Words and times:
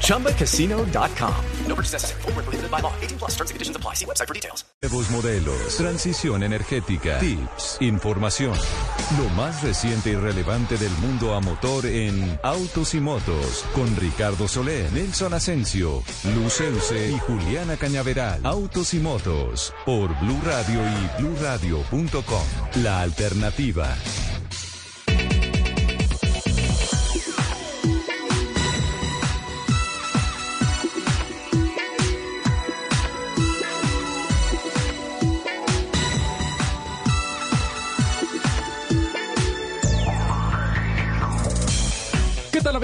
ChumbaCasino.com. 0.00 1.34
No 1.66 1.74
purchase 1.74 1.92
necessary. 1.94 2.22
Full 2.22 2.32
prohibited 2.32 2.70
by 2.70 2.80
law. 2.80 2.92
18 3.02 3.18
plus 3.18 3.32
terms 3.32 3.50
and 3.50 3.56
conditions 3.56 3.76
apply. 3.76 3.94
See 3.94 4.06
website 4.06 4.28
for 4.28 4.34
details. 4.34 4.64
Nuevos 4.82 5.10
modelos, 5.10 5.76
transición 5.76 6.42
energética, 6.42 7.18
tips, 7.18 7.78
información. 7.80 8.54
Lo 9.18 9.28
más 9.30 9.62
reciente 9.62 10.10
y 10.10 10.14
relevante 10.14 10.76
del 10.76 10.92
mundo 11.00 11.34
a 11.34 11.40
motor 11.40 11.86
en 11.86 12.38
Autos 12.42 12.94
y 12.94 13.00
Motos 13.00 13.64
con 13.74 13.96
Ricardo 13.96 14.46
Solé, 14.46 14.90
Nelson 14.92 15.32
Asensio, 15.32 16.02
Lucense 16.34 17.10
y 17.10 17.18
Juliana 17.18 17.76
Cañaveral. 17.76 18.40
Autos 18.44 18.92
y 18.94 18.98
Motos 18.98 19.72
por 19.86 20.08
Blue 20.20 20.40
Radio 20.44 20.80
y 20.86 21.22
BlueRadio.com. 21.22 22.44
La 22.82 23.00
alternativa. 23.00 23.94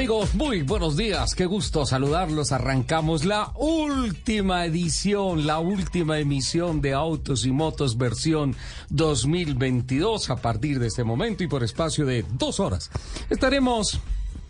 Amigos? 0.01 0.35
Muy 0.35 0.63
buenos 0.63 0.97
días, 0.97 1.35
qué 1.35 1.45
gusto 1.45 1.85
saludarlos. 1.85 2.53
Arrancamos 2.53 3.27
la 3.27 3.53
última 3.57 4.65
edición, 4.65 5.47
la 5.47 5.59
última 5.59 6.19
emisión 6.19 6.81
de 6.81 6.95
Autos 6.95 7.45
y 7.45 7.53
Motos 7.53 7.99
versión 7.99 8.57
2022 8.89 10.31
a 10.31 10.37
partir 10.37 10.79
de 10.79 10.87
este 10.87 11.05
momento 11.05 11.45
y 11.45 11.49
por 11.49 11.63
espacio 11.63 12.07
de 12.07 12.25
dos 12.33 12.61
horas. 12.61 12.91
Estaremos 13.29 14.01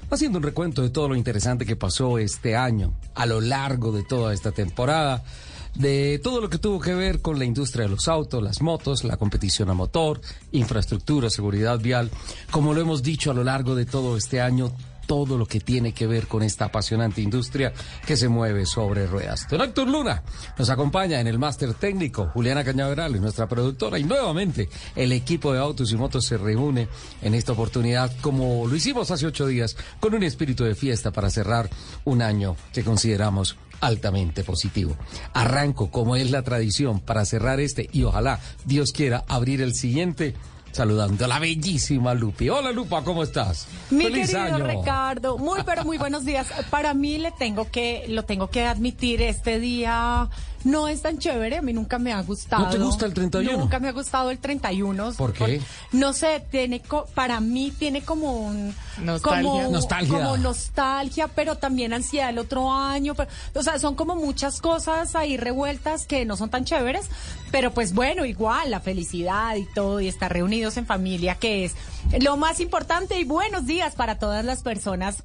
haciendo 0.09 0.39
un 0.39 0.45
recuento 0.45 0.83
de 0.83 0.91
todo 0.91 1.09
lo 1.09 1.17
interesante 1.17 1.67
que 1.67 1.75
pasó 1.75 2.19
este 2.19 2.55
año, 2.55 2.95
a 3.17 3.27
lo 3.27 3.41
largo 3.41 3.91
de 3.91 4.05
toda 4.05 4.33
esta 4.33 4.53
temporada 4.53 5.25
de 5.75 6.21
todo 6.23 6.41
lo 6.41 6.51
que 6.51 6.59
tuvo 6.59 6.81
que 6.81 6.95
ver 6.95 7.21
con 7.21 7.39
la 7.39 7.45
industria 7.45 7.85
de 7.85 7.91
los 7.91 8.09
autos, 8.09 8.43
las 8.43 8.61
motos, 8.61 9.05
la 9.05 9.17
competición 9.17 9.71
a 9.71 9.75
motor, 9.75 10.21
infraestructura, 10.53 11.31
seguridad 11.31 11.79
vial, 11.79 12.11
como 12.51 12.75
lo 12.75 12.81
hemos 12.81 13.03
dicho 13.03 13.31
a 13.31 13.35
lo 13.35 13.45
largo 13.45 13.75
de 13.75 13.87
todo 13.87 14.17
este 14.17 14.41
año, 14.41 14.73
todo 15.11 15.37
lo 15.37 15.45
que 15.45 15.59
tiene 15.59 15.93
que 15.93 16.07
ver 16.07 16.29
con 16.29 16.45
esta 16.45 16.67
apasionante 16.67 17.21
industria 17.21 17.73
que 18.07 18.17
se 18.17 18.29
mueve 18.29 18.65
sobre 18.65 19.09
ruedas. 19.09 19.45
Don 19.51 19.61
Héctor 19.61 19.89
Luna 19.89 20.23
nos 20.57 20.71
acompaña 20.71 21.19
en 21.19 21.27
el 21.27 21.37
máster 21.37 21.75
técnico, 21.75 22.31
Juliana 22.33 22.63
Cañaveral 22.63 23.17
es 23.17 23.21
nuestra 23.21 23.49
productora 23.49 23.99
y 23.99 24.05
nuevamente 24.05 24.69
el 24.95 25.11
equipo 25.11 25.53
de 25.53 25.59
autos 25.59 25.91
y 25.91 25.97
motos 25.97 26.27
se 26.27 26.39
reúne 26.39 26.87
en 27.23 27.35
esta 27.35 27.51
oportunidad 27.51 28.13
como 28.21 28.69
lo 28.69 28.77
hicimos 28.77 29.11
hace 29.11 29.27
ocho 29.27 29.49
días 29.49 29.77
con 29.99 30.15
un 30.15 30.23
espíritu 30.23 30.63
de 30.63 30.77
fiesta 30.77 31.11
para 31.11 31.29
cerrar 31.29 31.69
un 32.05 32.23
año 32.23 32.55
que 32.73 32.85
consideramos 32.85 33.57
altamente 33.81 34.45
positivo. 34.45 34.97
Arranco, 35.35 35.91
como 35.91 36.15
es 36.15 36.31
la 36.31 36.43
tradición, 36.43 37.01
para 37.01 37.25
cerrar 37.25 37.59
este 37.59 37.91
y 37.91 38.05
ojalá 38.05 38.39
Dios 38.65 38.93
quiera 38.93 39.25
abrir 39.27 39.61
el 39.61 39.75
siguiente. 39.75 40.37
Saludando 40.73 41.25
a 41.25 41.29
la 41.29 41.39
bellísima 41.39 42.15
Lupi. 42.15 42.49
Hola 42.49 42.71
Lupa, 42.71 43.03
¿cómo 43.03 43.23
estás? 43.23 43.67
Mi 43.91 44.05
Feliz 44.05 44.31
querido 44.31 44.57
año. 44.57 44.67
Ricardo, 44.67 45.39
muy 45.39 45.63
pero 45.65 45.85
muy 45.85 45.99
buenos 45.99 46.25
días. 46.25 46.47
Para 46.71 46.95
mí 46.95 47.19
le 47.19 47.33
tengo 47.33 47.71
que, 47.71 48.05
lo 48.09 48.25
tengo 48.25 48.51
que 48.51 48.65
admitir, 48.65 49.21
este 49.23 49.59
día 49.59 50.31
no 50.65 50.89
es 50.89 51.03
tan 51.03 51.19
chévere, 51.19 51.57
a 51.59 51.63
mí 51.63 51.73
nunca 51.73 51.99
me 51.99 52.13
ha 52.13 52.21
gustado. 52.23 52.65
¿No 52.65 52.71
te 52.71 52.79
gusta 52.79 53.07
el 53.07 53.15
31? 53.15 53.57
Nunca 53.59 53.79
me 53.79 53.89
ha 53.89 53.93
gustado 53.93 54.31
el 54.31 54.39
31. 54.39 55.13
¿Por 55.17 55.33
qué? 55.33 55.61
no 55.93 56.13
sé, 56.13 56.45
tiene 56.51 56.81
co- 56.81 57.07
para 57.15 57.41
mí 57.41 57.73
tiene 57.79 58.03
como 58.03 58.33
un 58.35 58.75
Nostalgia. 59.03 59.43
como, 59.51 59.71
Nostalgia. 59.71 60.19
como 60.19 60.37
nostalgia, 60.37 61.29
pero 61.29 61.57
también 61.57 61.93
ansiedad 61.93 62.29
el 62.31 62.39
otro 62.39 62.73
año, 62.73 63.15
pero- 63.15 63.31
o 63.55 63.63
sea, 63.63 63.79
son 63.79 63.95
como 63.95 64.17
muchas 64.17 64.61
cosas 64.61 65.15
ahí 65.17 65.37
revueltas 65.37 66.07
que 66.07 66.25
no 66.25 66.37
son 66.37 66.51
tan 66.51 66.65
chéveres, 66.65 67.09
pero 67.51 67.73
pues 67.73 67.95
bueno, 67.95 68.25
igual 68.25 68.71
la 68.71 68.81
felicidad 68.81 69.57
y 69.57 69.65
todo 69.75 70.01
y 70.01 70.09
estar 70.09 70.33
reunidos 70.33 70.77
en 70.77 70.87
familia 70.87 71.35
que 71.37 71.65
es 71.65 71.75
lo 72.21 72.37
más 72.37 72.61
importante 72.61 73.19
y 73.19 73.25
buenos 73.25 73.67
días 73.67 73.95
para 73.95 74.19
todas 74.19 74.45
las 74.45 74.63
personas 74.63 75.23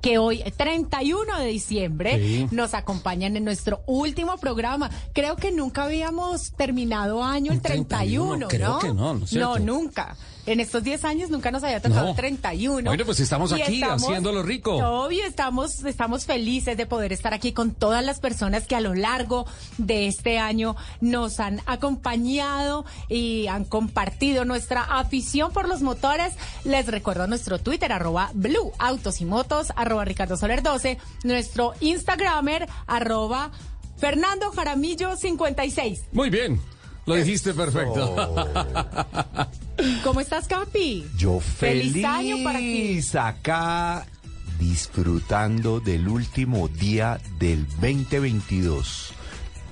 que 0.00 0.18
hoy, 0.18 0.42
31 0.56 1.38
de 1.38 1.46
diciembre, 1.46 2.18
Sí. 2.18 2.46
nos 2.50 2.74
acompañan 2.74 3.36
en 3.36 3.44
nuestro 3.44 3.82
último 3.86 4.36
programa. 4.38 4.90
Creo 5.12 5.36
que 5.36 5.52
nunca 5.52 5.84
habíamos 5.84 6.52
terminado 6.52 7.22
año 7.22 7.52
el 7.52 7.58
El 7.58 7.62
31, 7.62 8.46
31, 8.46 8.48
creo 8.48 8.68
¿no? 8.70 8.78
que 8.78 8.88
no, 8.88 9.14
¿no 9.14 9.24
es 9.24 9.30
cierto? 9.30 9.58
nunca. 9.60 10.16
En 10.44 10.58
estos 10.58 10.82
10 10.82 11.04
años 11.04 11.30
nunca 11.30 11.52
nos 11.52 11.62
había 11.62 11.80
tocado 11.80 12.02
No. 12.02 12.10
el 12.10 12.16
31. 12.16 12.90
Bueno, 12.90 13.04
pues 13.04 13.20
estamos 13.20 13.52
aquí 13.52 13.80
haciéndolo 13.82 14.42
rico. 14.42 14.74
Obvio, 14.76 15.24
estamos, 15.24 15.84
estamos 15.84 16.24
felices 16.26 16.76
de 16.76 16.84
poder 16.84 17.12
estar 17.12 17.32
aquí 17.32 17.52
con 17.52 17.72
todas 17.72 18.04
las 18.04 18.18
personas 18.18 18.66
que 18.66 18.74
a 18.74 18.80
lo 18.80 18.92
largo 18.94 19.46
de 19.78 20.08
este 20.08 20.38
año 20.40 20.74
nos 21.00 21.38
han 21.38 21.60
acompañado 21.66 22.84
y 23.08 23.46
han 23.46 23.64
compartido 23.64 24.44
nuestra 24.44 24.82
afición 24.82 25.52
por 25.52 25.68
los 25.68 25.80
motores. 25.82 26.32
Les 26.64 26.86
recuerdo 26.88 27.26
nuestro 27.28 27.58
Twitter, 27.60 27.92
arroba 27.92 28.30
Blue 28.34 28.72
Autos 28.80 29.20
y 29.20 29.24
Motos, 29.24 29.68
arroba 29.76 30.04
Ricardo 30.04 30.36
Soler 30.36 30.62
12, 30.62 30.98
nuestro 31.22 31.74
Instagramer, 31.80 32.68
arroba 32.88 33.52
Fernando 33.96 34.50
Jaramillo 34.50 35.16
56. 35.16 36.00
Muy 36.12 36.30
bien, 36.30 36.60
lo 37.06 37.14
dijiste 37.14 37.52
perfecto. 37.54 38.14
¿Cómo 40.04 40.20
estás, 40.20 40.46
Capi? 40.46 41.06
Yo 41.16 41.40
Feliz 41.40 41.92
feliz, 41.92 42.04
año 42.04 42.44
para 42.44 42.58
ti. 42.58 43.00
acá 43.18 44.06
disfrutando 44.58 45.80
del 45.80 46.08
último 46.08 46.68
día 46.68 47.20
del 47.38 47.66
2022 47.80 49.12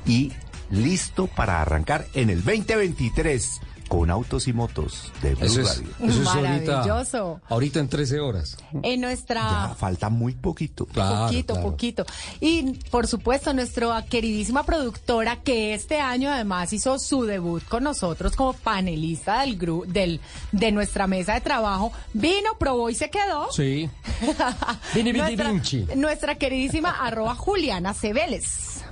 y 0.07 0.33
listo 0.71 1.29
para 1.29 1.61
arrancar 1.63 2.07
en 2.15 2.31
el 2.31 2.43
2023 2.43 3.61
con 3.91 4.09
autos 4.09 4.47
y 4.47 4.53
motos 4.53 5.11
de 5.21 5.34
Blue 5.34 5.47
Eso 5.47 5.62
es, 5.62 5.78
Radio. 5.78 5.91
eso 6.05 6.23
es 6.23 6.28
ahorita, 6.28 6.73
Maravilloso. 6.77 7.41
ahorita 7.49 7.81
en 7.81 7.89
13 7.89 8.21
horas. 8.21 8.56
En 8.84 9.01
nuestra... 9.01 9.41
Ya 9.41 9.75
falta 9.77 10.09
muy 10.09 10.33
poquito. 10.34 10.87
Claro, 10.87 11.27
poquito, 11.27 11.55
claro. 11.55 11.71
poquito. 11.71 12.06
Y 12.41 12.75
por 12.93 13.09
supuesto, 13.09 13.53
nuestra 13.53 14.05
queridísima 14.06 14.62
productora 14.62 15.43
que 15.43 15.75
este 15.75 15.99
año 15.99 16.31
además 16.31 16.73
hizo 16.73 17.00
su 17.00 17.25
debut 17.25 17.65
con 17.65 17.83
nosotros 17.83 18.37
como 18.37 18.53
panelista 18.53 19.41
del 19.41 19.59
gru 19.59 19.84
del 19.89 20.21
de 20.53 20.71
nuestra 20.71 21.09
mesa 21.09 21.34
de 21.34 21.41
trabajo, 21.41 21.93
vino, 22.15 22.56
probó 22.61 22.91
y 22.91 22.95
se 22.95 23.11
quedó. 23.11 23.50
Sí. 23.50 23.91
Vini, 24.95 25.11
vini, 25.12 25.19
nuestra, 25.19 25.50
vinci. 25.50 25.87
nuestra 25.97 26.34
queridísima 26.37 26.91
arroba 27.05 27.34
Juliana 27.34 27.93
Cebeles. 27.93 28.84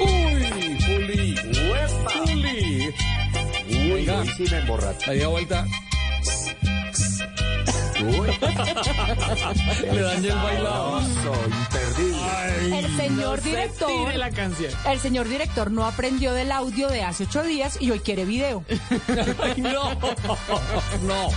Uy, 0.00 0.78
Juli. 0.84 1.36
Juli. 2.26 2.94
Uy, 3.88 3.92
Oiga. 4.00 4.18
hoy 4.20 4.28
sí 4.36 4.44
me 4.50 4.58
emborraché. 4.58 5.10
Ahí 5.10 5.24
vuelta. 5.24 5.66
Le 9.92 10.02
dañé 10.02 10.28
el 10.28 10.34
bailado. 10.36 11.00
Imperdible. 11.46 12.78
El 12.78 12.96
señor 12.96 13.42
director, 13.42 13.88
Tire 13.88 14.18
la 14.18 14.30
canción. 14.30 14.72
el 14.86 15.00
señor 15.00 15.28
director 15.28 15.70
no 15.72 15.84
aprendió 15.86 16.32
del 16.32 16.52
audio 16.52 16.88
de 16.88 17.02
hace 17.02 17.24
ocho 17.24 17.42
días 17.42 17.76
y 17.80 17.90
hoy 17.90 17.98
quiere 18.00 18.24
video. 18.24 18.62
Ay, 19.42 19.60
no. 19.60 19.90
No. 21.02 21.28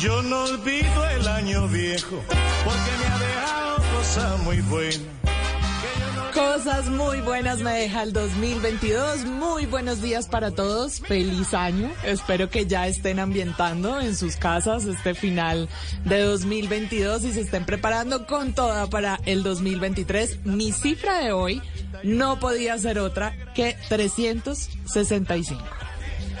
Yo 0.00 0.22
no 0.22 0.44
olvido 0.44 1.08
el 1.10 1.26
año 1.28 1.68
viejo 1.68 2.22
porque 2.64 2.90
me 3.00 3.06
ha 3.06 3.18
dejado 3.18 3.76
cosas 3.96 4.38
muy 4.44 4.60
buenas. 4.62 5.00
Cosas 6.36 6.90
muy 6.90 7.22
buenas 7.22 7.60
me 7.60 7.72
deja 7.72 8.02
el 8.02 8.12
2022. 8.12 9.24
Muy 9.24 9.64
buenos 9.64 10.02
días 10.02 10.28
para 10.28 10.50
todos. 10.50 11.00
Feliz 11.00 11.54
año. 11.54 11.90
Espero 12.04 12.50
que 12.50 12.66
ya 12.66 12.86
estén 12.86 13.20
ambientando 13.20 13.98
en 13.98 14.14
sus 14.14 14.36
casas 14.36 14.84
este 14.84 15.14
final 15.14 15.66
de 16.04 16.20
2022 16.20 17.24
y 17.24 17.32
se 17.32 17.40
estén 17.40 17.64
preparando 17.64 18.26
con 18.26 18.52
toda 18.52 18.86
para 18.90 19.18
el 19.24 19.42
2023. 19.42 20.44
Mi 20.44 20.72
cifra 20.72 21.20
de 21.20 21.32
hoy 21.32 21.62
no 22.02 22.38
podía 22.38 22.76
ser 22.76 22.98
otra 22.98 23.34
que 23.54 23.74
365. 23.88 25.64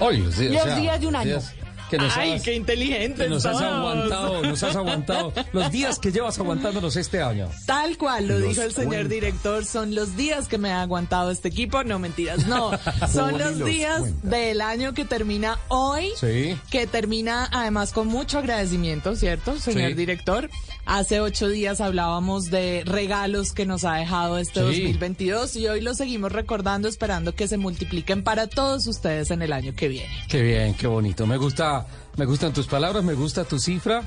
Hoy, 0.00 0.18
los 0.18 0.36
días, 0.36 0.66
Los 0.66 0.76
días 0.76 1.00
de 1.00 1.06
un 1.06 1.16
año. 1.16 1.30
días 1.30 1.54
que 1.90 1.98
nos 1.98 2.16
Ay, 2.16 2.32
has, 2.32 2.42
qué 2.42 2.54
inteligentes 2.54 3.24
que 3.24 3.28
nos 3.30 3.44
has 3.46 3.60
aguantado, 3.60 4.42
nos 4.42 4.62
has 4.62 4.74
aguantado 4.76 5.32
los 5.52 5.70
días 5.70 5.98
que 5.98 6.10
llevas 6.12 6.38
aguantándonos 6.38 6.96
este 6.96 7.22
año. 7.22 7.48
Tal 7.66 7.96
cual 7.98 8.26
lo 8.28 8.38
Los 8.38 8.48
dijo 8.48 8.62
el 8.62 8.72
señor 8.72 9.08
director, 9.08 9.64
son 9.64 9.94
los 9.94 10.16
días 10.16 10.48
que 10.48 10.58
me 10.58 10.70
ha 10.70 10.82
aguantado 10.82 11.30
este 11.30 11.48
equipo, 11.48 11.84
no 11.84 11.98
mentiras, 11.98 12.46
no, 12.46 12.70
son 13.12 13.38
los 13.38 13.56
los 13.56 13.64
días 13.64 14.02
del 14.22 14.60
año 14.60 14.92
que 14.94 15.04
termina 15.04 15.58
hoy, 15.68 16.10
Sí. 16.20 16.58
que 16.70 16.86
termina 16.86 17.48
además 17.52 17.92
con 17.92 18.08
mucho 18.08 18.38
agradecimiento, 18.38 19.14
¿cierto, 19.16 19.58
señor 19.58 19.90
Sí. 19.90 19.94
director? 19.94 20.50
Hace 20.86 21.20
ocho 21.20 21.48
días 21.48 21.80
hablábamos 21.80 22.44
de 22.50 22.82
regalos 22.86 23.52
que 23.52 23.66
nos 23.66 23.84
ha 23.84 23.94
dejado 23.96 24.38
este 24.38 24.60
Sí. 24.60 24.82
2022 24.82 25.56
y 25.56 25.66
hoy 25.66 25.80
lo 25.80 25.94
seguimos 25.94 26.30
recordando 26.30 26.86
esperando 26.86 27.34
que 27.34 27.48
se 27.48 27.56
multipliquen 27.56 28.22
para 28.22 28.46
todos 28.46 28.86
ustedes 28.86 29.32
en 29.32 29.42
el 29.42 29.52
año 29.52 29.74
que 29.74 29.88
viene. 29.88 30.14
Qué 30.28 30.42
bien, 30.42 30.74
qué 30.74 30.86
bonito. 30.86 31.26
Me 31.26 31.38
gusta, 31.38 31.86
me 32.16 32.24
gustan 32.24 32.52
tus 32.52 32.68
palabras, 32.68 33.02
me 33.02 33.14
gusta 33.14 33.44
tu 33.44 33.58
cifra 33.58 34.02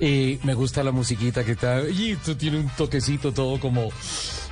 y 0.00 0.40
me 0.42 0.54
gusta 0.54 0.82
la 0.82 0.90
musiquita 0.90 1.44
que 1.44 1.52
está. 1.52 1.88
Y 1.88 2.10
esto 2.10 2.36
tiene 2.36 2.58
un 2.58 2.68
toquecito 2.70 3.32
todo 3.32 3.60
como 3.60 3.90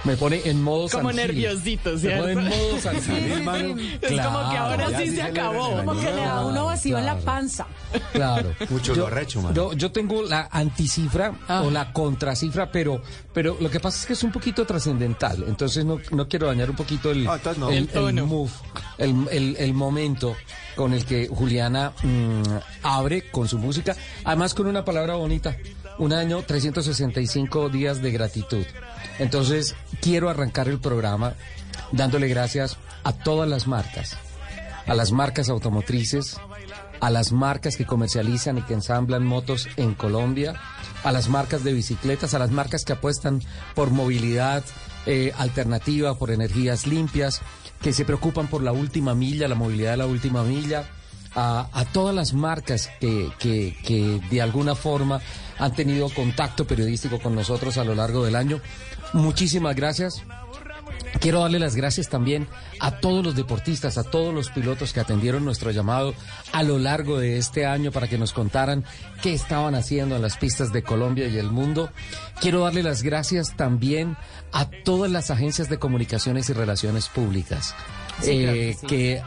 me 0.04 0.16
pone 0.16 0.40
en 0.44 0.62
modo 0.62 0.88
Como 0.88 1.08
San 1.10 1.16
nerviosito, 1.16 1.92
Me 1.92 1.98
¿cierto? 1.98 2.20
pone 2.22 2.32
en 2.32 2.44
modo 2.48 3.00
Gil, 3.00 3.32
hermano. 3.32 3.74
Es 4.00 4.20
como 4.20 4.50
que 4.50 4.56
ahora 4.56 4.98
sí 4.98 5.10
se 5.14 5.22
acabó. 5.22 5.76
Como 5.76 5.94
que 6.00 6.06
le 6.10 6.16
da 6.22 6.44
uno 6.44 6.64
vacío 6.66 6.98
en 6.98 7.06
la 7.06 7.12
Claro. 7.12 7.24
panza. 7.24 7.66
Claro. 8.12 8.54
Mucho 8.70 8.94
lo 8.94 9.06
arrecho, 9.06 9.40
mano. 9.42 9.54
Yo, 9.54 9.72
yo 9.74 9.92
tengo 9.92 10.22
la 10.22 10.48
anticifra 10.50 11.32
Ah. 11.48 11.62
o 11.62 11.70
la 11.70 11.92
contracifra, 11.92 12.70
pero, 12.72 13.02
pero 13.32 13.56
lo 13.60 13.70
que 13.70 13.80
pasa 13.80 13.98
es 14.00 14.06
que 14.06 14.12
es 14.14 14.22
un 14.24 14.32
poquito 14.32 14.64
trascendental. 14.64 15.44
Entonces 15.46 15.84
no, 15.84 15.98
no 16.10 16.28
quiero 16.28 16.46
dañar 16.48 16.70
un 16.70 16.76
poquito 16.76 17.10
el, 17.10 17.26
Ah, 17.28 17.38
no. 17.56 17.70
el, 17.70 17.78
El 17.78 17.88
tono. 17.88 18.08
el 18.08 18.26
move, 18.26 18.50
el, 18.98 19.14
el- 19.30 19.56
el 19.58 19.74
momento 19.74 20.34
con 20.74 20.94
el 20.94 21.04
que 21.04 21.28
Juliana 21.28 21.92
mm, 22.02 22.42
abre 22.82 23.30
con 23.30 23.46
su 23.48 23.58
música. 23.58 23.94
Además 24.24 24.54
con 24.54 24.66
una 24.66 24.84
palabra 24.84 25.14
bonita. 25.14 25.56
Un 25.98 26.12
año, 26.14 26.42
365 26.42 27.68
días 27.68 28.00
de 28.00 28.10
gratitud. 28.10 28.64
Entonces 29.22 29.74
quiero 30.00 30.28
arrancar 30.28 30.68
el 30.68 30.80
programa 30.80 31.34
dándole 31.92 32.28
gracias 32.28 32.76
a 33.04 33.12
todas 33.12 33.48
las 33.48 33.66
marcas 33.66 34.16
a 34.86 34.94
las 34.94 35.12
marcas 35.12 35.48
automotrices, 35.48 36.36
a 37.00 37.10
las 37.10 37.32
marcas 37.32 37.76
que 37.76 37.86
comercializan 37.86 38.58
y 38.58 38.62
que 38.62 38.74
ensamblan 38.74 39.24
motos 39.24 39.68
en 39.76 39.94
Colombia, 39.94 40.54
a 41.04 41.12
las 41.12 41.28
marcas 41.28 41.64
de 41.64 41.72
bicicletas, 41.72 42.34
a 42.34 42.38
las 42.38 42.50
marcas 42.50 42.84
que 42.84 42.92
apuestan 42.92 43.42
por 43.74 43.90
movilidad 43.90 44.64
eh, 45.06 45.32
alternativa, 45.36 46.16
por 46.16 46.30
energías 46.30 46.86
limpias, 46.86 47.40
que 47.80 47.92
se 47.92 48.04
preocupan 48.04 48.46
por 48.48 48.62
la 48.62 48.72
última 48.72 49.14
milla, 49.14 49.48
la 49.48 49.54
movilidad 49.54 49.92
de 49.92 49.96
la 49.98 50.06
última 50.06 50.44
milla, 50.44 50.88
a, 51.34 51.86
todas 51.92 52.14
las 52.14 52.34
marcas 52.34 52.90
que 53.00 54.20
de 54.30 54.42
alguna 54.42 54.74
forma 54.74 55.20
han 55.58 55.72
tenido 55.72 56.08
contacto 56.10 56.66
periodístico 56.66 57.20
con 57.20 57.34
nosotros 57.34 57.78
a 57.78 57.84
lo 57.84 57.94
largo 57.94 58.24
del 58.24 58.36
año. 58.36 58.60
Muchísimas 59.12 59.76
gracias. 59.76 60.22
Quiero 61.20 61.40
darle 61.40 61.58
las 61.58 61.76
gracias 61.76 62.08
también 62.08 62.48
a 62.80 62.98
todos 62.98 63.24
los 63.24 63.36
deportistas, 63.36 63.98
a 63.98 64.04
todos 64.04 64.34
los 64.34 64.50
pilotos 64.50 64.92
que 64.92 65.00
atendieron 65.00 65.44
nuestro 65.44 65.70
llamado 65.70 66.14
a 66.52 66.62
lo 66.62 66.78
largo 66.78 67.18
de 67.18 67.38
este 67.38 67.66
año 67.66 67.92
para 67.92 68.08
que 68.08 68.18
nos 68.18 68.32
contaran 68.32 68.84
qué 69.22 69.32
estaban 69.32 69.74
haciendo 69.74 70.16
en 70.16 70.22
las 70.22 70.36
pistas 70.36 70.72
de 70.72 70.82
Colombia 70.82 71.28
y 71.28 71.38
el 71.38 71.50
mundo. 71.50 71.90
Quiero 72.40 72.60
darle 72.60 72.82
las 72.82 73.02
gracias 73.02 73.56
también 73.56 74.16
a 74.52 74.68
todas 74.84 75.10
las 75.10 75.30
agencias 75.30 75.68
de 75.68 75.78
comunicaciones 75.78 76.48
y 76.50 76.54
relaciones 76.54 77.08
públicas 77.08 77.74
eh, 78.24 78.76
que 78.88 79.22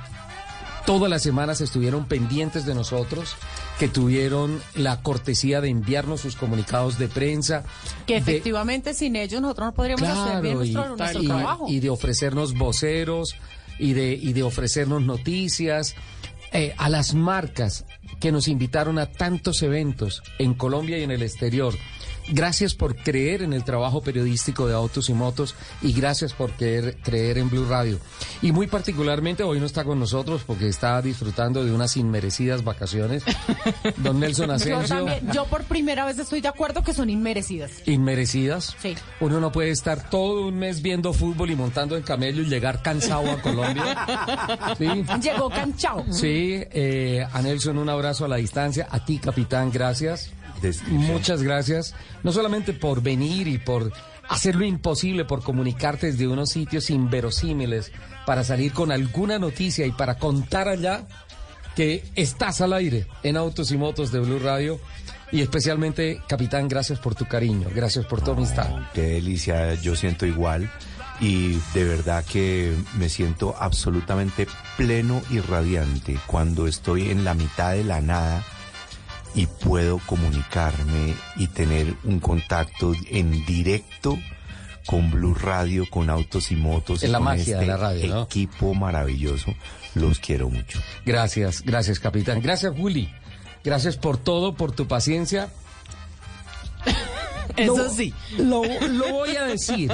todas 0.85 1.09
las 1.09 1.23
semanas 1.23 1.61
estuvieron 1.61 2.05
pendientes 2.05 2.65
de 2.65 2.75
nosotros, 2.75 3.35
que 3.79 3.87
tuvieron 3.87 4.61
la 4.75 5.01
cortesía 5.01 5.61
de 5.61 5.69
enviarnos 5.69 6.21
sus 6.21 6.35
comunicados 6.35 6.97
de 6.99 7.07
prensa. 7.07 7.63
Que 8.05 8.13
de- 8.13 8.19
efectivamente 8.19 8.93
sin 8.93 9.15
ellos 9.15 9.41
nosotros 9.41 9.67
no 9.67 9.73
podríamos 9.73 10.03
hacer 10.07 10.41
bien 10.41 10.63
y, 10.65 10.71
nuestro 10.73 11.21
y- 11.21 11.27
trabajo. 11.27 11.65
y 11.69 11.79
de 11.79 11.89
ofrecernos 11.89 12.53
voceros 12.53 13.35
y 13.79 13.93
de, 13.93 14.13
y 14.13 14.33
de 14.33 14.43
ofrecernos 14.43 15.01
noticias. 15.01 15.95
eh, 16.51 16.73
a 16.77 16.87
las 16.87 17.13
marcas 17.15 17.83
que 18.21 18.31
nos 18.31 18.47
invitaron 18.47 18.97
a 18.97 19.07
tantos 19.07 19.61
eventos 19.61 20.23
en 20.39 20.53
Colombia 20.53 20.97
y 20.97 21.03
en 21.03 21.11
el 21.11 21.21
exterior. 21.21 21.73
Gracias 22.27 22.73
por 22.73 22.95
creer 22.95 23.43
en 23.43 23.53
el 23.53 23.63
trabajo 23.63 24.01
periodístico 24.01 24.67
de 24.67 24.73
Autos 24.73 25.09
y 25.09 25.13
Motos 25.13 25.55
y 25.81 25.93
gracias 25.93 26.33
por 26.33 26.51
creer, 26.51 26.97
creer 27.03 27.37
en 27.37 27.49
Blue 27.49 27.65
Radio. 27.65 27.99
Y 28.41 28.51
muy 28.51 28.67
particularmente 28.67 29.43
hoy 29.43 29.59
no 29.59 29.65
está 29.65 29.83
con 29.83 29.99
nosotros 29.99 30.43
porque 30.45 30.67
está 30.67 31.01
disfrutando 31.01 31.63
de 31.63 31.71
unas 31.71 31.97
inmerecidas 31.97 32.63
vacaciones. 32.63 33.23
Don 33.97 34.19
Nelson 34.19 34.47
yo, 34.47 34.53
Asensio. 34.53 34.95
también, 34.95 35.31
yo 35.31 35.45
por 35.45 35.63
primera 35.65 36.05
vez 36.05 36.17
estoy 36.17 36.41
de 36.41 36.47
acuerdo 36.47 36.83
que 36.83 36.93
son 36.93 37.09
inmerecidas. 37.09 37.71
Inmerecidas. 37.85 38.75
Sí. 38.81 38.95
Uno 39.19 39.39
no 39.39 39.51
puede 39.51 39.69
estar 39.69 40.09
todo 40.09 40.47
un 40.47 40.57
mes 40.57 40.81
viendo 40.81 41.13
fútbol 41.13 41.51
y 41.51 41.55
montando 41.55 41.95
en 41.95 42.03
camello 42.03 42.41
y 42.41 42.45
llegar 42.45 42.81
cansado 42.81 43.31
a 43.31 43.41
Colombia. 43.41 43.85
Sí. 44.77 44.87
Llegó 45.21 45.49
canchao. 45.49 46.05
Sí, 46.11 46.61
eh, 46.71 47.25
a 47.31 47.41
Nelson 47.41 47.77
un 47.77 47.87
abrazo 47.89 48.25
a 48.25 48.27
la 48.27 48.37
distancia. 48.37 48.87
A 48.89 49.05
ti, 49.05 49.19
capitán, 49.19 49.71
gracias. 49.71 50.31
Descripción. 50.67 51.13
Muchas 51.13 51.43
gracias. 51.43 51.95
No 52.23 52.31
solamente 52.31 52.73
por 52.73 53.01
venir 53.01 53.47
y 53.47 53.57
por 53.57 53.91
hacer 54.29 54.55
lo 54.55 54.65
imposible, 54.65 55.25
por 55.25 55.43
comunicarte 55.43 56.07
desde 56.07 56.27
unos 56.27 56.49
sitios 56.49 56.89
inverosímiles 56.89 57.91
para 58.25 58.43
salir 58.43 58.73
con 58.73 58.91
alguna 58.91 59.39
noticia 59.39 59.85
y 59.85 59.91
para 59.91 60.17
contar 60.17 60.67
allá 60.67 61.07
que 61.75 62.03
estás 62.15 62.61
al 62.61 62.73
aire 62.73 63.07
en 63.23 63.37
Autos 63.37 63.71
y 63.71 63.77
Motos 63.77 64.11
de 64.11 64.19
Blue 64.19 64.39
Radio. 64.39 64.79
Y 65.31 65.41
especialmente, 65.41 66.21
capitán, 66.27 66.67
gracias 66.67 66.99
por 66.99 67.15
tu 67.15 67.25
cariño, 67.25 67.67
gracias 67.73 68.05
por 68.05 68.21
tu 68.21 68.31
amistad. 68.31 68.69
Qué 68.93 69.01
delicia, 69.01 69.73
yo 69.75 69.95
siento 69.95 70.25
igual 70.25 70.71
y 71.19 71.59
de 71.73 71.83
verdad 71.83 72.23
que 72.25 72.75
me 72.97 73.09
siento 73.09 73.55
absolutamente 73.57 74.47
pleno 74.77 75.21
y 75.29 75.39
radiante 75.39 76.19
cuando 76.27 76.67
estoy 76.67 77.09
en 77.09 77.23
la 77.23 77.33
mitad 77.33 77.71
de 77.71 77.83
la 77.83 78.01
nada 78.01 78.43
y 79.35 79.47
puedo 79.47 79.99
comunicarme 80.05 81.13
y 81.35 81.47
tener 81.47 81.93
un 82.03 82.19
contacto 82.19 82.93
en 83.09 83.45
directo 83.45 84.17
con 84.85 85.11
Blue 85.11 85.33
Radio, 85.33 85.85
con 85.89 86.09
Autos 86.09 86.51
y 86.51 86.55
Motos. 86.55 87.03
Es 87.03 87.09
la 87.09 87.17
con 87.17 87.25
magia 87.25 87.43
de 87.57 87.63
este 87.63 87.65
la 87.65 87.77
radio, 87.77 88.07
¿no? 88.07 88.23
Equipo 88.23 88.73
maravilloso, 88.73 89.53
los 89.95 90.19
quiero 90.19 90.49
mucho. 90.49 90.79
Gracias, 91.05 91.63
gracias, 91.63 91.99
capitán. 91.99 92.41
Gracias, 92.41 92.73
Juli. 92.75 93.09
Gracias 93.63 93.97
por 93.97 94.17
todo, 94.17 94.53
por 94.55 94.71
tu 94.71 94.87
paciencia. 94.87 95.49
Eso 97.57 97.77
Lo- 97.77 97.89
sí. 97.89 98.13
Lo, 98.37 98.63
lo 98.87 99.09
voy 99.11 99.35
a 99.35 99.43
decir, 99.45 99.91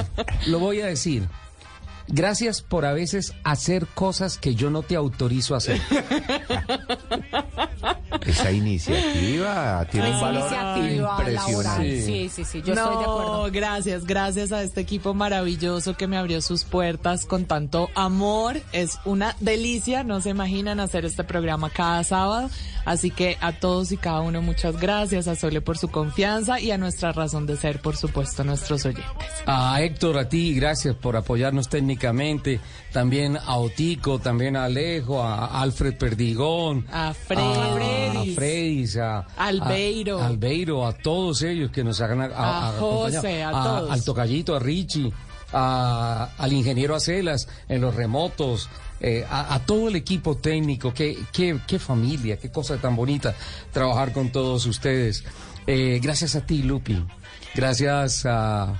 lo 0.47 0.59
voy 0.59 0.81
a 0.81 0.87
decir. 0.87 1.27
Gracias 2.11 2.61
por 2.61 2.85
a 2.85 2.93
veces 2.93 3.33
hacer 3.43 3.87
cosas 3.87 4.37
que 4.37 4.53
yo 4.53 4.69
no 4.69 4.83
te 4.83 4.95
autorizo 4.95 5.55
a 5.55 5.57
hacer. 5.57 5.81
Esa 8.25 8.51
iniciativa 8.51 9.87
tiene 9.89 10.11
un 10.11 10.21
valor 10.21 10.41
iniciativa 10.41 11.17
laboral. 11.17 11.33
impresionante. 11.33 12.01
Sí, 12.05 12.29
sí, 12.29 12.43
sí, 12.45 12.61
yo 12.61 12.75
no, 12.75 12.83
estoy 12.83 12.97
de 12.97 13.03
acuerdo. 13.03 13.51
gracias, 13.51 14.05
gracias 14.05 14.51
a 14.51 14.61
este 14.61 14.81
equipo 14.81 15.13
maravilloso 15.13 15.95
que 15.95 16.07
me 16.07 16.17
abrió 16.17 16.41
sus 16.41 16.63
puertas 16.63 17.25
con 17.25 17.45
tanto 17.45 17.89
amor. 17.95 18.61
Es 18.73 18.99
una 19.05 19.35
delicia, 19.39 20.03
no 20.03 20.21
se 20.21 20.29
imaginan 20.29 20.79
hacer 20.79 21.05
este 21.05 21.23
programa 21.23 21.69
cada 21.69 22.03
sábado. 22.03 22.49
Así 22.83 23.11
que 23.11 23.37
a 23.41 23.53
todos 23.53 23.91
y 23.91 23.97
cada 23.97 24.21
uno 24.21 24.41
muchas 24.41 24.79
gracias, 24.79 25.27
a 25.27 25.35
Sole 25.35 25.61
por 25.61 25.77
su 25.77 25.89
confianza 25.89 26.59
y 26.59 26.71
a 26.71 26.77
nuestra 26.79 27.11
razón 27.11 27.45
de 27.45 27.55
ser, 27.55 27.79
por 27.79 27.95
supuesto, 27.95 28.43
nuestros 28.43 28.85
oyentes. 28.85 29.05
A 29.45 29.81
Héctor, 29.81 30.17
a 30.17 30.27
ti, 30.27 30.55
gracias 30.55 30.95
por 30.95 31.15
apoyarnos 31.15 31.69
técnicamente. 31.69 32.00
También 32.91 33.37
a 33.37 33.57
Otico, 33.57 34.19
también 34.19 34.55
a 34.57 34.65
Alejo, 34.65 35.21
a 35.23 35.61
Alfred 35.61 35.95
Perdigón. 35.97 36.85
A 36.91 37.13
Fredis. 37.13 38.31
A, 38.31 38.35
Fredis, 38.35 38.97
a 38.97 39.19
Albeiro. 39.37 40.19
A, 40.21 40.27
Albeiro, 40.27 40.85
a 40.85 40.93
todos 40.93 41.41
ellos 41.43 41.71
que 41.71 41.83
nos 41.83 42.01
hagan 42.01 42.21
a. 42.21 42.73
José, 42.79 43.43
a 43.43 43.51
todos. 43.51 43.91
Al 43.91 44.03
tocallito, 44.03 44.55
a 44.55 44.59
Richie, 44.59 45.11
a- 45.53 46.29
al 46.37 46.53
ingeniero 46.53 46.95
Acelas 46.95 47.47
en 47.69 47.81
los 47.81 47.95
remotos. 47.95 48.69
eh, 49.03 49.25
a, 49.27 49.55
a 49.55 49.59
todo 49.65 49.87
el 49.87 49.95
equipo 49.95 50.37
técnico, 50.37 50.93
qué, 50.93 51.17
qué, 51.33 51.57
qué 51.65 51.79
familia, 51.79 52.37
qué 52.37 52.51
cosa 52.51 52.77
tan 52.77 52.95
bonita 52.95 53.33
trabajar 53.71 54.13
con 54.13 54.31
todos 54.31 54.67
ustedes. 54.67 55.23
Eh, 55.65 55.99
gracias 56.03 56.35
a 56.35 56.45
ti, 56.45 56.61
Lupi. 56.61 57.03
Gracias 57.55 58.27
a, 58.27 58.79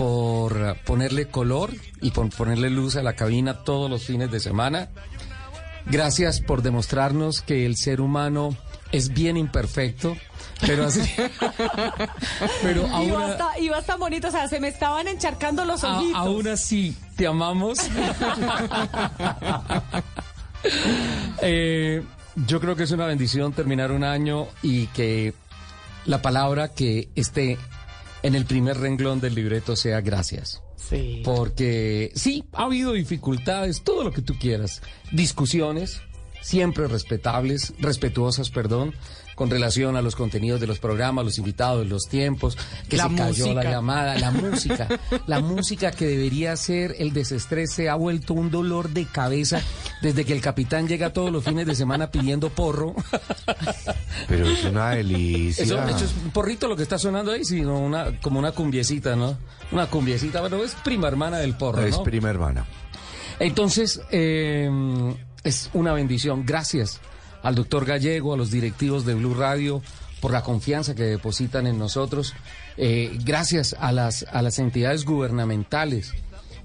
por 0.00 0.76
ponerle 0.86 1.28
color 1.28 1.74
y 2.00 2.10
por 2.12 2.30
ponerle 2.30 2.70
luz 2.70 2.96
a 2.96 3.02
la 3.02 3.12
cabina 3.16 3.64
todos 3.64 3.90
los 3.90 4.02
fines 4.02 4.30
de 4.30 4.40
semana. 4.40 4.88
Gracias 5.84 6.40
por 6.40 6.62
demostrarnos 6.62 7.42
que 7.42 7.66
el 7.66 7.76
ser 7.76 8.00
humano 8.00 8.56
es 8.92 9.10
bien 9.12 9.36
imperfecto, 9.36 10.16
pero 10.62 10.86
así. 10.86 11.02
pero 12.62 12.86
Iba 12.86 12.96
aún, 12.96 13.12
hasta, 13.30 13.58
iba 13.58 13.76
hasta 13.76 13.96
bonito, 13.96 14.28
o 14.28 14.30
sea, 14.30 14.48
se 14.48 14.58
me 14.58 14.68
estaban 14.68 15.06
encharcando 15.06 15.66
los 15.66 15.84
a- 15.84 15.98
ojitos. 15.98 16.16
aún 16.18 16.48
así 16.48 16.96
te 17.16 17.26
amamos. 17.26 17.78
Eh, 21.42 22.02
Yo 22.46 22.60
creo 22.60 22.76
que 22.76 22.82
es 22.84 22.90
una 22.90 23.06
bendición 23.06 23.52
terminar 23.52 23.92
un 23.92 24.04
año 24.04 24.46
y 24.62 24.86
que 24.88 25.32
la 26.06 26.20
palabra 26.22 26.68
que 26.68 27.08
esté 27.14 27.58
en 28.22 28.34
el 28.34 28.44
primer 28.44 28.78
renglón 28.78 29.20
del 29.20 29.34
libreto 29.34 29.76
sea 29.76 30.00
gracias. 30.00 30.62
Sí. 30.76 31.22
Porque 31.24 32.12
sí, 32.14 32.44
ha 32.52 32.64
habido 32.64 32.92
dificultades, 32.92 33.82
todo 33.82 34.04
lo 34.04 34.12
que 34.12 34.22
tú 34.22 34.38
quieras, 34.38 34.82
discusiones, 35.12 36.00
siempre 36.40 36.88
respetables, 36.88 37.74
respetuosas, 37.78 38.50
perdón, 38.50 38.94
con 39.40 39.48
relación 39.48 39.96
a 39.96 40.02
los 40.02 40.16
contenidos 40.16 40.60
de 40.60 40.66
los 40.66 40.80
programas, 40.80 41.24
los 41.24 41.38
invitados, 41.38 41.86
los 41.86 42.02
tiempos, 42.10 42.58
que 42.90 42.98
La 42.98 43.08
se 43.08 43.14
cayó 43.14 43.54
la 43.54 43.64
llamada, 43.64 44.18
la 44.18 44.30
música, 44.32 44.86
la 45.26 45.40
música 45.40 45.92
que 45.92 46.06
debería 46.06 46.54
ser 46.58 46.94
el 46.98 47.14
desestrés 47.14 47.72
se 47.72 47.88
ha 47.88 47.94
vuelto 47.94 48.34
un 48.34 48.50
dolor 48.50 48.90
de 48.90 49.06
cabeza 49.06 49.62
desde 50.02 50.26
que 50.26 50.34
el 50.34 50.42
capitán 50.42 50.86
llega 50.88 51.14
todos 51.14 51.32
los 51.32 51.42
fines 51.42 51.66
de 51.66 51.74
semana 51.74 52.10
pidiendo 52.10 52.50
porro. 52.50 52.94
Pero 54.28 54.46
es 54.46 54.62
una 54.64 54.90
delicia. 54.90 55.64
Eso, 55.64 55.82
eso 55.84 56.04
es 56.04 56.14
un 56.22 56.32
porrito 56.32 56.68
lo 56.68 56.76
que 56.76 56.82
está 56.82 56.98
sonando 56.98 57.32
ahí, 57.32 57.42
sino 57.42 57.78
una, 57.78 58.20
como 58.20 58.38
una 58.38 58.52
cumbiecita, 58.52 59.16
¿no? 59.16 59.38
Una 59.72 59.86
cumbiecita, 59.86 60.42
bueno, 60.42 60.62
es 60.62 60.74
prima 60.84 61.08
hermana 61.08 61.38
del 61.38 61.56
porro, 61.56 61.82
Es 61.82 61.96
¿no? 61.96 62.02
prima 62.02 62.28
hermana. 62.28 62.66
Entonces, 63.38 64.02
eh, 64.10 64.68
es 65.44 65.70
una 65.72 65.94
bendición. 65.94 66.44
Gracias 66.44 67.00
al 67.42 67.54
doctor 67.54 67.84
Gallego, 67.84 68.34
a 68.34 68.36
los 68.36 68.50
directivos 68.50 69.04
de 69.04 69.14
Blue 69.14 69.34
Radio 69.34 69.82
por 70.20 70.32
la 70.32 70.42
confianza 70.42 70.94
que 70.94 71.04
depositan 71.04 71.66
en 71.66 71.78
nosotros. 71.78 72.34
Eh, 72.76 73.16
gracias 73.24 73.74
a 73.78 73.92
las, 73.92 74.26
a 74.30 74.42
las 74.42 74.58
entidades 74.58 75.04
gubernamentales. 75.04 76.12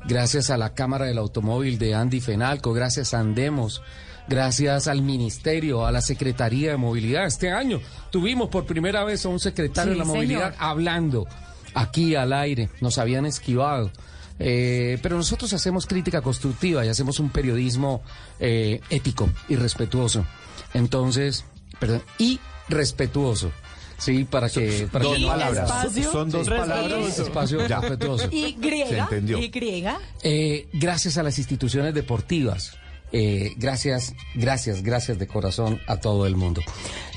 Gracias 0.08 0.50
a 0.50 0.58
la 0.58 0.74
Cámara 0.74 1.06
del 1.06 1.18
Automóvil 1.18 1.80
de 1.80 1.96
Andy 1.96 2.20
Fenalco. 2.20 2.74
Gracias 2.74 3.14
a 3.14 3.20
Andemos. 3.20 3.82
Gracias 4.28 4.88
al 4.88 5.02
Ministerio, 5.02 5.86
a 5.86 5.92
la 5.92 6.02
Secretaría 6.02 6.72
de 6.72 6.78
Movilidad. 6.78 7.26
Este 7.26 7.52
año 7.52 7.80
tuvimos 8.12 8.50
por 8.50 8.66
primera 8.66 9.04
vez 9.04 9.26
a 9.26 9.30
un 9.30 9.40
secretario 9.40 9.94
Sí, 9.94 10.00
de 10.00 10.06
la 10.06 10.12
movilidad 10.12 10.56
hablando 10.58 11.28
aquí 11.74 12.16
al 12.16 12.34
aire. 12.34 12.70
Nos 12.82 12.98
habían 12.98 13.26
esquivado. 13.26 13.92
Eh, 14.40 14.98
pero 15.02 15.16
nosotros 15.18 15.54
hacemos 15.54 15.86
crítica 15.86 16.22
constructiva 16.22 16.86
y 16.86 16.90
hacemos 16.90 17.20
un 17.20 17.30
periodismo 17.30 18.02
eh, 18.40 18.82
ético 18.90 19.30
y 19.48 19.56
respetuoso. 19.56 20.26
Entonces, 20.74 21.46
perdón, 21.80 22.02
y 22.18 22.40
respetuoso. 22.68 23.52
Sí, 23.98 24.26
para 24.26 24.50
que, 24.50 24.90
para 24.92 25.06
Dos 25.06 25.18
que 25.18 25.26
palabras. 25.26 25.70
espacio 25.70 26.12
Son 26.12 26.30
dos 26.30 26.50
palabras. 26.50 26.84
respetuoso. 26.92 27.24
espacio 27.24 27.68
Ya. 27.68 27.80
respetuoso. 27.80 28.28
Y 28.30 28.42
Se 28.44 28.52
griega. 28.60 29.04
entendió. 29.04 29.38
Y 29.40 29.48
griega. 29.48 30.00
Eh, 30.22 30.68
gracias 30.74 31.18
a 31.18 31.24
las 31.24 31.38
instituciones 31.38 31.94
deportivas. 31.94 32.74
Eh, 33.14 33.54
gracias, 33.56 34.14
gracias, 34.34 34.84
gracias 34.84 35.18
de 35.18 35.28
corazón 35.28 35.80
a 35.88 35.96
todo 36.02 36.26
el 36.26 36.36
mundo. 36.36 36.60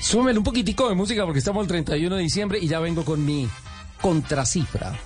Súmele 0.01 0.37
un 0.37 0.45
poquitico 0.45 0.87
de 0.87 0.95
música 0.95 1.25
porque 1.25 1.39
estamos 1.39 1.63
el 1.63 1.67
31 1.67 2.15
de 2.15 2.21
diciembre 2.21 2.59
y 2.61 2.67
ya 2.69 2.79
vengo 2.79 3.03
con 3.03 3.25
mi 3.25 3.49
contracifra. 3.99 4.97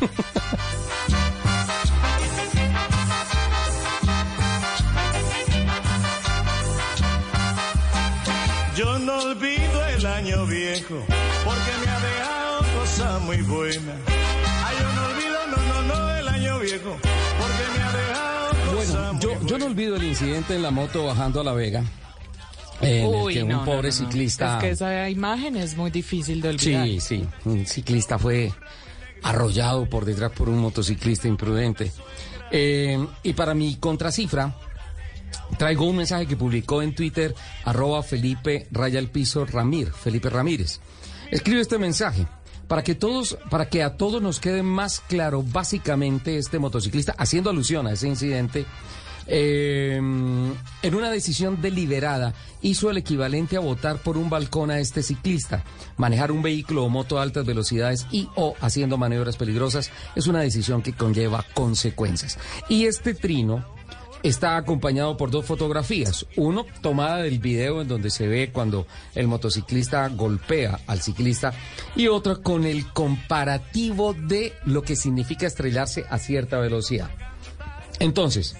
año 10.32 10.46
viejo 10.46 10.94
porque 11.44 11.72
me 11.84 11.90
ha 11.90 12.00
dejado 12.00 12.58
cosas 12.80 13.22
muy 13.22 13.36
buenas. 13.42 13.96
Ay, 14.64 14.76
yo 14.78 14.92
no 14.92 15.06
olvido, 15.06 15.38
no, 15.50 15.82
no, 15.82 15.94
no, 15.94 16.16
el 16.16 16.28
año 16.28 16.58
viejo 16.60 16.96
porque 17.00 17.78
me 17.78 17.82
ha 17.84 17.92
dejado 17.92 18.48
cosas 18.76 18.94
Bueno, 18.96 19.12
muy 19.14 19.22
yo, 19.22 19.28
buenas. 19.30 19.46
yo 19.46 19.58
no 19.58 19.66
olvido 19.66 19.96
el 19.96 20.04
incidente 20.04 20.54
en 20.54 20.62
la 20.62 20.70
moto 20.70 21.06
bajando 21.06 21.40
a 21.40 21.44
La 21.44 21.52
Vega. 21.52 21.82
En 22.80 23.12
el 23.14 23.32
que 23.32 23.40
no, 23.40 23.46
un 23.46 23.52
no, 23.52 23.64
pobre 23.64 23.88
no, 23.90 23.94
no. 24.00 24.06
ciclista. 24.06 24.56
Es 24.58 24.62
que 24.62 24.70
esa 24.70 25.08
imagen 25.08 25.56
es 25.56 25.76
muy 25.76 25.90
difícil 25.90 26.40
de 26.40 26.50
olvidar. 26.50 26.86
Sí, 26.86 27.00
sí. 27.00 27.26
Un 27.44 27.66
ciclista 27.66 28.18
fue 28.18 28.52
arrollado 29.22 29.88
por 29.88 30.04
detrás 30.04 30.30
por 30.32 30.48
un 30.48 30.58
motociclista 30.58 31.26
imprudente. 31.26 31.90
Eh, 32.50 33.04
y 33.24 33.32
para 33.32 33.54
mi 33.54 33.76
contracifra, 33.76 34.54
traigo 35.58 35.84
un 35.84 35.96
mensaje 35.96 36.26
que 36.26 36.36
publicó 36.36 36.80
en 36.82 36.94
Twitter, 36.94 37.34
arroba 37.64 38.02
Felipe 38.02 38.66
Raya 38.70 38.98
el 38.98 39.10
Piso 39.10 39.44
Ramir, 39.44 39.92
Felipe 39.92 40.30
Ramírez. 40.30 40.80
Escribe 41.30 41.60
este 41.60 41.78
mensaje. 41.78 42.26
Para 42.66 42.84
que 42.84 42.94
todos, 42.94 43.38
para 43.48 43.70
que 43.70 43.82
a 43.82 43.96
todos 43.96 44.20
nos 44.20 44.40
quede 44.40 44.62
más 44.62 45.00
claro, 45.00 45.42
básicamente 45.42 46.36
este 46.36 46.58
motociclista, 46.58 47.14
haciendo 47.16 47.48
alusión 47.48 47.86
a 47.86 47.92
ese 47.92 48.08
incidente, 48.08 48.66
eh, 49.26 49.96
en 49.96 50.94
una 50.94 51.10
decisión 51.10 51.60
deliberada 51.60 52.34
hizo 52.62 52.90
el 52.90 52.96
equivalente 52.96 53.56
a 53.56 53.60
votar 53.60 53.98
por 53.98 54.16
un 54.16 54.28
balcón 54.28 54.70
a 54.70 54.80
este 54.80 55.02
ciclista. 55.02 55.64
Manejar 55.96 56.30
un 56.30 56.42
vehículo 56.42 56.84
o 56.84 56.88
moto 56.88 57.18
a 57.18 57.22
altas 57.22 57.46
velocidades 57.46 58.06
y 58.10 58.28
o 58.36 58.54
haciendo 58.60 58.98
maniobras 58.98 59.36
peligrosas 59.36 59.90
es 60.14 60.26
una 60.26 60.40
decisión 60.40 60.82
que 60.82 60.92
conlleva 60.94 61.44
consecuencias. 61.54 62.38
Y 62.68 62.84
este 62.84 63.14
trino 63.14 63.77
está 64.22 64.56
acompañado 64.56 65.16
por 65.16 65.30
dos 65.30 65.46
fotografías. 65.46 66.26
Uno 66.36 66.66
tomada 66.82 67.18
del 67.18 67.38
video 67.38 67.80
en 67.82 67.88
donde 67.88 68.10
se 68.10 68.26
ve 68.26 68.50
cuando 68.52 68.86
el 69.14 69.28
motociclista 69.28 70.08
golpea 70.08 70.80
al 70.86 71.00
ciclista 71.02 71.52
y 71.96 72.08
otra 72.08 72.36
con 72.36 72.64
el 72.64 72.92
comparativo 72.92 74.14
de 74.14 74.52
lo 74.64 74.82
que 74.82 74.96
significa 74.96 75.46
estrellarse 75.46 76.04
a 76.10 76.18
cierta 76.18 76.58
velocidad. 76.58 77.10
Entonces, 78.00 78.56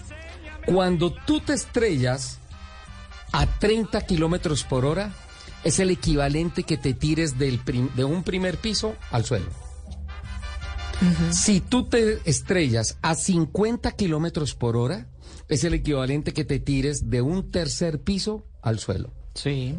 cuando 0.66 1.12
tú 1.12 1.40
te 1.40 1.54
estrellas 1.54 2.38
a 3.32 3.46
30 3.58 4.00
kilómetros 4.02 4.64
por 4.64 4.84
hora, 4.84 5.12
es 5.64 5.78
el 5.80 5.90
equivalente 5.90 6.62
que 6.62 6.76
te 6.76 6.94
tires 6.94 7.38
del 7.38 7.58
prim- 7.58 7.90
de 7.94 8.04
un 8.04 8.22
primer 8.22 8.58
piso 8.58 8.94
al 9.10 9.24
suelo. 9.24 9.46
Si 11.30 11.60
tú 11.60 11.84
te 11.84 12.18
estrellas 12.28 12.98
a 13.02 13.14
50 13.14 13.92
kilómetros 13.92 14.54
por 14.54 14.76
hora, 14.76 15.06
es 15.48 15.64
el 15.64 15.74
equivalente 15.74 16.32
que 16.32 16.44
te 16.44 16.60
tires 16.60 17.10
de 17.10 17.22
un 17.22 17.50
tercer 17.50 18.02
piso 18.02 18.44
al 18.62 18.78
suelo. 18.78 19.12
Sí. 19.34 19.74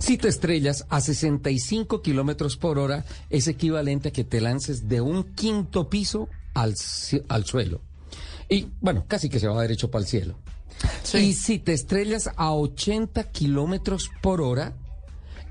Si 0.00 0.18
te 0.18 0.28
estrellas 0.28 0.86
a 0.90 1.00
65 1.00 2.02
kilómetros 2.02 2.56
por 2.56 2.78
hora, 2.78 3.04
es 3.30 3.48
equivalente 3.48 4.08
a 4.08 4.12
que 4.12 4.24
te 4.24 4.40
lances 4.40 4.88
de 4.88 5.00
un 5.00 5.34
quinto 5.34 5.88
piso 5.88 6.28
al, 6.54 6.74
al 7.28 7.44
suelo. 7.44 7.80
Y 8.48 8.68
bueno, 8.80 9.04
casi 9.08 9.28
que 9.28 9.40
se 9.40 9.48
va 9.48 9.62
derecho 9.62 9.90
para 9.90 10.02
el 10.02 10.08
cielo. 10.08 10.38
Y 11.14 11.32
si 11.34 11.58
te 11.58 11.72
estrellas 11.72 12.30
a 12.36 12.52
80 12.52 13.30
kilómetros 13.30 14.10
por 14.20 14.42
hora, 14.42 14.76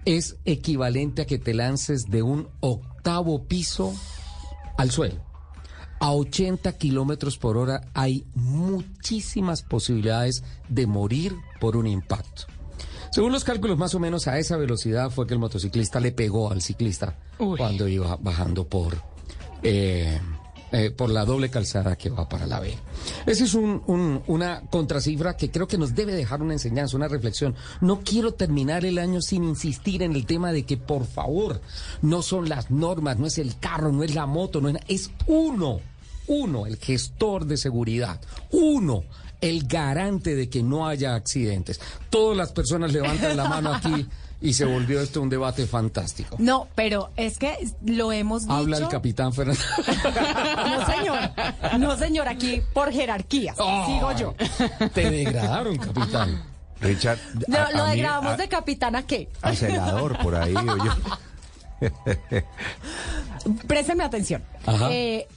es 0.05 0.37
equivalente 0.45 1.23
a 1.23 1.25
que 1.25 1.39
te 1.39 1.53
lances 1.53 2.05
de 2.09 2.21
un 2.21 2.47
octavo 2.59 3.47
piso 3.47 3.93
al 4.77 4.91
suelo. 4.91 5.30
A 6.01 6.13
80 6.13 6.73
kilómetros 6.79 7.37
por 7.37 7.57
hora 7.57 7.81
hay 7.93 8.25
muchísimas 8.33 9.61
posibilidades 9.61 10.43
de 10.67 10.87
morir 10.87 11.35
por 11.59 11.77
un 11.77 11.85
impacto. 11.85 12.47
Según 13.11 13.31
los 13.31 13.43
cálculos, 13.43 13.77
más 13.77 13.93
o 13.93 13.99
menos 13.99 14.27
a 14.27 14.39
esa 14.39 14.57
velocidad 14.57 15.11
fue 15.11 15.27
que 15.27 15.35
el 15.35 15.39
motociclista 15.39 15.99
le 15.99 16.11
pegó 16.11 16.51
al 16.51 16.63
ciclista 16.63 17.19
Uy. 17.37 17.55
cuando 17.55 17.87
iba 17.87 18.15
bajando 18.15 18.65
por, 18.65 18.95
eh, 19.61 20.19
eh, 20.71 20.89
por 20.91 21.09
la 21.09 21.25
doble 21.25 21.49
calzada 21.49 21.95
que 21.97 22.09
va 22.09 22.29
para 22.29 22.47
la 22.47 22.59
B. 22.59 22.73
Esa 23.25 23.43
es 23.43 23.53
un- 23.53 23.81
un- 23.87 24.21
una 24.27 24.61
contracifra 24.69 25.35
que 25.35 25.51
creo 25.51 25.67
que 25.67 25.77
nos 25.77 25.93
debe 25.95 26.13
dejar 26.13 26.41
una 26.41 26.53
enseñanza, 26.53 26.95
una 26.97 27.07
reflexión. 27.07 27.55
No 27.81 28.01
quiero 28.01 28.33
terminar 28.33 28.85
el 28.85 28.97
año 28.97 29.21
sin 29.21 29.43
insistir 29.43 30.01
en 30.03 30.13
el 30.13 30.25
tema 30.25 30.51
de 30.53 30.63
que, 30.63 30.77
por 30.77 31.05
favor, 31.05 31.61
no 32.01 32.21
son 32.21 32.47
las 32.49 32.71
normas, 32.71 33.19
no 33.19 33.25
es 33.27 33.37
el 33.37 33.57
carro, 33.59 33.91
no 33.91 34.03
es 34.03 34.15
la 34.15 34.25
moto, 34.25 34.61
no 34.61 34.69
es, 34.69 34.77
es 34.87 35.11
uno, 35.27 35.79
uno, 36.27 36.65
el 36.65 36.77
gestor 36.77 37.45
de 37.45 37.57
seguridad, 37.57 38.21
uno, 38.51 39.03
el 39.41 39.67
garante 39.67 40.35
de 40.35 40.49
que 40.49 40.63
no 40.63 40.87
haya 40.87 41.15
accidentes. 41.15 41.79
Todas 42.09 42.37
las 42.37 42.51
personas 42.51 42.93
levantan 42.93 43.35
la 43.35 43.45
mano 43.49 43.73
aquí 43.73 44.07
y 44.39 44.53
se 44.53 44.65
volvió 44.65 45.01
esto 45.01 45.21
un 45.21 45.29
debate 45.29 45.65
fantástico. 45.67 46.35
No, 46.39 46.67
pero 46.75 47.09
es 47.15 47.37
que 47.37 47.57
lo 47.85 48.11
hemos 48.11 48.43
dicho. 48.43 48.53
Habla 48.53 48.77
el 48.77 48.87
capitán 48.87 49.33
Fernando. 49.33 49.61
No, 50.65 50.85
señor. 50.85 51.19
No, 51.79 51.97
señor, 51.97 52.27
aquí 52.27 52.61
por 52.73 52.91
jerarquía. 52.91 53.53
Sigo 53.55 54.11
yo. 54.17 54.35
Te 54.93 55.09
degradaron, 55.09 55.77
capitán. 55.77 56.43
Richard. 56.79 57.19
No, 57.47 57.57
a- 57.59 57.71
lo 57.71 57.83
a 57.83 57.85
mí- 57.89 57.91
degradamos 57.95 58.33
a- 58.33 58.37
de 58.37 58.47
capitán 58.47 58.95
a 58.95 59.05
qué. 59.05 59.29
a 59.43 59.53
senador 59.55 60.17
por 60.19 60.33
ahí. 60.35 60.55
oye. 60.55 60.89
Présteme 63.67 64.03
atención. 64.03 64.43
Ajá. 64.65 64.87
Eh, 64.91 65.27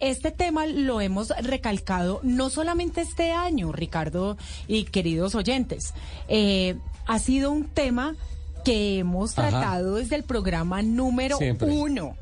este 0.00 0.30
tema 0.30 0.66
lo 0.66 1.00
hemos 1.00 1.28
recalcado 1.42 2.20
no 2.22 2.50
solamente 2.50 3.00
este 3.00 3.32
año, 3.32 3.72
Ricardo 3.72 4.36
y 4.66 4.84
queridos 4.84 5.34
oyentes. 5.34 5.94
Eh, 6.28 6.76
ha 7.06 7.18
sido 7.18 7.50
un 7.50 7.64
tema 7.64 8.16
que 8.64 8.98
hemos 8.98 9.38
Ajá. 9.38 9.48
tratado 9.50 9.94
desde 9.96 10.16
el 10.16 10.24
programa 10.24 10.82
número 10.82 11.38
Siempre. 11.38 11.68
uno. 11.70 12.16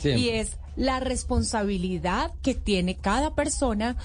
Siempre. 0.00 0.22
Y 0.22 0.28
es 0.30 0.56
la 0.76 1.00
responsabilidad 1.00 2.32
que 2.42 2.54
tiene 2.54 2.96
cada 2.96 3.34
persona 3.34 3.96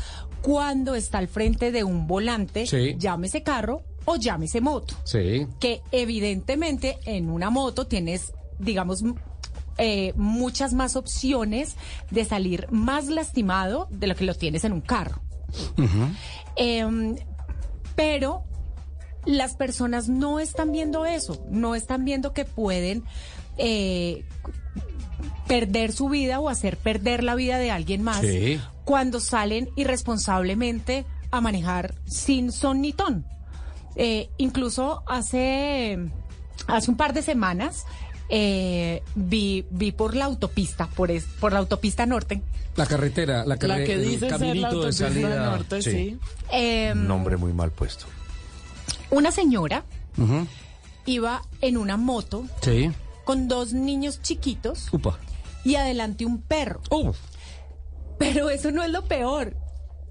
cuando 0.41 0.95
está 0.95 1.17
al 1.17 1.27
frente 1.27 1.71
de 1.71 1.83
un 1.83 2.07
volante, 2.07 2.65
Sí. 2.65 2.95
llámese 2.97 3.43
carro 3.43 3.81
o 4.05 4.15
llámese 4.15 4.61
moto. 4.61 4.95
Sí. 5.03 5.47
Que 5.59 5.81
evidentemente 5.91 6.97
en 7.05 7.29
una 7.29 7.49
moto 7.49 7.87
tienes, 7.87 8.33
digamos, 8.57 9.03
eh, 9.83 10.13
muchas 10.15 10.73
más 10.73 10.95
opciones 10.95 11.75
de 12.11 12.23
salir 12.23 12.67
más 12.69 13.07
lastimado 13.07 13.87
de 13.89 14.05
lo 14.05 14.15
que 14.15 14.25
lo 14.25 14.35
tienes 14.35 14.63
en 14.63 14.73
un 14.73 14.81
carro. 14.81 15.21
Em, 16.55 17.15
pero 17.95 18.43
las 19.25 19.55
personas 19.55 20.07
no 20.07 20.39
están 20.39 20.71
viendo 20.71 21.07
eso, 21.07 21.43
no 21.49 21.73
están 21.73 22.05
viendo 22.05 22.31
que 22.31 22.45
pueden 22.45 23.03
eh, 23.57 24.23
perder 25.47 25.91
su 25.91 26.09
vida 26.09 26.39
o 26.39 26.47
hacer 26.47 26.77
perder 26.77 27.23
la 27.23 27.33
vida 27.33 27.57
de 27.57 27.71
alguien 27.71 28.03
más 28.03 28.21
Sí. 28.21 28.59
cuando 28.85 29.19
salen 29.19 29.67
irresponsablemente 29.75 31.05
a 31.31 31.41
manejar 31.41 31.95
sin 32.05 32.51
son 32.51 32.81
ni 32.81 32.93
ton. 32.93 33.25
Eh, 33.95 34.29
incluso 34.37 35.03
hace, 35.07 35.97
hace 36.67 36.91
un 36.91 36.97
par 36.97 37.13
de 37.13 37.23
semanas 37.23 37.85
eh, 38.33 39.03
vi, 39.13 39.65
vi 39.69 39.91
por 39.91 40.15
la 40.15 40.23
autopista, 40.25 40.87
por, 40.87 41.11
es- 41.11 41.25
por 41.39 41.51
la 41.53 41.59
autopista 41.59 42.05
norte, 42.05 42.41
La 42.77 42.85
carretera, 42.85 43.39
la, 43.39 43.45
La 43.45 43.57
carre- 43.57 43.83
que 43.85 43.93
el 43.95 44.03
dice 44.03 44.19
ser 44.21 44.31
la 44.31 44.37
caminito 44.39 44.85
de 44.85 44.93
salida. 44.93 45.45
norte, 45.51 45.81
sí. 45.81 46.17
em, 46.49 47.05
Nombre 47.07 47.35
muy 47.35 47.51
mal 47.51 47.71
puesto. 47.71 48.05
una 49.09 49.31
señora 49.31 49.83
iba 51.05 51.41
en 51.61 51.75
una 51.77 51.97
moto 51.97 52.45
Sí. 52.61 52.89
con 53.25 53.47
dos 53.49 53.73
niños 53.73 54.21
chiquitos 54.21 54.87
Upa. 54.93 55.17
y 55.65 55.75
adelante 55.75 56.25
un 56.25 56.41
perro. 56.41 56.81
Uh, 56.89 57.11
Pero 58.17 58.49
eso 58.49 58.71
no 58.71 58.83
es 58.83 58.89
lo 58.91 59.03
peor. 59.05 59.55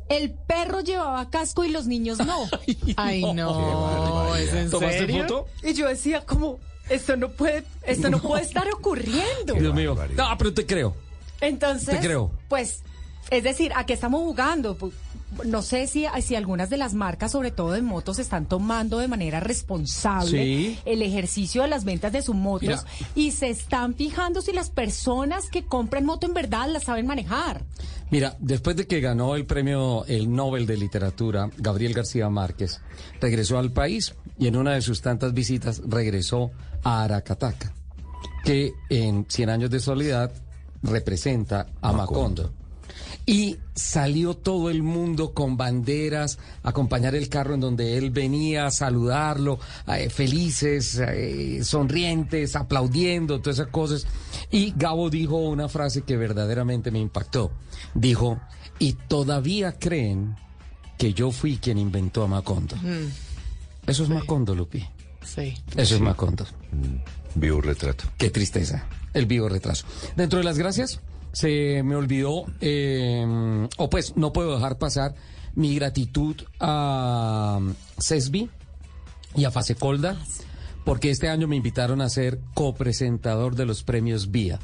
El 0.09 0.33
perro 0.33 0.81
llevaba 0.81 1.31
casco 1.31 1.65
y 1.65 1.69
los 1.71 1.87
niños 1.87 2.19
no. 2.19 2.49
Ay, 2.97 3.23
no, 3.35 4.35
¿es 4.37 4.53
en 4.53 4.69
¿Tomaste 4.69 4.99
serio? 4.99 5.23
foto? 5.23 5.47
Y 5.62 5.73
yo 5.75 5.89
decía 5.89 6.23
como, 6.27 6.59
esto 6.91 7.17
no 7.17 7.31
puede, 7.31 7.65
esto 7.85 8.11
no, 8.11 8.21
puede 8.21 8.43
estar 8.43 8.67
ocurriendo. 8.71 9.55
Dios 9.59 9.75
mío. 9.75 9.97
No, 10.17 10.29
pero 10.39 10.53
te 10.53 10.67
creo. 10.67 10.95
Entonces, 11.41 11.99
Te 12.01 12.07
creo. 12.07 12.31
pues, 12.49 12.83
es 13.31 13.43
decir, 13.43 13.73
¿a 13.75 13.87
qué 13.87 13.95
estamos 13.95 14.21
jugando? 14.21 14.77
Pu- 14.77 14.93
No 15.45 15.63
sé 15.63 15.87
si, 15.87 16.07
si 16.23 16.35
algunas 16.35 16.69
de 16.71 16.77
las 16.77 16.93
marcas, 16.93 17.31
sobre 17.33 17.51
todo 17.53 17.71
de 17.73 17.81
motos, 17.83 18.19
están 18.19 18.47
tomando 18.47 18.99
de 18.99 19.07
manera 19.09 19.39
responsable 19.41 20.31
Sí. 20.31 20.79
el 20.85 21.03
ejercicio 21.03 21.63
de 21.63 21.69
las 21.69 21.85
ventas 21.85 22.13
de 22.13 22.21
sus 22.21 22.35
motos 22.35 22.63
Mira. 22.85 22.85
y 23.15 23.31
se 23.31 23.49
están 23.49 23.95
fijando 23.95 24.43
si 24.43 24.53
las 24.53 24.71
personas 24.71 25.49
que 25.49 25.65
compran 25.65 26.05
moto 26.05 26.27
en 26.27 26.35
verdad 26.35 26.69
las 26.69 26.83
saben 26.85 27.07
manejar. 27.07 27.63
Mira, 28.11 28.37
después 28.41 28.75
de 28.77 28.89
que 28.89 29.01
ganó 29.01 29.37
el 29.37 29.47
premio 29.47 30.05
el 30.07 30.35
Nobel 30.35 30.67
de 30.67 30.77
Literatura, 30.77 31.49
Gabriel 31.59 31.95
García 31.95 32.29
Márquez 32.29 32.81
regresó 33.21 33.57
al 33.59 33.71
país 33.71 34.15
y 34.37 34.49
en 34.49 34.57
una 34.57 34.73
de 34.75 34.83
sus 34.83 35.01
tantas 35.01 35.33
visitas 35.33 35.81
regresó 35.87 36.51
a 36.83 37.03
Aracataca, 37.03 37.73
que 38.45 38.73
en 38.89 39.27
100 39.29 39.51
años 39.51 39.71
de 39.71 39.81
soledad 39.81 40.33
representa 40.83 41.67
a 41.81 41.93
Macondo. 41.93 42.53
Y 43.27 43.59
salió 43.75 44.35
todo 44.35 44.71
el 44.71 44.83
mundo 44.83 45.33
con 45.35 45.57
banderas, 45.57 46.39
a 46.63 46.71
acompañar 46.71 47.15
el 47.15 47.29
carro 47.29 47.55
en 47.55 47.61
donde 47.61 47.97
él 47.97 48.11
venía 48.11 48.67
a 48.67 48.71
saludarlo, 48.71 49.61
eh, 49.87 50.09
felices, 50.11 50.99
eh, 50.99 51.63
sonrientes, 51.63 52.57
aplaudiendo, 52.57 53.41
todas 53.41 53.59
esas 53.59 53.71
cosas. 53.71 54.07
Y 54.51 54.73
Gabo 54.77 55.11
dijo 55.11 55.37
una 55.37 55.69
frase 55.69 56.03
que 56.03 56.17
verdaderamente 56.17 56.91
me 56.91 56.99
impactó. 56.99 57.53
Dijo, 57.95 58.41
y 58.79 58.95
todavía 58.95 59.79
creen 59.79 60.35
que 60.99 61.13
yo 61.13 61.31
fui 61.31 61.59
quien 61.59 61.79
inventó 61.79 62.25
a 62.25 62.27
Macondo. 62.27 62.77
Eso 63.87 64.03
es 64.03 64.09
Macondo, 64.09 64.55
Lupi. 64.55 64.85
Sí. 65.25 65.55
Eso 65.77 65.95
es 65.95 66.00
Macondo. 66.00 66.47
Vivo 67.35 67.61
retrato. 67.61 68.05
Qué 68.19 68.31
tristeza, 68.31 68.87
el 69.15 69.27
vivo 69.27 69.49
retraso. 69.49 69.87
Dentro 70.17 70.39
de 70.39 70.45
las 70.45 70.59
gracias, 70.59 71.00
se 71.33 71.83
me 71.85 71.95
olvidó, 71.95 72.45
eh, 72.61 73.69
o 73.77 73.91
pues 73.91 74.17
no 74.17 74.33
puedo 74.33 74.55
dejar 74.55 74.79
pasar 74.79 75.15
mi 75.55 75.75
gratitud 75.75 76.37
a 76.59 77.61
CESBI 78.00 78.50
y 79.37 79.45
a 79.45 79.50
Fasecolda, 79.50 80.17
porque 80.85 81.11
este 81.11 81.28
año 81.28 81.47
me 81.47 81.56
invitaron 81.56 82.00
a 82.00 82.09
ser 82.09 82.41
copresentador 82.54 83.54
de 83.54 83.67
los 83.67 83.83
premios 83.83 84.30
Vía. 84.30 84.59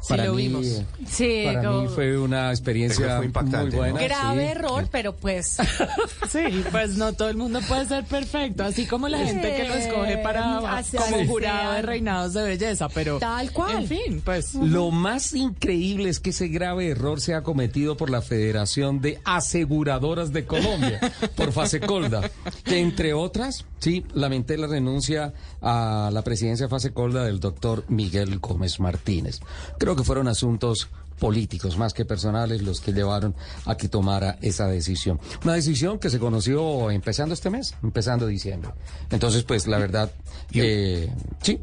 Sí, 0.00 0.16
lo 0.16 0.34
mí, 0.34 0.42
vimos. 0.48 0.66
Sí, 1.08 1.42
para 1.44 1.62
no. 1.62 1.82
mí 1.82 1.88
fue 1.88 2.18
una 2.18 2.50
experiencia 2.50 3.16
fue 3.18 3.26
impactante, 3.26 3.76
muy 3.76 3.90
buena. 3.90 4.00
¿no? 4.00 4.04
Grave 4.06 4.44
sí. 4.44 4.50
error, 4.50 4.88
pero 4.90 5.14
pues 5.16 5.56
Sí, 6.30 6.64
pues 6.70 6.96
no 6.96 7.12
todo 7.12 7.28
el 7.28 7.36
mundo 7.36 7.60
puede 7.68 7.86
ser 7.86 8.04
perfecto, 8.04 8.64
así 8.64 8.86
como 8.86 9.08
la 9.08 9.18
gente 9.18 9.54
que 9.56 9.68
lo 9.68 9.74
escoge 9.74 10.18
para 10.18 10.58
Así 10.78 10.96
como 10.96 11.16
sea. 11.16 11.26
jurado 11.26 11.72
de 11.74 11.82
reinados 11.82 12.32
de 12.34 12.42
belleza, 12.42 12.88
pero 12.88 13.18
Tal 13.18 13.52
cual. 13.52 13.82
En 13.82 13.86
fin, 13.88 14.22
pues 14.24 14.54
Lo 14.54 14.90
más 14.90 15.34
increíble 15.34 16.08
es 16.08 16.18
que 16.20 16.30
ese 16.30 16.48
grave 16.48 16.88
error 16.88 17.20
sea 17.20 17.42
cometido 17.42 17.96
por 17.96 18.10
la 18.10 18.22
Federación 18.22 19.00
de 19.00 19.20
Aseguradoras 19.24 20.32
de 20.32 20.46
Colombia, 20.46 21.00
por 21.36 21.52
Fasecolda, 21.52 22.30
que 22.64 22.78
entre 22.80 23.12
otras, 23.12 23.66
sí, 23.78 24.04
lamenté 24.14 24.56
la 24.56 24.66
renuncia 24.66 25.32
a 25.60 26.10
la 26.12 26.22
presidencia 26.22 26.66
de 26.66 26.70
Fasecolda 26.70 27.24
del 27.24 27.40
doctor 27.40 27.84
Miguel 27.88 28.38
Gómez 28.38 28.80
Martínez. 28.80 29.40
Creo 29.78 29.89
que 29.96 30.04
fueron 30.04 30.28
asuntos 30.28 30.88
políticos 31.18 31.76
más 31.76 31.92
que 31.92 32.04
personales 32.06 32.62
los 32.62 32.80
que 32.80 32.92
llevaron 32.92 33.34
a 33.66 33.76
que 33.76 33.88
tomara 33.88 34.38
esa 34.40 34.66
decisión. 34.68 35.20
Una 35.44 35.52
decisión 35.54 35.98
que 35.98 36.08
se 36.08 36.18
conoció 36.18 36.90
empezando 36.90 37.34
este 37.34 37.50
mes, 37.50 37.74
empezando 37.82 38.26
diciembre. 38.26 38.70
Entonces, 39.10 39.42
pues 39.44 39.66
la 39.66 39.78
verdad, 39.78 40.10
eh, 40.52 41.12
sí, 41.42 41.60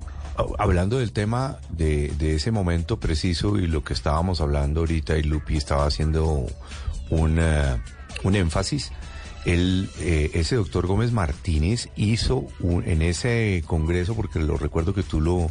Hablando 0.60 1.00
del 1.00 1.14
tema 1.14 1.58
de, 1.72 2.10
de 2.20 2.36
ese 2.36 2.52
momento 2.52 3.00
preciso 3.00 3.58
y 3.58 3.66
lo 3.66 3.84
que 3.84 3.94
estábamos 3.96 4.40
hablando 4.40 4.82
ahorita 4.82 5.18
y 5.18 5.24
Lupi 5.24 5.58
estaba 5.58 5.88
haciendo 5.88 6.46
un, 7.10 7.40
eh, 7.40 7.82
un 8.24 8.36
énfasis, 8.36 8.92
él, 9.46 9.90
eh, 10.00 10.30
ese 10.36 10.56
doctor 10.58 10.86
Gómez 10.86 11.12
Martínez 11.12 11.90
hizo 11.96 12.46
un- 12.60 12.84
en 12.88 13.02
ese 13.02 13.64
congreso, 13.66 14.14
porque 14.14 14.38
lo 14.38 14.58
recuerdo 14.58 14.94
que 14.94 15.02
tú 15.02 15.22
lo, 15.22 15.50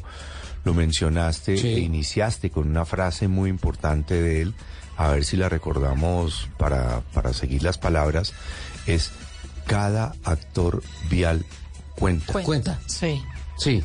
lo 0.66 0.74
mencionaste 0.74 1.56
Sí. 1.56 1.68
e 1.68 1.78
iniciaste 1.78 2.50
con 2.50 2.68
una 2.68 2.84
frase 2.84 3.28
muy 3.28 3.48
importante 3.48 4.20
de 4.20 4.42
él, 4.42 4.54
a 4.96 5.12
ver 5.12 5.24
si 5.24 5.36
la 5.36 5.48
recordamos 5.48 6.48
para, 6.58 7.00
para 7.14 7.32
seguir 7.32 7.62
las 7.62 7.78
palabras, 7.78 8.32
es 8.86 9.12
cada 9.66 10.14
actor 10.24 10.82
vial 11.08 11.44
cuenta. 11.96 12.32
cuenta. 12.42 12.80
sí. 12.86 13.22
Sí, 13.58 13.82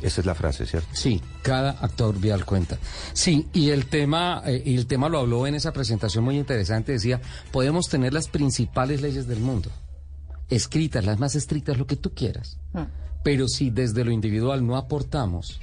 Esa 0.00 0.20
es 0.22 0.26
la 0.26 0.34
frase, 0.34 0.64
¿cierto? 0.64 0.88
Sí, 0.92 1.20
cada 1.42 1.72
actor 1.72 2.18
vial 2.18 2.44
cuenta. 2.46 2.78
Sí, 3.12 3.46
y 3.52 3.68
el 3.70 3.86
tema, 3.86 4.42
eh, 4.46 4.62
y 4.64 4.76
el 4.76 4.86
tema 4.86 5.08
lo 5.10 5.18
habló 5.18 5.46
en 5.46 5.54
esa 5.54 5.72
presentación 5.72 6.24
muy 6.24 6.38
interesante, 6.38 6.92
decía, 6.92 7.20
podemos 7.50 7.88
tener 7.88 8.12
las 8.14 8.28
principales 8.28 9.02
leyes 9.02 9.26
del 9.26 9.40
mundo, 9.40 9.70
escritas, 10.48 11.04
las 11.04 11.18
más 11.18 11.34
estrictas, 11.34 11.76
lo 11.78 11.86
que 11.86 11.96
tú 11.96 12.14
quieras. 12.14 12.58
Pero 13.22 13.48
si 13.48 13.68
desde 13.70 14.02
lo 14.04 14.10
individual 14.12 14.66
no 14.66 14.76
aportamos 14.78 15.60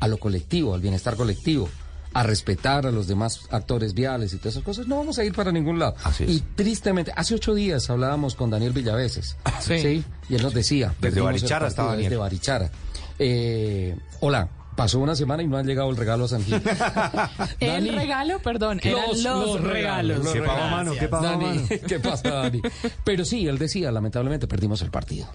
a 0.00 0.08
lo 0.08 0.18
colectivo, 0.18 0.74
al 0.74 0.80
bienestar 0.80 1.16
colectivo, 1.16 1.68
a 2.14 2.22
respetar 2.22 2.86
a 2.86 2.90
los 2.90 3.06
demás 3.06 3.42
actores 3.50 3.92
viales 3.94 4.32
y 4.32 4.38
todas 4.38 4.54
esas 4.54 4.64
cosas, 4.64 4.86
no 4.86 4.96
vamos 4.96 5.18
a 5.18 5.24
ir 5.24 5.34
para 5.34 5.52
ningún 5.52 5.78
lado. 5.78 5.94
Así 6.04 6.24
es. 6.24 6.30
Y 6.30 6.40
tristemente, 6.40 7.12
hace 7.14 7.34
ocho 7.34 7.54
días 7.54 7.88
hablábamos 7.90 8.34
con 8.34 8.50
Daniel 8.50 8.72
Villaveses, 8.72 9.36
Sí. 9.60 10.02
y 10.28 10.34
él 10.34 10.42
nos 10.42 10.54
decía, 10.54 10.94
Desde 11.00 11.20
Barichara 11.20 11.50
partido, 11.50 11.68
estaba 11.68 11.88
Daniel. 11.90 12.08
Desde 12.10 12.16
Barichara. 12.20 12.70
Eh, 13.18 13.96
hola, 14.20 14.48
pasó 14.74 15.00
una 15.00 15.14
semana 15.16 15.42
y 15.42 15.46
no 15.48 15.56
han 15.58 15.66
llegado 15.66 15.90
el 15.90 15.96
regalo 15.96 16.24
a 16.24 16.28
San 16.28 16.42
Gil. 16.44 16.62
El 17.60 17.94
regalo, 17.94 18.38
perdón, 18.40 18.80
eran 18.82 19.02
los, 19.22 19.60
regalos. 19.60 20.18
los 20.24 20.32
¿Qué 20.32 20.40
pasó, 20.40 20.52
regalos. 20.54 20.70
mano? 20.70 20.92
¿Qué 20.98 21.08
pasó, 21.08 21.24
Dani, 21.24 21.44
mano? 21.44 21.62
¿qué 21.88 22.00
pasa, 22.00 22.28
Dani? 22.30 22.62
Pero 23.04 23.24
sí, 23.24 23.46
él 23.46 23.58
decía, 23.58 23.90
lamentablemente 23.92 24.46
perdimos 24.46 24.80
el 24.82 24.90
partido. 24.90 25.26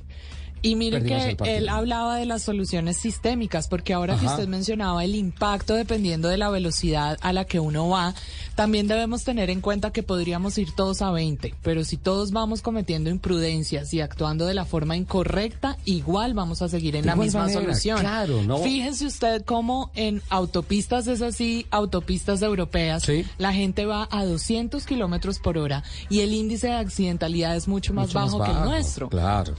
Y 0.63 0.76
mire 0.76 1.04
que 1.04 1.38
él 1.45 1.67
hablaba 1.69 2.15
de 2.15 2.26
las 2.26 2.41
soluciones 2.41 2.97
sistémicas, 2.97 3.67
porque 3.67 3.93
ahora 3.93 4.17
que 4.17 4.26
usted 4.26 4.47
mencionaba 4.47 5.04
el 5.04 5.13
impacto 5.13 5.76
dependiendo 5.76 6.30
de 6.30 6.38
la 6.38 6.49
velocidad 6.49 7.17
a 7.21 7.34
la 7.34 7.43
que 7.45 7.60
uno 7.60 7.89
va, 7.89 8.15
también 8.56 8.88
debemos 8.88 9.23
tener 9.26 9.49
en 9.49 9.60
cuenta 9.62 9.91
que 9.91 10.04
podríamos 10.04 10.58
ir 10.58 10.71
todos 10.73 11.02
a 11.02 11.12
20, 11.12 11.54
pero 11.62 11.84
si 11.84 11.97
todos 11.97 12.32
vamos 12.32 12.62
cometiendo 12.62 13.10
imprudencias 13.10 13.93
y 13.93 13.99
actuando 13.99 14.45
de 14.45 14.54
la 14.54 14.63
forma 14.63 14.95
incorrecta, 14.95 15.78
igual 15.84 16.34
vamos 16.34 16.62
a 16.62 16.69
seguir 16.69 16.95
en 16.95 17.02
De 17.02 17.08
la 17.08 17.15
misma 17.17 17.41
manera, 17.41 17.60
solución. 17.62 17.99
claro, 17.99 18.41
¿no? 18.43 18.58
Fíjese 18.60 19.06
usted 19.06 19.43
cómo 19.43 19.91
en 19.95 20.21
autopistas 20.30 21.08
es 21.08 21.21
así, 21.21 21.65
autopistas 21.71 22.41
europeas, 22.41 23.04
Sí. 23.04 23.26
la 23.38 23.52
gente 23.54 23.86
va 23.86 24.08
a 24.10 24.23
200 24.23 24.86
kilómetros 24.86 25.39
por 25.39 25.58
hora 25.58 25.84
y 26.10 26.21
el 26.21 26.34
índice 26.34 26.67
de 26.67 26.73
accidentalidad 26.76 27.56
es 27.58 27.67
mucho 27.67 27.93
más, 27.93 28.08
Mucho 28.08 28.19
bajo, 28.19 28.43
que 28.45 28.52
el 28.52 28.63
nuestro. 28.63 29.10
Claro. 29.10 29.56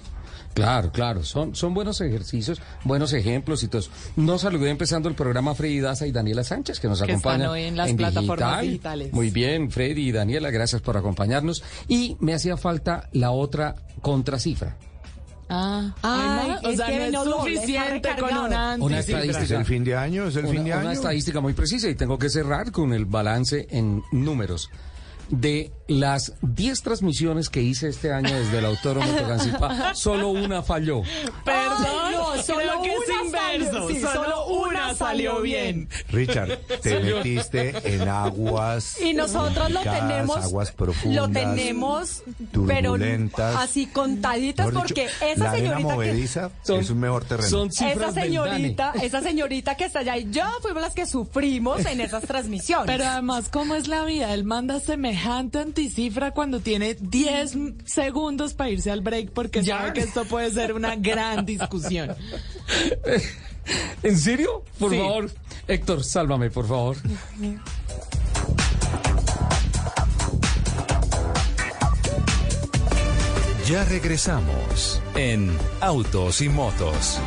Claro, 0.54 0.92
claro, 0.92 1.24
son, 1.24 1.54
son 1.56 1.74
buenos 1.74 2.00
ejercicios, 2.00 2.62
buenos 2.84 3.12
ejemplos 3.12 3.62
y 3.64 3.68
todo. 3.68 3.80
eso. 3.80 3.90
No 4.16 4.38
saludé 4.38 4.70
empezando 4.70 5.08
el 5.08 5.16
programa 5.16 5.54
Freddy 5.54 5.80
Daza 5.80 6.06
y 6.06 6.12
Daniela 6.12 6.44
Sánchez, 6.44 6.78
que 6.80 6.86
nos 6.88 7.02
Que 7.02 7.12
están 7.12 7.18
acompañan 7.42 7.50
hoy 7.50 7.62
en 7.64 7.76
las 7.76 7.92
plataformas 7.92 8.60
digital. 8.60 8.66
digitales. 9.00 9.12
Muy 9.12 9.30
bien, 9.30 9.70
Freddy 9.70 10.08
y 10.08 10.12
Daniela, 10.12 10.50
gracias 10.50 10.80
por 10.80 10.96
acompañarnos. 10.96 11.62
Y 11.88 12.16
me 12.20 12.34
hacía 12.34 12.56
falta 12.56 13.08
la 13.12 13.32
otra 13.32 13.74
contracifra. 14.00 14.76
Ah, 15.48 15.94
Ay, 16.02 16.50
ah, 16.52 16.60
o 16.64 16.68
es 16.70 16.76
sea, 16.78 16.86
que 16.86 17.10
no 17.10 17.22
es 17.22 17.30
suficiente 17.30 18.08
con 18.18 18.36
una 18.38 18.76
Una 18.80 18.98
estadística. 19.00 19.42
Es 19.44 19.50
el 19.50 19.64
fin 19.66 19.84
de 19.84 19.94
año, 19.94 20.26
es 20.28 20.36
el 20.36 20.46
fin 20.46 20.54
de 20.64 20.70
una, 20.70 20.76
una 20.76 20.80
año. 20.82 20.90
estadística 20.92 21.40
muy 21.40 21.52
precisa 21.52 21.88
y 21.88 21.94
tengo 21.94 22.18
que 22.18 22.30
cerrar 22.30 22.72
con 22.72 22.92
el 22.94 23.04
balance 23.04 23.66
en 23.70 24.02
números. 24.10 24.70
De 25.30 25.72
las 25.88 26.32
10 26.42 26.82
transmisiones 26.82 27.48
que 27.50 27.62
hice 27.62 27.88
este 27.88 28.12
año 28.12 28.34
desde 28.34 28.58
el 28.58 28.64
Autódromo 28.66 29.10
Tocancipá, 29.12 29.94
solo 29.94 30.28
una 30.28 30.62
falló. 30.62 31.02
Perdón, 31.44 31.86
Ay, 32.04 32.14
no, 32.14 32.42
solo 32.42 32.60
creo 32.82 32.82
que 32.82 32.88
es 32.90 33.08
una 33.10 33.24
inverso. 33.56 33.72
salió- 33.72 33.88
sí, 33.88 34.00
solo 34.00 34.46
una 34.48 34.94
salió 34.94 35.40
bien. 35.40 35.88
Richard, 36.10 36.58
te 36.82 37.00
metiste 37.00 37.94
en 37.94 38.08
aguas. 38.08 39.00
Y 39.00 39.12
nosotros 39.14 39.70
lo 39.70 39.80
tenemos, 39.80 40.36
Aguas 40.44 40.72
profundas. 40.72 41.22
lo 41.28 41.32
tenemos, 41.32 42.22
pero 42.66 42.92
turbulentas. 42.92 43.56
así 43.56 43.86
contaditas 43.86 44.70
porque 44.72 45.08
esa 45.22 45.44
la 45.44 45.52
señorita 45.52 45.96
que, 45.98 46.28
Son- 46.62 46.80
es 46.80 46.90
un 46.90 47.00
mejor 47.00 47.24
terreno. 47.24 47.48
Son 47.48 47.68
esa 47.68 48.12
señorita, 48.12 48.92
esa 49.02 49.20
señorita 49.20 49.76
que 49.76 49.84
está 49.84 50.00
allá 50.00 50.16
y 50.16 50.30
yo 50.30 50.44
fuimos 50.62 50.82
las 50.82 50.94
que 50.94 51.06
sufrimos 51.06 51.84
en 51.86 52.00
esas 52.00 52.22
transmisiones. 52.26 52.86
Pero 52.86 53.04
además, 53.06 53.48
¿cómo 53.50 53.74
es 53.74 53.88
la 53.88 54.04
vida? 54.04 54.32
Él 54.32 54.44
manda 54.44 54.80
semejante 55.18 55.58
anticifra 55.60 56.32
cuando 56.32 56.58
tiene 56.60 56.94
10 56.94 57.56
segundos 57.84 58.52
para 58.54 58.70
irse 58.70 58.90
al 58.90 59.00
break 59.00 59.30
porque 59.30 59.62
Ya. 59.62 59.78
sabe 59.78 59.92
que 59.92 60.00
esto 60.00 60.24
puede 60.24 60.50
ser 60.50 60.72
una 60.72 60.96
gran 60.96 61.46
discusión. 61.46 62.14
¿En 64.02 64.18
serio? 64.18 64.64
Por 64.78 64.90
Sí. 64.90 64.98
favor. 64.98 65.30
Héctor, 65.68 66.02
sálvame, 66.04 66.50
por 66.50 66.66
favor. 66.66 66.96
Ya 73.68 73.82
regresamos 73.86 75.00
en 75.14 75.50
Autos 75.80 76.42
y 76.42 76.48
Motos. 76.50 77.18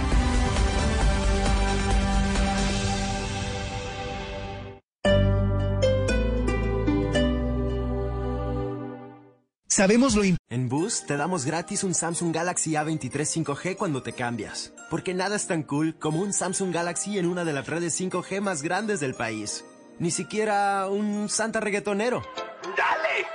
Sabemos 9.77 10.15
lo 10.15 10.23
importante. 10.23 10.55
En 10.55 10.69
Boost 10.69 11.05
te 11.05 11.17
damos 11.17 11.45
gratis 11.45 11.83
un 11.83 11.93
Samsung 11.93 12.33
Galaxy 12.33 12.71
A23 12.71 13.45
5G 13.45 13.75
cuando 13.75 14.01
te 14.01 14.11
cambias. 14.11 14.73
Porque 14.89 15.13
nada 15.13 15.35
es 15.35 15.45
tan 15.45 15.61
cool 15.61 15.93
como 15.99 16.19
un 16.19 16.33
Samsung 16.33 16.73
Galaxy 16.73 17.19
en 17.19 17.27
una 17.27 17.45
de 17.45 17.53
las 17.53 17.67
redes 17.67 17.93
5G 18.01 18.41
más 18.41 18.63
grandes 18.63 18.99
del 19.01 19.13
país. 19.13 19.65
Ni 19.99 20.09
siquiera 20.09 20.87
un 20.87 21.29
Santa 21.29 21.59
reggaetonero. 21.59 22.23
Dale, 22.75 23.27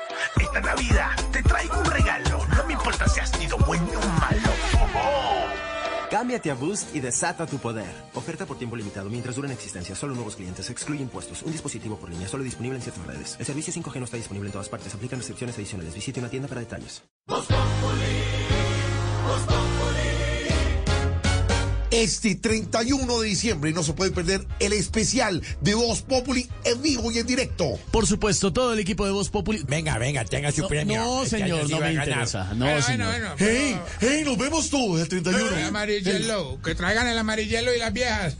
esta 0.44 0.60
Navidad 0.60 1.10
te 1.30 1.44
traigo 1.44 1.78
un 1.78 1.84
regalo. 1.84 2.44
No 2.56 2.64
me 2.66 2.72
importa 2.72 3.06
si 3.06 3.20
has 3.20 3.30
sido 3.30 3.56
bueno 3.58 4.00
o 4.00 4.20
malo. 4.20 5.41
Cámbiate 6.12 6.50
a 6.50 6.54
Boost 6.54 6.94
y 6.94 7.00
desata 7.00 7.46
tu 7.46 7.56
poder. 7.56 7.88
Oferta 8.12 8.44
por 8.44 8.58
tiempo 8.58 8.76
limitado 8.76 9.08
mientras 9.08 9.36
duren 9.36 9.50
existencia. 9.50 9.94
Solo 9.96 10.14
nuevos 10.14 10.36
clientes. 10.36 10.68
Excluye 10.68 11.00
impuestos. 11.00 11.42
Un 11.42 11.52
dispositivo 11.52 11.96
por 11.96 12.10
línea. 12.10 12.28
Solo 12.28 12.44
disponible 12.44 12.76
en 12.76 12.82
ciertas 12.82 13.06
redes. 13.06 13.36
El 13.40 13.46
servicio 13.46 13.72
5G 13.72 13.98
no 13.98 14.04
está 14.04 14.18
disponible 14.18 14.48
en 14.48 14.52
todas 14.52 14.68
partes. 14.68 14.94
Aplican 14.94 15.20
restricciones 15.20 15.56
adicionales. 15.56 15.94
Visite 15.94 16.20
una 16.20 16.28
tienda 16.28 16.48
para 16.48 16.60
detalles. 16.60 17.02
Este 21.92 22.34
31 22.34 23.20
de 23.20 23.28
diciembre 23.28 23.70
no 23.72 23.82
se 23.82 23.92
puede 23.92 24.10
perder 24.12 24.46
el 24.60 24.72
especial 24.72 25.42
de 25.60 25.74
Voz 25.74 26.00
Populi 26.00 26.48
en 26.64 26.80
vivo 26.80 27.12
y 27.12 27.18
en 27.18 27.26
directo. 27.26 27.78
Por 27.90 28.06
supuesto, 28.06 28.50
todo 28.50 28.72
el 28.72 28.78
equipo 28.78 29.04
de 29.04 29.12
Voz 29.12 29.28
Populi. 29.28 29.62
Venga, 29.68 29.98
venga, 29.98 30.24
tenga 30.24 30.50
su 30.52 30.62
No, 30.62 30.68
premio. 30.68 30.96
no, 31.04 31.22
Este 31.24 31.40
señor, 31.40 31.68
no 31.68 31.78
me 31.80 31.92
interesa. 31.92 32.54
No, 32.54 32.80
señor. 32.80 33.14
Hey, 33.36 33.76
hey, 34.00 34.22
nos 34.24 34.38
vemos 34.38 34.70
todos 34.70 35.02
el 35.02 35.08
31. 35.08 35.54
El 35.58 35.64
amarillelo, 35.64 36.58
que 36.64 36.74
traigan 36.74 37.06
el 37.08 37.18
amarillelo 37.18 37.74
y 37.74 37.78
las 37.78 37.92
viejas. 37.92 38.36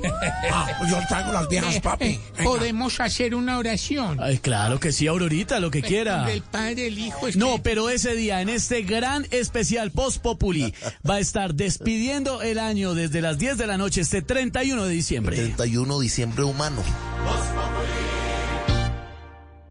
Ah, 0.51 0.87
yo 0.88 0.99
traigo 1.09 1.33
las 1.33 1.47
viejas, 1.49 1.79
papi. 1.81 2.19
Podemos 2.43 3.01
hacer 3.01 3.35
una 3.35 3.59
oración. 3.59 4.19
Ay, 4.19 4.38
claro 4.38 4.81
que 4.81 4.93
sí, 4.93 5.07
Aurorita, 5.07 5.61
lo 5.61 5.71
que 5.71 5.83
quiera. 5.83 6.25
Del 6.25 6.41
Padre, 6.43 6.87
el 6.87 6.99
Hijo, 6.99 7.29
es 7.29 7.37
No, 7.37 7.62
pero 7.62 7.91
ese 7.91 8.15
día, 8.15 8.41
en 8.41 8.49
este 8.49 8.81
gran 8.83 9.27
especial 9.31 9.91
Post 9.91 10.23
Populi, 10.23 10.73
va 11.09 11.17
a 11.17 11.21
estar 11.21 11.55
despidiendo 11.55 12.41
el 12.41 12.59
año 12.59 12.95
desde 12.95 13.21
las 13.21 13.37
10 13.42 13.59
de 13.59 13.66
la 13.66 13.76
noche, 13.76 14.02
este 14.02 14.22
31 14.22 14.85
de 14.85 14.92
diciembre. 14.92 15.35
31 15.35 15.98
de 15.98 16.02
diciembre 16.05 16.44
humano. 16.44 16.81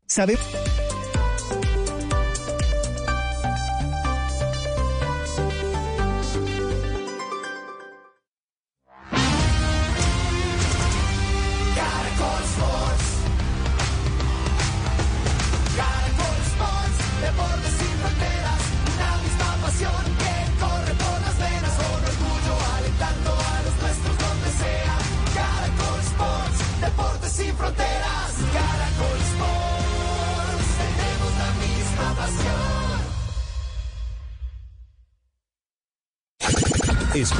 ¿Sabe? 0.05 0.37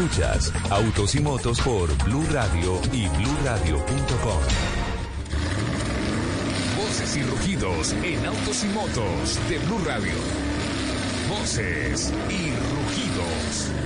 Escuchas 0.02 0.52
Autos 0.72 1.14
y 1.14 1.20
Motos 1.20 1.62
por 1.62 1.96
Blue 2.06 2.26
Radio 2.32 2.82
y 2.92 3.08
BlueRadio.com. 3.08 4.42
Voces 6.76 7.18
y 7.18 7.22
rugidos 7.22 7.94
en 8.04 8.26
Autos 8.26 8.64
y 8.64 8.68
Motos 8.70 9.40
de 9.48 9.60
Blue 9.60 9.80
Radio. 9.86 10.14
Voces 11.30 12.12
y 12.30 12.50
rugidos. 12.50 13.81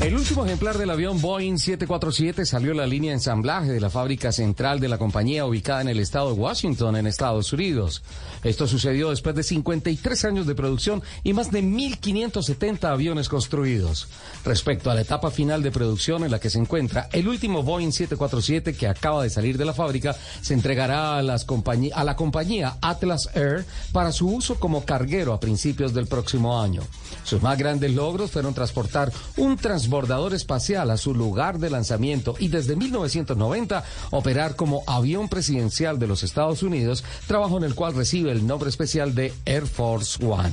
El 0.00 0.14
último 0.14 0.46
ejemplar 0.46 0.78
del 0.78 0.90
avión 0.90 1.20
Boeing 1.20 1.58
747 1.58 2.46
salió 2.46 2.70
a 2.70 2.76
la 2.76 2.86
línea 2.86 3.10
de 3.10 3.16
ensamblaje 3.16 3.72
de 3.72 3.80
la 3.80 3.90
fábrica 3.90 4.30
central 4.30 4.78
de 4.78 4.88
la 4.88 4.96
compañía 4.96 5.44
ubicada 5.44 5.80
en 5.80 5.88
el 5.88 5.98
estado 5.98 6.32
de 6.32 6.40
Washington, 6.40 6.94
en 6.94 7.08
Estados 7.08 7.52
Unidos. 7.52 8.04
Esto 8.44 8.68
sucedió 8.68 9.10
después 9.10 9.34
de 9.34 9.42
53 9.42 10.24
años 10.24 10.46
de 10.46 10.54
producción 10.54 11.02
y 11.24 11.32
más 11.32 11.50
de 11.50 11.64
1.570 11.64 12.84
aviones 12.84 13.28
construidos. 13.28 14.06
Respecto 14.44 14.88
a 14.88 14.94
la 14.94 15.00
etapa 15.00 15.32
final 15.32 15.64
de 15.64 15.72
producción 15.72 16.22
en 16.22 16.30
la 16.30 16.38
que 16.38 16.48
se 16.48 16.60
encuentra, 16.60 17.08
el 17.12 17.26
último 17.26 17.64
Boeing 17.64 17.90
747 17.90 18.74
que 18.74 18.86
acaba 18.86 19.24
de 19.24 19.30
salir 19.30 19.58
de 19.58 19.64
la 19.64 19.74
fábrica 19.74 20.14
se 20.40 20.54
entregará 20.54 21.18
a, 21.18 21.22
las 21.22 21.44
a 21.92 22.04
la 22.04 22.14
compañía 22.14 22.76
Atlas 22.82 23.30
Air 23.34 23.66
para 23.90 24.12
su 24.12 24.28
uso 24.28 24.60
como 24.60 24.84
carguero 24.84 25.32
a 25.32 25.40
principios 25.40 25.92
del 25.92 26.06
próximo 26.06 26.62
año. 26.62 26.82
Sus 27.24 27.42
más 27.42 27.58
grandes 27.58 27.92
logros 27.92 28.30
fueron 28.30 28.54
transportar 28.54 29.12
un 29.36 29.56
transbordador 29.88 30.34
espacial 30.34 30.90
a 30.90 30.98
su 30.98 31.14
lugar 31.14 31.58
de 31.58 31.70
lanzamiento 31.70 32.34
y 32.38 32.48
desde 32.48 32.76
1990 32.76 33.84
operar 34.10 34.54
como 34.54 34.82
avión 34.86 35.30
presidencial 35.30 35.98
de 35.98 36.06
los 36.06 36.22
Estados 36.22 36.62
Unidos, 36.62 37.04
trabajo 37.26 37.56
en 37.56 37.64
el 37.64 37.74
cual 37.74 37.94
recibe 37.94 38.30
el 38.30 38.46
nombre 38.46 38.68
especial 38.68 39.14
de 39.14 39.32
Air 39.46 39.66
Force 39.66 40.22
One. 40.22 40.52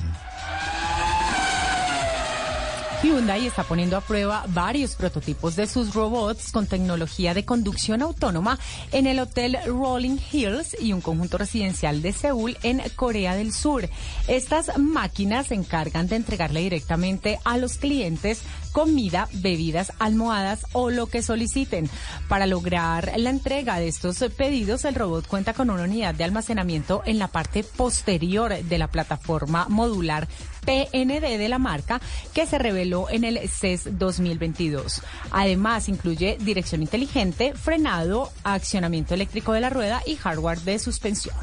Hyundai 3.05 3.45
está 3.45 3.63
poniendo 3.63 3.97
a 3.97 4.01
prueba 4.01 4.45
varios 4.47 4.95
prototipos 4.95 5.55
de 5.55 5.67
sus 5.67 5.93
robots 5.93 6.51
con 6.51 6.65
tecnología 6.65 7.35
de 7.35 7.45
conducción 7.45 8.01
autónoma 8.01 8.57
en 8.91 9.05
el 9.05 9.19
hotel 9.19 9.59
Rolling 9.67 10.17
Hills 10.31 10.75
y 10.81 10.91
un 10.91 11.01
conjunto 11.01 11.37
residencial 11.37 12.01
de 12.01 12.13
Seúl 12.13 12.57
en 12.63 12.81
Corea 12.95 13.35
del 13.35 13.53
Sur. 13.53 13.87
Estas 14.27 14.75
máquinas 14.79 15.47
se 15.47 15.53
encargan 15.53 16.07
de 16.07 16.15
entregarle 16.15 16.61
directamente 16.61 17.37
a 17.43 17.59
los 17.59 17.77
clientes 17.77 18.41
comida, 18.71 19.29
bebidas, 19.31 19.93
almohadas 19.99 20.65
o 20.73 20.89
lo 20.89 21.05
que 21.07 21.21
soliciten. 21.21 21.89
Para 22.27 22.45
lograr 22.45 23.13
la 23.15 23.29
entrega 23.29 23.79
de 23.79 23.87
estos 23.87 24.17
pedidos, 24.35 24.83
el 24.83 24.95
robot 24.95 25.27
cuenta 25.27 25.53
con 25.53 25.69
una 25.69 25.83
unidad 25.83 26.15
de 26.15 26.25
almacenamiento 26.25 27.01
en 27.05 27.19
la 27.19 27.29
parte 27.29 27.63
posterior 27.63 28.53
de 28.53 28.77
la 28.77 28.87
plataforma 28.87 29.67
modular 29.69 30.27
PND 30.65 31.38
de 31.38 31.49
la 31.49 31.60
marca 31.60 32.01
que 32.34 32.45
se 32.45 32.58
reveló 32.58 33.10
en 33.10 33.23
el 33.23 33.47
CES 33.47 33.97
2022. 33.97 35.01
Además, 35.32 35.89
incluye 35.89 36.38
dirección 36.39 36.82
inteligente, 36.82 37.54
frenado, 37.54 38.32
accionamiento 38.43 39.13
eléctrico 39.13 39.54
de 39.54 39.62
la 39.62 39.69
rueda 39.69 40.01
y 40.06 40.15
hardware 40.15 40.60
de 40.62 40.80
suspensión. 40.80 41.36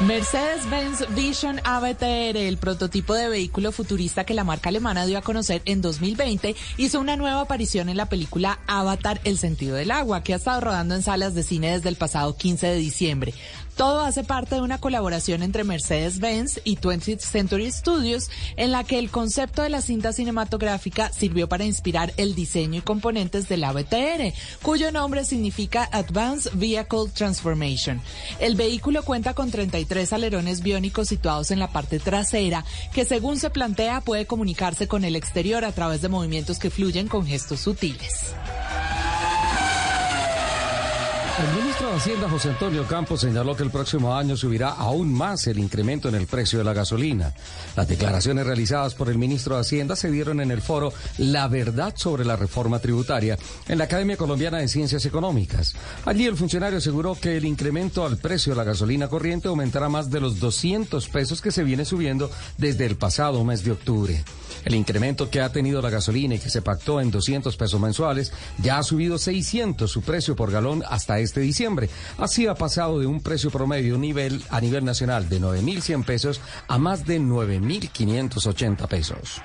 Mercedes-Benz 0.00 1.14
Vision 1.14 1.60
AVTR, 1.62 2.38
el 2.38 2.56
prototipo 2.56 3.12
de 3.12 3.28
vehículo 3.28 3.70
futurista 3.70 4.24
que 4.24 4.32
la 4.32 4.44
marca 4.44 4.70
alemana 4.70 5.04
dio 5.04 5.18
a 5.18 5.22
conocer 5.22 5.60
en 5.66 5.82
2020, 5.82 6.56
hizo 6.78 7.00
una 7.00 7.16
nueva 7.16 7.42
aparición 7.42 7.90
en 7.90 7.98
la 7.98 8.06
película 8.06 8.60
Avatar, 8.66 9.20
El 9.24 9.36
sentido 9.36 9.76
del 9.76 9.90
agua, 9.90 10.22
que 10.22 10.32
ha 10.32 10.36
estado 10.36 10.62
rodando 10.62 10.94
en 10.94 11.02
salas 11.02 11.34
de 11.34 11.42
cine 11.42 11.72
desde 11.72 11.90
el 11.90 11.96
pasado 11.96 12.34
15 12.34 12.68
de 12.68 12.76
diciembre. 12.76 13.34
Todo 13.80 14.00
hace 14.02 14.24
parte 14.24 14.56
de 14.56 14.60
una 14.60 14.76
colaboración 14.76 15.42
entre 15.42 15.64
Mercedes-Benz 15.64 16.60
y 16.64 16.76
20th 16.76 17.20
Century 17.20 17.72
Studios, 17.72 18.28
en 18.56 18.72
la 18.72 18.84
que 18.84 18.98
el 18.98 19.10
concepto 19.10 19.62
de 19.62 19.70
la 19.70 19.80
cinta 19.80 20.12
cinematográfica 20.12 21.10
sirvió 21.10 21.48
para 21.48 21.64
inspirar 21.64 22.12
el 22.18 22.34
diseño 22.34 22.80
y 22.80 22.82
componentes 22.82 23.48
de 23.48 23.56
la 23.56 23.72
BTR, 23.72 24.34
cuyo 24.60 24.92
nombre 24.92 25.24
significa 25.24 25.88
Advanced 25.92 26.50
Vehicle 26.56 27.08
Transformation. 27.14 28.02
El 28.38 28.54
vehículo 28.54 29.02
cuenta 29.02 29.32
con 29.32 29.50
33 29.50 30.12
alerones 30.12 30.60
biónicos 30.60 31.08
situados 31.08 31.50
en 31.50 31.58
la 31.58 31.72
parte 31.72 32.00
trasera, 32.00 32.66
que 32.92 33.06
según 33.06 33.38
se 33.38 33.48
plantea 33.48 34.02
puede 34.02 34.26
comunicarse 34.26 34.88
con 34.88 35.04
el 35.06 35.16
exterior 35.16 35.64
a 35.64 35.72
través 35.72 36.02
de 36.02 36.10
movimientos 36.10 36.58
que 36.58 36.68
fluyen 36.68 37.08
con 37.08 37.24
gestos 37.24 37.60
sutiles. 37.60 38.34
El 41.40 41.56
ministro 41.56 41.88
de 41.88 41.96
Hacienda, 41.96 42.28
José 42.28 42.50
Antonio 42.50 42.86
Campos, 42.86 43.22
señaló 43.22 43.56
que 43.56 43.62
el 43.62 43.70
próximo 43.70 44.14
año 44.14 44.36
subirá 44.36 44.72
aún 44.72 45.10
más 45.10 45.46
el 45.46 45.58
incremento 45.58 46.10
en 46.10 46.14
el 46.14 46.26
precio 46.26 46.58
de 46.58 46.66
la 46.66 46.74
gasolina. 46.74 47.32
Las 47.74 47.88
declaraciones 47.88 48.44
realizadas 48.44 48.94
por 48.94 49.08
el 49.08 49.16
ministro 49.16 49.54
de 49.54 49.62
Hacienda 49.62 49.96
se 49.96 50.10
dieron 50.10 50.42
en 50.42 50.50
el 50.50 50.60
foro 50.60 50.92
La 51.16 51.48
Verdad 51.48 51.94
sobre 51.96 52.26
la 52.26 52.36
Reforma 52.36 52.78
Tributaria 52.78 53.38
en 53.68 53.78
la 53.78 53.84
Academia 53.84 54.18
Colombiana 54.18 54.58
de 54.58 54.68
Ciencias 54.68 55.06
Económicas. 55.06 55.74
Allí 56.04 56.26
el 56.26 56.36
funcionario 56.36 56.76
aseguró 56.76 57.14
que 57.14 57.38
el 57.38 57.46
incremento 57.46 58.04
al 58.04 58.18
precio 58.18 58.52
de 58.52 58.58
la 58.58 58.64
gasolina 58.64 59.08
corriente 59.08 59.48
aumentará 59.48 59.88
más 59.88 60.10
de 60.10 60.20
los 60.20 60.40
200 60.40 61.08
pesos 61.08 61.40
que 61.40 61.52
se 61.52 61.64
viene 61.64 61.86
subiendo 61.86 62.30
desde 62.58 62.84
el 62.84 62.96
pasado 62.96 63.42
mes 63.46 63.64
de 63.64 63.72
octubre. 63.72 64.22
El 64.64 64.74
incremento 64.74 65.30
que 65.30 65.40
ha 65.40 65.52
tenido 65.52 65.80
la 65.82 65.90
gasolina 65.90 66.34
y 66.34 66.38
que 66.38 66.50
se 66.50 66.62
pactó 66.62 67.00
en 67.00 67.10
200 67.10 67.56
pesos 67.56 67.80
mensuales 67.80 68.32
ya 68.58 68.78
ha 68.78 68.82
subido 68.82 69.18
600 69.18 69.90
su 69.90 70.02
precio 70.02 70.36
por 70.36 70.50
galón 70.50 70.82
hasta 70.88 71.18
este 71.18 71.40
diciembre. 71.40 71.88
Así 72.18 72.46
ha 72.46 72.54
pasado 72.54 72.98
de 72.98 73.06
un 73.06 73.20
precio 73.22 73.50
promedio 73.50 73.98
nivel, 73.98 74.42
a 74.50 74.60
nivel 74.60 74.84
nacional 74.84 75.28
de 75.28 75.40
9.100 75.40 76.04
pesos 76.04 76.40
a 76.68 76.78
más 76.78 77.06
de 77.06 77.20
9.580 77.20 78.88
pesos. 78.88 79.40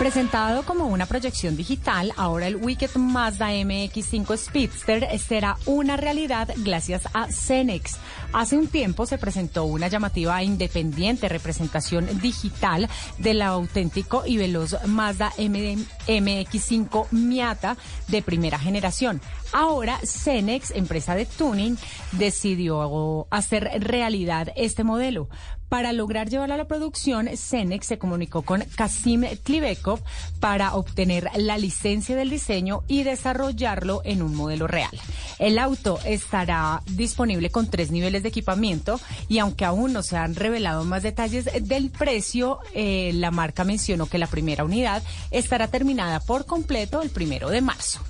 Presentado 0.00 0.62
como 0.62 0.86
una 0.86 1.04
proyección 1.04 1.58
digital, 1.58 2.14
ahora 2.16 2.46
el 2.46 2.56
Wicked 2.56 2.96
Mazda 2.96 3.52
MX5 3.52 4.34
Speedster 4.38 5.06
será 5.18 5.58
una 5.66 5.98
realidad 5.98 6.48
gracias 6.56 7.02
a 7.12 7.30
Cenex. 7.30 7.98
Hace 8.32 8.56
un 8.56 8.68
tiempo 8.68 9.06
se 9.06 9.18
presentó 9.18 9.64
una 9.64 9.88
llamativa 9.88 10.40
e 10.40 10.44
independiente 10.44 11.28
representación 11.28 12.06
digital 12.20 12.88
del 13.18 13.42
auténtico 13.42 14.22
y 14.24 14.36
veloz 14.36 14.76
Mazda 14.86 15.32
MX5 15.36 17.10
Miata 17.10 17.76
de 18.06 18.22
primera 18.22 18.58
generación. 18.58 19.20
Ahora 19.52 19.98
Cenex, 20.04 20.70
empresa 20.70 21.14
de 21.14 21.26
tuning, 21.26 21.76
decidió 22.12 23.26
hacer 23.30 23.70
realidad 23.80 24.52
este 24.54 24.84
modelo. 24.84 25.28
Para 25.68 25.92
lograr 25.92 26.28
llevarlo 26.28 26.54
a 26.54 26.58
la 26.58 26.66
producción, 26.66 27.28
Cenex 27.36 27.86
se 27.86 27.98
comunicó 27.98 28.42
con 28.42 28.64
Kasim 28.74 29.24
Klivekov 29.44 30.00
para 30.40 30.74
obtener 30.74 31.30
la 31.36 31.58
licencia 31.58 32.16
del 32.16 32.28
diseño 32.28 32.82
y 32.88 33.04
desarrollarlo 33.04 34.02
en 34.04 34.22
un 34.22 34.34
modelo 34.34 34.66
real. 34.66 34.90
El 35.38 35.60
auto 35.60 36.00
estará 36.04 36.82
disponible 36.86 37.50
con 37.50 37.70
tres 37.70 37.92
niveles 37.92 38.24
de 38.24 38.30
equipamiento 38.30 39.00
y 39.28 39.38
aunque 39.38 39.64
aún 39.64 39.92
no 39.92 40.02
se 40.02 40.16
han 40.16 40.34
revelado 40.34 40.84
más 40.84 41.04
detalles 41.04 41.48
del 41.62 41.90
precio, 41.90 42.58
eh, 42.74 43.12
la 43.14 43.30
marca 43.30 43.62
mencionó 43.62 44.06
que 44.06 44.18
la 44.18 44.26
primera 44.26 44.64
unidad 44.64 45.04
estará 45.30 45.68
terminada 45.68 46.18
por 46.18 46.46
completo 46.46 47.00
el 47.00 47.10
primero 47.10 47.48
de 47.48 47.60
marzo. 47.60 48.00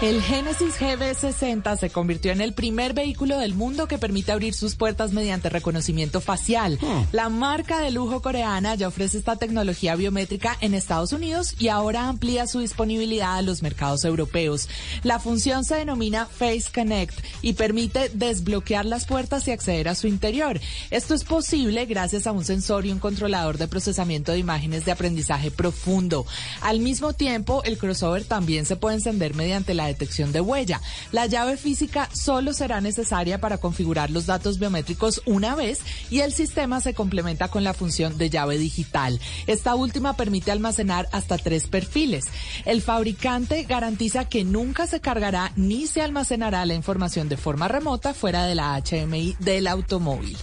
El 0.00 0.22
Genesis 0.22 0.78
GB60 0.78 1.76
se 1.76 1.90
convirtió 1.90 2.30
en 2.30 2.40
el 2.40 2.52
primer 2.52 2.94
vehículo 2.94 3.36
del 3.36 3.54
mundo 3.54 3.88
que 3.88 3.98
permite 3.98 4.30
abrir 4.30 4.54
sus 4.54 4.76
puertas 4.76 5.12
mediante 5.12 5.48
reconocimiento 5.48 6.20
facial. 6.20 6.78
La 7.10 7.28
marca 7.28 7.80
de 7.80 7.90
lujo 7.90 8.22
coreana 8.22 8.76
ya 8.76 8.86
ofrece 8.86 9.18
esta 9.18 9.34
tecnología 9.34 9.96
biométrica 9.96 10.56
en 10.60 10.74
Estados 10.74 11.12
Unidos 11.12 11.56
y 11.58 11.66
ahora 11.66 12.06
amplía 12.08 12.46
su 12.46 12.60
disponibilidad 12.60 13.38
a 13.38 13.42
los 13.42 13.60
mercados 13.60 14.04
europeos. 14.04 14.68
La 15.02 15.18
función 15.18 15.64
se 15.64 15.74
denomina 15.74 16.26
Face 16.26 16.66
Connect 16.72 17.18
y 17.42 17.54
permite 17.54 18.08
desbloquear 18.14 18.86
las 18.86 19.04
puertas 19.04 19.48
y 19.48 19.50
acceder 19.50 19.88
a 19.88 19.96
su 19.96 20.06
interior. 20.06 20.60
Esto 20.92 21.12
es 21.12 21.24
posible 21.24 21.86
gracias 21.86 22.28
a 22.28 22.32
un 22.32 22.44
sensor 22.44 22.86
y 22.86 22.92
un 22.92 23.00
controlador 23.00 23.58
de 23.58 23.66
procesamiento 23.66 24.30
de 24.30 24.38
imágenes 24.38 24.84
de 24.84 24.92
aprendizaje 24.92 25.50
profundo. 25.50 26.24
Al 26.60 26.78
mismo 26.78 27.14
tiempo, 27.14 27.64
el 27.64 27.78
crossover 27.78 28.22
también 28.22 28.64
se 28.64 28.76
puede 28.76 28.94
encender 28.94 29.34
mediante 29.34 29.74
la 29.74 29.87
detección 29.88 30.32
de 30.32 30.40
huella. 30.40 30.80
La 31.12 31.26
llave 31.26 31.56
física 31.56 32.08
solo 32.12 32.52
será 32.52 32.80
necesaria 32.80 33.40
para 33.40 33.58
configurar 33.58 34.10
los 34.10 34.26
datos 34.26 34.58
biométricos 34.58 35.22
una 35.26 35.54
vez 35.54 35.80
y 36.10 36.20
el 36.20 36.32
sistema 36.32 36.80
se 36.80 36.94
complementa 36.94 37.48
con 37.48 37.64
la 37.64 37.74
función 37.74 38.16
de 38.18 38.30
llave 38.30 38.58
digital. 38.58 39.20
Esta 39.46 39.74
última 39.74 40.14
permite 40.14 40.50
almacenar 40.50 41.08
hasta 41.12 41.38
tres 41.38 41.66
perfiles. 41.66 42.26
El 42.64 42.82
fabricante 42.82 43.64
garantiza 43.64 44.24
que 44.26 44.44
nunca 44.44 44.86
se 44.86 45.00
cargará 45.00 45.52
ni 45.56 45.86
se 45.86 46.02
almacenará 46.02 46.64
la 46.66 46.74
información 46.74 47.28
de 47.28 47.36
forma 47.36 47.68
remota 47.68 48.14
fuera 48.14 48.44
de 48.46 48.54
la 48.54 48.80
HMI 48.80 49.36
del 49.38 49.66
automóvil. 49.66 50.36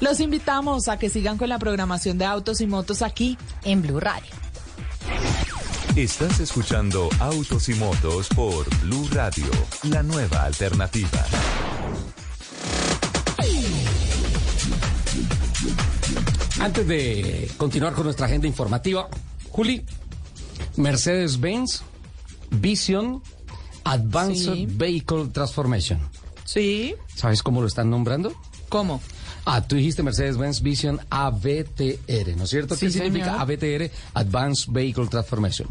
Los 0.00 0.20
invitamos 0.20 0.88
a 0.88 0.98
que 0.98 1.10
sigan 1.10 1.38
con 1.38 1.48
la 1.48 1.58
programación 1.58 2.18
de 2.18 2.24
autos 2.24 2.60
y 2.60 2.66
motos 2.66 3.02
aquí 3.02 3.36
en 3.64 3.82
Blue 3.82 4.00
Radio. 4.00 4.49
Estás 5.96 6.40
escuchando 6.40 7.08
Autos 7.18 7.68
y 7.68 7.74
Motos 7.74 8.28
por 8.28 8.64
Blue 8.80 9.08
Radio, 9.12 9.46
la 9.84 10.02
nueva 10.02 10.44
alternativa. 10.44 11.24
Antes 16.60 16.86
de 16.86 17.50
continuar 17.56 17.94
con 17.94 18.04
nuestra 18.04 18.26
agenda 18.26 18.46
informativa, 18.46 19.08
Juli, 19.50 19.84
Mercedes-Benz 20.76 21.82
Vision 22.50 23.22
Advanced 23.84 24.52
Sí. 24.54 24.66
Vehicle 24.70 25.26
Transformation. 25.28 26.00
Sí. 26.44 26.94
¿Sabes 27.14 27.42
cómo 27.42 27.60
lo 27.62 27.66
están 27.66 27.88
nombrando? 27.90 28.32
¿Cómo? 28.68 29.00
Ah, 29.44 29.62
tú 29.66 29.76
dijiste 29.76 30.02
Mercedes-Benz 30.02 30.60
Vision 30.62 31.00
AVTR, 31.10 32.36
¿no 32.36 32.44
es 32.44 32.50
cierto? 32.50 32.76
¿Qué 32.76 32.90
significa. 32.90 33.40
AVTR? 33.40 33.90
Advanced 34.14 34.72
Vehicle 34.72 35.06
Transformation. 35.06 35.68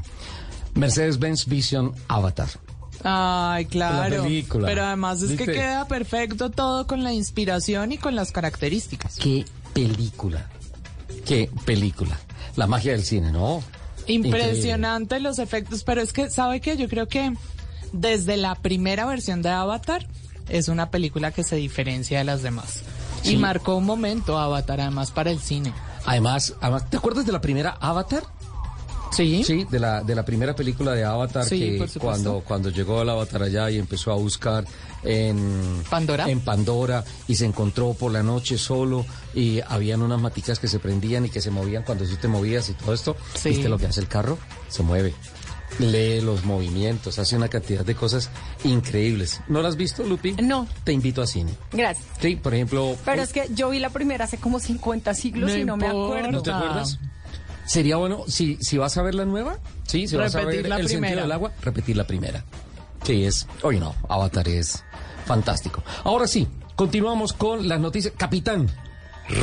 Mercedes-Benz 0.75 1.45
Vision 1.45 1.93
Avatar. 2.07 2.49
Ay, 3.03 3.65
claro. 3.65 4.17
La 4.17 4.23
película. 4.23 4.67
Pero 4.67 4.83
además 4.83 5.21
es 5.21 5.37
que 5.37 5.45
queda 5.45 5.87
perfecto 5.87 6.49
todo 6.49 6.87
con 6.87 7.03
la 7.03 7.13
inspiración 7.13 7.91
y 7.91 7.97
con 7.97 8.15
las 8.15 8.31
características. 8.31 9.17
¡Qué 9.17 9.45
película! 9.73 10.47
¡Qué 11.25 11.49
película! 11.65 12.19
La 12.55 12.67
magia 12.67 12.91
del 12.91 13.03
cine, 13.03 13.31
¿no? 13.31 13.63
Impresionante 14.07 15.19
los 15.19 15.39
efectos, 15.39 15.83
pero 15.83 16.01
es 16.01 16.11
que, 16.13 16.29
¿sabe 16.29 16.59
qué? 16.61 16.75
Yo 16.75 16.89
creo 16.89 17.07
que 17.07 17.33
desde 17.93 18.37
la 18.37 18.55
primera 18.55 19.05
versión 19.05 19.41
de 19.41 19.49
Avatar 19.49 20.07
es 20.49 20.67
una 20.67 20.89
película 20.89 21.31
que 21.31 21.43
se 21.43 21.55
diferencia 21.55 22.17
de 22.17 22.23
las 22.23 22.41
demás. 22.41 22.83
Sí. 23.21 23.33
Y 23.33 23.37
marcó 23.37 23.75
un 23.75 23.85
momento 23.85 24.37
Avatar, 24.37 24.81
además, 24.81 25.11
para 25.11 25.31
el 25.31 25.39
cine. 25.39 25.73
Además, 26.05 26.55
¿te 26.89 26.97
acuerdas 26.97 27.25
de 27.25 27.31
la 27.31 27.41
primera 27.41 27.77
Avatar? 27.79 28.23
Sí. 29.11 29.43
Sí, 29.43 29.65
de 29.69 29.79
la, 29.79 30.01
de 30.03 30.15
la 30.15 30.23
primera 30.23 30.55
película 30.55 30.91
de 30.93 31.03
Avatar 31.03 31.43
Sí, 31.43 31.59
que 31.59 31.99
cuando, 31.99 32.41
cuando 32.45 32.69
llegó 32.69 33.01
el 33.01 33.09
Avatar 33.09 33.43
allá 33.43 33.69
y 33.71 33.77
empezó 33.77 34.11
a 34.11 34.15
buscar 34.15 34.65
en 35.03 35.83
Pandora. 35.89 36.29
en 36.29 36.41
Pandora 36.41 37.03
y 37.27 37.35
se 37.35 37.45
encontró 37.45 37.93
por 37.93 38.11
la 38.11 38.21
noche 38.21 38.57
solo 38.57 39.05
y 39.33 39.61
habían 39.67 40.01
unas 40.01 40.21
maticas 40.21 40.59
que 40.59 40.67
se 40.67 40.79
prendían 40.79 41.25
y 41.25 41.29
que 41.29 41.41
se 41.41 41.49
movían 41.49 41.83
cuando 41.83 42.05
tú 42.05 42.15
te 42.17 42.27
movías 42.27 42.69
y 42.69 42.73
todo 42.73 42.93
esto. 42.93 43.17
Sí. 43.33 43.49
¿Viste 43.49 43.67
lo 43.69 43.77
que 43.77 43.87
hace 43.87 43.99
el 44.01 44.07
carro? 44.07 44.37
Se 44.67 44.83
mueve. 44.83 45.15
Lee 45.77 46.19
los 46.21 46.43
movimientos, 46.45 47.19
hace 47.19 47.35
una 47.37 47.47
cantidad 47.47 47.85
de 47.85 47.95
cosas 47.95 48.29
increíbles. 48.63 49.39
¿No 49.47 49.61
las 49.61 49.69
has 49.71 49.75
visto, 49.77 50.03
Lupi? 50.03 50.33
No. 50.33 50.67
Te 50.83 50.91
invito 50.91 51.21
a 51.21 51.27
cine. 51.27 51.53
Gracias. 51.71 52.05
Sí, 52.19 52.35
por 52.35 52.53
ejemplo. 52.53 52.97
Pero 53.05 53.21
es 53.21 53.31
que 53.31 53.47
yo 53.53 53.69
vi 53.69 53.79
la 53.79 53.89
primera 53.91 54.25
hace 54.25 54.37
como 54.37 54.59
50 54.59 55.13
siglos 55.13 55.51
No 55.51 55.57
y 55.57 55.63
no 55.63 55.77
me 55.77 55.87
acuerdo. 55.87 56.31
¿No 56.31 56.41
te 56.41 56.51
acuerdas? 56.51 56.99
Sería 57.65 57.97
bueno, 57.97 58.23
si, 58.27 58.57
si 58.61 58.77
vas 58.79 58.97
a 58.97 59.03
ver 59.03 59.13
la 59.13 59.25
nueva, 59.25 59.59
sí, 59.85 60.07
si 60.07 60.15
vas 60.15 60.33
a 60.35 60.39
Repetir 60.39 60.63
ver 60.63 60.69
la 60.69 60.75
el 60.77 60.81
sentido 60.87 61.01
primera. 61.01 61.21
del 61.21 61.31
agua, 61.31 61.51
repetir 61.61 61.95
la 61.97 62.07
primera. 62.07 62.43
Sí, 63.03 63.23
es, 63.25 63.47
hoy 63.61 63.79
no, 63.79 63.95
Avatar 64.09 64.47
es 64.49 64.83
fantástico. 65.25 65.83
Ahora 66.03 66.27
sí, 66.27 66.47
continuamos 66.75 67.31
con 67.31 67.67
las 67.67 67.79
noticias. 67.79 68.13
Capitán, 68.17 68.67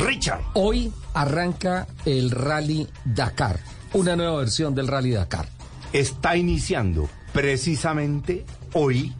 Richard. 0.03 0.41
hoy 0.55 0.91
arranca 1.13 1.87
el 2.05 2.29
Rally 2.31 2.87
Dakar, 3.05 3.59
una 3.93 4.17
nueva 4.17 4.37
versión 4.39 4.75
del 4.75 4.87
Rally 4.87 5.11
Dakar. 5.11 5.47
Está 5.93 6.35
iniciando 6.35 7.09
precisamente 7.33 8.45
hoy, 8.73 9.13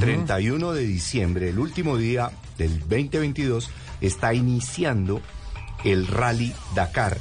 31 0.00 0.72
de 0.72 0.82
diciembre, 0.86 1.48
el 1.50 1.58
último 1.58 1.96
día 1.96 2.30
del 2.58 2.78
2022, 2.80 3.70
está 4.00 4.32
iniciando 4.34 5.20
el 5.84 6.06
Rally 6.06 6.54
Dakar. 6.74 7.18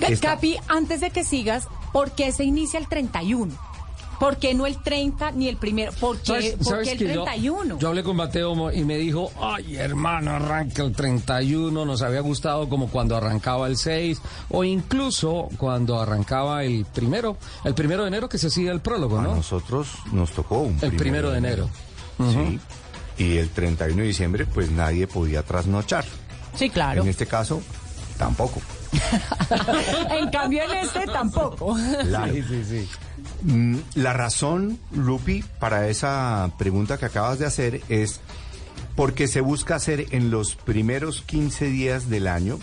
Está- 0.00 0.34
Capi, 0.34 0.56
antes 0.68 1.00
de 1.00 1.10
que 1.10 1.24
sigas, 1.24 1.68
¿por 1.92 2.12
qué 2.12 2.32
se 2.32 2.44
inicia 2.44 2.78
el 2.80 2.88
31? 2.88 3.54
¿Por 4.20 4.36
qué 4.36 4.52
no 4.54 4.66
el 4.66 4.76
30 4.80 5.30
ni 5.32 5.48
el 5.48 5.56
primero? 5.56 5.90
¿Por 5.92 6.18
qué, 6.18 6.26
¿Sabes- 6.26 6.56
por 6.56 6.66
sabes 6.66 6.86
qué 6.88 6.92
el 6.92 6.98
que 6.98 7.14
yo- 7.14 7.24
31? 7.24 7.78
Yo, 7.78 7.88
hablé 7.88 8.02
con 8.04 8.16
Mateo 8.16 8.70
y 8.70 8.84
me 8.84 8.96
dijo, 8.98 9.32
ay 9.40 9.76
hermano, 9.76 10.32
arranca 10.32 10.82
el 10.82 10.92
31, 10.92 11.84
nos 11.86 12.02
había 12.02 12.20
gustado 12.20 12.68
como 12.68 12.88
cuando 12.88 13.16
arrancaba 13.16 13.66
el 13.66 13.76
6 13.78 14.20
o 14.50 14.62
incluso 14.62 15.48
cuando 15.56 15.98
arrancaba 16.00 16.62
el 16.64 16.84
primero, 16.84 17.38
el 17.64 17.74
primero 17.74 18.02
de 18.02 18.08
enero 18.08 18.28
que 18.28 18.36
se 18.38 18.48
hacía 18.48 18.70
el 18.72 18.80
prólogo, 18.80 19.18
A 19.18 19.22
¿no? 19.22 19.34
nosotros 19.36 19.88
nos 20.12 20.30
tocó 20.32 20.58
un 20.58 20.78
El 20.82 20.92
primero 20.92 21.30
de 21.30 21.38
enero. 21.38 21.70
Sí. 22.18 22.60
Y 23.24 23.38
el 23.38 23.48
31 23.48 24.02
de 24.02 24.08
diciembre, 24.08 24.44
pues 24.46 24.70
nadie 24.70 25.06
podía 25.06 25.42
trasnochar. 25.42 26.04
Sí, 26.54 26.68
claro. 26.68 27.02
En 27.02 27.08
este 27.08 27.26
caso, 27.26 27.62
tampoco. 28.18 28.60
en 30.10 30.30
cambio, 30.30 30.62
en 30.64 30.70
este 30.78 31.06
tampoco. 31.06 31.76
Claro. 32.06 32.32
Mm, 32.32 32.36
La 33.94 34.12
razón, 34.12 34.78
Lupi, 34.92 35.42
para 35.58 35.88
esa 35.88 36.52
pregunta 36.58 36.98
que 36.98 37.06
acabas 37.06 37.38
de 37.38 37.46
hacer 37.46 37.80
es 37.88 38.20
porque 38.96 39.28
se 39.28 39.40
busca 39.40 39.76
hacer 39.76 40.06
en 40.10 40.30
los 40.30 40.56
primeros 40.56 41.22
15 41.22 41.66
días 41.66 42.10
del 42.10 42.26
año 42.26 42.58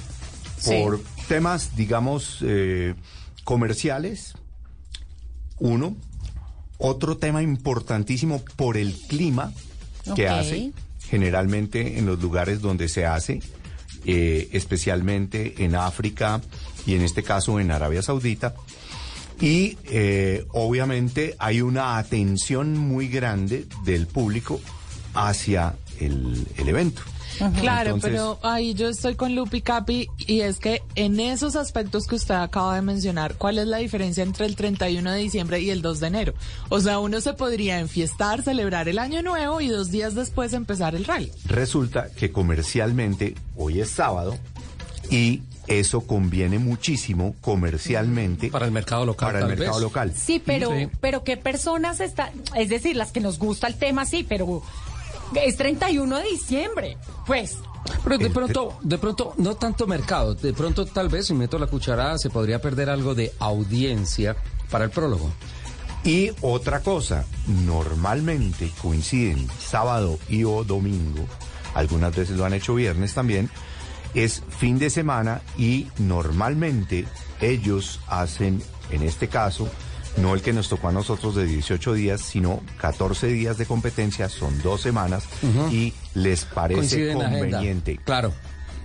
Sí. 0.59 0.71
por 0.71 1.01
temas, 1.27 1.75
digamos, 1.75 2.39
eh, 2.41 2.95
comerciales. 3.43 4.33
Uno. 5.59 5.95
Otro 6.79 7.17
tema 7.17 7.41
importantísimo 7.41 8.43
por 8.55 8.77
el 8.77 8.93
clima 8.93 9.51
que 10.15 10.27
hace 10.27 10.71
generalmente 11.09 11.97
en 11.97 12.05
los 12.05 12.19
lugares 12.21 12.61
donde 12.61 12.87
se 12.89 13.05
hace, 13.05 13.41
eh, 14.05 14.49
especialmente 14.51 15.63
en 15.63 15.75
África 15.75 16.41
y 16.85 16.93
en 16.95 17.01
este 17.01 17.23
caso 17.23 17.59
en 17.59 17.71
Arabia 17.71 18.01
Saudita. 18.01 18.53
Y 19.39 19.77
eh, 19.85 20.45
obviamente 20.51 21.35
hay 21.39 21.61
una 21.61 21.97
atención 21.97 22.77
muy 22.77 23.07
grande 23.07 23.67
del 23.85 24.07
público 24.07 24.59
hacia 25.13 25.75
el, 25.99 26.47
el 26.57 26.67
evento. 26.69 27.01
Claro, 27.59 27.91
Entonces- 27.95 28.11
pero 28.13 28.39
ahí 28.41 28.73
yo 28.73 28.87
estoy 28.89 29.13
con 29.13 29.35
Lupi 29.35 29.61
Capi 29.61 30.07
y 30.17 30.41
es 30.41 30.57
que 30.57 30.81
en 30.95 31.19
esos 31.19 31.55
aspectos 31.55 32.07
que 32.07 32.15
usted 32.15 32.33
acaba 32.33 32.73
de 32.73 32.81
mencionar, 32.81 33.35
¿cuál 33.35 33.59
es 33.59 33.67
la 33.67 33.77
diferencia 33.77 34.23
entre 34.23 34.47
el 34.47 34.55
31 34.55 35.11
de 35.11 35.19
diciembre 35.19 35.59
y 35.61 35.69
el 35.69 35.83
2 35.83 35.99
de 35.99 36.07
enero? 36.07 36.33
O 36.69 36.79
sea, 36.79 36.97
uno 36.97 37.21
se 37.21 37.33
podría 37.33 37.79
enfiestar, 37.79 38.41
celebrar 38.41 38.89
el 38.89 38.97
año 38.97 39.21
nuevo 39.21 39.61
y 39.61 39.67
dos 39.67 39.91
días 39.91 40.15
después 40.15 40.53
empezar 40.53 40.95
el 40.95 41.05
rally. 41.05 41.31
Resulta 41.45 42.09
que 42.09 42.31
comercialmente 42.31 43.35
hoy 43.55 43.81
es 43.81 43.89
sábado 43.91 44.35
y 45.11 45.41
eso 45.67 46.01
conviene 46.01 46.59
muchísimo 46.59 47.35
comercialmente 47.41 48.49
Para 48.49 48.65
el 48.65 48.71
mercado 48.71 49.05
local. 49.05 49.27
para 49.33 49.39
el 49.39 49.47
mercado 49.47 49.73
vez. 49.75 49.81
local. 49.83 50.13
Sí, 50.15 50.41
pero, 50.43 50.71
Sí. 50.71 50.87
pero 51.01 51.23
¿qué 51.23 51.37
personas 51.37 51.99
están? 51.99 52.29
Es 52.55 52.69
decir, 52.69 52.95
las 52.95 53.11
que 53.11 53.19
nos 53.19 53.37
gusta 53.39 53.67
el 53.67 53.75
tema, 53.75 54.05
sí, 54.05 54.25
pero 54.27 54.61
es 55.35 55.57
31 55.57 56.17
de 56.17 56.23
diciembre. 56.23 56.97
Pues, 57.25 57.57
Pero 58.03 58.17
de 58.17 58.25
El- 58.25 58.31
pronto, 58.33 58.77
de 58.81 58.97
pronto, 58.97 59.33
no 59.37 59.55
tanto 59.55 59.87
mercado, 59.87 60.35
de 60.35 60.51
pronto 60.51 60.85
tal 60.85 61.07
vez 61.07 61.27
si 61.27 61.33
meto 61.33 61.57
la 61.57 61.67
cucharada 61.67 62.17
se 62.17 62.29
podría 62.29 62.59
perder 62.59 62.89
algo 62.89 63.15
de 63.15 63.31
audiencia 63.39 64.35
para 64.69 64.83
el 64.85 64.89
prólogo. 64.91 65.31
Y 66.03 66.31
otra 66.41 66.81
cosa, 66.81 67.25
normalmente 67.47 68.71
coinciden 68.81 69.47
sábado 69.59 70.19
y 70.29 70.43
o 70.43 70.63
domingo, 70.63 71.25
algunas 71.75 72.15
veces 72.15 72.35
lo 72.37 72.45
han 72.45 72.53
hecho 72.53 72.75
viernes 72.75 73.13
también, 73.13 73.49
es 74.13 74.43
fin 74.49 74.79
de 74.79 74.89
semana 74.89 75.41
y 75.57 75.87
normalmente 75.97 77.05
ellos 77.41 77.99
hacen, 78.07 78.61
en 78.91 79.03
este 79.03 79.27
caso, 79.27 79.69
no 80.17 80.33
el 80.33 80.41
que 80.41 80.53
nos 80.53 80.69
tocó 80.69 80.87
a 80.87 80.91
nosotros 80.91 81.35
de 81.35 81.45
18 81.45 81.93
días, 81.93 82.21
sino 82.21 82.61
14 82.79 83.27
días 83.27 83.57
de 83.57 83.65
competencia, 83.67 84.29
son 84.29 84.59
dos 84.63 84.81
semanas 84.81 85.25
y 85.71 85.93
les 86.15 86.45
parece 86.45 86.79
Coincide 86.79 87.13
conveniente 87.13 87.97
Claro. 88.03 88.33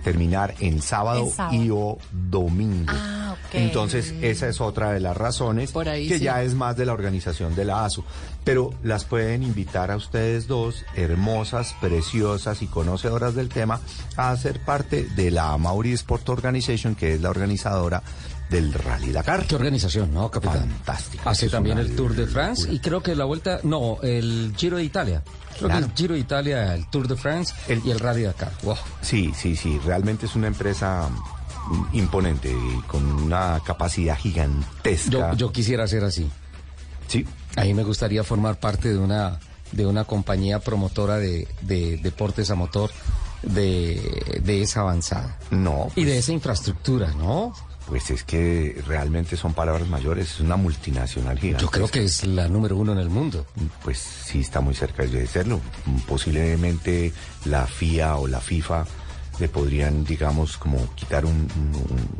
terminar 0.03 0.53
en 0.59 0.81
sábado, 0.81 1.23
En 1.25 1.31
sábado. 1.31 1.55
y 1.55 1.69
o 1.71 1.97
domingo. 2.11 2.93
Ah, 2.95 3.22
Entonces, 3.53 4.13
esa 4.21 4.47
es 4.49 4.59
otra 4.61 4.91
de 4.91 4.99
las 4.99 5.15
razones 5.15 5.71
Por 5.71 5.87
ahí 5.89 6.07
que 6.07 6.17
sí. 6.17 6.23
ya 6.25 6.41
es 6.43 6.53
más 6.53 6.75
de 6.75 6.85
la 6.85 6.93
organización 6.93 7.55
de 7.55 7.65
la 7.65 7.85
ASO. 7.85 8.03
Pero 8.43 8.73
las 8.83 9.05
pueden 9.05 9.43
invitar 9.43 9.91
a 9.91 9.95
ustedes 9.95 10.47
dos, 10.47 10.83
hermosas, 10.95 11.75
preciosas 11.79 12.61
y 12.61 12.67
conocedoras 12.67 13.35
del 13.35 13.49
tema, 13.49 13.79
a 14.17 14.35
ser 14.37 14.59
parte 14.59 15.03
de 15.15 15.31
la 15.31 15.57
Mauri 15.57 15.93
Sport 15.93 16.27
Organization, 16.29 16.95
que 16.95 17.13
es 17.13 17.21
la 17.21 17.29
organizadora 17.29 18.01
del 18.49 18.73
Rally 18.73 19.11
Dakar. 19.11 19.45
Qué 19.47 19.55
organización, 19.55 20.13
¿no, 20.13 20.29
capitán? 20.29 20.69
Fantástico. 20.69 21.29
Hace 21.29 21.49
también 21.49 21.77
el 21.79 21.95
Tour 21.95 22.13
de 22.15 22.27
France 22.27 22.63
locura. 22.63 22.75
y 22.75 22.79
creo 22.79 23.01
que 23.01 23.15
la 23.15 23.25
vuelta, 23.25 23.59
no, 23.63 23.97
el 24.03 24.53
Giro 24.57 24.77
de 24.77 24.83
Italia. 24.83 25.23
Creo 25.57 25.69
Claro. 25.69 25.85
que 25.85 25.91
el 25.91 25.97
Giro 25.97 26.13
de 26.15 26.19
Italia, 26.19 26.75
el 26.75 26.87
Tour 26.89 27.07
de 27.07 27.15
France 27.15 27.53
El- 27.67 27.81
y 27.85 27.91
el 27.91 27.99
Rally 27.99 28.23
Dakar. 28.23 28.51
Wow. 28.63 28.75
Sí, 29.01 29.31
sí, 29.35 29.55
sí, 29.55 29.79
realmente 29.85 30.25
es 30.25 30.35
una 30.35 30.47
empresa 30.47 31.09
imponente 31.93 32.51
y 32.51 32.81
con 32.83 33.05
una 33.05 33.61
capacidad 33.65 34.17
gigantesca. 34.17 35.31
Yo, 35.31 35.33
yo 35.37 35.51
quisiera 35.51 35.87
ser 35.87 36.03
así. 36.03 36.29
Sí, 37.07 37.25
A 37.55 37.63
mí 37.63 37.73
me 37.73 37.83
gustaría 37.83 38.23
formar 38.23 38.59
parte 38.59 38.89
de 38.89 38.97
una 38.97 39.39
de 39.71 39.85
una 39.87 40.03
compañía 40.05 40.59
promotora 40.59 41.17
de, 41.17 41.47
de 41.61 41.97
deportes 41.97 42.51
a 42.51 42.55
motor 42.55 42.91
de, 43.41 44.41
de 44.43 44.61
esa 44.61 44.81
avanzada 44.81 45.39
no, 45.49 45.91
y 45.95 46.03
de 46.05 46.19
esa 46.19 46.31
infraestructura, 46.31 47.11
¿no? 47.13 47.53
Pues 47.87 48.11
es 48.11 48.23
que 48.23 48.81
realmente 48.87 49.35
son 49.35 49.53
palabras 49.53 49.87
mayores, 49.89 50.35
es 50.35 50.39
una 50.39 50.55
multinacional 50.55 51.37
gigante. 51.37 51.63
Yo 51.63 51.69
creo 51.69 51.87
que 51.89 52.05
es 52.05 52.25
la 52.25 52.47
número 52.47 52.77
uno 52.77 52.93
en 52.93 52.99
el 52.99 53.09
mundo. 53.09 53.45
Pues 53.83 53.97
sí 53.97 54.39
está 54.39 54.61
muy 54.61 54.73
cerca 54.73 55.05
de 55.05 55.27
serlo. 55.27 55.59
Posiblemente 56.07 57.11
la 57.43 57.67
FIA 57.67 58.15
o 58.15 58.27
la 58.27 58.39
FIFA 58.39 58.85
le 59.39 59.47
podrían, 59.49 60.03
digamos, 60.05 60.57
como 60.57 60.77
quitar 60.95 61.25
un- 61.25 61.47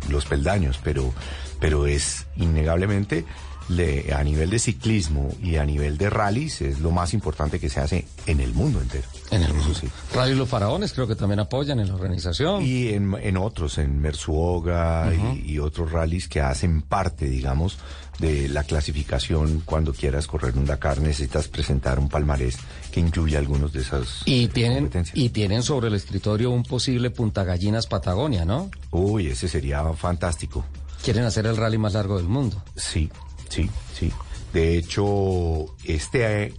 los 0.10 0.26
peldaños, 0.26 0.80
pero, 0.84 1.14
pero 1.60 1.86
es 1.88 2.26
innegablemente 2.38 3.26
le- 3.70 4.14
a 4.14 4.22
nivel 4.26 4.50
de 4.50 4.60
ciclismo 4.60 5.30
y 5.42 5.56
a 5.56 5.66
nivel 5.66 5.98
de 5.98 6.10
rallies 6.10 6.62
es 6.62 6.80
lo 6.80 6.92
más 6.92 7.14
importante 7.14 7.60
que 7.62 7.70
se 7.70 7.80
hace 7.80 8.06
en 8.26 8.42
el 8.42 8.54
mundo 8.54 8.82
entero. 8.82 9.08
En 9.32 9.42
el 9.42 9.54
mundo. 9.54 9.74
sí. 9.74 9.88
Radio 10.14 10.36
Los 10.36 10.50
Faraones 10.50 10.92
creo 10.92 11.08
que 11.08 11.16
también 11.16 11.40
apoyan 11.40 11.80
en 11.80 11.88
la 11.88 11.96
organización. 11.96 12.62
Y 12.62 12.90
en, 12.90 13.16
en 13.22 13.38
otros, 13.38 13.78
en 13.78 14.02
Mersuoga 14.02 15.12
y, 15.36 15.54
y 15.54 15.60
otros 15.60 15.92
rallies 15.92 16.28
que 16.28 16.42
hacen 16.42 16.82
parte, 16.82 17.26
digamos, 17.30 17.78
de 18.20 18.50
la 18.50 18.64
clasificación. 18.66 19.62
Cuando 19.66 19.94
quieras 19.94 20.28
correr 20.28 20.58
un 20.58 20.66
Dakar 20.66 21.00
necesitas 21.00 21.48
presentar 21.48 22.00
un 22.00 22.10
palmarés 22.10 22.58
que 22.94 23.00
incluye 23.00 23.36
algunos 23.36 23.74
de 23.74 23.82
esas 23.82 24.22
Y 24.26 24.48
tienen, 24.50 24.84
competencias. 24.84 25.18
y 25.18 25.30
tienen 25.30 25.64
sobre 25.64 25.88
el 25.88 25.96
escritorio 25.96 26.52
un 26.52 26.62
posible 26.62 27.10
Punta 27.10 27.44
Gallinas 27.44 27.88
Patagonia, 27.88 28.46
¿no? 28.46 28.70
Uy, 28.92 29.28
ese 29.28 29.48
sería 29.48 29.84
fantástico. 29.94 30.64
Quieren 31.04 31.24
hacer 31.24 31.48
el 31.48 31.58
rally 31.58 31.80
más 31.80 31.94
largo 31.94 32.18
del 32.18 32.28
mundo. 32.28 32.62
Sí, 32.76 33.10
sí, 33.50 33.68
sí. 33.98 34.12
De 34.54 34.78
hecho, 34.78 35.76
este 35.84 36.44
eh, 36.44 36.54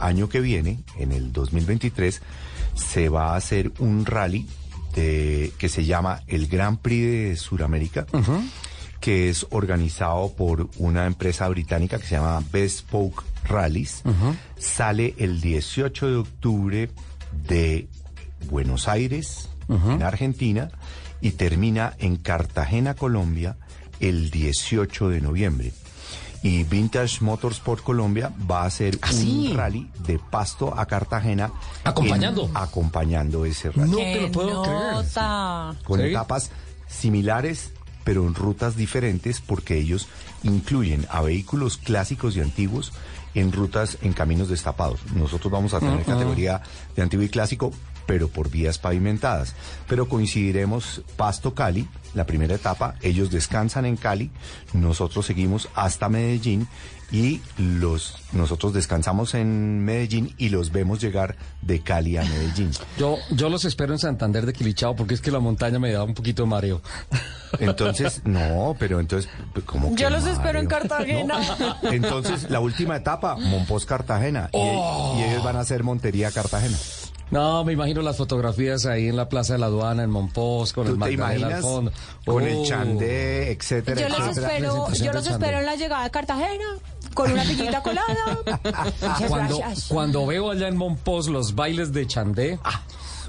año 0.00 0.28
que 0.28 0.40
viene, 0.40 0.80
en 0.98 1.12
el 1.12 1.32
2023, 1.32 2.20
se 2.74 3.08
va 3.08 3.34
a 3.34 3.36
hacer 3.36 3.70
un 3.78 4.04
rally 4.04 4.44
de, 4.96 5.52
que 5.56 5.68
se 5.68 5.84
llama 5.84 6.24
el 6.26 6.48
Grand 6.48 6.78
Prix 6.80 7.06
de 7.06 7.36
Sudamérica, 7.36 8.06
que 9.00 9.28
es 9.28 9.46
organizado 9.50 10.32
por 10.34 10.68
una 10.78 11.06
empresa 11.06 11.48
británica 11.48 11.98
que 11.98 12.06
se 12.06 12.16
llama 12.16 12.42
Bespoke 12.52 13.22
Rallies. 13.44 14.02
Sale 14.58 15.14
el 15.18 15.40
18 15.40 16.06
de 16.08 16.16
octubre 16.16 16.90
de 17.48 17.88
Buenos 18.50 18.88
Aires, 18.88 19.48
en 19.68 20.02
Argentina, 20.02 20.70
y 21.20 21.32
termina 21.32 21.94
en 21.98 22.16
Cartagena, 22.16 22.94
Colombia, 22.94 23.56
el 24.00 24.30
18 24.30 25.08
de 25.08 25.20
noviembre. 25.20 25.72
Y 26.42 26.62
Vintage 26.64 27.22
Motorsport 27.24 27.82
Colombia 27.82 28.30
va 28.48 28.62
a 28.62 28.66
hacer 28.66 28.98
¿Ah, 29.02 29.10
un 29.12 29.56
rally 29.56 29.90
de 30.06 30.18
Pasto 30.18 30.78
a 30.78 30.86
Cartagena. 30.86 31.50
¿Acompañando? 31.82 32.44
en- 32.44 32.56
acompañando 32.56 33.44
ese 33.44 33.70
rally. 33.72 33.90
No 33.90 33.96
¡Qué 33.96 34.12
te 34.14 34.20
lo 34.20 34.32
puedo 34.32 34.62
creer. 34.62 35.76
Con 35.84 35.98
¿Sí? 36.00 36.06
etapas 36.06 36.50
similares, 36.86 37.72
pero 38.06 38.24
en 38.24 38.36
rutas 38.36 38.76
diferentes, 38.76 39.40
porque 39.40 39.76
ellos 39.76 40.06
incluyen 40.44 41.06
a 41.10 41.22
vehículos 41.22 41.76
clásicos 41.76 42.36
y 42.36 42.40
antiguos 42.40 42.92
en 43.34 43.50
rutas 43.50 43.98
en 44.00 44.12
caminos 44.12 44.48
destapados. 44.48 45.00
Nosotros 45.12 45.52
vamos 45.52 45.74
a 45.74 45.80
tener 45.80 46.04
categoría 46.04 46.62
de 46.94 47.02
antiguo 47.02 47.24
y 47.24 47.28
clásico, 47.28 47.72
pero 48.06 48.28
por 48.28 48.50
vías 48.50 48.78
pavimentadas. 48.78 49.54
Pero 49.88 50.08
coincidiremos 50.08 51.02
Pasto 51.16 51.54
Cali, 51.54 51.88
la 52.14 52.24
primera 52.26 52.54
etapa, 52.54 52.94
ellos 53.02 53.30
descansan 53.30 53.84
en 53.86 53.96
Cali, 53.96 54.30
nosotros 54.72 55.26
seguimos 55.26 55.68
hasta 55.74 56.08
Medellín 56.08 56.66
y 57.12 57.40
los 57.56 58.16
nosotros 58.32 58.72
descansamos 58.72 59.34
en 59.34 59.84
Medellín 59.84 60.34
y 60.38 60.48
los 60.48 60.72
vemos 60.72 61.00
llegar 61.00 61.36
de 61.62 61.80
Cali 61.80 62.16
a 62.16 62.22
Medellín. 62.24 62.72
Yo, 62.98 63.16
yo 63.30 63.48
los 63.48 63.64
espero 63.64 63.92
en 63.92 64.00
Santander 64.00 64.44
de 64.44 64.52
Quilichao 64.52 64.96
porque 64.96 65.14
es 65.14 65.20
que 65.20 65.30
la 65.30 65.38
montaña 65.38 65.78
me 65.78 65.92
da 65.92 66.02
un 66.02 66.14
poquito 66.14 66.42
de 66.42 66.48
mareo. 66.48 66.82
Entonces, 67.60 68.22
no, 68.24 68.74
pero 68.78 68.98
entonces, 68.98 69.30
¿cómo 69.66 69.94
que 69.94 70.02
Yo 70.02 70.10
los 70.10 70.26
espero 70.26 70.58
en? 70.58 70.66
Cartagena. 70.66 71.38
Entonces, 71.82 72.50
la 72.50 72.58
última 72.60 72.96
etapa, 72.96 73.36
Monpós 73.36 73.86
Cartagena. 73.86 74.50
Y- 74.52 74.56
Oh. 74.58 75.16
Y, 75.18 75.22
ellos 75.22 75.44
van 75.44 75.56
a 75.56 75.60
hacer 75.60 75.84
Montería 75.84 76.30
Cartagena. 76.32 76.76
No, 77.30 77.64
me 77.64 77.72
imagino 77.72 78.02
las 78.02 78.16
fotografías 78.16 78.86
ahí 78.86 79.08
en 79.08 79.16
la 79.16 79.28
Plaza 79.28 79.54
de 79.54 79.58
la 79.58 79.66
Aduana, 79.66 80.04
en 80.04 80.10
Monpós, 80.10 80.72
con 80.72 80.86
el 80.86 80.92
¿Tú 80.94 81.04
te 81.04 81.16
Magdalena 81.16 81.56
al 81.56 81.62
fondo. 81.62 81.92
Con 82.24 82.44
Oh. 82.44 82.46
el 82.46 82.62
chandé, 82.64 83.50
etcétera, 83.50 84.00
Yo 84.00 84.08
los 84.08 84.18
etcétera. 84.28 84.52
espero, 84.56 84.92
yo 84.92 85.04
de 85.04 85.12
los 85.12 85.26
espero 85.26 85.58
en 85.58 85.66
la 85.66 85.74
llegada 85.74 86.04
a 86.04 86.10
Cartagena 86.10 86.64
con 87.14 87.32
una 87.32 87.42
piñita 87.42 87.82
colada. 87.82 88.06
Cuando, 89.28 89.58
gracias. 89.58 89.86
cuando 89.88 90.26
veo 90.26 90.50
allá 90.52 90.68
en 90.68 90.76
Monpós 90.76 91.26
los 91.28 91.54
bailes 91.54 91.92
de 91.92 92.06
Chandé, 92.06 92.58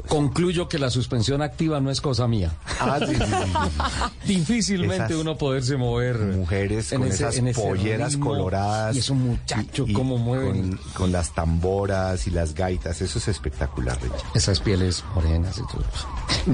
concluyo 0.07 0.67
que 0.67 0.79
la 0.79 0.89
suspensión 0.89 1.41
activa 1.41 1.79
no 1.79 1.89
es 1.91 2.01
cosa 2.01 2.27
mía. 2.27 2.51
Ah, 2.79 2.99
sí, 2.99 3.15
sí, 3.15 3.21
sí, 3.21 3.25
sí. 3.25 4.27
Difícilmente 4.27 5.05
Esas 5.05 5.17
uno 5.17 5.37
poderse 5.37 5.77
mover. 5.77 6.17
Mujeres 6.17 6.91
en 6.91 6.99
con 6.99 7.07
ese- 7.07 7.23
esas 7.23 7.37
en 7.37 7.47
ese 7.47 7.61
polleras 7.61 8.13
ritmo. 8.13 8.25
coloradas. 8.31 8.95
Y 8.95 8.99
esos 8.99 9.17
muchachos, 9.17 9.87
y- 9.87 9.91
y 9.91 9.93
cómo 9.93 10.17
mueven. 10.17 10.69
Con, 10.77 10.91
con 10.93 11.11
las 11.11 11.33
tamboras 11.33 12.27
y 12.27 12.31
las 12.31 12.53
gaitas. 12.53 13.01
Eso 13.01 13.19
es 13.19 13.27
espectacular, 13.27 13.97
Richard. 14.01 14.19
Esas 14.35 14.59
pieles 14.59 15.03
morenas 15.15 15.57
y 15.57 15.61
todo. 15.61 15.83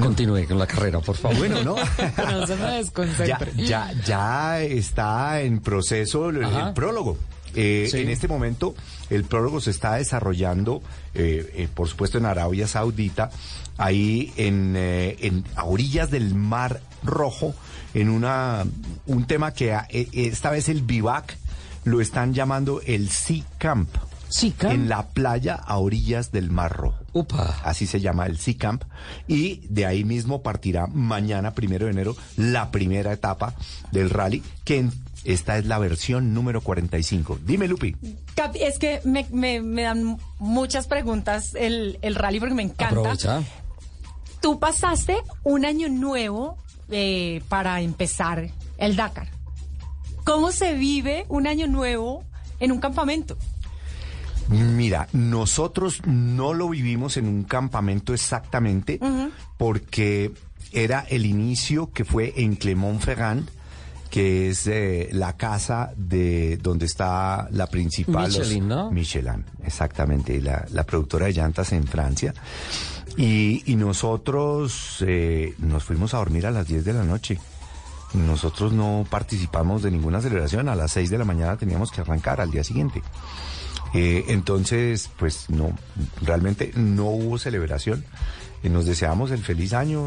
Continúe 0.02 0.48
con 0.48 0.60
la 0.60 0.68
carrera, 0.68 1.00
por 1.00 1.16
favor. 1.16 1.38
Bueno, 1.38 1.64
¿no? 1.64 1.76
No 2.34 2.48
se 2.48 2.56
me 2.56 2.84
ya, 3.28 3.40
ya, 3.56 3.92
ya 4.06 4.62
está 4.62 5.42
en 5.42 5.60
proceso 5.60 6.30
el, 6.30 6.46
prólogo. 6.74 7.18
Eh, 7.56 7.88
Sí. 7.92 8.00
En 8.00 8.10
este 8.10 8.28
momento, 8.28 8.76
el 9.10 9.24
prólogo 9.24 9.60
se 9.62 9.72
está 9.72 9.96
desarrollando, 9.96 10.82
eh, 11.14 11.52
eh, 11.56 11.68
por 11.74 11.88
supuesto, 11.88 12.18
en 12.18 12.26
Arabia 12.26 12.68
Saudita, 12.68 13.30
ahí 13.78 14.32
en, 14.38 14.76
en 14.76 15.44
a 15.56 15.66
orillas 15.66 16.10
del 16.12 16.36
Mar 16.36 16.82
Rojo, 17.04 17.54
en 17.94 18.10
una 18.10 18.66
un 19.06 19.26
tema 19.26 19.54
que 19.54 19.74
a- 19.74 19.88
esta 19.90 20.50
vez 20.52 20.70
el 20.70 20.82
Vivac 20.82 21.38
lo 21.84 22.00
están 22.02 22.34
llamando 22.34 22.82
el 22.86 23.10
Sea 23.10 23.44
Camp. 23.58 23.90
Sea 24.30 24.52
Camp. 24.58 24.74
En 24.74 24.90
la 24.90 25.10
playa 25.10 25.54
a 25.56 25.78
orillas 25.78 26.32
del 26.32 26.50
Mar 26.50 26.76
Rojo. 26.76 26.98
Upa. 27.14 27.60
Así 27.64 27.86
se 27.86 28.00
llama 28.00 28.26
el 28.26 28.40
Sea 28.40 28.56
Camp. 28.58 28.84
Y 29.28 29.62
de 29.70 29.86
ahí 29.86 30.04
mismo 30.04 30.42
partirá 30.42 30.88
mañana, 30.88 31.54
primero 31.54 31.86
de 31.86 31.92
enero, 31.92 32.16
la 32.38 32.72
primera 32.72 33.14
etapa 33.14 33.54
del 33.92 34.10
rally, 34.10 34.42
que 34.64 34.80
en- 34.80 34.92
esta 35.26 35.58
es 35.58 35.66
la 35.66 35.78
versión 35.80 36.34
número 36.34 36.62
45. 36.62 37.40
Dime, 37.46 37.68
Lupi. 37.68 37.96
Cap- 38.36 38.56
Es 38.60 38.78
que 38.80 39.00
me, 39.06 39.26
me- 39.32 39.62
me 39.62 39.84
dan 39.84 40.18
muchas 40.40 40.88
preguntas 40.88 41.56
el, 41.56 41.98
el 42.02 42.16
rally 42.16 42.40
porque 42.40 42.56
me 42.56 42.64
encanta. 42.64 42.88
Aprovecha. 42.88 43.42
Tú 44.42 44.60
pasaste 44.60 45.18
un 45.44 45.66
año 45.66 45.88
nuevo 45.90 46.58
eh, 46.90 47.42
para 47.48 47.80
empezar 47.82 48.50
el 48.78 48.96
Dakar. 48.96 49.30
¿Cómo 50.26 50.52
se 50.52 50.74
vive 50.74 51.26
un 51.30 51.48
año 51.48 51.68
nuevo 51.68 52.24
en 52.60 52.72
un 52.72 52.80
campamento? 52.80 53.38
Mira, 54.50 55.08
nosotros 55.14 56.02
no 56.06 56.54
lo 56.54 56.68
vivimos 56.70 57.16
en 57.18 57.28
un 57.28 57.44
campamento 57.44 58.14
exactamente 58.14 59.00
porque 59.58 60.32
era 60.74 61.06
el 61.10 61.26
inicio 61.26 61.92
que 61.92 62.04
fue 62.04 62.34
en 62.36 62.56
Clermont-Ferrand, 62.58 63.50
que 64.14 64.50
es 64.50 64.68
eh, 64.68 65.10
la 65.12 65.36
casa 65.38 65.92
de 65.98 66.58
donde 66.58 66.86
está 66.86 67.48
la 67.50 67.66
principal... 67.66 68.26
los- 68.26 68.38
Michelin, 68.42 68.68
¿no? 68.68 68.92
Michelin, 68.92 69.44
exactamente, 69.66 70.40
la, 70.40 70.68
la 70.72 70.84
productora 70.84 71.26
de 71.26 71.34
llantas 71.34 71.72
en 71.72 71.88
Francia. 71.88 72.32
Y, 73.18 73.64
y 73.66 73.76
nosotros 73.76 74.98
eh, 75.02 75.56
nos 75.58 75.84
fuimos 75.84 76.14
a 76.14 76.18
dormir 76.18 76.46
a 76.46 76.52
las 76.52 76.68
10 76.68 76.86
de 76.86 76.94
la 76.94 77.04
noche. 77.04 77.40
Nosotros 78.14 78.72
no 78.72 79.04
participamos 79.10 79.82
de 79.82 79.90
ninguna 79.90 80.22
celebración. 80.22 80.70
A 80.70 80.76
las 80.76 80.92
6 80.92 81.10
de 81.10 81.18
la 81.18 81.26
mañana 81.26 81.58
teníamos 81.58 81.90
que 81.92 82.02
arrancar 82.02 82.40
al 82.40 82.52
día 82.52 82.64
siguiente. 82.64 83.02
Eh, 83.96 84.26
entonces, 84.28 85.10
pues 85.18 85.50
no, 85.50 85.76
realmente 86.22 86.72
no 86.76 87.06
hubo 87.06 87.40
celebración. 87.40 88.06
Eh, 88.64 88.70
nos 88.70 88.86
deseamos 88.86 89.30
el 89.32 89.44
feliz 89.44 89.74
año 89.74 90.06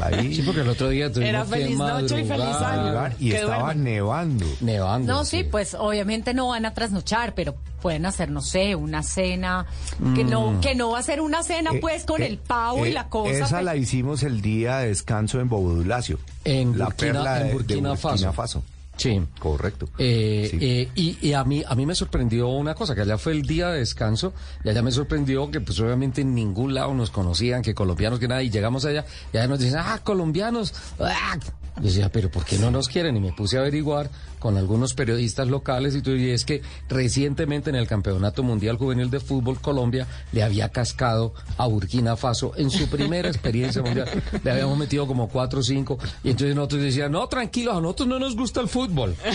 ahí. 0.00 0.34
Sí, 0.36 0.42
porque 0.42 0.60
el 0.60 0.68
otro 0.68 0.88
día 0.88 1.10
tuvimos 1.12 1.28
Era 1.28 1.42
que 1.44 1.50
feliz 1.50 1.76
noche 1.78 2.20
y 2.20 2.24
feliz 2.24 2.44
año. 2.44 3.14
y 3.18 3.30
Que 3.30 3.36
estaba 3.40 3.74
nevando. 3.74 4.46
Nevando. 4.60 5.12
No, 5.12 5.24
sí, 5.24 5.42
pues 5.44 5.74
obviamente 5.74 6.32
no 6.32 6.48
van 6.48 6.64
a 6.66 6.72
trasnochar, 6.72 7.34
pero 7.34 7.56
pueden 7.82 8.06
hacer, 8.06 8.30
no 8.30 8.40
sé, 8.42 8.74
una 8.74 9.02
cena, 9.02 9.66
que 10.14 10.24
no, 10.24 10.60
que 10.60 10.74
no 10.74 10.90
va 10.90 11.00
a 11.00 11.02
ser 11.02 11.20
una 11.20 11.42
cena 11.42 11.70
Eh, 11.72 11.78
pues 11.80 12.04
con 12.04 12.22
eh, 12.22 12.26
el 12.26 12.38
pavo 12.38 12.86
y 12.86 12.90
eh, 12.90 12.92
la 12.92 13.08
cosa. 13.08 13.30
Esa 13.32 13.48
pues. 13.48 13.64
la 13.64 13.76
hicimos 13.76 14.22
el 14.22 14.40
día 14.40 14.78
de 14.78 14.88
descanso 14.88 15.40
en 15.40 15.48
Bobodulacio. 15.48 16.18
En 16.44 16.78
la 16.78 16.86
Burkina- 16.86 16.96
perla 17.12 17.36
en 17.36 17.42
de- 17.42 17.48
de 17.48 17.54
Burkina 17.54 17.96
Faso. 17.96 18.32
Faso. 18.32 18.62
Sí. 18.96 19.20
Correcto. 19.38 19.88
Eh, 19.98 20.48
Sí. 20.50 20.58
eh, 20.60 20.88
y 20.94 21.18
y 21.28 21.32
a 21.34 21.44
mí 21.44 21.62
a 21.66 21.74
mí 21.74 21.84
me 21.86 21.94
sorprendió 21.94 22.48
una 22.48 22.74
cosa, 22.74 22.94
que 22.94 23.02
allá 23.02 23.18
fue 23.18 23.32
el 23.32 23.42
día 23.42 23.68
de 23.68 23.80
descanso, 23.80 24.32
y 24.64 24.68
allá 24.70 24.82
me 24.82 24.90
sorprendió 24.90 25.50
que 25.50 25.60
pues 25.60 25.78
obviamente 25.80 26.22
en 26.22 26.34
ningún 26.34 26.72
lado 26.74 26.94
nos 26.94 27.10
conocían, 27.10 27.62
que 27.62 27.74
colombianos, 27.74 28.18
que 28.18 28.28
nada, 28.28 28.42
y 28.42 28.50
llegamos 28.50 28.84
allá, 28.86 29.04
y 29.32 29.36
allá 29.36 29.48
nos 29.48 29.58
dicen, 29.58 29.78
ah, 29.80 30.00
colombianos, 30.02 30.72
ah. 30.98 31.38
Yo 31.76 31.82
decía, 31.82 32.10
pero 32.10 32.30
¿por 32.30 32.44
qué 32.44 32.58
no 32.58 32.70
nos 32.70 32.88
quieren? 32.88 33.16
Y 33.16 33.20
me 33.20 33.32
puse 33.32 33.56
a 33.56 33.60
averiguar 33.60 34.10
con 34.38 34.56
algunos 34.56 34.94
periodistas 34.94 35.48
locales 35.48 35.94
y, 35.94 36.02
todo, 36.02 36.16
y 36.16 36.30
es 36.30 36.44
que 36.44 36.62
recientemente 36.88 37.70
en 37.70 37.76
el 37.76 37.86
Campeonato 37.86 38.42
Mundial 38.42 38.76
Juvenil 38.76 39.10
de 39.10 39.20
Fútbol 39.20 39.60
Colombia 39.60 40.06
le 40.32 40.42
había 40.42 40.68
cascado 40.70 41.34
a 41.56 41.66
Burkina 41.66 42.16
Faso 42.16 42.52
en 42.56 42.70
su 42.70 42.88
primera 42.88 43.28
experiencia 43.28 43.82
mundial. 43.82 44.08
Le 44.42 44.50
habíamos 44.50 44.78
metido 44.78 45.06
como 45.06 45.28
cuatro 45.28 45.60
o 45.60 45.62
cinco 45.62 45.98
y 46.22 46.30
entonces 46.30 46.54
nosotros 46.54 46.82
decían, 46.82 47.12
no, 47.12 47.26
tranquilos, 47.26 47.76
a 47.76 47.80
nosotros 47.80 48.08
no 48.08 48.18
nos 48.18 48.36
gusta 48.36 48.60
el 48.60 48.68
fútbol. 48.68 49.14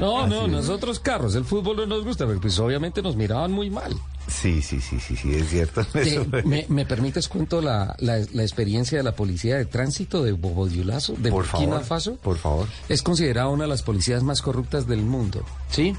No, 0.00 0.26
no, 0.26 0.46
nosotros 0.46 1.00
carros, 1.00 1.34
el 1.34 1.44
fútbol 1.44 1.76
no 1.76 1.86
nos 1.86 2.04
gusta, 2.04 2.26
pero 2.26 2.40
pues 2.40 2.58
obviamente 2.58 3.02
nos 3.02 3.16
miraban 3.16 3.52
muy 3.52 3.70
mal. 3.70 3.94
Sí, 4.28 4.60
sí, 4.62 4.80
sí, 4.80 5.00
sí, 5.00 5.16
sí, 5.16 5.34
es 5.34 5.48
cierto. 5.48 5.84
Me, 6.44 6.66
me 6.68 6.84
permites 6.86 7.28
cuento 7.28 7.60
la, 7.60 7.96
la, 7.98 8.18
la 8.32 8.42
experiencia 8.42 8.98
de 8.98 9.04
la 9.04 9.12
policía 9.16 9.56
de 9.56 9.64
tránsito 9.64 10.22
de 10.22 10.32
Bobodiulazo, 10.32 11.14
de 11.14 11.30
por 11.30 11.44
Burkina 11.46 11.72
favor, 11.72 11.84
Faso? 11.84 12.16
por 12.16 12.36
favor. 12.36 12.66
Es 12.88 13.02
considerada 13.02 13.48
una 13.48 13.64
de 13.64 13.68
las 13.70 13.82
policías 13.82 14.22
más 14.22 14.42
corruptas 14.42 14.86
del 14.86 15.02
mundo, 15.02 15.42
¿sí? 15.70 15.94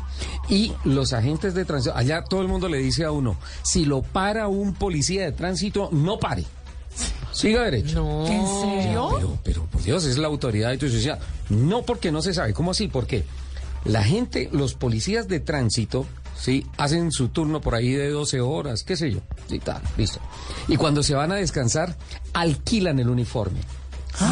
Y 0.47 0.73
los 0.84 1.13
agentes 1.13 1.53
de 1.55 1.65
tránsito, 1.65 1.95
allá 1.95 2.23
todo 2.23 2.41
el 2.41 2.47
mundo 2.47 2.69
le 2.69 2.77
dice 2.77 3.03
a 3.03 3.11
uno, 3.11 3.38
si 3.63 3.86
lo 3.86 4.01
para 4.03 4.47
un 4.47 4.73
policía 4.75 5.23
de 5.25 5.32
tránsito, 5.32 5.89
no 5.91 6.19
pare. 6.19 6.45
Siga 7.32 7.63
derecho. 7.63 7.95
No. 8.03 8.27
¿En 8.27 8.47
serio? 8.84 9.09
Pero, 9.15 9.39
pero 9.43 9.65
por 9.65 9.82
Dios, 9.82 10.05
es 10.05 10.17
la 10.17 10.27
autoridad. 10.27 10.73
Entonces 10.73 10.97
decía, 10.97 11.19
no 11.49 11.84
porque 11.84 12.11
no 12.11 12.21
se 12.21 12.34
sabe. 12.34 12.53
¿Cómo 12.53 12.71
así? 12.71 12.88
Porque 12.88 13.23
la 13.86 14.03
gente, 14.03 14.49
los 14.51 14.73
policías 14.73 15.27
de 15.27 15.39
tránsito, 15.39 16.05
sí, 16.39 16.65
hacen 16.77 17.11
su 17.11 17.29
turno 17.29 17.61
por 17.61 17.75
ahí 17.75 17.91
de 17.91 18.09
12 18.09 18.41
horas, 18.41 18.83
qué 18.83 18.95
sé 18.95 19.11
yo. 19.11 19.19
Sí, 19.47 19.59
tal, 19.59 19.81
listo. 19.97 20.19
Y 20.67 20.77
cuando 20.77 21.03
se 21.03 21.15
van 21.15 21.31
a 21.31 21.35
descansar, 21.35 21.97
alquilan 22.33 22.99
el 22.99 23.09
uniforme. 23.09 23.59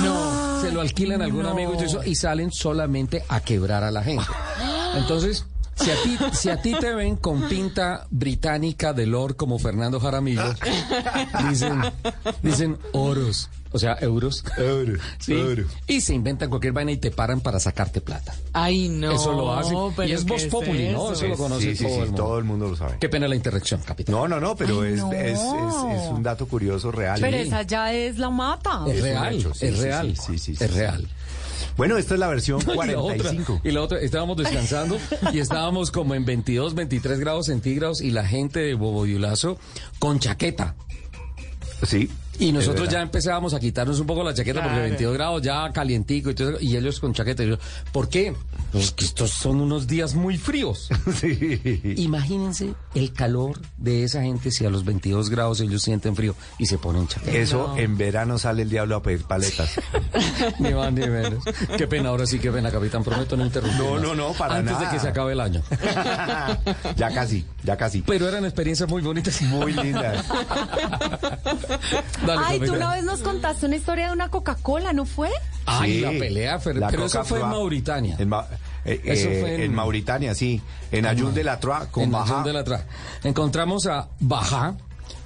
No. 0.03 0.61
Se 0.61 0.71
lo 0.71 0.81
alquilan 0.81 1.21
a 1.21 1.25
algún 1.25 1.43
no. 1.43 1.49
amigo 1.49 1.75
y, 1.79 1.83
eso, 1.83 2.03
y 2.03 2.15
salen 2.15 2.51
solamente 2.51 3.23
a 3.29 3.39
quebrar 3.39 3.83
a 3.83 3.91
la 3.91 4.03
gente. 4.03 4.25
Entonces, 4.95 5.45
si 5.75 5.91
a 5.91 5.95
ti, 6.03 6.17
si 6.33 6.49
a 6.49 6.61
ti 6.61 6.73
te 6.79 6.93
ven 6.93 7.17
con 7.17 7.47
pinta 7.47 8.07
británica 8.09 8.93
de 8.93 9.05
Lord 9.05 9.35
como 9.35 9.59
Fernando 9.59 9.99
Jaramillo, 9.99 10.53
dicen, 11.49 11.81
dicen 12.41 12.77
oros, 12.93 13.49
o 13.71 13.79
sea, 13.79 13.97
euros. 14.01 14.43
Euro, 14.57 14.93
Sí. 15.19 15.33
euro. 15.33 15.63
Y 15.87 16.01
se 16.01 16.13
inventan 16.13 16.49
cualquier 16.49 16.73
vaina 16.73 16.91
y 16.91 16.97
te 16.97 17.11
paran 17.11 17.41
para 17.41 17.59
sacarte 17.59 18.01
plata. 18.01 18.33
Ay, 18.53 18.89
no. 18.89 19.11
eso 19.11 19.33
lo 19.33 19.53
hacen. 19.53 19.77
pero 19.95 20.07
Y 20.07 20.13
es 20.13 20.23
¿qué 20.23 20.31
Voz 20.33 20.43
Populi, 20.45 20.89
¿no? 20.89 21.11
Eso 21.11 21.27
lo 21.27 21.37
conoce 21.37 21.75
Sí, 21.75 21.75
sí, 21.77 21.83
todo 21.83 21.93
sí, 21.93 21.99
el 22.01 22.05
mundo. 22.07 22.23
todo 22.23 22.37
el 22.39 22.43
mundo 22.45 22.67
lo 22.69 22.75
sabe. 22.75 22.97
Qué 22.99 23.09
pena 23.09 23.27
la 23.27 23.35
interrupción, 23.35 23.81
capitán. 23.85 24.13
No, 24.15 24.27
no, 24.27 24.39
no, 24.39 24.55
pero 24.55 24.81
Ay, 24.81 24.93
es, 24.93 24.99
no. 24.99 25.11
Es, 25.13 25.39
es- 25.39 26.03
es 26.03 26.09
un 26.11 26.23
dato 26.23 26.47
curioso 26.47 26.91
real. 26.91 27.19
Pero 27.21 27.37
Sí. 27.37 27.43
esa 27.43 27.61
ya 27.63 27.93
es 27.93 28.17
la 28.17 28.29
mata. 28.29 28.85
es 28.87 29.01
real, 29.01 29.35
hecho, 29.35 29.53
sí, 29.53 29.65
es 29.67 29.77
real, 29.79 30.15
sí, 30.17 30.33
sí, 30.33 30.37
sí, 30.39 30.55
sí, 30.55 30.63
es 30.63 30.73
real. 30.73 31.07
Bueno, 31.75 31.97
esta 31.97 32.15
es 32.15 32.19
la 32.19 32.27
versión 32.27 32.59
Y 32.61 32.65
la 32.65 32.73
otra, 32.73 32.95
45. 32.95 33.61
y 33.63 33.71
la 33.71 33.81
otra, 33.81 33.99
estábamos 33.99 34.37
descansando 34.37 34.97
y 35.31 35.39
estábamos 35.39 35.91
como 35.91 36.15
en 36.15 36.25
22, 36.25 36.73
23 36.73 37.19
grados 37.19 37.47
centígrados 37.47 38.01
y 38.01 38.09
la 38.11 38.25
gente 38.25 38.59
de 38.59 38.73
Bobodiulazo 38.73 39.59
con 39.99 40.19
chaqueta. 40.19 40.75
Sí. 41.83 42.09
Y 42.39 42.51
nosotros 42.51 42.87
ya 42.89 43.01
empezábamos 43.01 43.53
a 43.53 43.59
quitarnos 43.59 43.99
un 43.99 44.07
poco 44.07 44.23
la 44.23 44.33
chaqueta 44.33 44.59
porque 44.61 44.75
Claro. 44.75 44.89
22 44.89 45.13
grados 45.13 45.41
ya 45.41 45.71
calientico 45.71 46.29
y, 46.29 46.35
todo 46.35 46.49
eso, 46.51 46.59
y 46.61 46.75
ellos 46.75 46.99
con 46.99 47.13
chaqueta. 47.13 47.43
Y 47.43 47.49
yo, 47.49 47.57
¿Por 47.91 48.09
qué? 48.09 48.35
Pues 48.71 48.91
que 48.91 49.05
estos 49.05 49.31
son 49.31 49.61
unos 49.61 49.87
días 49.87 50.13
muy 50.13 50.37
fríos. 50.37 50.89
Imagínense 51.95 52.73
el 52.95 53.13
calor 53.13 53.59
de 53.77 54.03
esa 54.03 54.21
gente 54.21 54.51
si 54.51 54.65
a 54.65 54.69
los 54.69 54.83
22 54.85 55.29
grados 55.29 55.61
ellos 55.61 55.81
sienten 55.81 56.15
frío 56.15 56.35
y 56.59 56.65
se 56.65 56.77
ponen 56.77 57.07
chaqueta. 57.07 57.37
Eso 57.37 57.75
en 57.77 57.97
verano 57.97 58.37
sale 58.37 58.63
el 58.63 58.69
diablo 58.69 58.95
a 58.97 59.01
pedir 59.01 59.23
paletas. 59.23 59.71
Ni 60.59 60.73
más 60.73 60.91
ni 60.93 61.07
menos. 61.07 61.43
Qué 61.77 61.87
pena, 61.87 62.09
ahora 62.09 62.25
sí, 62.25 62.39
qué 62.39 62.51
pena, 62.51 62.69
capitán. 62.71 63.03
Prometo 63.03 63.37
no 63.37 63.45
interrumpir. 63.45 63.79
No, 63.79 63.99
no, 63.99 64.15
no, 64.15 64.33
para 64.33 64.57
Antes 64.57 64.73
nada. 64.73 64.85
de 64.89 64.95
que 64.95 64.99
se 65.01 65.07
acabe 65.07 65.33
el 65.33 65.39
año. 65.39 65.61
ya 66.95 67.09
casi, 67.13 67.45
ya 67.63 67.77
casi. 67.77 68.01
Pero 68.01 68.27
eran 68.27 68.43
experiencias 68.45 68.89
muy 68.89 69.01
bonitas. 69.01 69.41
Muy 69.43 69.73
lindas. 69.73 70.25
Dale, 72.27 72.41
Ay, 72.45 72.59
tú 72.59 72.73
una 72.73 72.93
vez 72.93 73.03
nos 73.03 73.19
contaste 73.21 73.65
una 73.65 73.75
historia 73.75 74.07
de 74.07 74.13
una 74.13 74.29
Coca-Cola, 74.29 74.93
¿no 74.93 75.05
fue? 75.05 75.29
Ay, 75.65 75.95
Sí, 75.95 75.99
la 76.01 76.09
pelea, 76.11 76.59
pero, 76.63 76.79
la 76.79 76.87
pero 76.89 77.05
eso 77.05 77.23
fue 77.25 77.37
en 77.37 77.43
Froa. 77.45 77.57
Mauritania. 77.57 78.15
En, 78.19 78.29
Ma- 78.29 78.47
eh, 78.85 79.01
Eso 79.03 79.29
eh, 79.29 79.39
fue 79.41 79.55
en- 79.55 79.61
en 79.61 79.73
Mauritania, 79.75 80.33
sí. 80.35 80.61
En 80.91 81.05
Ayun 81.05 81.33
de 81.33 81.43
la 81.43 81.59
Troa, 81.59 81.87
con 81.91 82.03
en 82.03 82.11
Baja. 82.11 82.33
Ayun 82.35 82.43
de 82.45 82.53
la 82.53 82.63
Tra. 82.63 82.85
Encontramos 83.23 83.85
a 83.87 84.07
Baja, 84.19 84.75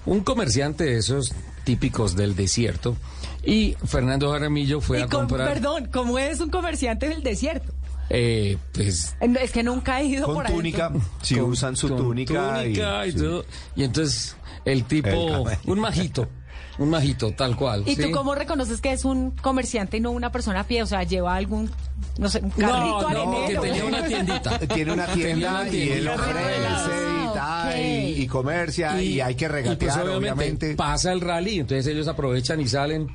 un 0.06 0.22
comerciante 0.22 0.86
de 0.86 0.98
esos 0.98 1.34
típicos 1.64 2.16
del 2.16 2.36
desierto, 2.36 2.96
y 3.44 3.76
Fernando 3.86 4.32
Jaramillo 4.32 4.82
fue 4.82 5.00
Y 5.00 5.02
a 5.04 5.08
con- 5.08 5.28
comprar. 5.28 5.48
perdón, 5.48 5.90
¿cómo 5.92 6.18
es 6.20 6.40
un 6.40 6.50
comerciante 6.50 7.10
del 7.10 7.22
desierto? 7.24 7.72
eh, 8.14 8.58
pues 8.74 9.16
Eh, 9.22 9.34
Es 9.42 9.52
que 9.52 9.64
nunca 9.64 10.02
he 10.02 10.06
ido 10.06 10.26
Con 10.26 10.36
por 10.36 10.48
ahí. 10.48 10.54
túnica, 10.54 10.92
si 11.22 11.36
con- 11.36 11.50
usan 11.52 11.76
su 11.78 11.88
con 11.88 11.98
túnica. 11.98 12.56
túnica 12.62 13.06
y, 13.08 13.12
sí. 13.14 13.18
todo. 13.20 13.46
Y 13.76 13.84
entonces 13.86 14.36
el 14.66 14.84
tipo, 14.84 15.48
El 15.48 15.58
un 15.66 15.80
majito, 15.80 16.28
un 16.82 16.90
majito, 16.90 17.32
tal 17.34 17.56
cual. 17.56 17.84
¿Y 17.86 17.96
¿sí? 17.96 18.02
tú 18.04 18.12
cómo 18.12 18.36
reconoces 18.36 18.82
que 18.82 18.92
es 18.92 19.06
un 19.06 19.32
comerciante 19.32 19.98
y 19.98 20.00
no 20.00 20.12
una 20.12 20.32
persona 20.32 20.62
a 20.62 20.64
pie? 20.66 20.84
O 20.84 20.86
sea, 20.86 21.04
lleva 21.04 21.36
algún, 21.36 21.70
no 22.18 22.30
sé, 22.30 22.40
un 22.40 22.52
No, 22.58 22.70
carrito 22.70 23.02
no, 23.02 23.08
que 23.08 23.16
arenero. 23.18 23.62
tenía 23.62 23.86
una 23.86 24.06
tiendita. 24.06 24.60
Tiene 24.74 24.94
una 24.94 25.08
tienda 25.08 25.62
una 25.62 25.70
y 25.70 25.90
él 25.90 26.08
ofrece 26.08 26.92
y, 27.00 27.22
Ah, 27.44 27.74
y, 27.78 28.22
y 28.24 28.28
comercia 28.28 29.02
y, 29.02 29.22
hay 29.22 29.36
que 29.36 29.46
y 29.46 29.48
pues, 29.48 29.64
regatear, 29.64 30.10
obviamente. 30.10 30.76
Pasa 30.76 31.12
el 31.12 31.22
rally, 31.22 31.60
entonces 31.60 31.88
ellos 31.88 32.08
aprovechan 32.08 32.60
y 32.62 32.68
salen 32.68 33.08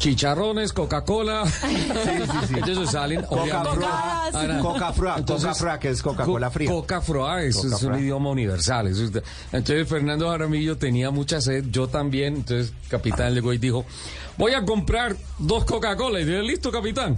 chicharrones, 0.00 0.72
Coca-Cola. 0.72 1.44
Ellos 2.66 2.90
salen, 2.90 3.22
Coca 3.22 3.42
obviamente. 3.42 3.70
Froa. 3.76 4.24
Ahora, 4.32 4.58
Coca 4.58 4.92
Froa, 4.92 5.14
entonces, 5.18 5.46
Coca 5.48 5.54
Froa, 5.58 5.78
que 5.78 5.88
es 5.90 6.02
Coca-Cola 6.02 6.46
Co- 6.48 6.52
fría. 6.52 6.70
Coca 6.70 7.00
Froa, 7.00 7.42
eso 7.44 7.62
Coca 7.62 7.76
es 7.76 7.82
un 7.84 7.98
idioma 8.00 8.30
universal. 8.30 8.86
eso 8.88 9.04
es- 9.04 9.12
entonces 9.52 9.86
Fernando 9.88 10.28
Jaramillo 10.30 10.76
tenía 10.78 11.10
mucha 11.10 11.40
sed, 11.40 11.66
yo 11.70 11.86
también. 11.86 12.36
Entonces 12.36 12.72
capitán 12.88 13.34
llegó 13.34 13.52
y 13.52 13.58
dijo, 13.58 13.84
voy 14.36 14.54
a 14.54 14.64
comprar 14.64 15.14
dos 15.38 15.64
Coca-Cola. 15.64 16.20
Y 16.20 16.26
yo, 16.26 16.40
listo, 16.40 16.72
capitán. 16.72 17.16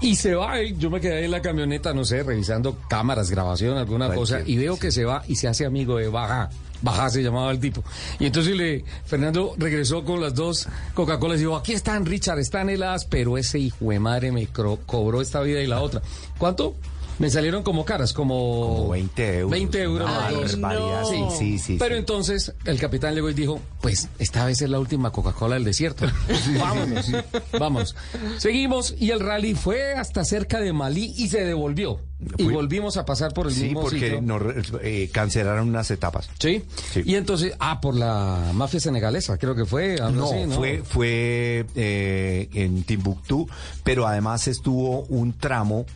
Y 0.00 0.16
se 0.16 0.34
va, 0.34 0.62
yo 0.62 0.90
me 0.90 1.00
quedé 1.00 1.18
ahí 1.18 1.24
en 1.24 1.30
la 1.32 1.42
camioneta, 1.42 1.92
no 1.92 2.04
sé, 2.04 2.22
revisando 2.22 2.78
cámaras, 2.88 3.30
grabación, 3.30 3.76
alguna 3.76 4.14
cosa, 4.14 4.40
y 4.44 4.56
veo 4.56 4.78
que 4.78 4.90
se 4.92 5.04
va 5.04 5.24
y 5.26 5.36
se 5.36 5.48
hace 5.48 5.66
amigo 5.66 5.96
de 5.96 6.08
Baja. 6.08 6.48
Baja 6.84 7.08
se 7.08 7.22
llamaba 7.22 7.50
el 7.50 7.58
tipo. 7.58 7.82
Y 8.20 8.26
entonces 8.26 8.54
le, 8.54 8.84
Fernando 9.06 9.54
regresó 9.56 10.04
con 10.04 10.20
las 10.20 10.34
dos 10.34 10.68
Coca-Colas 10.92 11.38
y 11.38 11.40
dijo, 11.40 11.56
aquí 11.56 11.72
están, 11.72 12.04
Richard, 12.04 12.38
están 12.38 12.68
heladas, 12.68 13.06
pero 13.06 13.38
ese 13.38 13.58
hijo 13.58 13.88
de 13.88 13.98
madre 13.98 14.30
me 14.30 14.46
cobró 14.46 15.22
esta 15.22 15.40
vida 15.40 15.62
y 15.62 15.66
la 15.66 15.80
otra. 15.80 16.02
¿Cuánto? 16.36 16.74
Me 17.18 17.30
salieron 17.30 17.62
como 17.62 17.84
caras, 17.84 18.12
como... 18.12 18.76
Como 18.76 18.88
20 18.90 19.38
euros. 19.38 19.50
20 19.50 19.82
euros 19.82 20.10
dos. 20.30 20.60
barbaridad. 20.60 21.02
no. 21.02 21.30
Sí, 21.30 21.36
sí, 21.38 21.58
sí. 21.58 21.76
Pero 21.78 21.94
sí. 21.94 21.98
entonces 21.98 22.52
el 22.64 22.78
capitán 22.78 23.14
llegó 23.14 23.30
y 23.30 23.34
dijo, 23.34 23.60
pues 23.80 24.08
esta 24.18 24.44
vez 24.44 24.62
es 24.62 24.70
la 24.70 24.80
última 24.80 25.10
Coca-Cola 25.10 25.54
del 25.54 25.64
desierto. 25.64 26.06
Vámonos, 26.58 27.10
vámonos. 27.58 27.96
Seguimos 28.38 28.94
y 28.98 29.10
el 29.10 29.20
rally 29.20 29.54
fue 29.54 29.94
hasta 29.94 30.24
cerca 30.24 30.60
de 30.60 30.72
Malí 30.72 31.14
y 31.16 31.28
se 31.28 31.44
devolvió. 31.44 32.00
Y 32.38 32.44
volvimos 32.44 32.96
a 32.96 33.04
pasar 33.04 33.34
por 33.34 33.48
el 33.48 33.52
Sí, 33.52 33.64
mismo 33.64 33.82
porque 33.82 34.20
nos 34.20 34.42
eh, 34.82 35.10
cancelaron 35.12 35.68
unas 35.68 35.90
etapas. 35.90 36.30
¿Sí? 36.38 36.64
Sí. 36.92 37.02
Y 37.04 37.16
entonces, 37.16 37.54
ah, 37.58 37.80
por 37.80 37.94
la 37.94 38.50
mafia 38.54 38.80
senegalesa, 38.80 39.36
creo 39.36 39.54
que 39.54 39.66
fue. 39.66 39.96
No, 39.96 40.30
así, 40.30 40.46
fue, 40.50 40.82
fue 40.82 41.66
eh, 41.74 42.48
en 42.54 42.84
Timbuktu, 42.84 43.48
pero 43.82 44.06
además 44.06 44.48
estuvo 44.48 45.00
un 45.08 45.34
tramo 45.34 45.86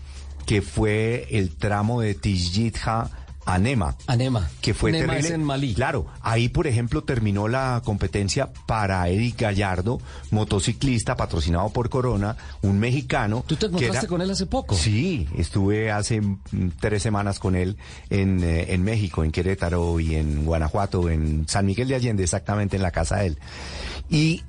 que 0.49 0.63
fue 0.63 1.27
el 1.31 1.55
tramo 1.57 2.01
de 2.01 2.15
Tijitja 2.15 3.11
a 3.45 3.59
Nema. 3.59 3.97
Anema. 4.07 4.49
que 4.63 4.73
fue 4.73 4.93
Nema 4.93 5.09
terrible. 5.13 5.29
es 5.29 5.35
en 5.35 5.45
Malí. 5.45 5.75
Claro, 5.75 6.07
ahí 6.23 6.49
por 6.49 6.67
ejemplo 6.67 7.03
terminó 7.05 7.49
la 7.49 7.83
competencia 7.85 8.51
para 8.67 9.07
Eric 9.09 9.41
Gallardo, 9.43 10.01
motociclista 10.31 11.17
patrocinado 11.17 11.69
por 11.71 11.91
Corona, 11.91 12.37
un 12.63 12.79
mexicano. 12.79 13.45
¿Tú 13.47 13.57
te 13.57 13.67
encontraste 13.67 13.99
era- 13.99 14.09
con 14.09 14.23
él 14.23 14.31
hace 14.31 14.47
poco? 14.47 14.75
Sí, 14.75 15.29
estuve 15.37 15.91
hace 15.91 16.21
mm, 16.23 16.37
tres 16.81 17.03
semanas 17.03 17.39
con 17.39 17.55
él 17.57 17.77
en, 18.09 18.43
eh, 18.43 18.73
en 18.73 18.83
México, 18.85 19.25
en 19.25 19.31
Querétaro 19.33 20.01
y 20.01 20.15
en 20.17 20.47
Guanajuato, 20.47 21.11
en 21.11 21.47
San 21.47 21.67
Miguel 21.67 21.89
de 21.89 21.95
Allende, 21.95 22.23
exactamente 22.23 22.77
en 22.77 22.83
la 22.83 22.91
casa 22.91 23.17
de 23.19 23.27
él. 23.29 23.39
Y 24.11 24.45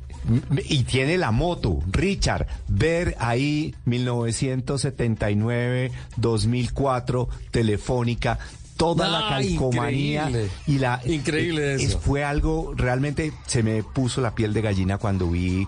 y 0.68 0.84
tiene 0.84 1.18
la 1.18 1.32
moto, 1.32 1.80
Richard, 1.92 2.48
ver 2.68 3.16
ahí 3.20 3.74
1979, 3.86 5.92
2004, 6.18 7.30
Telefónica, 7.52 8.40
toda 8.78 9.08
la 9.10 9.28
Ah, 9.28 9.30
calcomanía 9.32 10.28
increíble. 10.30 10.52
y 10.68 10.78
la 10.80 11.02
Increíble 11.06 11.76
eso. 11.76 12.00
fue 12.00 12.24
algo 12.24 12.74
realmente 12.76 13.34
se 13.46 13.62
me 13.64 13.84
puso 13.84 14.22
la 14.22 14.36
piel 14.36 14.54
de 14.54 14.62
gallina 14.62 14.98
cuando 14.98 15.30
vi 15.30 15.68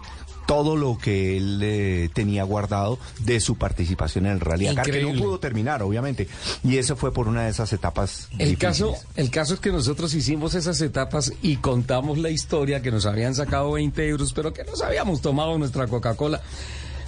todo 0.52 0.76
lo 0.76 0.98
que 0.98 1.38
él 1.38 1.62
eh, 1.64 2.10
tenía 2.14 2.44
guardado 2.44 3.00
de 3.20 3.40
su 3.40 3.56
participación 3.56 4.26
en 4.26 4.34
el 4.34 4.42
Rally 4.42 4.66
Dakar, 4.66 4.92
que 4.92 5.02
no 5.02 5.18
pudo 5.18 5.40
terminar, 5.40 5.82
obviamente. 5.82 6.28
Y 6.62 6.78
eso 6.78 6.98
fue 6.98 7.14
por 7.14 7.30
una 7.30 7.44
de 7.44 7.52
esas 7.52 7.72
etapas. 7.72 8.28
El 8.32 8.50
difíciles. 8.50 8.60
caso, 8.60 8.96
el 9.16 9.32
caso 9.32 9.54
es 9.54 9.62
que 9.62 9.72
nosotros 9.72 10.14
hicimos 10.14 10.54
esas 10.54 10.82
etapas 10.82 11.32
y 11.42 11.56
contamos 11.56 12.18
la 12.18 12.32
historia 12.32 12.82
que 12.82 12.92
nos 12.92 13.06
habían 13.06 13.34
sacado 13.34 13.72
20 13.72 14.06
euros, 14.06 14.34
pero 14.34 14.52
que 14.52 14.66
nos 14.66 14.82
habíamos 14.82 15.22
tomado 15.22 15.58
nuestra 15.58 15.88
Coca-Cola 15.88 16.42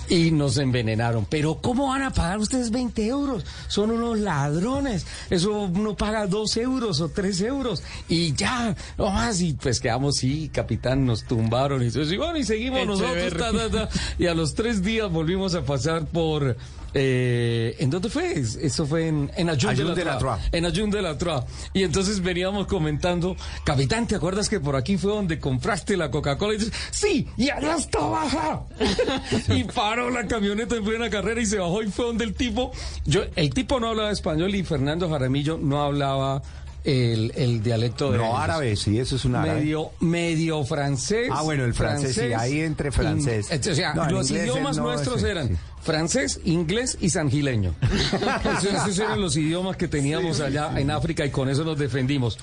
y 0.10 0.32
nos 0.32 0.58
envenenaron. 0.58 1.26
Pero 1.30 1.56
¿cómo 1.56 1.88
van 1.88 2.04
a 2.04 2.12
pagar 2.12 2.39
ustedes 2.39 2.72
20 2.72 3.06
euros? 3.08 3.45
Son 3.68 3.91
unos 3.91 4.20
ladrones. 4.20 5.06
Eso 5.30 5.64
uno 5.64 5.95
paga 5.95 6.28
2 6.28 6.58
euros 6.58 7.01
o 7.01 7.10
3 7.10 7.41
euros 7.41 7.84
y 8.08 8.34
ya, 8.34 8.76
no 8.97 9.10
más. 9.10 9.41
Y 9.41 9.54
pues 9.54 9.80
quedamos, 9.80 10.18
sí, 10.18 10.49
capitán, 10.54 11.06
nos 11.06 11.24
tumbaron 11.24 11.84
y, 11.84 12.18
bueno, 12.18 12.38
y 12.38 12.43
seguimos 12.43 12.86
nosotros. 12.86 13.34
ta, 13.38 13.51
ta, 13.51 13.70
ta. 13.70 13.89
y 14.18 14.28
a 14.28 14.34
los 14.34 14.54
tres 14.54 14.84
días 14.84 15.12
volvimos 15.12 15.56
a 15.56 15.64
pasar 15.64 16.06
por... 16.06 16.56
Eh, 16.94 17.76
¿En 17.80 17.89
dónde 17.89 18.10
fue? 18.10 18.34
Eso 18.39 18.86
fue 18.86 19.08
en, 19.08 19.32
en 19.36 19.50
Ayun, 19.50 19.72
Ayun 19.72 19.88
de 19.89 19.96
de 19.96 20.06
la, 20.06 20.14
la 20.14 20.18
Troa. 20.20 20.39
En 20.52 20.66
Ayun 20.66 20.89
de 20.91 21.02
la 21.02 21.18
Troa. 21.18 21.46
Y 21.74 21.84
entonces 21.84 22.22
veníamos 22.22 22.68
comentando, 22.68 23.36
capitán, 23.64 24.08
¿te 24.08 24.16
acuerdas 24.16 24.48
que 24.50 24.60
por 24.60 24.76
aquí 24.76 24.98
fue 24.98 25.12
donde 25.12 25.39
compraste 25.39 25.98
la 25.98 26.12
Coca-Cola? 26.12 26.54
Y 26.54 26.58
dices, 26.58 26.74
sí, 26.91 27.28
y 27.38 27.50
allá 27.50 27.76
está 27.78 28.00
baja. 28.00 28.64
y 29.50 29.64
paró 29.64 30.10
la 30.10 30.28
camioneta 30.28 30.76
en 30.76 30.84
plena 30.84 31.10
carrera 31.10 31.41
y 31.41 31.46
se 31.46 31.58
bajó 31.58 31.82
y 31.82 31.88
fue 31.88 32.06
donde 32.06 32.26
el 32.26 32.34
tipo, 32.36 32.72
yo, 33.06 33.22
el 33.36 33.54
tipo 33.54 33.80
no 33.80 33.89
hablaba 33.89 34.12
español 34.12 34.54
y 34.56 34.64
Fernando 34.64 35.10
Jaramillo 35.10 35.58
no 35.58 35.82
hablaba 35.82 36.41
el, 36.84 37.32
el 37.36 37.64
dialecto 37.64 38.12
de 38.12 38.18
No 38.18 38.26
ellos. 38.26 38.39
árabe, 38.39 38.76
sí, 38.76 39.00
eso 39.00 39.16
es 39.16 39.26
un 39.26 39.36
árabe. 39.36 39.62
Medio, 39.62 39.91
medio 40.02 40.64
francés. 40.66 41.30
Ah, 41.32 41.41
bueno, 41.41 41.64
el 41.64 41.74
francés, 41.74 42.14
sí, 42.14 42.34
ahí 42.34 42.60
entre 42.60 42.91
francés. 42.91 43.48
in- 43.52 43.72
o 43.72 43.76
sea, 43.76 43.94
No, 43.94 44.10
los 44.10 44.30
idiomas 44.30 44.78
no, 44.78 44.84
nuestros 44.84 45.24
eran 45.24 45.48
sí. 45.48 45.56
Francés, 45.84 46.40
inglés 46.46 46.98
y 47.02 47.10
sangileño. 47.10 47.76
esos, 48.58 48.74
esos 48.74 49.00
eran 49.00 49.22
los 49.22 49.36
idiomas 49.38 49.78
que 49.78 49.88
teníamos 49.88 50.40
allá 50.40 50.72
en 50.80 50.92
África 50.92 51.26
y 51.26 51.30
con 51.32 51.50
eso 51.50 51.64
nos 51.64 51.78
defendimos. 51.78 52.38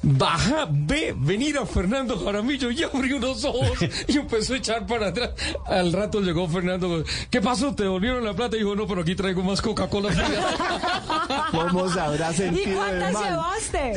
Baja, 0.00 0.68
ve, 0.70 1.12
venir 1.18 1.58
a 1.58 1.66
Fernando 1.66 2.16
Jaramillo 2.24 2.70
y 2.70 2.84
abrió 2.84 3.16
unos 3.16 3.44
ojos 3.44 3.72
y 4.06 4.16
empezó 4.16 4.54
a 4.54 4.56
echar 4.58 4.86
para 4.86 5.08
atrás. 5.08 5.30
Al 5.66 5.92
rato 5.92 6.20
llegó 6.20 6.46
Fernando. 6.48 7.02
¿Qué 7.28 7.40
pasó? 7.40 7.74
¿Te 7.74 7.84
volvieron 7.84 8.24
la 8.24 8.32
plata? 8.32 8.54
Y 8.54 8.60
dijo, 8.60 8.76
no, 8.76 8.86
pero 8.86 9.00
aquí 9.02 9.16
traigo 9.16 9.42
más 9.42 9.60
Coca-Cola. 9.60 10.10
¿Cómo 11.50 11.88
se 11.92 11.98
habrá 11.98 12.30
¿Y 12.30 12.34
sentido 12.34 12.68
el 12.70 12.76
cuántas 13.00 13.24
llevaste? 13.24 13.92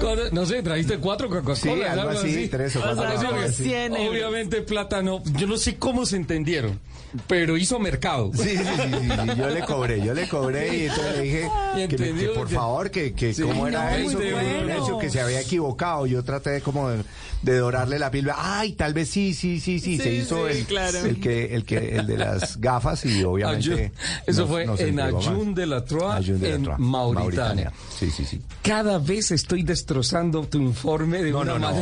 Cuando- 0.00 0.30
No 0.32 0.44
sé, 0.44 0.60
trajiste 0.60 0.98
cuatro 0.98 1.28
Coca-Cola. 1.28 1.54
Sí, 1.56 1.68
algo 1.70 2.08
así, 2.08 2.48
tres 2.48 2.74
o 2.74 2.80
cuatro 2.80 3.02
sea, 3.02 3.14
Coca-Cola, 3.14 3.42
como 3.42 3.52
sí. 3.52 3.62
100 3.64 3.96
euros. 3.96 4.10
Obviamente 4.10 4.62
plátano, 4.62 5.22
yo 5.36 5.46
no 5.46 5.56
sé 5.56 5.76
cómo 5.76 6.04
se 6.04 6.16
entendieron, 6.16 6.80
pero 7.26 7.56
hizo 7.56 7.78
mercado. 7.78 8.30
Sí, 8.34 8.56
sí, 8.56 8.56
sí, 8.58 9.08
yo 9.36 9.48
le 9.50 9.60
cobré, 9.64 10.04
yo 10.04 10.14
le 10.14 10.28
cobré 10.28 10.76
y 10.76 10.82
entonces 10.86 11.16
le 11.16 11.22
dije 11.22 11.40
que, 11.74 11.80
me- 11.80 11.88
que 11.88 11.94
entendió 11.96 12.34
por 12.34 12.48
favor, 12.48 12.90
que, 12.90 13.12
que 13.14 13.34
Sí, 13.34 13.42
cómo 13.42 13.66
era 13.66 13.90
no, 13.90 13.96
eso, 14.08 14.18
que, 14.18 14.32
bueno. 14.32 14.72
eso, 14.72 14.98
que 14.98 15.10
se 15.10 15.20
había 15.20 15.40
equivocado. 15.40 16.06
Yo 16.06 16.22
traté 16.24 16.60
como 16.60 16.88
de, 16.90 17.02
de 17.42 17.56
dorarle 17.58 17.98
la 17.98 18.10
píldora. 18.10 18.36
Ay, 18.38 18.72
tal 18.72 18.94
vez 18.94 19.08
sí, 19.10 19.34
sí, 19.34 19.60
sí, 19.60 19.78
sí. 19.80 19.98
se 19.98 20.12
hizo 20.12 20.48
el, 20.48 20.64
claro. 20.64 20.98
el 21.00 21.20
que, 21.20 21.54
el 21.54 21.64
que, 21.64 21.96
el 21.96 22.06
de 22.06 22.16
las 22.18 22.58
gafas 22.60 23.04
y 23.04 23.22
obviamente. 23.24 23.92
Ayun- 23.92 23.92
Eso 24.26 24.46
fue 24.46 24.64
en. 24.64 25.00
Ayun 25.00 25.54
de 25.54 25.66
la 25.66 25.84
Troa, 25.84 26.20
de 26.20 26.38
la 26.48 26.54
en 26.56 26.62
Troa, 26.64 26.78
Mauritania. 26.78 27.72
Sí, 27.98 28.10
sí, 28.10 28.24
sí. 28.24 28.40
Cada 28.62 28.98
vez 28.98 29.30
estoy 29.32 29.62
destrozando 29.62 30.44
tu 30.46 30.58
informe 30.58 31.22
de 31.22 31.30
No, 31.32 31.40
una 31.40 31.58
no. 31.58 31.72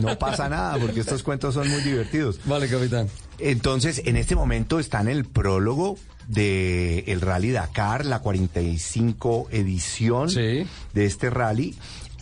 No 0.00 0.18
pasa 0.18 0.48
nada 0.48 0.76
porque 0.78 1.00
estos 1.00 1.22
cuentos 1.22 1.54
son 1.54 1.68
muy 1.68 1.80
divertidos. 1.82 2.40
Vale, 2.44 2.68
capitán. 2.68 3.08
Entonces, 3.38 4.02
en 4.04 4.16
este 4.16 4.36
momento 4.36 4.78
está 4.78 5.00
en 5.00 5.08
el 5.08 5.24
prólogo 5.24 5.96
de 6.28 7.00
el 7.08 7.20
Rally 7.20 7.50
Dakar, 7.50 8.06
la 8.06 8.20
45 8.20 9.48
edición 9.50 10.30
Sí. 10.30 10.66
de 10.94 11.04
este 11.06 11.30
rally. 11.30 11.74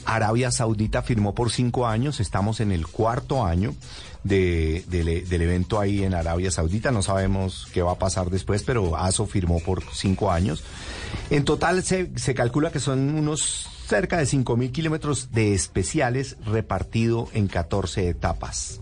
Arabia 0.04 0.50
Saudita 0.50 1.02
firmó 1.02 1.34
por 1.34 1.52
cinco 1.52 1.86
años, 1.86 2.18
estamos 2.18 2.58
en 2.58 2.72
el 2.72 2.88
cuarto 2.88 3.44
año 3.44 3.74
de- 4.24 4.84
del, 4.88 5.28
del 5.28 5.42
evento 5.42 5.78
ahí 5.78 6.02
en 6.02 6.14
Arabia 6.14 6.50
Saudita, 6.50 6.90
no 6.90 7.02
sabemos 7.02 7.68
qué 7.72 7.82
va 7.82 7.92
a 7.92 7.98
pasar 7.98 8.28
después, 8.30 8.64
pero 8.64 8.96
ASO 8.96 9.26
firmó 9.26 9.60
por 9.60 9.82
cinco 9.94 10.32
años. 10.32 10.64
En 11.30 11.44
total 11.44 11.84
se, 11.84 12.10
se 12.16 12.34
calcula 12.34 12.72
que 12.72 12.80
son 12.80 13.14
unos 13.14 13.68
cerca 13.86 14.16
de 14.16 14.24
5.000 14.24 14.72
kilómetros 14.72 15.30
de 15.32 15.54
especiales 15.54 16.36
repartido 16.46 17.28
en 17.34 17.46
14 17.46 18.08
etapas 18.08 18.80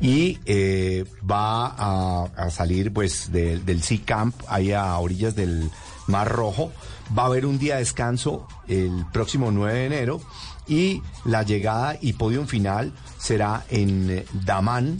y 0.00 0.38
eh, 0.44 1.04
va 1.28 1.66
a, 1.68 2.24
a 2.36 2.50
salir 2.50 2.92
pues 2.92 3.32
de- 3.32 3.58
del 3.60 3.82
Sea 3.82 3.98
Camp 4.04 4.34
ahí 4.48 4.72
a 4.72 4.96
orillas 4.98 5.34
del 5.34 5.70
Mar 6.06 6.28
Rojo. 6.30 6.72
Va 7.16 7.22
a 7.24 7.26
haber 7.26 7.46
un 7.46 7.58
día 7.58 7.74
de 7.74 7.80
descanso 7.80 8.46
el 8.68 9.04
próximo 9.12 9.50
9 9.50 9.78
de 9.78 9.86
enero 9.86 10.20
y 10.68 11.02
la 11.24 11.42
llegada 11.44 11.96
y 12.00 12.14
podium 12.14 12.46
final 12.46 12.92
será 13.18 13.64
en 13.70 14.10
eh, 14.10 14.26
Damán, 14.44 14.98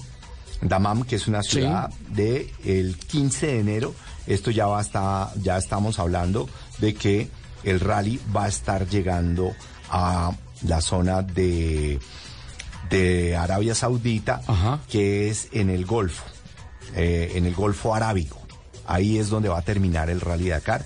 Damam, 0.62 1.02
que 1.04 1.16
es 1.16 1.26
una 1.28 1.42
Sí. 1.42 1.50
ciudad 1.60 1.90
de 2.10 2.52
el 2.64 2.96
15 2.96 3.46
de 3.46 3.60
enero. 3.60 3.94
Esto 4.26 4.50
ya 4.50 4.66
va 4.66 4.78
a 4.78 4.82
estar, 4.82 5.28
ya 5.42 5.56
estamos 5.58 5.98
hablando 5.98 6.48
de 6.78 6.94
que 6.94 7.28
el 7.64 7.80
rally 7.80 8.20
va 8.34 8.44
a 8.44 8.48
estar 8.48 8.88
llegando 8.88 9.52
a 9.90 10.32
la 10.62 10.80
zona 10.80 11.22
de 11.22 11.98
de 12.90 13.36
Arabia 13.36 13.74
Saudita, 13.74 14.40
Ajá. 14.46 14.80
que 14.90 15.28
es 15.28 15.48
en 15.52 15.70
el 15.70 15.84
Golfo, 15.86 16.24
eh, 16.94 17.32
en 17.34 17.46
el 17.46 17.54
Golfo 17.54 17.94
Arábigo. 17.94 18.36
Ahí 18.86 19.18
es 19.18 19.28
donde 19.30 19.48
va 19.48 19.58
a 19.58 19.62
terminar 19.62 20.10
el 20.10 20.20
Rally 20.20 20.48
Dakar. 20.48 20.84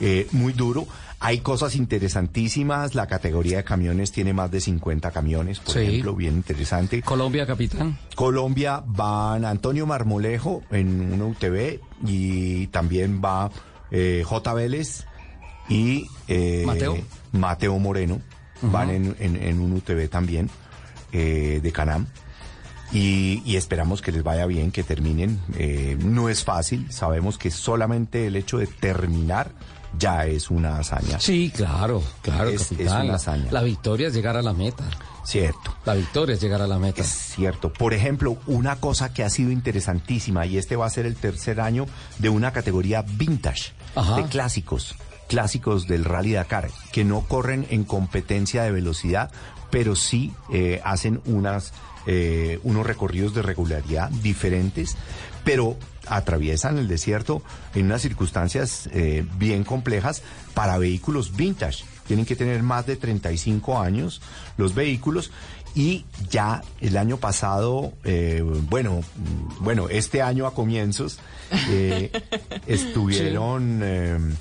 Eh, 0.00 0.26
muy 0.32 0.52
duro. 0.52 0.86
Hay 1.20 1.38
cosas 1.38 1.76
interesantísimas. 1.76 2.94
La 2.96 3.06
categoría 3.06 3.58
de 3.58 3.64
camiones 3.64 4.10
tiene 4.10 4.32
más 4.32 4.50
de 4.50 4.60
50 4.60 5.10
camiones, 5.12 5.60
por 5.60 5.74
Sí. 5.74 5.80
ejemplo, 5.80 6.16
bien 6.16 6.34
interesante. 6.34 7.02
Colombia, 7.02 7.46
capitán. 7.46 7.96
Colombia 8.16 8.82
van 8.86 9.44
Antonio 9.44 9.86
Marmolejo 9.86 10.62
en 10.70 11.12
una 11.12 11.26
UTV 11.26 11.80
y 12.06 12.66
también 12.68 13.20
va 13.24 13.50
eh, 13.92 14.22
J. 14.24 14.54
Vélez 14.54 15.04
y 15.68 16.06
eh, 16.26 16.64
Mateo. 16.66 16.96
Mateo 17.32 17.78
Moreno. 17.78 18.20
Van 18.62 18.90
en, 18.90 19.14
en- 19.18 19.36
en 19.36 19.60
un 19.60 19.72
UTV 19.72 20.08
también 20.08 20.48
eh, 21.12 21.60
de 21.62 21.72
Canam. 21.72 22.06
Y, 22.92 23.42
y 23.46 23.56
esperamos 23.56 24.02
que 24.02 24.12
les 24.12 24.22
vaya 24.22 24.44
bien, 24.46 24.70
que 24.70 24.82
terminen. 24.82 25.40
Eh, 25.56 25.96
no 26.04 26.28
es 26.28 26.44
fácil, 26.44 26.92
sabemos 26.92 27.38
que 27.38 27.50
solamente 27.50 28.26
el 28.26 28.36
hecho 28.36 28.58
de 28.58 28.66
terminar 28.66 29.50
ya 29.98 30.26
es 30.26 30.50
una 30.50 30.78
hazaña. 30.78 31.18
Sí, 31.18 31.50
claro, 31.54 32.02
claro, 32.22 32.50
Es- 32.50 32.70
una 32.72 33.02
La- 33.04 33.14
hazaña. 33.14 33.50
la 33.50 33.62
victoria 33.62 34.08
es 34.08 34.14
llegar 34.14 34.36
a 34.36 34.42
la 34.42 34.52
meta. 34.52 34.84
Cierto. 35.24 35.74
La 35.86 35.94
victoria 35.94 36.34
es 36.34 36.40
llegar 36.42 36.60
a 36.60 36.66
la 36.66 36.78
meta. 36.78 37.00
Es 37.00 37.08
cierto. 37.08 37.72
Por 37.72 37.94
ejemplo, 37.94 38.36
una 38.46 38.76
cosa 38.76 39.14
que 39.14 39.22
ha 39.22 39.30
sido 39.30 39.50
interesantísima, 39.52 40.44
y 40.46 40.58
este 40.58 40.76
va 40.76 40.84
a 40.86 40.90
ser 40.90 41.06
el 41.06 41.14
tercer 41.16 41.60
año 41.60 41.86
de 42.18 42.28
una 42.28 42.52
categoría 42.52 43.02
vintage, 43.02 43.72
Ajá. 43.94 44.16
de 44.16 44.24
clásicos, 44.24 44.96
clásicos 45.28 45.86
del 45.86 46.04
Rally 46.04 46.32
Dakar, 46.32 46.68
que 46.92 47.04
no 47.04 47.20
corren 47.22 47.66
en 47.70 47.84
competencia 47.84 48.64
de 48.64 48.72
velocidad, 48.72 49.30
pero 49.72 49.96
sí 49.96 50.32
eh, 50.52 50.80
hacen 50.84 51.20
unas, 51.24 51.72
eh, 52.06 52.60
unos 52.62 52.86
recorridos 52.86 53.34
de 53.34 53.42
regularidad 53.42 54.10
diferentes, 54.10 54.96
pero 55.44 55.76
atraviesan 56.06 56.78
el 56.78 56.88
desierto 56.88 57.42
en 57.74 57.86
unas 57.86 58.02
circunstancias 58.02 58.88
eh, 58.92 59.24
bien 59.38 59.64
complejas 59.64 60.22
para 60.54 60.78
vehículos 60.78 61.34
vintage. 61.34 61.84
Tienen 62.06 62.26
que 62.26 62.36
tener 62.36 62.62
más 62.62 62.86
de 62.86 62.96
35 62.96 63.80
años 63.80 64.20
los 64.56 64.74
vehículos 64.74 65.30
y 65.74 66.04
ya 66.28 66.62
el 66.80 66.98
año 66.98 67.16
pasado, 67.16 67.94
eh, 68.04 68.44
bueno, 68.68 69.00
bueno, 69.60 69.88
este 69.88 70.20
año 70.20 70.46
a 70.46 70.54
comienzos 70.54 71.18
eh, 71.70 72.10
estuvieron 72.66 74.36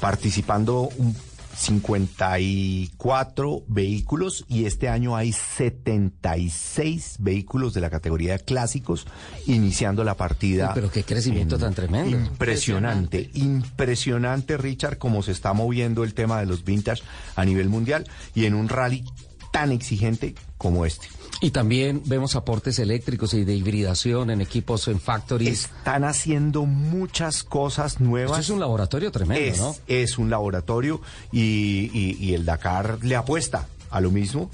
participando 0.00 0.88
un 0.96 1.14
54 1.54 3.64
vehículos 3.68 4.44
y 4.48 4.64
este 4.66 4.88
año 4.88 5.16
hay 5.16 5.32
76 5.32 7.16
vehículos 7.20 7.72
de 7.74 7.80
la 7.80 7.90
categoría 7.90 8.32
de 8.34 8.40
clásicos 8.40 9.06
iniciando 9.46 10.02
la 10.04 10.14
partida. 10.14 10.72
Pero 10.74 10.90
qué 10.90 11.04
crecimiento 11.04 11.58
tan 11.58 11.74
tremendo. 11.74 12.16
Impresionante, 12.16 13.30
impresionante 13.34 14.56
Richard 14.56 14.98
cómo 14.98 15.22
se 15.22 15.32
está 15.32 15.52
moviendo 15.52 16.04
el 16.04 16.14
tema 16.14 16.40
de 16.40 16.46
los 16.46 16.64
vintage 16.64 17.02
a 17.36 17.44
nivel 17.44 17.68
mundial 17.68 18.06
y 18.34 18.46
en 18.46 18.54
un 18.54 18.68
rally 18.68 19.04
tan 19.52 19.70
exigente 19.70 20.34
como 20.58 20.86
este. 20.86 21.06
Y 21.40 21.50
también 21.50 22.00
vemos 22.06 22.36
aportes 22.36 22.78
eléctricos 22.78 23.34
y 23.34 23.44
de 23.44 23.54
hibridación 23.54 24.30
en 24.30 24.40
equipos 24.40 24.88
en 24.88 25.00
factories. 25.00 25.64
Están 25.64 26.04
haciendo 26.04 26.64
muchas 26.64 27.42
cosas 27.44 28.00
nuevas. 28.00 28.32
Esto 28.40 28.40
es 28.40 28.50
un 28.50 28.60
laboratorio 28.60 29.10
tremendo, 29.12 29.44
es, 29.44 29.58
¿no? 29.58 29.76
es 29.88 30.16
un 30.16 30.30
laboratorio 30.30 31.00
y, 31.32 31.90
y- 31.92 32.16
y 32.20 32.34
el 32.34 32.44
Dakar 32.44 32.98
le 33.02 33.16
apuesta 33.16 33.66
a 33.90 34.00
lo 34.00 34.10
mismo 34.10 34.50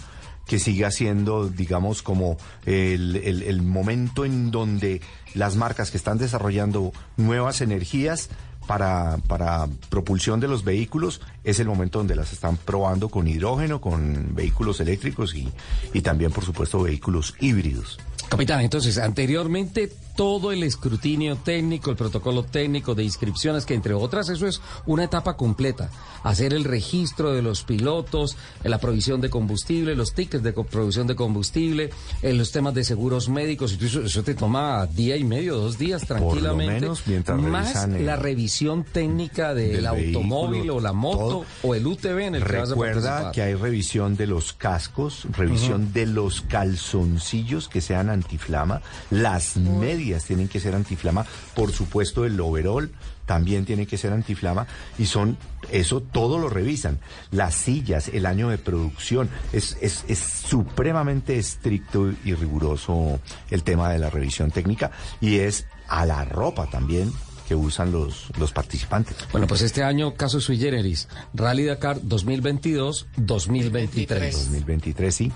que 0.46 0.58
siga 0.58 0.90
siendo, 0.90 1.48
digamos, 1.48 2.02
como 2.02 2.36
el, 2.66 3.16
el- 3.16 3.42
el 3.44 3.62
momento 3.62 4.24
en 4.24 4.50
donde 4.50 5.00
las 5.34 5.54
marcas 5.54 5.92
que 5.92 5.96
están 5.96 6.18
desarrollando 6.18 6.92
nuevas 7.16 7.60
energías 7.60 8.30
para, 8.70 9.18
para 9.26 9.66
propulsión 9.88 10.38
de 10.38 10.46
los 10.46 10.62
vehículos 10.62 11.20
es 11.42 11.58
el 11.58 11.66
momento 11.66 11.98
donde 11.98 12.14
las 12.14 12.32
están 12.32 12.56
probando 12.56 13.08
con 13.08 13.26
hidrógeno, 13.26 13.80
con 13.80 14.32
vehículos 14.32 14.78
eléctricos 14.78 15.34
y, 15.34 15.48
y 15.92 16.02
también, 16.02 16.30
por 16.30 16.44
supuesto, 16.44 16.80
vehículos 16.80 17.34
híbridos. 17.40 17.98
Capitán, 18.30 18.60
entonces, 18.60 18.96
anteriormente 18.98 19.90
todo 20.16 20.52
el 20.52 20.62
escrutinio 20.62 21.36
técnico, 21.36 21.90
el 21.90 21.96
protocolo 21.96 22.42
técnico 22.44 22.94
de 22.94 23.02
inscripciones, 23.04 23.64
que 23.64 23.74
entre 23.74 23.94
otras 23.94 24.28
eso 24.28 24.46
es 24.46 24.60
una 24.86 25.04
etapa 25.04 25.34
completa. 25.36 25.90
Hacer 26.24 26.52
el 26.52 26.64
registro 26.64 27.32
de 27.32 27.40
los 27.42 27.64
pilotos, 27.64 28.36
la 28.62 28.78
provisión 28.78 29.20
de 29.22 29.30
combustible, 29.30 29.94
los 29.96 30.12
tickets 30.12 30.42
de 30.44 30.52
provisión 30.52 31.06
de 31.06 31.16
combustible, 31.16 31.90
en 32.22 32.36
los 32.38 32.52
temas 32.52 32.74
de 32.74 32.84
seguros 32.84 33.28
médicos, 33.30 33.72
eso, 33.80 34.02
eso 34.02 34.22
te 34.22 34.34
toma 34.34 34.86
día 34.86 35.16
y 35.16 35.24
medio, 35.24 35.56
dos 35.56 35.78
días 35.78 36.06
tranquilamente. 36.06 36.82
menos, 36.82 37.02
mientras 37.06 37.40
más 37.40 37.84
el- 37.86 38.04
la 38.04 38.16
revisión 38.16 38.84
técnica 38.84 39.54
del, 39.54 39.72
del 39.76 39.86
automóvil 39.86 40.52
vehículo, 40.60 40.76
o 40.76 40.80
la 40.80 40.92
moto 40.92 41.18
todo. 41.18 41.44
o 41.62 41.74
el 41.74 41.86
UTV 41.86 42.26
en 42.26 42.34
el 42.34 42.44
que 42.44 42.56
vas 42.58 43.06
a 43.06 43.32
que 43.32 43.42
hay 43.42 43.54
revisión 43.54 44.16
de 44.16 44.26
los 44.26 44.52
cascos, 44.52 45.26
revisión 45.36 45.92
de 45.94 46.04
los 46.06 46.42
calzoncillos 46.42 47.68
que 47.68 47.80
sean 47.80 48.10
antiflama, 48.20 48.82
las 49.10 49.56
medias 49.56 50.24
tienen 50.24 50.48
que 50.48 50.60
ser 50.60 50.74
antiflama, 50.74 51.26
por 51.54 51.72
supuesto 51.72 52.24
el 52.24 52.40
overall 52.40 52.90
también 53.26 53.64
tiene 53.64 53.86
que 53.86 53.96
ser 53.96 54.12
antiflama 54.12 54.66
y 54.98 55.06
son 55.06 55.38
eso 55.70 56.00
todo 56.00 56.38
lo 56.38 56.48
revisan. 56.48 56.98
Las 57.30 57.54
sillas, 57.54 58.08
el 58.08 58.26
año 58.26 58.48
de 58.48 58.58
producción, 58.58 59.30
es, 59.52 59.76
es, 59.80 60.04
es 60.08 60.18
supremamente 60.18 61.38
estricto 61.38 62.10
y 62.24 62.34
riguroso 62.34 63.20
el 63.50 63.62
tema 63.62 63.88
de 63.88 64.00
la 64.00 64.10
revisión 64.10 64.50
técnica 64.50 64.90
y 65.20 65.36
es 65.36 65.66
a 65.86 66.06
la 66.06 66.24
ropa 66.24 66.66
también 66.66 67.12
que 67.46 67.54
usan 67.54 67.92
los, 67.92 68.32
los 68.38 68.52
participantes. 68.52 69.16
Bueno, 69.32 69.48
pues 69.48 69.62
este 69.62 69.82
año, 69.82 70.14
caso 70.14 70.40
sui 70.40 70.56
generis, 70.56 71.08
Rally 71.34 71.64
Dakar 71.64 72.00
2022-2023. 72.00 74.30
2023, 74.30 75.14
sí. 75.14 75.32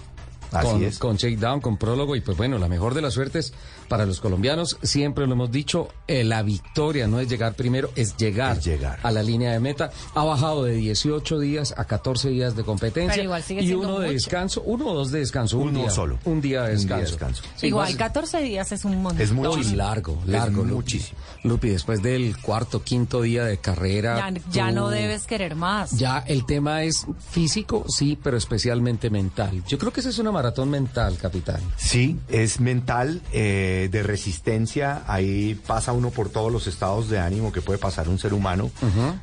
Así 0.55 0.69
con, 0.69 0.85
es. 0.85 0.99
con 0.99 1.17
shakedown, 1.17 1.61
con 1.61 1.77
prólogo 1.77 2.17
y 2.17 2.21
pues 2.21 2.37
bueno, 2.37 2.59
la 2.59 2.69
mejor 2.69 2.95
de 2.95 3.03
las 3.03 3.15
suertes 3.15 3.53
para 3.89 4.07
los 4.07 4.21
colombianos, 4.21 4.79
siempre 4.83 5.27
lo 5.27 5.33
hemos 5.35 5.51
dicho, 5.51 5.89
eh, 6.09 6.25
la 6.25 6.43
victoria 6.43 7.07
no 7.07 7.21
es 7.21 7.29
llegar 7.29 7.55
primero, 7.55 7.91
es 7.97 8.17
llegar, 8.17 8.59
Es 8.59 8.65
llegar. 8.65 8.99
a 9.03 9.11
la 9.11 9.23
línea 9.23 9.53
de 9.53 9.61
meta. 9.61 9.91
Ha 10.15 10.25
bajado 10.25 10.65
de 10.65 10.75
18 10.75 11.39
días 11.39 11.75
a 11.77 11.85
14 11.85 12.31
días 12.31 12.57
de 12.57 12.65
competencia 12.65 13.13
Pero 13.15 13.25
igual 13.25 13.43
sigue 13.43 13.63
y 13.63 13.67
siendo 13.67 13.89
uno 13.89 14.01
de 14.01 14.13
descanso, 14.13 14.63
uno 14.65 14.87
o 14.87 14.95
dos 14.95 15.11
de 15.11 15.21
descanso, 15.21 15.59
un 15.59 15.69
Uno 15.69 15.81
día 15.81 15.91
solo. 15.91 16.19
un 16.25 16.41
día 16.41 16.63
de 16.63 16.77
Un 16.77 16.87
día 16.87 16.97
de 16.97 17.03
descanso. 17.03 17.43
Sí, 17.57 17.67
Igual 17.69 17.89
más- 17.89 17.97
14 17.97 18.41
días 18.41 18.73
es 18.73 18.85
un 18.85 19.03
montón. 19.03 19.21
Es 19.21 19.33
muchísimo. 19.33 19.77
largo, 19.77 20.19
Es 20.23 20.29
largo, 20.29 20.63
Lupi. 20.63 20.75
muchísimo. 20.75 21.19
Lupi, 21.43 21.69
después 21.69 22.03
del 22.03 22.37
cuarto, 22.41 22.83
quinto 22.83 23.21
día 23.21 23.45
de 23.45 23.59
carrera. 23.59 24.31
Ya, 24.31 24.41
ya 24.51 24.71
no 24.73 24.89
debes 24.89 25.27
querer 25.27 25.55
más. 25.57 25.91
Ya 25.99 26.19
el 26.27 26.47
tema 26.47 26.85
es 26.85 27.07
físico, 27.31 27.85
sí, 27.89 28.19
pero 28.23 28.37
especialmente 28.37 29.11
mental. 29.11 29.63
Yo 29.67 29.79
creo 29.79 29.93
que 29.93 30.01
esa 30.01 30.09
es 30.09 30.19
una 30.19 30.31
maratón 30.45 30.69
mental, 30.69 31.17
capitán. 31.17 31.61
Sí, 31.77 32.19
es 32.29 32.61
mental, 32.61 33.23
eh, 33.33 33.89
de 33.91 34.03
resistencia. 34.03 35.03
Ahí 35.07 35.59
pasa 35.67 35.93
uno 35.93 36.11
por 36.11 36.29
todos 36.29 36.53
los 36.53 36.67
estados 36.67 37.09
de 37.09 37.19
ánimo 37.19 37.51
que 37.51 37.63
puede 37.63 37.79
pasar 37.79 38.11
un 38.11 38.19
ser 38.19 38.35
humano, 38.35 38.71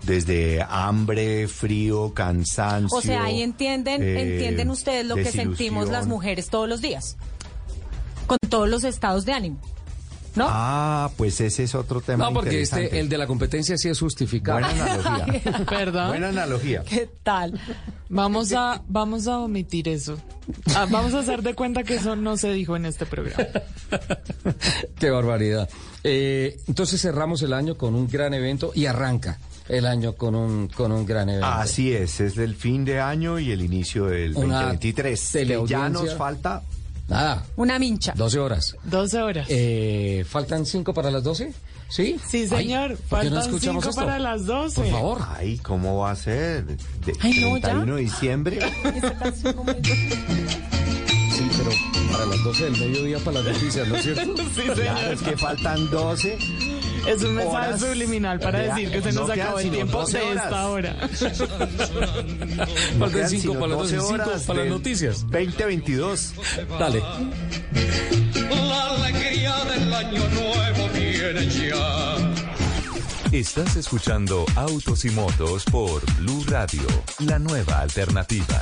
desde 0.02 0.66
hambre, 0.68 1.48
frío, 1.48 2.12
cansancio. 2.16 2.98
O 2.98 3.02
sea, 3.02 3.26
ahí 3.26 3.44
entienden, 3.44 4.02
eh, 4.02 4.34
entienden 4.34 4.72
ustedes 4.72 5.06
lo 5.06 5.14
que 5.14 5.32
sentimos 5.32 5.90
las 5.90 6.08
mujeres 6.08 6.50
todos 6.50 6.68
los 6.68 6.82
días. 6.82 7.18
Con 8.26 8.40
todos 8.50 8.68
los 8.68 8.84
estados 8.84 9.24
de 9.24 9.34
ánimo. 9.34 9.60
¿No? 10.36 10.48
Ah, 10.50 11.12
pues 11.18 11.42
ese 11.42 11.64
es 11.64 11.76
otro 11.76 12.00
tema 12.02 12.26
No, 12.26 12.34
porque 12.34 12.50
interesante. 12.50 12.86
este, 12.86 13.00
el 13.00 13.10
de 13.10 13.18
la 13.18 13.28
competencia 13.28 13.78
sí 13.78 13.90
es 13.90 14.00
justificado. 14.00 14.60
Buena 14.60 14.84
analogía. 14.94 15.66
¿Verdad? 15.70 16.08
Buena 16.08 16.30
analogía. 16.30 16.84
¿Qué 16.84 17.10
tal? 17.24 17.60
Vamos 18.10 18.54
a, 18.54 18.82
vamos 18.88 19.28
a 19.28 19.40
omitir 19.40 19.88
eso. 19.90 20.18
Ah, 20.76 20.86
vamos 20.90 21.14
a 21.14 21.20
hacer 21.20 21.42
de 21.42 21.54
cuenta 21.54 21.84
que 21.84 21.96
eso 21.96 22.16
no 22.16 22.38
se 22.38 22.52
dijo 22.54 22.76
en 22.76 22.86
este 22.86 23.06
programa. 23.06 23.46
Qué 25.00 25.10
barbaridad. 25.10 25.70
Eh, 26.04 26.60
entonces 26.68 27.02
cerramos 27.02 27.42
el 27.42 27.54
año 27.54 27.76
con 27.78 27.96
un 27.96 28.08
gran 28.08 28.34
evento 28.34 28.72
y 28.74 28.86
arranca 28.86 29.40
el 29.70 29.86
año 29.86 30.14
con 30.14 30.36
un, 30.36 30.68
con 30.68 30.92
un 30.92 31.06
gran 31.06 31.30
evento. 31.30 31.48
Así 31.48 31.94
es, 31.94 32.20
es 32.20 32.38
el 32.38 32.56
fin 32.56 32.84
de 32.84 33.00
año 33.00 33.40
y 33.40 33.52
el 33.52 33.62
inicio 33.62 34.06
del 34.06 34.36
Una 34.36 34.64
2023. 34.64 35.32
Que 35.32 35.64
ya 35.68 35.90
nos 35.90 36.16
falta 36.16 36.64
Nada, 37.08 37.44
Una 37.58 37.78
mincha. 37.78 38.14
12 38.16 38.40
horas. 38.40 38.76
12 38.86 39.22
horas. 39.22 39.48
Eh, 39.50 40.26
¿Faltan 40.30 40.66
5 40.66 40.94
para 40.94 41.12
las 41.12 41.24
12? 41.24 41.54
¿Sí? 41.90 42.18
Sí, 42.26 42.48
señor. 42.48 42.92
Ay, 42.92 42.98
¿por 43.10 43.20
qué 43.20 43.30
no 43.30 43.36
Faltan 43.36 43.50
escuchamos 43.50 43.84
5 43.84 43.90
esto? 43.90 44.02
para 44.02 44.18
las 44.20 44.46
12. 44.46 44.82
Por 44.82 44.92
favor. 44.92 45.22
Ay, 45.38 45.58
¿cómo 45.58 45.98
va 45.98 46.12
a 46.12 46.16
ser? 46.16 46.66
De 46.66 46.78
Ay, 47.20 47.42
no, 47.42 47.58
ya. 47.58 47.62
31 47.64 47.96
de 47.96 48.02
diciembre. 48.02 48.60
Pero 51.58 51.72
para 52.12 52.26
las 52.26 52.44
12 52.44 52.64
del 52.66 52.78
mediodía 52.80 53.20
para 53.20 53.42
las 53.42 53.54
noticias, 53.54 53.88
¿no 53.88 53.96
es 53.96 54.04
cierto? 54.04 54.36
Sí, 54.56 54.62
Claro, 54.62 54.76
señor. 55.00 55.14
es 55.14 55.22
que 55.22 55.38
faltan 55.38 55.90
12. 55.90 56.38
Es 57.08 57.24
un 57.24 57.34
mensaje 57.36 57.68
horas. 57.68 57.80
subliminal 57.82 58.40
para 58.40 58.64
Ya, 58.66 58.76
decir 58.76 58.92
que 58.92 59.02
se 59.02 59.12
no 59.14 59.22
nos 59.22 59.30
acabó 59.32 59.60
el 59.60 59.72
tiempo 59.72 59.98
12 60.02 60.18
de 60.20 60.34
esta 60.34 60.68
hora. 60.70 60.96
Faltan 63.00 63.12
quedan 63.12 63.30
5 63.30 63.42
sino 63.42 63.54
para 63.54 63.68
las 63.68 63.78
12 63.80 63.96
12 63.96 64.08
5 64.08 64.14
horas 64.14 64.42
para 64.44 64.60
las 64.60 64.70
noticias. 64.70 65.22
2022. 65.32 66.34
Dale. 66.80 67.00
La 68.50 68.90
alegría 68.96 69.56
del 69.66 69.94
año 69.94 70.24
nuevo 70.30 70.90
viene 70.94 71.48
ya. 71.50 72.18
Estás 73.32 73.76
escuchando 73.78 74.46
Autos 74.56 75.06
y 75.06 75.10
Motos 75.12 75.64
por 75.72 76.04
Blue 76.18 76.44
Radio, 76.50 76.82
la 77.20 77.40
nueva 77.40 77.80
alternativa. 77.80 78.62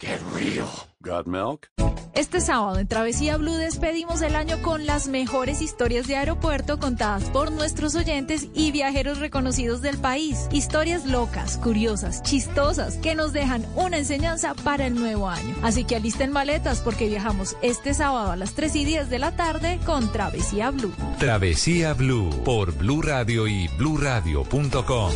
Get 0.00 0.20
real. 0.34 0.68
¿Got 1.00 1.26
milk? 1.26 1.68
Este 2.14 2.40
sábado 2.40 2.78
en 2.78 2.88
Travesía 2.88 3.36
Blue 3.36 3.54
despedimos 3.54 4.22
el 4.22 4.34
año 4.34 4.60
con 4.62 4.86
las 4.86 5.06
mejores 5.06 5.60
historias 5.60 6.06
de 6.08 6.16
aeropuerto 6.16 6.78
contadas 6.78 7.24
por 7.30 7.52
nuestros 7.52 7.94
oyentes 7.94 8.48
y 8.54 8.72
viajeros 8.72 9.18
reconocidos 9.18 9.82
del 9.82 9.98
país. 9.98 10.48
Historias 10.50 11.06
locas, 11.06 11.56
curiosas, 11.58 12.22
chistosas, 12.22 12.96
que 12.96 13.14
nos 13.14 13.32
dejan 13.32 13.64
una 13.76 13.98
enseñanza 13.98 14.54
para 14.54 14.86
el 14.86 14.94
nuevo 14.94 15.28
año. 15.28 15.54
Así 15.62 15.84
que 15.84 15.96
alisten 15.96 16.32
maletas 16.32 16.80
porque 16.80 17.08
viajamos 17.08 17.56
este 17.62 17.94
sábado 17.94 18.32
a 18.32 18.36
las 18.36 18.54
3 18.54 18.74
y 18.76 18.84
10 18.84 19.10
de 19.10 19.18
la 19.18 19.36
tarde 19.36 19.78
con 19.86 20.10
Travesía 20.10 20.70
Blue. 20.70 20.92
Travesía 21.18 21.94
Blue 21.94 22.30
por 22.44 22.72
Blue 22.72 23.02
Radio 23.02 23.46
y 23.46 23.68
bluradio.com. 23.78 25.12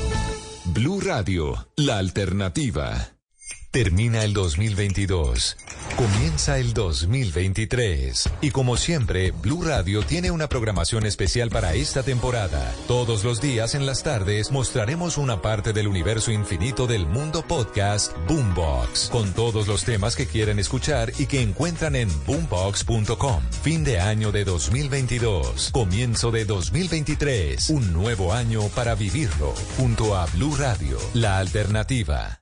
Blue 0.66 1.00
Radio, 1.00 1.68
la 1.76 1.98
alternativa. 1.98 3.12
Termina 3.72 4.22
el 4.22 4.34
2022. 4.34 5.56
Comienza 5.96 6.58
el 6.58 6.74
2023. 6.74 8.28
Y 8.42 8.50
como 8.50 8.76
siempre, 8.76 9.30
Blue 9.30 9.62
Radio 9.62 10.02
tiene 10.02 10.30
una 10.30 10.46
programación 10.46 11.06
especial 11.06 11.48
para 11.48 11.72
esta 11.72 12.02
temporada. 12.02 12.70
Todos 12.86 13.24
los 13.24 13.40
días 13.40 13.74
en 13.74 13.86
las 13.86 14.02
tardes 14.02 14.52
mostraremos 14.52 15.16
una 15.16 15.40
parte 15.40 15.72
del 15.72 15.88
universo 15.88 16.30
infinito 16.32 16.86
del 16.86 17.06
mundo 17.06 17.46
podcast 17.48 18.14
Boombox, 18.28 19.08
con 19.10 19.32
todos 19.32 19.66
los 19.66 19.84
temas 19.84 20.16
que 20.16 20.26
quieren 20.26 20.58
escuchar 20.58 21.10
y 21.18 21.24
que 21.24 21.40
encuentran 21.40 21.96
en 21.96 22.10
boombox.com. 22.26 23.42
Fin 23.62 23.84
de 23.84 24.00
año 24.00 24.32
de 24.32 24.44
2022. 24.44 25.70
Comienzo 25.72 26.30
de 26.30 26.44
2023. 26.44 27.70
Un 27.70 27.94
nuevo 27.94 28.34
año 28.34 28.68
para 28.74 28.94
vivirlo. 28.94 29.54
Junto 29.78 30.14
a 30.14 30.26
Blue 30.26 30.54
Radio, 30.56 30.98
la 31.14 31.38
alternativa. 31.38 32.41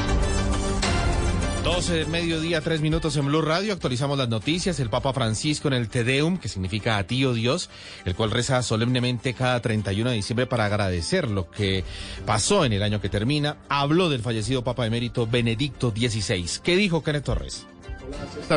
12 1.63 1.93
del 1.93 2.07
mediodía, 2.07 2.59
3 2.59 2.81
minutos 2.81 3.15
en 3.17 3.27
Blue 3.27 3.43
Radio. 3.43 3.73
Actualizamos 3.73 4.17
las 4.17 4.27
noticias. 4.27 4.79
El 4.79 4.89
Papa 4.89 5.13
Francisco 5.13 5.67
en 5.67 5.75
el 5.75 5.89
Te 5.89 6.03
Deum, 6.03 6.39
que 6.39 6.47
significa 6.47 6.97
a 6.97 7.03
ti, 7.03 7.23
oh 7.23 7.33
Dios, 7.33 7.69
el 8.03 8.15
cual 8.15 8.31
reza 8.31 8.63
solemnemente 8.63 9.35
cada 9.35 9.59
31 9.61 10.09
de 10.09 10.15
diciembre 10.15 10.47
para 10.47 10.65
agradecer 10.65 11.29
lo 11.29 11.51
que 11.51 11.83
pasó 12.25 12.65
en 12.65 12.73
el 12.73 12.81
año 12.81 12.99
que 12.99 13.09
termina, 13.09 13.57
habló 13.69 14.09
del 14.09 14.21
fallecido 14.21 14.63
Papa 14.63 14.87
emérito 14.87 15.27
Benedicto 15.27 15.91
XVI. 15.91 16.49
¿Qué 16.63 16.75
dijo 16.75 17.03
Kenneth 17.03 17.25
Torres? 17.25 17.67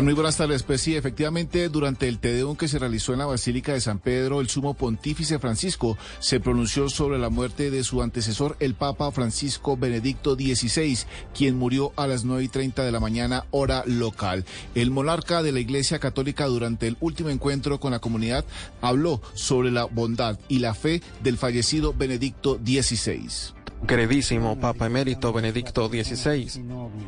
Muy 0.02 0.12
buenas 0.12 0.36
tardes. 0.36 0.62
Pues 0.64 0.80
sí, 0.80 0.96
efectivamente, 0.96 1.68
durante 1.68 2.09
el 2.09 2.18
Tedeum 2.18 2.57
que 2.57 2.68
se 2.68 2.78
realizó 2.78 3.12
en 3.12 3.20
la 3.20 3.26
Basílica 3.26 3.72
de 3.72 3.80
San 3.80 4.00
Pedro, 4.00 4.40
el 4.40 4.48
sumo 4.48 4.74
pontífice 4.74 5.38
Francisco 5.38 5.96
se 6.18 6.40
pronunció 6.40 6.88
sobre 6.88 7.18
la 7.18 7.30
muerte 7.30 7.70
de 7.70 7.84
su 7.84 8.02
antecesor, 8.02 8.57
el 8.61 8.74
Papa 8.74 9.11
Francisco 9.12 9.76
Benedicto 9.76 10.34
XVI, 10.34 10.98
quien 11.32 11.57
murió 11.57 11.92
a 11.96 12.07
las 12.07 12.24
9 12.24 12.42
y 12.44 12.48
30 12.48 12.84
de 12.84 12.92
la 12.92 13.00
mañana, 13.00 13.46
hora 13.50 13.84
local. 13.86 14.44
El 14.74 14.90
monarca 14.90 15.42
de 15.42 15.52
la 15.52 15.61
Iglesia 15.61 15.98
Católica, 16.00 16.46
durante 16.46 16.88
el 16.88 16.96
último 17.00 17.30
encuentro 17.30 17.78
con 17.78 17.92
la 17.92 18.00
comunidad, 18.00 18.44
habló 18.80 19.22
sobre 19.34 19.70
la 19.70 19.84
bondad 19.84 20.38
y 20.48 20.59
la 20.59 20.74
fe 20.74 21.02
del 21.22 21.38
fallecido 21.38 21.94
Benedicto 21.94 22.59
XVI. 22.64 23.55
Queridísimo 23.86 24.59
Papa 24.59 24.86
Emérito 24.86 25.32
Benedicto 25.32 25.88
XVI, 25.88 26.48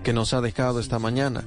que 0.04 0.12
nos 0.12 0.34
ha 0.34 0.40
dejado 0.40 0.78
esta 0.78 0.98
mañana. 0.98 1.42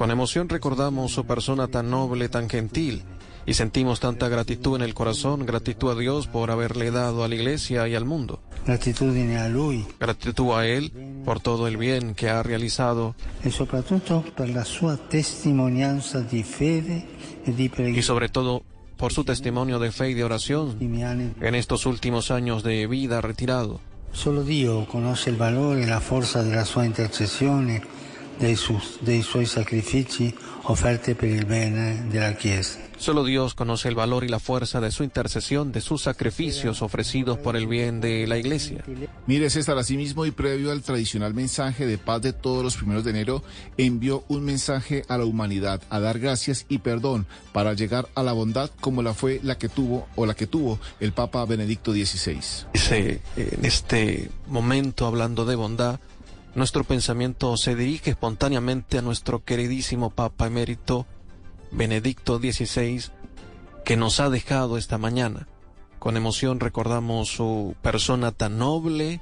Con 0.00 0.10
emoción 0.10 0.48
recordamos 0.48 1.12
su 1.12 1.26
persona 1.26 1.68
tan 1.68 1.90
noble, 1.90 2.30
tan 2.30 2.48
gentil, 2.48 3.02
y 3.44 3.52
sentimos 3.52 4.00
tanta 4.00 4.30
gratitud 4.30 4.76
en 4.76 4.80
el 4.80 4.94
corazón, 4.94 5.44
gratitud 5.44 5.90
a 5.90 5.94
Dios 5.94 6.26
por 6.26 6.50
haberle 6.50 6.90
dado 6.90 7.22
a 7.22 7.28
la 7.28 7.34
Iglesia 7.34 7.86
y 7.86 7.94
al 7.94 8.06
mundo. 8.06 8.40
Gratitudine 8.64 9.36
a 9.36 9.50
lui 9.50 9.86
Gratitud 10.00 10.52
a 10.54 10.66
él 10.66 10.90
por 11.26 11.40
todo 11.40 11.68
el 11.68 11.76
bien 11.76 12.14
que 12.14 12.30
ha 12.30 12.42
realizado. 12.42 13.14
La 13.44 13.50
y 17.94 18.02
sobre 18.02 18.28
todo 18.30 18.62
por 18.96 19.12
su 19.12 19.24
testimonio 19.24 19.78
de 19.78 19.92
fe 19.92 20.08
y 20.08 20.14
de 20.14 20.24
oración 20.24 20.78
en 20.80 21.54
estos 21.54 21.84
últimos 21.84 22.30
años 22.30 22.62
de 22.62 22.86
vida 22.86 23.20
retirado. 23.20 23.80
Solo 24.12 24.44
Dio 24.44 24.86
conosce 24.86 25.30
il 25.30 25.36
valore 25.36 25.82
e 25.82 25.86
la 25.86 26.00
forza 26.00 26.42
della 26.42 26.64
sua 26.64 26.84
intercessione, 26.84 27.80
dei, 28.40 28.58
dei 29.00 29.22
suoi 29.22 29.44
sacrifici 29.44 30.34
offerti 30.62 31.14
per 31.14 31.28
il 31.28 31.44
bene 31.44 32.06
della 32.08 32.32
Chiesa. 32.32 32.78
Solo 32.96 33.24
Dios 33.24 33.54
conoce 33.54 33.88
el 33.88 33.94
valor 33.94 34.24
y 34.24 34.28
la 34.28 34.38
fuerza 34.38 34.80
de 34.80 34.90
su 34.90 35.02
intercesión, 35.04 35.72
de 35.72 35.80
sus 35.80 36.02
sacrificios 36.02 36.82
ofrecidos 36.82 37.38
por 37.38 37.56
el 37.56 37.66
bien 37.66 38.00
de 38.00 38.26
la 38.26 38.36
iglesia. 38.36 38.84
Mire, 39.26 39.48
César, 39.48 39.78
asimismo 39.78 40.26
y 40.26 40.32
previo 40.32 40.70
al 40.70 40.82
tradicional 40.82 41.32
mensaje 41.32 41.86
de 41.86 41.96
paz 41.96 42.20
de 42.20 42.34
todos 42.34 42.62
los 42.62 42.76
primeros 42.76 43.04
de 43.04 43.10
enero, 43.10 43.42
envió 43.78 44.24
un 44.28 44.44
mensaje 44.44 45.02
a 45.08 45.16
la 45.16 45.24
humanidad, 45.24 45.80
a 45.88 45.98
dar 45.98 46.18
gracias 46.18 46.66
y 46.68 46.78
perdón 46.78 47.26
para 47.52 47.72
llegar 47.72 48.08
a 48.14 48.22
la 48.22 48.32
bondad 48.32 48.70
como 48.80 49.02
la 49.02 49.14
fue 49.14 49.40
la 49.42 49.56
que 49.56 49.70
tuvo 49.70 50.06
o 50.14 50.26
la 50.26 50.34
que 50.34 50.46
tuvo 50.46 50.78
el 51.00 51.12
Papa 51.12 51.46
Benedicto 51.46 51.92
XVI. 51.92 52.40
Dice, 52.74 53.22
en 53.36 53.64
este 53.64 54.30
momento, 54.46 55.06
hablando 55.06 55.46
de 55.46 55.56
bondad, 55.56 56.00
nuestro 56.54 56.84
pensamiento 56.84 57.56
se 57.56 57.74
dirige 57.74 58.10
espontáneamente 58.10 58.98
a 58.98 59.02
nuestro 59.02 59.44
queridísimo 59.44 60.10
Papa 60.10 60.46
Emérito 60.46 61.06
Benedicto 61.70 62.38
XVI, 62.38 63.04
que 63.84 63.96
nos 63.96 64.20
ha 64.20 64.30
dejado 64.30 64.76
esta 64.76 64.98
mañana. 64.98 65.46
Con 65.98 66.16
emoción 66.16 66.60
recordamos 66.60 67.28
su 67.28 67.76
persona 67.82 68.32
tan 68.32 68.58
noble, 68.58 69.20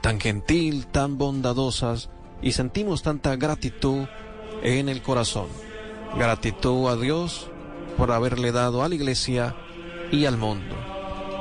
tan 0.00 0.20
gentil, 0.20 0.86
tan 0.86 1.18
bondadosas, 1.18 2.10
y 2.40 2.52
sentimos 2.52 3.02
tanta 3.02 3.36
gratitud 3.36 4.06
en 4.62 4.88
el 4.88 5.02
corazón. 5.02 5.48
Gratitud 6.16 6.88
a 6.88 6.96
Dios 6.96 7.48
por 7.96 8.12
haberle 8.12 8.52
dado 8.52 8.82
a 8.82 8.88
la 8.88 8.94
iglesia 8.94 9.54
y 10.10 10.24
al 10.24 10.36
mundo. 10.38 10.91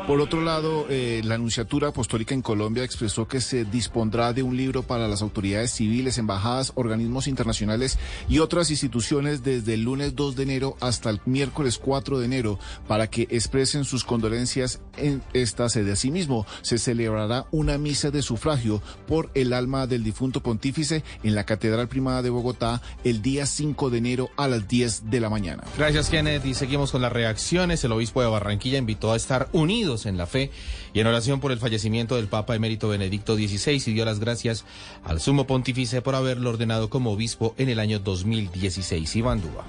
Por 0.07 0.19
otro 0.19 0.41
lado, 0.41 0.87
eh, 0.89 1.21
la 1.23 1.35
Anunciatura 1.35 1.89
Apostólica 1.89 2.33
en 2.33 2.41
Colombia 2.41 2.83
expresó 2.83 3.27
que 3.27 3.39
se 3.39 3.65
dispondrá 3.65 4.33
de 4.33 4.41
un 4.41 4.57
libro 4.57 4.81
para 4.81 5.07
las 5.07 5.21
autoridades 5.21 5.71
civiles, 5.71 6.17
embajadas, 6.17 6.73
organismos 6.75 7.27
internacionales 7.27 7.99
y 8.27 8.39
otras 8.39 8.71
instituciones 8.71 9.43
desde 9.43 9.75
el 9.75 9.83
lunes 9.83 10.15
2 10.15 10.35
de 10.35 10.43
enero 10.43 10.75
hasta 10.81 11.11
el 11.11 11.21
miércoles 11.25 11.77
4 11.77 12.17
de 12.19 12.25
enero 12.25 12.59
para 12.87 13.07
que 13.07 13.27
expresen 13.29 13.85
sus 13.85 14.03
condolencias 14.03 14.81
en 14.97 15.21
esta 15.33 15.69
sede. 15.69 15.91
Asimismo, 15.91 16.47
se 16.63 16.79
celebrará 16.79 17.45
una 17.51 17.77
misa 17.77 18.09
de 18.09 18.23
sufragio 18.23 18.81
por 19.07 19.29
el 19.35 19.53
alma 19.53 19.85
del 19.85 20.03
difunto 20.03 20.41
pontífice 20.41 21.03
en 21.23 21.35
la 21.35 21.45
Catedral 21.45 21.87
Primada 21.87 22.23
de 22.23 22.31
Bogotá 22.31 22.81
el 23.03 23.21
día 23.21 23.45
5 23.45 23.91
de 23.91 23.99
enero 23.99 24.29
a 24.35 24.47
las 24.47 24.67
10 24.67 25.11
de 25.11 25.19
la 25.19 25.29
mañana. 25.29 25.63
Gracias, 25.77 26.09
Kenneth. 26.09 26.45
Y 26.45 26.55
seguimos 26.55 26.91
con 26.91 27.03
las 27.03 27.13
reacciones. 27.13 27.83
El 27.83 27.91
obispo 27.91 28.21
de 28.21 28.27
Barranquilla 28.27 28.79
invitó 28.79 29.13
a 29.13 29.15
estar 29.15 29.47
unidos 29.53 29.90
en 30.05 30.17
la 30.17 30.25
fe 30.25 30.51
y 30.93 30.99
en 30.99 31.07
oración 31.07 31.39
por 31.39 31.51
el 31.51 31.59
fallecimiento 31.59 32.15
del 32.15 32.27
Papa 32.27 32.55
emérito 32.55 32.87
Benedicto 32.87 33.35
XVI 33.35 33.83
y 33.85 33.93
dio 33.93 34.05
las 34.05 34.19
gracias 34.19 34.65
al 35.03 35.19
sumo 35.19 35.45
pontífice 35.47 36.01
por 36.01 36.15
haberlo 36.15 36.49
ordenado 36.49 36.89
como 36.89 37.11
obispo 37.11 37.53
en 37.57 37.69
el 37.69 37.79
año 37.79 37.99
2016. 37.99 39.15
Iván 39.15 39.41
Duba. 39.41 39.65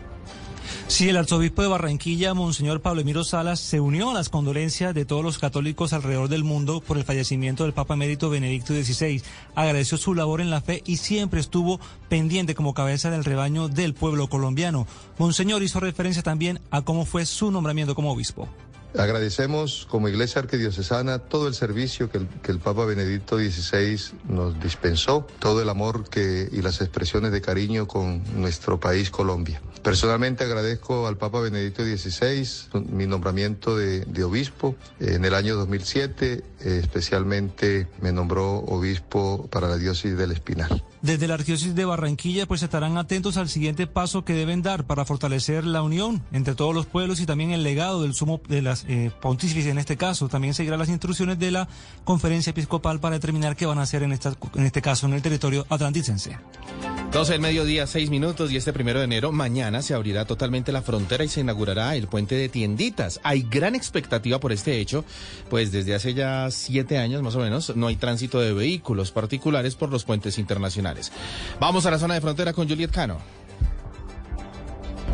Sí, 0.86 1.08
el 1.08 1.16
arzobispo 1.16 1.62
de 1.62 1.68
Barranquilla, 1.68 2.34
Monseñor 2.34 2.82
Pablo 2.82 3.00
Emiro 3.00 3.24
Salas, 3.24 3.60
se 3.60 3.80
unió 3.80 4.10
a 4.10 4.14
las 4.14 4.28
condolencias 4.28 4.94
de 4.94 5.04
todos 5.04 5.24
los 5.24 5.38
católicos 5.38 5.92
alrededor 5.92 6.28
del 6.28 6.44
mundo 6.44 6.80
por 6.80 6.98
el 6.98 7.04
fallecimiento 7.04 7.64
del 7.64 7.72
Papa 7.72 7.94
Emérito 7.94 8.30
Benedicto 8.30 8.74
XVI. 8.74 9.22
Agradeció 9.54 9.96
su 9.96 10.14
labor 10.14 10.40
en 10.40 10.50
la 10.50 10.60
fe 10.60 10.82
y 10.84 10.98
siempre 10.98 11.40
estuvo 11.40 11.80
pendiente 12.08 12.54
como 12.54 12.74
cabeza 12.74 13.10
del 13.10 13.24
rebaño 13.24 13.68
del 13.68 13.94
pueblo 13.94 14.28
colombiano. 14.28 14.86
Monseñor 15.18 15.62
hizo 15.62 15.80
referencia 15.80 16.22
también 16.22 16.60
a 16.70 16.82
cómo 16.82 17.06
fue 17.06 17.26
su 17.26 17.50
nombramiento 17.50 17.94
como 17.94 18.12
obispo. 18.12 18.48
Agradecemos 18.96 19.86
como 19.90 20.08
Iglesia 20.08 20.40
Arquidiocesana 20.40 21.18
todo 21.18 21.48
el 21.48 21.54
servicio 21.54 22.10
que 22.10 22.18
el, 22.52 22.58
Papa 22.58 22.84
Benedicto 22.84 23.38
XVI 23.38 23.98
nos 24.28 24.60
dispensó, 24.60 25.26
todo 25.38 25.62
el 25.62 25.68
amor 25.68 26.04
y 26.14 26.62
las 26.62 26.80
expresiones 26.80 27.32
de 27.32 27.40
cariño 27.40 27.86
con 27.86 28.22
nuestro 28.40 28.78
país 28.78 29.10
Colombia. 29.10 29.60
Personalmente 29.82 30.44
agradezco 30.44 31.08
al 31.08 31.16
Papa 31.16 31.40
Benedicto 31.40 31.82
XVI 31.82 32.46
mi 32.90 33.06
nombramiento 33.06 33.76
de, 33.76 34.24
obispo 34.24 34.76
en 35.00 35.24
el 35.24 35.34
año 35.34 35.56
2007, 35.56 36.32
eh, 36.32 36.42
especialmente 36.64 37.88
me 38.00 38.12
nombró 38.12 38.58
obispo 38.58 39.48
para 39.50 39.68
la 39.68 39.76
diócesis 39.76 40.16
del 40.16 40.32
Espinal. 40.32 40.84
Desde 41.02 41.26
la 41.26 41.34
Arquidiócesis 41.34 41.74
de 41.74 41.84
Barranquilla, 41.84 42.46
pues 42.46 42.62
estarán 42.62 42.96
atentos 42.96 43.36
al 43.36 43.48
siguiente 43.48 43.86
paso 43.88 44.24
que 44.24 44.34
deben 44.34 44.62
dar 44.62 44.84
para 44.84 45.04
fortalecer 45.04 45.64
la 45.64 45.82
unión 45.82 46.22
entre 46.32 46.54
todos 46.54 46.74
los 46.74 46.86
pueblos 46.86 47.20
y 47.20 47.26
también 47.26 47.50
el 47.50 47.64
legado 47.64 48.02
del 48.02 48.14
sumo 48.14 48.40
de 48.48 48.62
las 48.62 48.84
eh, 48.88 49.10
pontífices 49.20 49.66
en 49.66 49.78
este 49.78 49.96
caso. 49.96 50.28
También 50.28 50.54
seguirá 50.54 50.76
las 50.76 50.88
instrucciones 50.88 51.38
de 51.38 51.50
la 51.50 51.68
conferencia 52.04 52.50
episcopal 52.50 53.00
para 53.00 53.16
determinar 53.16 53.56
qué 53.56 53.66
van 53.66 53.78
a 53.78 53.82
hacer 53.82 54.04
en, 54.04 54.12
esta, 54.12 54.34
en 54.54 54.64
este 54.64 54.80
caso 54.80 55.06
en 55.06 55.14
el 55.14 55.22
territorio 55.22 55.66
atlanticense. 55.68 56.38
12 57.12 57.32
del 57.32 57.42
mediodía, 57.42 57.86
6 57.86 58.08
minutos 58.08 58.50
y 58.50 58.56
este 58.56 58.72
primero 58.72 58.98
de 58.98 59.04
enero, 59.04 59.32
mañana 59.32 59.82
se 59.82 59.92
abrirá 59.92 60.24
totalmente 60.24 60.72
la 60.72 60.80
frontera 60.80 61.24
y 61.24 61.28
se 61.28 61.40
inaugurará 61.40 61.94
el 61.94 62.08
puente 62.08 62.36
de 62.36 62.48
tienditas. 62.48 63.20
Hay 63.22 63.42
gran 63.42 63.74
expectativa 63.74 64.40
por 64.40 64.50
este 64.50 64.80
hecho, 64.80 65.04
pues 65.50 65.72
desde 65.72 65.94
hace 65.94 66.14
ya 66.14 66.50
siete 66.54 66.98
años 66.98 67.22
más 67.22 67.34
o 67.34 67.40
menos 67.40 67.74
no 67.76 67.86
hay 67.86 67.96
tránsito 67.96 68.40
de 68.40 68.52
vehículos 68.52 69.10
particulares 69.10 69.74
por 69.74 69.90
los 69.90 70.04
puentes 70.04 70.38
internacionales. 70.38 71.12
Vamos 71.60 71.86
a 71.86 71.90
la 71.90 71.98
zona 71.98 72.14
de 72.14 72.20
frontera 72.20 72.52
con 72.52 72.68
Juliet 72.68 72.90
Cano. 72.90 73.18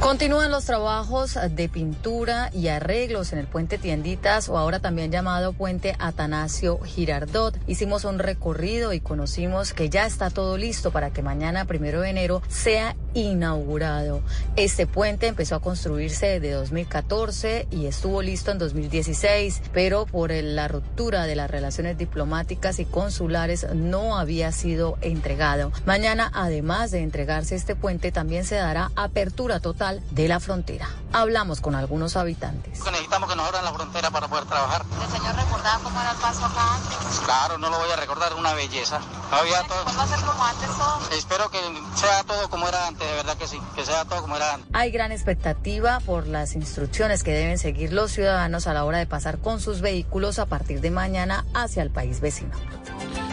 Continúan 0.08 0.50
los 0.50 0.64
trabajos 0.64 1.38
de 1.50 1.68
pintura 1.68 2.48
y 2.54 2.68
arreglos 2.68 3.34
en 3.34 3.40
el 3.40 3.46
puente 3.46 3.76
Tienditas 3.76 4.48
o 4.48 4.56
ahora 4.56 4.80
también 4.80 5.12
llamado 5.12 5.52
puente 5.52 5.94
Atanasio 5.98 6.78
Girardot. 6.78 7.58
Hicimos 7.66 8.06
un 8.06 8.18
recorrido 8.18 8.94
y 8.94 9.00
conocimos 9.00 9.74
que 9.74 9.90
ya 9.90 10.06
está 10.06 10.30
todo 10.30 10.56
listo 10.56 10.92
para 10.92 11.10
que 11.10 11.20
mañana, 11.20 11.66
primero 11.66 12.00
de 12.00 12.08
enero, 12.08 12.40
sea 12.48 12.96
inaugurado. 13.12 14.22
Este 14.56 14.86
puente 14.86 15.26
empezó 15.26 15.56
a 15.56 15.60
construirse 15.60 16.40
desde 16.40 16.52
2014 16.52 17.68
y 17.70 17.84
estuvo 17.84 18.22
listo 18.22 18.50
en 18.50 18.56
2016, 18.56 19.60
pero 19.74 20.06
por 20.06 20.30
la 20.30 20.68
ruptura 20.68 21.26
de 21.26 21.36
las 21.36 21.50
relaciones 21.50 21.98
diplomáticas 21.98 22.78
y 22.78 22.86
consulares 22.86 23.66
no 23.74 24.16
había 24.16 24.52
sido 24.52 24.96
entregado. 25.02 25.70
Mañana, 25.84 26.30
además 26.32 26.92
de 26.92 27.00
entregarse 27.00 27.56
este 27.56 27.76
puente, 27.76 28.10
también 28.10 28.46
se 28.46 28.54
dará 28.54 28.90
apertura 28.96 29.60
total 29.60 29.97
de 30.10 30.28
la 30.28 30.40
frontera. 30.40 30.88
Hablamos 31.12 31.60
con 31.60 31.74
algunos 31.74 32.16
habitantes. 32.16 32.80
Necesitamos 32.84 33.30
que 33.30 33.36
nos 33.36 33.46
abran 33.46 33.64
la 33.64 33.72
frontera 33.72 34.10
para 34.10 34.28
poder 34.28 34.44
trabajar. 34.44 34.84
¿El 35.02 35.10
señor 35.10 35.34
recordaba 35.36 35.78
cómo 35.82 36.00
era 36.00 36.10
el 36.10 36.16
paso 36.18 36.44
acá 36.44 36.74
antes? 36.74 37.20
Claro, 37.24 37.58
no 37.58 37.70
lo 37.70 37.78
voy 37.78 37.90
a 37.90 37.96
recordar, 37.96 38.34
una 38.34 38.54
belleza. 38.54 39.00
Había 39.30 39.62
todo... 39.62 39.84
¿Va 39.84 40.02
a 40.02 40.06
ser 40.06 40.20
como 40.20 40.44
antes 40.44 40.68
todo? 40.68 41.00
Espero 41.16 41.50
que 41.50 41.58
sea 41.96 42.24
todo 42.24 42.48
como 42.50 42.68
era 42.68 42.86
antes, 42.86 43.06
de 43.06 43.14
verdad 43.14 43.36
que 43.36 43.46
sí, 43.46 43.60
que 43.74 43.84
sea 43.84 44.04
todo 44.04 44.22
como 44.22 44.36
era 44.36 44.54
antes. 44.54 44.68
Hay 44.72 44.90
gran 44.90 45.12
expectativa 45.12 46.00
por 46.00 46.26
las 46.26 46.54
instrucciones 46.54 47.22
que 47.22 47.32
deben 47.32 47.58
seguir 47.58 47.92
los 47.92 48.12
ciudadanos 48.12 48.66
a 48.66 48.74
la 48.74 48.84
hora 48.84 48.98
de 48.98 49.06
pasar 49.06 49.38
con 49.38 49.60
sus 49.60 49.80
vehículos 49.80 50.38
a 50.38 50.46
partir 50.46 50.80
de 50.80 50.90
mañana 50.90 51.44
hacia 51.54 51.82
el 51.82 51.90
país 51.90 52.20
vecino. 52.20 52.52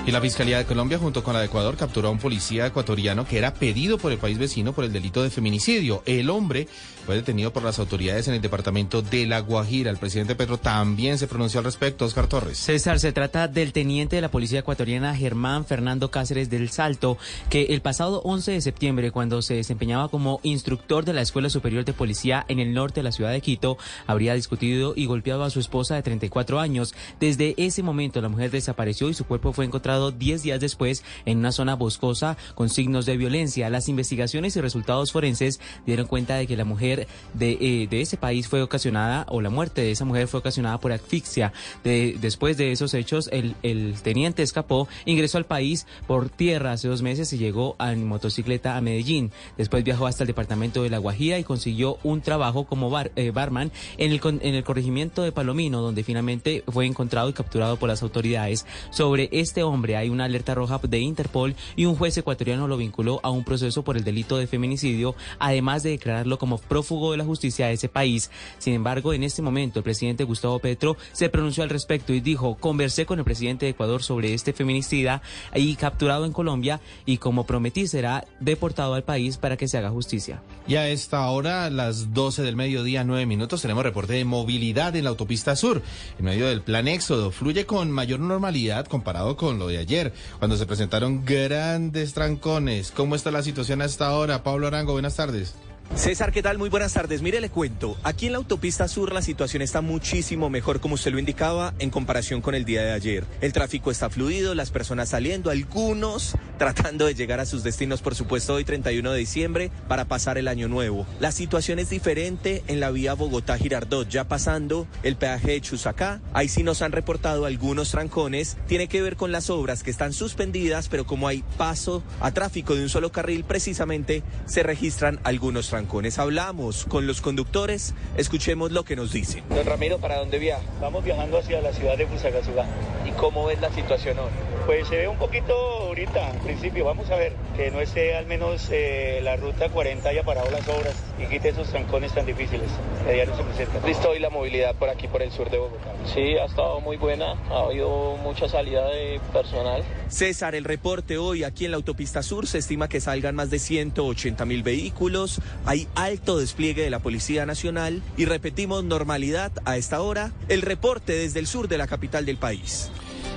Y 0.08 0.12
la 0.12 0.22
Fiscalía 0.22 0.60
de 0.60 0.66
Colombia, 0.66 1.00
junto 1.00 1.24
con 1.24 1.34
la 1.34 1.40
de 1.40 1.48
Ecuador, 1.48 1.78
capturó 1.78 2.10
a 2.10 2.12
un 2.12 2.20
policía 2.20 2.68
ecuatoriano 2.68 3.26
que 3.26 3.40
era 3.40 3.56
pedido 3.56 3.98
por 3.98 4.12
el 4.12 4.20
país 4.20 4.38
vecino 4.38 4.72
por 4.72 4.84
el 4.84 4.94
delito 4.94 5.24
de 5.24 5.32
feminicidio. 5.32 6.04
El 6.06 6.30
hombre 6.30 6.68
fue 7.08 7.16
detenido 7.16 7.52
por 7.52 7.64
las 7.64 7.80
autoridades 7.80 8.28
en 8.28 8.36
el 8.36 8.42
departamento 8.42 9.02
de 9.02 9.26
La 9.26 9.40
Guajira. 9.40 9.90
El 9.90 9.98
presidente 9.98 10.36
Petro 10.36 10.60
también 10.60 11.18
se 11.18 11.26
pronunció 11.26 11.60
al 11.60 11.66
respecto. 11.66 12.06
Oscar 12.06 12.28
Torres. 12.28 12.60
César, 12.60 13.00
se 13.00 13.14
trata 13.14 13.48
del 13.48 13.74
teniente 13.74 14.16
de 14.16 14.22
la 14.22 14.30
policía 14.30 14.60
ecuatoriana 14.60 15.16
Germán 15.16 15.66
Fernando 15.66 16.12
Cáceres 16.12 16.52
del 16.52 16.70
Salto, 16.70 17.18
que 17.50 17.64
el 17.70 17.82
pasado 17.82 18.22
11 18.26 18.52
de 18.52 18.62
septiembre, 18.62 19.12
cuando 19.12 19.42
se 19.42 19.56
desempeñaba 19.56 20.10
como 20.10 20.40
instructor 20.44 21.04
de 21.04 21.14
la 21.14 21.22
Escuela 21.22 21.50
Superior 21.50 21.84
de 21.84 21.94
Policía 21.94 22.46
en 22.48 22.60
el 22.60 22.76
norte 22.76 23.00
de 23.00 23.06
la 23.06 23.12
ciudad 23.12 23.32
de 23.32 23.42
Quito, 23.42 23.80
habría 24.06 24.36
discutido 24.36 24.94
y 24.96 25.08
golpeado 25.08 25.44
a 25.44 25.50
su 25.50 25.60
esposa 25.60 25.96
de 25.96 26.04
34 26.04 26.60
años. 26.60 26.94
Desde 27.20 27.56
ese 27.58 27.82
momento, 27.82 28.22
la 28.22 28.30
mujer 28.30 28.52
desapareció 28.52 29.10
y 29.10 29.16
su 29.16 29.26
cuerpo 29.26 29.52
fue 29.52 29.66
encontrado 29.66 29.95
encontrado 29.96 30.12
10 30.12 30.44
días 30.44 30.60
después 30.60 31.04
en 31.26 31.40
una 31.40 31.52
zona 31.52 31.76
boscosa 31.76 32.38
con 32.54 32.70
signos 32.70 33.06
de 33.06 33.18
violencia. 33.18 33.70
Las 33.70 33.88
investigaciones 33.88 34.56
y 34.56 34.62
resultados 34.62 35.12
forenses 35.12 35.60
dieron 35.86 36.08
cuenta 36.08 36.36
de 36.36 36.48
que 36.48 36.58
la 36.58 36.66
mujer 36.66 37.08
de, 37.34 37.58
eh, 37.60 37.88
de 37.90 38.02
ese 38.02 38.18
país 38.18 38.48
fue 38.48 38.62
ocasionada, 38.62 39.26
o 39.30 39.42
la 39.42 39.50
muerte 39.50 39.82
de 39.82 39.92
esa 39.92 40.06
mujer 40.06 40.28
fue 40.28 40.40
ocasionada 40.40 40.80
por 40.80 40.92
asfixia. 40.92 41.54
De, 41.84 42.18
después 42.20 42.58
de 42.58 42.72
esos 42.72 42.94
hechos, 42.94 43.30
el, 43.32 43.56
el 43.64 43.96
teniente 44.02 44.44
escapó, 44.44 44.88
ingresó 45.06 45.38
al 45.38 45.46
país 45.46 45.88
por 46.08 46.30
tierra 46.30 46.74
hace 46.74 46.88
dos 46.88 47.02
meses 47.02 47.32
y 47.34 47.38
llegó 47.38 47.76
en 47.80 48.06
motocicleta 48.06 48.78
a 48.78 48.82
Medellín. 48.82 49.32
Después 49.58 49.84
viajó 49.84 50.08
hasta 50.08 50.24
el 50.24 50.28
departamento 50.28 50.84
de 50.84 50.90
La 50.90 50.98
Guajira 50.98 51.40
y 51.40 51.44
consiguió 51.44 51.98
un 52.04 52.22
trabajo 52.22 52.66
como 52.66 52.90
bar, 52.90 53.12
eh, 53.16 53.32
barman 53.32 53.72
en 53.98 54.12
el, 54.12 54.20
en 54.42 54.56
el 54.56 54.64
corregimiento 54.64 55.22
de 55.22 55.32
Palomino, 55.32 55.82
donde 55.82 56.04
finalmente 56.04 56.64
fue 56.68 56.86
encontrado 56.86 57.30
y 57.30 57.34
capturado 57.34 57.78
por 57.78 57.90
las 57.90 58.04
autoridades. 58.04 58.66
Sobre 58.90 59.30
este 59.32 59.64
hombre 59.64 59.85
hay 59.94 60.10
una 60.10 60.26
alerta 60.26 60.56
roja 60.56 60.80
de 60.84 61.00
Interpol 61.00 61.56
y 61.76 61.86
un 61.86 61.96
juez 61.96 62.18
ecuatoriano 62.18 62.68
lo 62.68 62.78
vinculó 62.78 63.20
a 63.24 63.30
un 63.30 63.44
proceso 63.44 63.84
por 63.84 63.98
el 63.98 64.04
delito 64.04 64.38
de 64.38 64.48
feminicidio, 64.48 65.16
además 65.40 65.84
de 65.84 65.92
declararlo 65.92 66.38
como 66.38 66.58
prófugo 66.58 67.12
de 67.12 67.18
la 67.18 67.26
justicia 67.26 67.68
de 67.68 67.74
ese 67.74 67.90
país. 67.90 68.32
Sin 68.58 68.74
embargo, 68.74 69.14
en 69.14 69.24
este 69.24 69.42
momento 69.42 69.80
el 69.80 69.84
presidente 69.84 70.24
Gustavo 70.24 70.60
Petro 70.60 70.98
se 71.12 71.30
pronunció 71.30 71.64
al 71.64 71.70
respecto 71.70 72.14
y 72.14 72.22
dijo, 72.22 72.56
conversé 72.56 73.06
con 73.06 73.20
el 73.20 73.26
presidente 73.26 73.66
de 73.66 73.72
Ecuador 73.72 74.04
sobre 74.04 74.34
este 74.34 74.54
feminicida 74.54 75.22
y 75.54 75.76
capturado 75.76 76.26
en 76.26 76.32
Colombia 76.32 76.80
y 77.06 77.18
como 77.18 77.46
prometí 77.46 77.88
será 77.88 78.26
deportado 78.40 78.94
al 78.94 79.04
país 79.04 79.38
para 79.38 79.58
que 79.58 79.68
se 79.68 79.78
haga 79.78 79.90
justicia. 79.90 80.42
Y 80.68 80.76
a 80.76 80.90
esta 80.90 81.30
hora, 81.30 81.70
las 81.70 82.14
12 82.14 82.42
del 82.42 82.56
mediodía, 82.56 83.04
9 83.04 83.26
minutos, 83.26 83.62
tenemos 83.62 83.84
reporte 83.84 84.14
de 84.14 84.26
movilidad 84.26 84.96
en 84.96 85.04
la 85.04 85.12
autopista 85.12 85.56
sur. 85.56 85.82
En 86.18 86.26
medio 86.26 86.48
del 86.48 86.62
plan 86.62 86.88
Éxodo, 86.88 87.32
fluye 87.32 87.66
con 87.66 87.92
mayor 87.92 88.20
normalidad 88.20 88.86
comparado 88.88 89.38
con 89.38 89.60
lo 89.60 89.68
de 89.68 89.75
ayer, 89.80 90.14
cuando 90.40 90.58
se 90.58 90.66
presentaron 90.66 91.26
grandes 91.26 92.14
trancones. 92.14 92.92
¿Cómo 92.92 93.16
está 93.16 93.32
la 93.32 93.44
situación 93.44 93.82
hasta 93.82 94.08
ahora? 94.08 94.44
Pablo 94.44 94.68
Arango, 94.68 94.94
buenas 94.94 95.16
tardes. 95.16 95.56
César, 95.94 96.34
¿qué 96.34 96.44
tal? 96.44 96.58
Muy 96.58 96.70
buenas 96.70 96.94
tardes. 96.94 97.22
Mire, 97.22 97.40
le 97.40 97.50
cuento. 97.50 97.98
Aquí 98.04 98.26
en 98.26 98.34
la 98.34 98.38
autopista 98.40 98.88
sur 98.90 99.14
la 99.14 99.22
situación 99.22 99.62
está 99.62 99.80
muchísimo 99.80 100.50
mejor, 100.50 100.82
como 100.82 100.96
usted 100.96 101.14
lo 101.14 101.20
indicaba, 101.20 101.74
en 101.80 101.90
comparación 101.90 102.42
con 102.42 102.54
el 102.54 102.66
día 102.66 102.84
de 102.84 102.92
ayer. 102.92 103.24
El 103.40 103.54
tráfico 103.54 103.92
está 103.92 104.10
fluido, 104.10 104.56
las 104.56 104.72
personas 104.72 105.10
saliendo, 105.10 105.52
algunos 105.52 106.36
tratando 106.58 107.06
de 107.06 107.16
llegar 107.16 107.40
a 107.40 107.46
sus 107.46 107.64
destinos, 107.64 108.02
por 108.02 108.14
supuesto, 108.14 108.56
hoy 108.56 108.66
31 108.66 109.10
de 109.12 109.20
diciembre, 109.20 109.72
para 109.88 110.06
pasar 110.06 110.38
el 110.38 110.50
año 110.50 110.68
nuevo. 110.68 111.08
La 111.22 111.32
situación 111.32 111.80
es 111.80 111.90
diferente 111.90 112.64
en 112.68 112.82
la 112.82 112.92
vía 112.92 113.14
Bogotá-Girardot, 113.14 114.10
ya 114.10 114.28
pasando 114.28 114.88
el 115.02 115.16
peaje 115.16 115.52
de 115.52 115.62
Chusacá. 115.62 116.20
Ahí 116.34 116.50
sí 116.50 116.64
nos 116.64 116.82
han 116.82 116.92
reportado 116.92 117.46
algunos 117.46 117.92
trancones. 117.92 118.58
Tiene 118.68 118.90
que 118.90 119.02
ver 119.02 119.16
con 119.16 119.32
las 119.32 119.50
obras 119.50 119.82
que 119.82 119.92
están 119.92 120.12
suspendidas, 120.12 120.90
pero 120.90 121.06
como 121.06 121.30
hay 121.30 121.44
paso 121.58 122.04
a 122.20 122.32
tráfico 122.32 122.76
de 122.76 122.84
un 122.84 122.90
solo 122.90 123.14
carril, 123.14 123.46
precisamente 123.46 124.24
se 124.46 124.62
registran 124.62 125.20
algunos 125.24 125.68
trancones. 125.70 125.75
Hablamos 126.18 126.86
con 126.86 127.06
los 127.06 127.20
conductores, 127.20 127.94
escuchemos 128.16 128.72
lo 128.72 128.84
que 128.84 128.96
nos 128.96 129.12
dicen. 129.12 129.44
Don 129.50 129.66
Ramiro, 129.66 129.98
¿para 129.98 130.20
dónde 130.20 130.40
viaja? 130.40 130.64
Vamos 130.80 131.04
viajando 131.04 131.38
hacia 131.38 131.60
la 131.62 131.74
ciudad 131.74 131.98
de 131.98 132.08
Fusagasugá. 132.08 132.66
¿Y 133.06 133.12
cómo 133.12 133.46
ves 133.46 133.60
la 133.60 133.72
situación 133.72 134.18
hoy? 134.20 134.30
Pues 134.66 134.88
se 134.88 134.96
ve 134.96 135.08
un 135.08 135.18
poquito 135.18 135.54
ahorita, 135.54 136.32
al 136.32 136.38
principio, 136.40 136.86
vamos 136.86 137.10
a 137.12 137.16
ver, 137.16 137.34
que 137.56 137.72
no 137.72 137.80
esté 137.80 138.16
al 138.16 138.26
menos 138.26 138.68
eh, 138.72 139.20
la 139.22 139.36
ruta 139.36 139.70
40 139.70 140.10
haya 140.10 140.24
parado 140.24 140.50
las 140.50 140.68
obras 140.68 140.96
y 141.20 141.26
quite 141.28 141.50
esos 141.50 141.70
trancones 141.70 142.14
tan 142.14 142.26
difíciles 142.26 142.70
que 143.04 143.12
a 143.12 143.14
diario 143.14 143.36
se 143.36 143.44
presentan. 143.44 143.86
¿Listo 143.86 144.10
hoy 144.10 144.20
la 144.20 144.30
movilidad 144.30 144.76
por 144.76 144.90
aquí, 144.90 145.08
por 145.08 145.22
el 145.22 145.32
sur 145.32 145.50
de 145.52 145.58
Bogotá? 145.58 145.94
Sí, 146.12 146.38
ha 146.38 146.46
estado 146.46 146.82
muy 146.82 146.98
buena, 146.98 147.34
ha 147.52 147.66
habido 147.66 148.18
mucha 148.18 148.50
salida 148.50 148.88
de 148.88 149.20
personal. 149.32 149.84
César, 150.10 150.56
el 150.56 150.64
reporte 150.64 151.18
hoy 151.18 151.44
aquí 151.44 151.66
en 151.66 151.72
la 151.72 151.78
autopista 151.78 152.24
sur 152.24 152.48
se 152.48 152.58
estima 152.58 152.90
que 152.90 153.00
salgan 153.00 153.36
más 153.36 153.50
de 153.50 153.60
180 153.60 154.46
mil 154.46 154.64
vehículos, 154.64 155.42
hay 155.66 155.88
alto 155.96 156.38
despliegue 156.38 156.84
de 156.84 156.90
la 156.90 157.00
Policía 157.00 157.46
Nacional 157.46 158.02
y 158.18 158.26
repetimos 158.26 158.84
normalidad 158.84 159.52
a 159.66 159.78
esta 159.78 160.02
hora, 160.02 160.32
el 160.48 160.62
reporte 160.62 161.14
desde 161.14 161.40
el 161.40 161.48
sur 161.48 161.68
de 161.68 161.78
la 161.78 161.88
capital 161.88 162.26
del 162.26 162.38
país. 162.38 162.92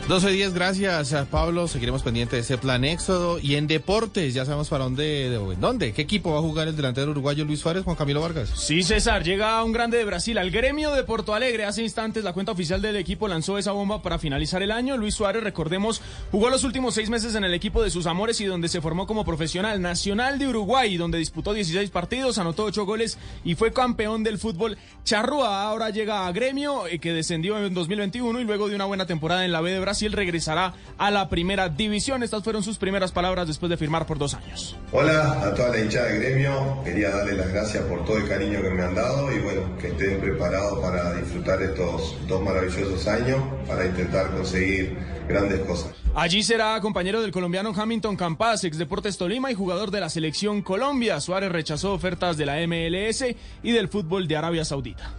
12 0.09 0.30
días, 0.30 0.54
gracias 0.54 1.12
a 1.12 1.26
Pablo. 1.26 1.68
Seguiremos 1.68 2.02
pendiente 2.02 2.36
de 2.36 2.40
ese 2.40 2.56
plan 2.56 2.82
Éxodo. 2.82 3.38
Y 3.40 3.56
en 3.56 3.66
deportes, 3.66 4.32
ya 4.32 4.46
sabemos 4.46 4.70
para 4.70 4.84
dónde, 4.84 5.02
de- 5.28 5.56
dónde, 5.61 5.92
qué 5.92 6.00
equipo 6.00 6.32
va 6.32 6.38
a 6.38 6.40
jugar 6.40 6.66
el 6.66 6.74
delantero 6.74 7.11
uruguayo 7.11 7.44
Luis 7.44 7.61
Suárez, 7.61 7.84
Juan 7.84 7.94
Camilo 7.94 8.22
Vargas. 8.22 8.48
Sí, 8.56 8.82
César, 8.82 9.22
llega 9.22 9.62
un 9.62 9.72
grande 9.72 9.98
de 9.98 10.06
Brasil 10.06 10.38
al 10.38 10.50
gremio 10.50 10.92
de 10.92 11.04
Porto 11.04 11.34
Alegre. 11.34 11.66
Hace 11.66 11.82
instantes 11.82 12.24
la 12.24 12.32
cuenta 12.32 12.52
oficial 12.52 12.80
del 12.80 12.96
equipo 12.96 13.28
lanzó 13.28 13.59
esa 13.59 13.72
bomba 13.72 14.00
para 14.00 14.18
finalizar 14.18 14.62
el 14.62 14.70
año. 14.70 14.96
Luis 14.96 15.14
Suárez, 15.14 15.42
recordemos, 15.44 16.00
jugó 16.32 16.48
los 16.48 16.64
últimos 16.64 16.94
seis 16.94 17.11
meses 17.11 17.34
en 17.34 17.44
el 17.44 17.52
equipo 17.52 17.82
de 17.82 17.90
sus 17.90 18.06
amores 18.06 18.40
y 18.40 18.46
donde 18.46 18.68
se 18.68 18.80
formó 18.80 19.06
como 19.06 19.26
profesional 19.26 19.82
nacional 19.82 20.38
de 20.38 20.48
Uruguay, 20.48 20.96
donde 20.96 21.18
disputó 21.18 21.52
16 21.52 21.90
partidos, 21.90 22.38
anotó 22.38 22.64
8 22.64 22.86
goles 22.86 23.18
y 23.44 23.56
fue 23.56 23.74
campeón 23.74 24.24
del 24.24 24.38
fútbol 24.38 24.78
charrúa. 25.04 25.64
Ahora 25.64 25.90
llega 25.90 26.26
a 26.26 26.32
gremio, 26.32 26.86
eh, 26.86 26.98
que 26.98 27.12
descendió 27.12 27.59
en 27.62 27.74
2021 27.74 28.40
y 28.40 28.44
luego 28.44 28.70
de 28.70 28.74
una 28.74 28.86
buena 28.86 29.04
temporada 29.04 29.44
en 29.44 29.52
la 29.52 29.61
B 29.61 29.70
de 29.72 29.80
Brasil 29.80 29.97
regresará 30.07 30.74
a 30.96 31.11
la 31.11 31.28
primera 31.28 31.68
división. 31.68 32.22
Estas 32.22 32.44
fueron 32.44 32.62
sus 32.62 32.78
primeras 32.78 33.11
palabras 33.11 33.49
después 33.49 33.68
de 33.70 33.76
firmar 33.76 34.07
por 34.07 34.18
dos 34.18 34.34
años. 34.34 34.76
Hola 34.92 35.42
a 35.42 35.55
toda 35.55 35.70
la 35.70 35.80
hinchada 35.80 36.07
de 36.07 36.18
gremio, 36.18 36.80
quería 36.84 37.11
darle 37.11 37.32
las 37.32 37.49
gracias 37.49 37.82
por 37.84 38.05
todo 38.05 38.18
el 38.18 38.28
cariño 38.28 38.62
que 38.62 38.70
me 38.70 38.82
han 38.82 38.94
dado 38.94 39.32
y 39.32 39.40
bueno, 39.40 39.76
que 39.78 39.88
estén 39.88 40.20
preparados 40.20 40.78
para 40.78 41.14
disfrutar 41.14 41.61
estos 41.62 42.14
dos 42.28 42.42
maravillosos 42.42 43.07
años 43.09 43.42
para 43.66 43.86
intentar 43.86 44.30
conseguir 44.30 44.96
grandes 45.28 45.61
cosas. 45.61 45.90
Allí 46.14 46.42
será 46.42 46.80
compañero 46.80 47.20
del 47.20 47.32
colombiano 47.32 47.72
Hamilton 47.76 48.16
Campas, 48.16 48.64
ex 48.64 48.78
Deportes 48.78 49.18
Tolima 49.18 49.51
y 49.51 49.55
jugador 49.55 49.90
de 49.90 50.01
la 50.01 50.09
selección 50.09 50.62
Colombia. 50.62 51.20
Suárez 51.20 51.53
rechazó 51.53 51.92
ofertas 51.92 52.36
de 52.36 52.46
la 52.46 52.57
MLS 52.66 53.24
y 53.62 53.72
del 53.72 53.88
fútbol 53.88 54.26
de 54.26 54.36
Arabia 54.36 54.64
Saudita. 54.64 55.14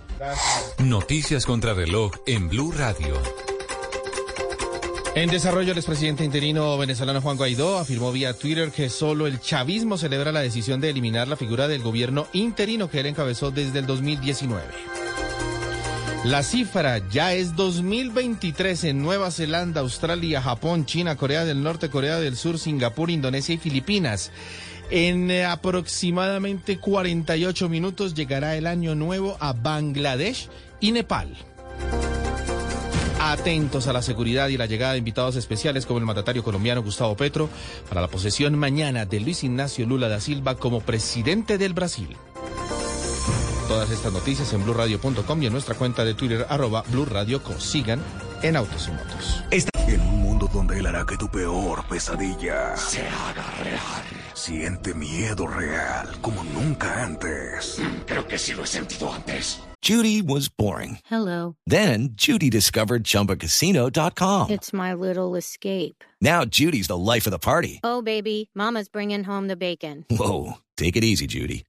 Noticias 0.79 1.45
contra 1.45 1.73
reloj 1.73 2.11
en 2.27 2.49
Blue 2.49 2.73
Radio. 2.73 3.13
En 5.15 5.29
desarrollo, 5.29 5.71
el 5.71 5.77
expresidente 5.77 6.23
interino 6.23 6.77
venezolano 6.77 7.19
Juan 7.19 7.35
Guaidó 7.35 7.77
afirmó 7.79 8.11
vía 8.11 8.33
Twitter 8.33 8.71
que 8.71 8.89
solo 8.89 9.25
el 9.25 9.41
chavismo 9.41 9.97
celebra 9.97 10.31
la 10.31 10.41
decisión 10.41 10.79
de 10.79 10.91
eliminar 10.91 11.27
la 11.27 11.35
figura 11.35 11.67
del 11.67 11.81
gobierno 11.81 12.27
interino 12.31 12.89
que 12.89 12.99
él 12.99 13.07
encabezó 13.07 13.49
desde 13.51 13.79
el 13.79 13.87
2019. 13.87 14.63
La 16.25 16.43
cifra 16.43 17.01
ya 17.09 17.33
es 17.33 17.55
2023 17.55 18.83
en 18.83 19.01
Nueva 19.01 19.31
Zelanda, 19.31 19.81
Australia, 19.81 20.41
Japón, 20.41 20.85
China, 20.85 21.15
Corea 21.15 21.43
del 21.43 21.63
Norte, 21.63 21.89
Corea 21.89 22.19
del 22.19 22.37
Sur, 22.37 22.59
Singapur, 22.59 23.09
Indonesia 23.09 23.55
y 23.55 23.57
Filipinas. 23.57 24.31
En 24.91 25.31
eh, 25.31 25.45
aproximadamente 25.45 26.77
48 26.77 27.69
minutos 27.69 28.13
llegará 28.13 28.57
el 28.57 28.67
año 28.67 28.95
nuevo 28.95 29.37
a 29.39 29.53
Bangladesh 29.53 30.49
y 30.79 30.91
Nepal. 30.91 31.35
Atentos 33.19 33.87
a 33.87 33.93
la 33.93 34.01
seguridad 34.01 34.47
y 34.47 34.57
la 34.57 34.65
llegada 34.65 34.93
de 34.93 34.99
invitados 34.99 35.35
especiales 35.35 35.85
como 35.85 35.99
el 35.99 36.05
mandatario 36.05 36.41
colombiano 36.41 36.81
Gustavo 36.81 37.17
Petro 37.17 37.49
para 37.89 37.99
la 37.99 38.07
posesión 38.07 38.57
mañana 38.57 39.05
de 39.05 39.19
Luis 39.19 39.43
Ignacio 39.43 39.85
Lula 39.85 40.07
da 40.07 40.21
Silva 40.21 40.55
como 40.55 40.79
presidente 40.79 41.57
del 41.57 41.73
Brasil. 41.73 42.15
Todas 43.67 43.91
estas 43.91 44.13
noticias 44.13 44.51
en 44.53 44.63
blurradio.com 44.63 45.43
y 45.43 45.45
en 45.45 45.53
nuestra 45.53 45.75
cuenta 45.75 46.05
de 46.05 46.13
Twitter 46.13 46.45
arroba 46.49 46.83
blurradioco. 46.87 47.59
Sigan 47.59 48.01
en 48.41 48.55
Autos 48.55 48.87
y 48.87 48.91
Motos. 48.91 49.43
En 49.91 50.01
un 50.01 50.21
mundo 50.21 50.47
donde 50.53 50.77
él 50.77 50.85
hará 50.85 51.03
que 51.03 51.17
tu 51.17 51.27
peor 51.27 51.83
pesadilla 51.87 52.77
se 52.77 53.01
haga 53.01 53.43
real. 53.63 54.03
Siente 54.35 54.93
miedo 54.93 55.47
real 55.47 56.07
como 56.21 56.43
nunca 56.43 57.03
antes. 57.03 57.81
Creo 58.05 58.27
que 58.27 58.37
sí 58.37 58.53
lo 58.53 58.63
he 58.63 58.67
sentido 58.67 59.11
antes. 59.11 59.59
Judy 59.81 60.21
was 60.21 60.49
boring. 60.49 60.99
Hello. 61.09 61.55
Then 61.65 62.09
Judy 62.13 62.49
discovered 62.49 63.03
ChumbaCasino.com. 63.03 64.51
It's 64.51 64.73
my 64.73 64.93
little 64.93 65.35
escape. 65.35 66.03
Now 66.21 66.43
Judy's 66.45 66.87
the 66.87 66.97
life 66.97 67.25
of 67.25 67.31
the 67.31 67.39
party. 67.39 67.79
Oh, 67.83 68.01
baby, 68.01 68.49
Mama's 68.53 68.89
bringing 68.89 69.23
home 69.23 69.47
the 69.47 69.55
bacon. 69.55 70.05
Whoa, 70.11 70.57
take 70.77 70.97
it 70.97 71.03
easy, 71.03 71.27
Judy. 71.27 71.63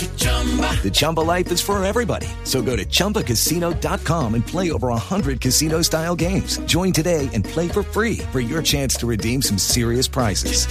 The 0.00 0.90
Chumba 0.90 1.20
life 1.20 1.52
is 1.52 1.60
for 1.60 1.82
everybody. 1.84 2.26
So 2.44 2.62
go 2.62 2.74
to 2.74 2.84
ChumbaCasino.com 2.86 4.34
and 4.34 4.46
play 4.46 4.72
over 4.72 4.88
100 4.88 5.40
casino 5.42 5.82
style 5.82 6.16
games. 6.16 6.58
Join 6.60 6.92
today 6.92 7.28
and 7.34 7.44
play 7.44 7.68
for 7.68 7.82
free 7.82 8.18
for 8.32 8.40
your 8.40 8.62
chance 8.62 8.94
to 8.96 9.06
redeem 9.06 9.42
some 9.42 9.58
serious 9.58 10.08
prizes. 10.08 10.66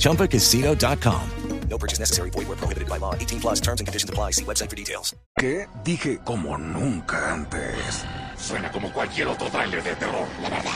ChumbaCasino.com. 0.00 1.30
No 1.68 1.78
purchase 1.78 1.98
necessary. 1.98 2.28
Void 2.30 2.48
where 2.48 2.56
prohibited 2.56 2.86
by 2.86 2.98
law. 2.98 3.14
18 3.14 3.40
plus 3.40 3.60
terms 3.60 3.80
and 3.80 3.86
conditions 3.86 4.10
apply. 4.10 4.32
See 4.32 4.44
website 4.44 4.68
for 4.68 4.76
details. 4.76 5.14
¿Qué? 5.38 5.66
Dije 5.84 6.18
como 6.22 6.58
nunca 6.58 7.32
antes. 7.32 8.04
Suena 8.36 8.70
como 8.70 8.92
cualquier 8.92 9.28
otro 9.28 9.48
tráiler 9.48 9.82
de 9.82 9.94
terror, 9.96 10.28
la 10.42 10.50
verdad. 10.50 10.70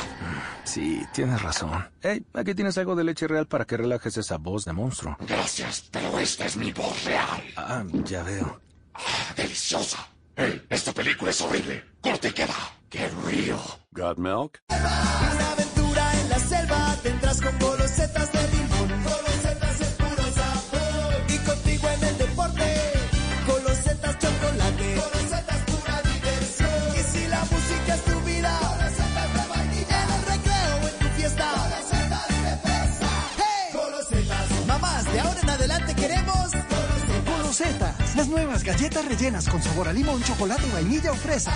Sí, 0.67 1.01
tienes 1.15 1.41
razón. 1.41 1.89
Hey, 2.03 2.25
aquí 2.35 2.55
tienes 2.55 2.77
algo 2.77 2.95
de 2.95 3.05
leche 3.05 3.27
real 3.27 3.47
para 3.47 3.65
que 3.65 3.77
relajes 3.77 4.17
esa 4.17 4.37
voz 4.37 4.65
de 4.65 4.73
monstruo. 4.73 5.17
Gracias, 5.21 5.89
pero 5.91 6.19
esta 6.19 6.45
es 6.45 6.57
mi 6.57 6.73
voz 6.73 7.05
real. 7.05 7.43
Ah, 7.57 7.85
ya 8.05 8.23
veo. 8.23 8.61
Ah, 8.93 9.33
deliciosa. 9.37 10.07
Hey, 10.35 10.63
esta 10.69 10.93
película 10.93 11.31
es 11.31 11.41
horrible. 11.41 11.85
Corte 12.01 12.29
y 12.29 12.33
queda. 12.33 12.55
Qué 12.91 13.09
real. 13.25 13.61
Got 13.93 14.19
milk? 14.19 14.61
tendrás 17.03 17.41
con 17.41 17.59
golosetas 17.59 18.33
de 18.33 18.49
limón. 18.49 19.26
Las 38.17 38.29
nuevas 38.29 38.65
galletas 38.65 39.05
rellenas 39.05 39.49
con 39.49 39.63
sabor 39.63 39.89
a 39.89 39.93
limón, 39.93 40.23
chocolate, 40.23 40.65
vainilla 40.73 41.13
o 41.13 41.15
fresa. 41.15 41.53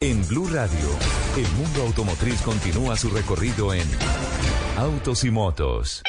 En 0.00 0.26
Blue 0.28 0.48
Radio, 0.48 0.88
el 1.36 1.48
mundo 1.52 1.82
automotriz 1.82 2.40
continúa 2.42 2.96
su 2.96 3.10
recorrido 3.10 3.74
en 3.74 3.86
Autos 4.76 5.24
y 5.24 5.30
Motos. 5.30 6.02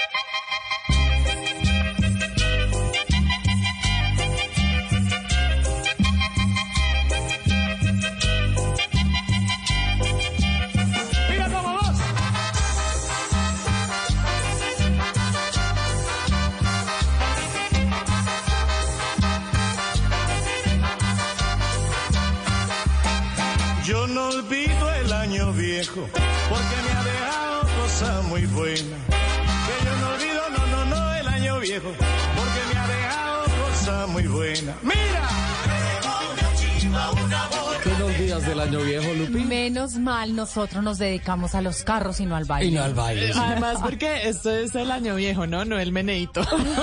Año 38.59 38.79
viejo, 38.79 39.13
Lupi? 39.13 39.39
Menos 39.45 39.95
mal 39.95 40.35
nosotros 40.35 40.83
nos 40.83 40.97
dedicamos 40.97 41.55
a 41.55 41.61
los 41.61 41.83
carros 41.83 42.19
y 42.19 42.25
no 42.25 42.35
al 42.35 42.45
baile. 42.45 42.69
Y 42.69 42.73
no 42.73 42.83
al 42.83 42.93
baile. 42.93 43.33
sí. 43.33 43.39
Además, 43.41 43.77
porque 43.81 44.27
esto 44.29 44.51
es 44.51 44.73
el 44.75 44.91
año 44.91 45.15
viejo, 45.15 45.47
¿no? 45.47 45.65
No 45.65 45.79
el 45.79 45.91
meneito. 45.91 46.41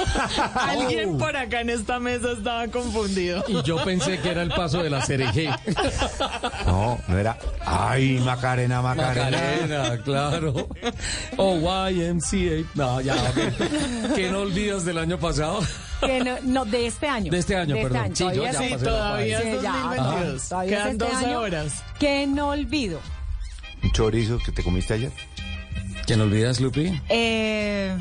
Alguien 0.55 1.19
por 1.19 1.37
acá 1.37 1.61
en 1.61 1.71
esta 1.71 1.99
mesa 2.01 2.33
estaba 2.33 2.69
confundido. 2.69 3.45
Y 3.49 3.63
yo 3.63 3.83
pensé 3.85 4.19
que 4.21 4.31
era 4.31 4.43
el 4.43 4.51
paso 4.51 4.83
de 4.83 4.91
la 4.91 5.01
CRG. 5.01 5.49
No, 6.67 6.99
no 7.09 7.19
era. 7.19 7.39
Ay, 7.65 8.19
Macarena, 8.25 8.83
Macarena. 8.83 9.31
Macarena, 9.31 10.03
claro. 10.03 10.69
O 11.37 11.57
YMCA. 11.91 12.69
No, 12.75 13.01
ya, 13.01 13.15
ok. 13.15 14.15
¿Qué 14.15 14.31
no 14.31 14.41
olvidas 14.41 14.85
del 14.85 14.99
año 14.99 15.19
pasado? 15.19 15.61
Que 16.01 16.23
no, 16.25 16.37
no, 16.43 16.65
de 16.65 16.87
este 16.87 17.09
año. 17.09 17.31
De 17.31 17.39
este 17.39 17.57
año, 17.57 17.75
perdón. 17.75 18.15
Sí, 18.15 18.25
yo 18.25 18.31
Todavía 18.33 18.53
ya 18.53 18.59
sí, 18.79 18.85
todavía 18.85 19.39
es 19.39 19.45
Sí, 19.45 19.51
ya, 19.63 19.73
2022. 19.73 19.99
ajá. 20.43 20.49
Todavía 20.49 20.71
es 20.71 20.79
Quedan 20.83 20.93
este 20.93 21.05
12 21.05 21.27
año. 21.27 21.41
horas. 21.41 21.85
Que 21.99 22.27
no 22.27 22.49
olvido. 22.49 23.01
Un 23.83 23.93
chorizo 23.93 24.39
que 24.45 24.53
te 24.53 24.63
comiste 24.63 24.95
ayer. 24.95 25.13
¿Qué 26.07 26.17
no 26.17 26.25
olvidas, 26.25 26.61
Lupi? 26.61 27.01
Eh, 27.09 27.97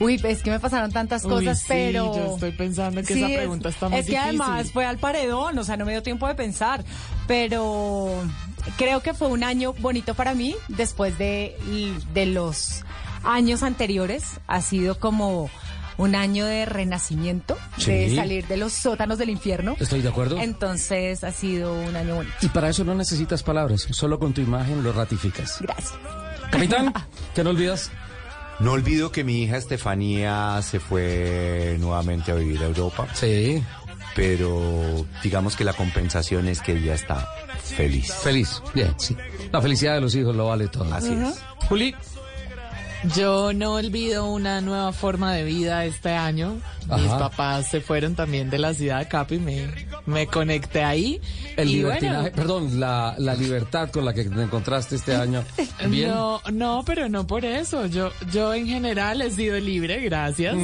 uy, 0.00 0.20
es 0.22 0.42
que 0.42 0.50
me 0.50 0.60
pasaron 0.60 0.92
tantas 0.92 1.24
Uy, 1.24 1.30
cosas, 1.30 1.60
sí, 1.60 1.66
pero... 1.68 2.14
yo 2.14 2.34
estoy 2.34 2.52
pensando 2.52 3.00
que 3.00 3.06
Sí, 3.14 3.18
esa 3.22 3.28
es- 3.32 3.36
pregunta 3.38 3.68
está 3.70 3.88
muy 3.88 3.98
Es 3.98 4.06
que 4.06 4.12
difícil. 4.12 4.28
además 4.42 4.72
fue 4.72 4.84
al 4.84 4.98
paredón, 4.98 5.58
o 5.58 5.64
sea, 5.64 5.76
no 5.76 5.84
me 5.86 5.92
dio 5.92 6.02
tiempo 6.02 6.26
de 6.28 6.34
pensar, 6.34 6.84
pero 7.26 8.22
creo 8.76 9.00
que 9.00 9.14
fue 9.14 9.28
un 9.28 9.44
año 9.44 9.72
bonito 9.78 10.14
para 10.14 10.34
mí 10.34 10.54
después 10.68 11.16
de, 11.18 11.56
de 12.12 12.26
los 12.26 12.82
años 13.24 13.62
anteriores. 13.62 14.24
Ha 14.46 14.60
sido 14.60 14.98
como 15.00 15.48
un 15.98 16.14
año 16.14 16.46
de 16.46 16.66
renacimiento, 16.66 17.56
de 17.84 18.14
salir 18.14 18.46
de 18.46 18.56
los 18.56 18.72
sótanos 18.72 19.18
del 19.18 19.30
infierno. 19.30 19.76
Estoy 19.78 20.02
de 20.02 20.08
acuerdo. 20.08 20.38
Entonces 20.38 21.24
ha 21.24 21.32
sido 21.32 21.74
un 21.74 21.96
año 21.96 22.16
bonito. 22.16 22.36
Y 22.42 22.48
para 22.48 22.68
eso 22.68 22.84
no 22.84 22.94
necesitas 22.94 23.42
palabras, 23.42 23.86
solo 23.90 24.18
con 24.18 24.32
tu 24.32 24.40
imagen 24.40 24.82
lo 24.82 24.92
ratificas. 24.92 25.58
Gracias. 25.60 25.94
Capitán, 26.50 26.92
¿qué 27.34 27.42
no 27.42 27.50
olvidas? 27.50 27.90
No 28.58 28.72
olvido 28.72 29.12
que 29.12 29.22
mi 29.22 29.42
hija 29.42 29.58
Estefanía 29.58 30.60
se 30.62 30.80
fue 30.80 31.76
nuevamente 31.78 32.32
a 32.32 32.34
vivir 32.34 32.62
a 32.62 32.66
Europa. 32.66 33.06
Sí. 33.14 33.62
Pero 34.14 35.06
digamos 35.22 35.56
que 35.56 35.64
la 35.64 35.74
compensación 35.74 36.48
es 36.48 36.62
que 36.62 36.72
ella 36.72 36.94
está 36.94 37.28
feliz. 37.62 38.14
Feliz, 38.14 38.62
bien, 38.74 38.94
sí. 38.96 39.14
La 39.52 39.60
felicidad 39.60 39.94
de 39.94 40.00
los 40.00 40.14
hijos 40.14 40.34
lo 40.34 40.46
vale 40.46 40.68
todo. 40.68 40.92
Así 40.94 41.12
es. 41.12 41.38
Juli. 41.68 41.94
Yo 43.14 43.52
no 43.52 43.74
olvido 43.74 44.26
una 44.30 44.60
nueva 44.60 44.92
forma 44.92 45.32
de 45.32 45.44
vida 45.44 45.84
este 45.84 46.10
año. 46.12 46.56
Mis 46.96 47.06
Ajá. 47.06 47.18
papás 47.18 47.68
se 47.68 47.80
fueron 47.80 48.14
también 48.14 48.48
de 48.48 48.58
la 48.58 48.72
ciudad 48.72 49.00
de 49.00 49.08
Capi, 49.08 49.38
me, 49.40 49.66
me 50.06 50.28
conecté 50.28 50.84
ahí. 50.84 51.20
El 51.56 51.72
libertinaje, 51.72 52.30
bueno, 52.30 52.36
perdón, 52.36 52.78
la, 52.80 53.16
la 53.18 53.34
libertad 53.34 53.90
con 53.90 54.04
la 54.04 54.14
que 54.14 54.22
te 54.24 54.40
encontraste 54.40 54.94
este 54.94 55.16
año. 55.16 55.42
Bien. 55.88 56.10
No, 56.10 56.40
no, 56.52 56.84
pero 56.86 57.08
no 57.08 57.26
por 57.26 57.44
eso. 57.44 57.86
Yo, 57.86 58.12
yo 58.32 58.54
en 58.54 58.68
general 58.68 59.20
he 59.20 59.30
sido 59.32 59.58
libre, 59.58 60.00
gracias. 60.02 60.54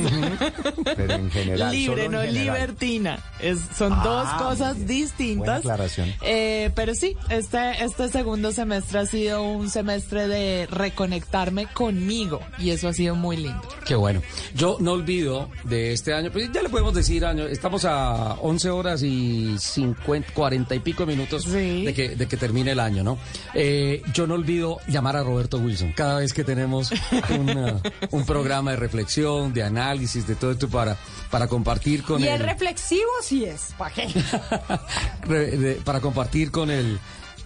Pero 0.97 1.15
en 1.15 1.31
general. 1.31 1.71
libre, 1.73 2.03
solo 2.05 2.13
no 2.19 2.23
en 2.23 2.33
general. 2.33 2.55
libertina. 2.61 3.19
Es, 3.41 3.59
son 3.77 3.93
Ah, 3.93 4.03
dos 4.05 4.29
cosas 4.35 4.77
bien. 4.77 4.87
Buena 4.87 4.95
distintas. 5.03 5.59
aclaración. 5.59 6.13
Eh, 6.23 6.71
pero 6.75 6.95
sí, 6.95 7.17
este, 7.31 7.85
este 7.85 8.09
segundo 8.11 8.53
semestre 8.53 9.01
ha 9.01 9.07
sido 9.07 9.43
un 9.43 9.69
semestre 9.71 10.29
de 10.29 10.67
reconectarme 10.71 11.67
conmigo 11.67 12.22
y 12.59 12.71
eso 12.71 12.89
ha 12.89 12.93
sido 12.93 13.15
muy 13.15 13.37
lindo. 13.37 13.61
Qué 13.87 13.95
bueno. 13.95 14.23
Yo 14.55 14.77
no 14.81 14.93
olvido 14.93 15.49
de 15.65 15.93
este 15.93 16.13
año, 16.15 16.31
pues 16.33 16.51
ya 16.53 16.63
le 16.63 16.69
podemos 16.69 16.95
decir 16.95 17.25
año, 17.25 17.47
estamos 17.47 17.85
a 17.85 18.35
11 18.41 18.71
horas 18.71 19.03
y 19.03 19.57
50, 19.59 20.33
40 20.33 20.75
y 20.75 20.81
pico 20.81 21.07
minutos 21.07 21.51
de, 21.51 21.93
que, 21.95 22.11
de 22.17 22.27
que 22.29 22.37
termine 22.37 22.73
el 22.73 22.81
año, 22.81 23.03
¿no? 23.03 23.19
Eh, 23.55 24.03
yo 24.13 24.27
no 24.27 24.35
olvido 24.35 24.79
llamar 24.89 25.17
a 25.17 25.23
Roberto 25.23 25.59
Wilson 25.59 25.93
cada 25.93 26.19
vez 26.21 26.33
que 26.33 26.45
tenemos 26.45 26.91
una- 27.39 27.81
un 28.11 28.25
programa 28.27 28.71
de 28.73 28.77
reflexión, 28.77 29.53
de 29.53 29.63
análisis, 29.63 30.27
de 30.27 30.35
todo 30.35 30.53
esto 30.53 30.69
para, 30.69 30.97
para 31.31 31.47
compartir 31.49 32.03
con 32.03 32.23
y 32.23 32.29
el 32.29 32.41
reflexivo 32.41 33.11
sí 33.23 33.45
es, 33.45 33.75
¿para 33.77 33.95
qué? 33.95 34.09
para 35.85 36.01
compartir 36.01 36.51
con 36.51 36.71
el 36.71 36.99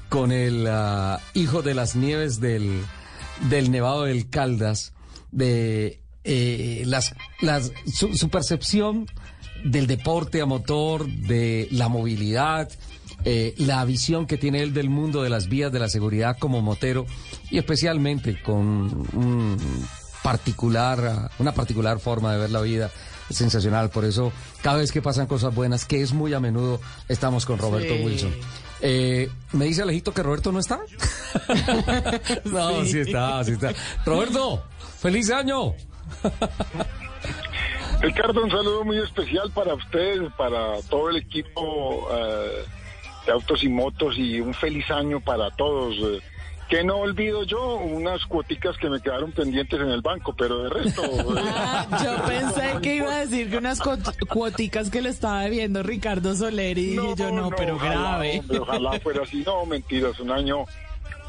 con 0.08 0.30
el 0.30 0.66
ah, 0.68 1.20
hijo 1.34 1.62
de 1.62 1.74
las 1.74 1.96
nieves 1.96 2.38
del, 2.40 2.84
del 3.48 3.70
Nevado 3.70 4.04
del 4.04 4.28
Caldas 4.28 4.92
de 5.32 6.00
eh, 6.24 6.82
las, 6.86 7.14
las 7.40 7.72
su, 7.92 8.14
su 8.14 8.28
percepción 8.30 9.06
del 9.64 9.86
deporte 9.86 10.40
a 10.40 10.46
motor 10.46 11.06
de 11.06 11.68
la 11.70 11.88
movilidad 11.88 12.70
eh, 13.24 13.54
la 13.58 13.84
visión 13.84 14.26
que 14.26 14.36
tiene 14.36 14.62
él 14.62 14.72
del 14.72 14.88
mundo 14.90 15.22
de 15.22 15.30
las 15.30 15.48
vías 15.48 15.72
de 15.72 15.78
la 15.78 15.88
seguridad 15.88 16.36
como 16.38 16.62
motero 16.62 17.06
y 17.50 17.58
especialmente 17.58 18.40
con 18.40 19.06
un 19.14 19.56
particular 20.22 21.30
una 21.38 21.52
particular 21.52 21.98
forma 21.98 22.32
de 22.32 22.38
ver 22.38 22.50
la 22.50 22.60
vida 22.60 22.90
sensacional 23.30 23.90
por 23.90 24.04
eso 24.04 24.32
cada 24.62 24.78
vez 24.78 24.92
que 24.92 25.02
pasan 25.02 25.26
cosas 25.26 25.54
buenas 25.54 25.84
que 25.86 26.02
es 26.02 26.12
muy 26.12 26.34
a 26.34 26.40
menudo 26.40 26.80
estamos 27.08 27.46
con 27.46 27.58
Roberto 27.58 27.94
Sí. 27.94 28.04
Wilson 28.04 28.34
Eh, 28.80 29.30
me 29.52 29.64
dice 29.64 29.82
Alejito 29.82 30.12
que 30.12 30.22
Roberto 30.22 30.52
no 30.52 30.58
está 30.58 30.78
no 32.44 32.84
sí. 32.84 32.98
está 32.98 33.42
sí 33.42 33.52
está 33.52 33.72
Roberto 34.04 34.62
feliz 34.98 35.30
año 35.30 35.74
Ricardo, 38.00 38.44
un 38.44 38.50
saludo 38.50 38.84
muy 38.84 38.98
especial 38.98 39.50
para 39.52 39.74
usted, 39.74 40.20
para 40.36 40.80
todo 40.90 41.08
el 41.10 41.16
equipo 41.16 42.06
eh, 42.12 42.64
de 43.24 43.32
Autos 43.32 43.64
y 43.64 43.68
Motos 43.68 44.14
y 44.18 44.40
un 44.40 44.52
feliz 44.54 44.90
año 44.90 45.20
para 45.20 45.50
todos. 45.52 45.94
eh. 45.96 46.20
Que 46.68 46.82
no 46.82 46.96
olvido 46.96 47.44
yo 47.44 47.76
unas 47.76 48.24
cuoticas 48.26 48.76
que 48.76 48.90
me 48.90 49.00
quedaron 49.00 49.30
pendientes 49.32 49.80
en 49.80 49.88
el 49.90 50.00
banco, 50.00 50.34
pero 50.36 50.64
de 50.64 50.70
resto... 50.70 51.02
eh, 51.38 51.86
Yo 52.04 52.24
pensé 52.26 52.74
que 52.82 52.96
iba 52.96 53.12
a 53.14 53.20
decir 53.20 53.50
que 53.50 53.58
unas 53.58 53.80
cuot- 53.80 54.26
cuoticas 54.26 54.90
que 54.90 55.00
le 55.00 55.10
estaba 55.10 55.42
debiendo 55.42 55.82
Ricardo 55.84 56.34
Soler 56.34 56.76
y 56.78 56.86
dije 56.96 57.14
yo 57.16 57.30
no, 57.30 57.50
pero 57.50 57.76
ojalá, 57.76 57.94
grave. 57.94 58.40
hombre, 58.40 58.58
ojalá 58.58 59.00
fuera 59.00 59.22
así. 59.22 59.44
No, 59.46 59.64
mentiras, 59.64 60.18
un 60.18 60.32
año, 60.32 60.64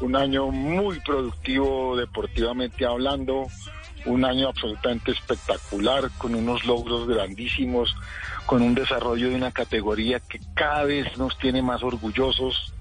un 0.00 0.16
año 0.16 0.48
muy 0.50 0.98
productivo 1.00 1.96
deportivamente 1.96 2.84
hablando, 2.84 3.46
un 4.06 4.24
año 4.24 4.48
absolutamente 4.48 5.12
espectacular, 5.12 6.10
con 6.18 6.34
unos 6.34 6.64
logros 6.64 7.06
grandísimos, 7.06 7.94
con 8.46 8.62
un 8.62 8.74
desarrollo 8.74 9.28
de 9.30 9.36
una 9.36 9.52
categoría 9.52 10.18
que 10.18 10.40
cada 10.54 10.82
vez 10.84 11.16
nos 11.16 11.38
tiene 11.38 11.62
más 11.62 11.82
orgullosos 11.84 12.72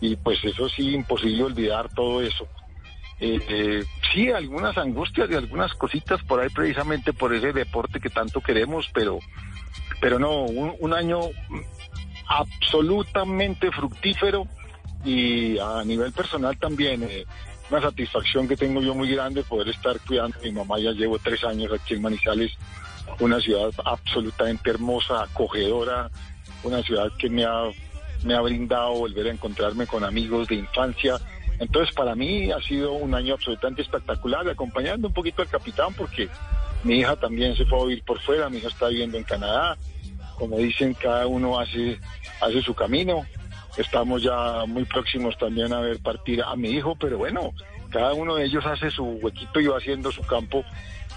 y 0.00 0.16
pues 0.16 0.42
eso 0.44 0.68
sí, 0.68 0.94
imposible 0.94 1.44
olvidar 1.44 1.88
todo 1.94 2.22
eso. 2.22 2.46
Eh, 3.20 3.38
eh, 3.48 3.84
sí, 4.12 4.30
algunas 4.30 4.78
angustias 4.78 5.28
y 5.30 5.34
algunas 5.34 5.74
cositas 5.74 6.22
por 6.22 6.40
ahí 6.40 6.48
precisamente 6.48 7.12
por 7.12 7.34
ese 7.34 7.52
deporte 7.52 8.00
que 8.00 8.08
tanto 8.08 8.40
queremos, 8.40 8.88
pero, 8.94 9.18
pero 10.00 10.18
no, 10.18 10.44
un, 10.44 10.94
año 10.94 11.20
absolutamente 12.26 13.70
fructífero 13.70 14.46
y 15.04 15.58
a 15.58 15.84
nivel 15.84 16.12
personal 16.12 16.56
también. 16.58 17.02
eh, 17.02 17.26
una 17.70 17.82
satisfacción 17.82 18.48
que 18.48 18.56
tengo 18.56 18.82
yo 18.82 18.94
muy 18.94 19.08
grande 19.14 19.44
poder 19.44 19.68
estar 19.68 19.98
cuidando 20.00 20.36
a 20.38 20.42
mi 20.42 20.52
mamá. 20.52 20.78
Ya 20.78 20.90
llevo 20.90 21.18
tres 21.18 21.44
años 21.44 21.70
aquí 21.72 21.94
en 21.94 22.02
Manizales, 22.02 22.52
una 23.20 23.40
ciudad 23.40 23.70
absolutamente 23.84 24.70
hermosa, 24.70 25.22
acogedora, 25.22 26.10
una 26.64 26.82
ciudad 26.82 27.10
que 27.16 27.30
me 27.30 27.44
ha, 27.44 27.70
me 28.24 28.34
ha 28.34 28.40
brindado 28.40 28.94
volver 28.94 29.26
a 29.26 29.30
encontrarme 29.30 29.86
con 29.86 30.04
amigos 30.04 30.48
de 30.48 30.56
infancia. 30.56 31.18
Entonces, 31.58 31.94
para 31.94 32.14
mí 32.14 32.50
ha 32.50 32.60
sido 32.60 32.92
un 32.92 33.14
año 33.14 33.34
absolutamente 33.34 33.82
espectacular, 33.82 34.48
acompañando 34.48 35.08
un 35.08 35.14
poquito 35.14 35.42
al 35.42 35.48
capitán, 35.48 35.92
porque 35.94 36.28
mi 36.84 37.00
hija 37.00 37.16
también 37.16 37.54
se 37.56 37.66
fue 37.66 37.80
a 37.80 37.84
vivir 37.84 38.04
por 38.04 38.20
fuera, 38.20 38.48
mi 38.48 38.58
hija 38.58 38.68
está 38.68 38.88
viviendo 38.88 39.18
en 39.18 39.24
Canadá. 39.24 39.76
Como 40.38 40.56
dicen, 40.56 40.94
cada 40.94 41.26
uno 41.26 41.58
hace, 41.58 41.98
hace 42.40 42.62
su 42.62 42.74
camino. 42.74 43.26
Estamos 43.76 44.22
ya 44.22 44.64
muy 44.66 44.84
próximos 44.84 45.36
también 45.38 45.72
a 45.72 45.80
ver 45.80 46.00
partir 46.00 46.42
a 46.42 46.56
mi 46.56 46.70
hijo, 46.70 46.96
pero 46.98 47.18
bueno, 47.18 47.52
cada 47.90 48.14
uno 48.14 48.36
de 48.36 48.44
ellos 48.44 48.64
hace 48.66 48.90
su 48.90 49.04
huequito 49.04 49.60
y 49.60 49.66
va 49.66 49.78
haciendo 49.78 50.10
su 50.10 50.22
campo 50.22 50.64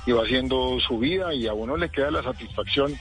y 0.05 0.11
va 0.11 0.23
haciendo 0.23 0.79
su 0.79 0.99
vida 0.99 1.33
y 1.33 1.47
a 1.47 1.53
uno 1.53 1.77
le 1.77 1.89
queda 1.89 2.11
la 2.11 2.23
satisfacción 2.23 2.95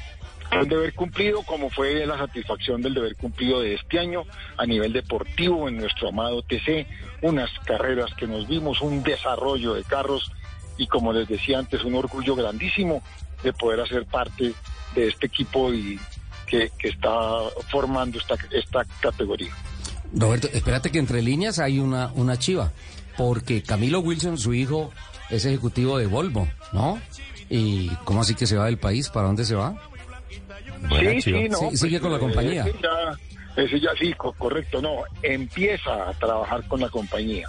del 0.53 0.69
deber 0.69 0.95
cumplido, 0.95 1.43
como 1.43 1.71
fue 1.71 2.07
la 2.07 2.19
satisfacción 2.19 2.83
del 2.83 2.95
deber 2.95 3.17
cumplido 3.17 3.61
de 3.61 3.75
este 3.75 3.99
año 3.99 4.25
a 4.57 4.67
nivel 4.67 4.93
deportivo 4.93 5.69
en 5.69 5.79
nuestro 5.79 6.09
amado 6.09 6.43
TC, 6.43 6.87
unas 7.23 7.51
carreras 7.65 8.13
que 8.15 8.27
nos 8.27 8.47
vimos, 8.49 8.81
un 8.81 9.03
desarrollo 9.03 9.75
de 9.75 9.85
carros 9.85 10.31
y 10.77 10.87
como 10.87 11.13
les 11.13 11.29
decía 11.29 11.59
antes, 11.59 11.85
un 11.85 11.95
orgullo 11.95 12.35
grandísimo 12.35 13.03
de 13.43 13.53
poder 13.53 13.81
hacer 13.81 14.07
parte 14.07 14.55
de 14.95 15.09
este 15.09 15.27
equipo 15.27 15.73
y 15.73 15.99
que, 16.47 16.71
que 16.79 16.89
está 16.89 17.11
formando 17.71 18.19
esta, 18.19 18.37
esta 18.51 18.85
categoría. 19.01 19.53
Roberto, 20.13 20.49
espérate 20.53 20.91
que 20.91 20.99
entre 20.99 21.23
líneas 21.23 21.59
hay 21.59 21.79
una, 21.79 22.13
una 22.15 22.39
chiva, 22.39 22.73
porque 23.17 23.63
Camilo 23.63 24.01
Wilson, 24.01 24.39
su 24.39 24.53
hijo, 24.53 24.93
es 25.31 25.47
ejecutivo 25.47 25.99
de 25.99 26.07
Volvo, 26.07 26.47
¿no? 26.73 27.01
¿Y 27.49 27.89
cómo 28.05 28.21
así 28.21 28.35
que 28.35 28.47
se 28.47 28.57
va 28.57 28.67
del 28.67 28.79
país? 28.79 29.09
¿Para 29.09 29.27
dónde 29.27 29.45
se 29.45 29.55
va? 29.55 29.77
Sí, 30.99 31.23
sí, 31.23 31.49
no. 31.49 31.59
Sí, 31.71 31.77
sigue 31.77 32.01
con 32.01 32.11
la 32.11 32.17
eh, 32.19 32.21
compañía. 32.21 32.65
Ese 32.65 32.79
ya, 32.83 33.63
ese 33.63 33.81
ya 33.81 33.91
sí, 33.99 34.13
co- 34.15 34.33
correcto, 34.33 34.81
no. 34.81 35.03
Empieza 35.23 36.09
a 36.09 36.13
trabajar 36.15 36.67
con 36.69 36.81
la 36.81 36.89
compañía. 36.89 37.49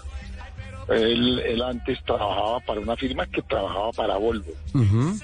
Él, 0.90 1.40
él 1.40 1.62
antes 1.62 2.04
trabajaba 2.04 2.60
para 2.60 2.82
una 2.82 2.96
firma 2.98 3.26
que 3.28 3.42
trabajaba 3.44 3.92
para 3.94 4.18
Volvo. 4.18 4.52
Ujú. 4.74 5.18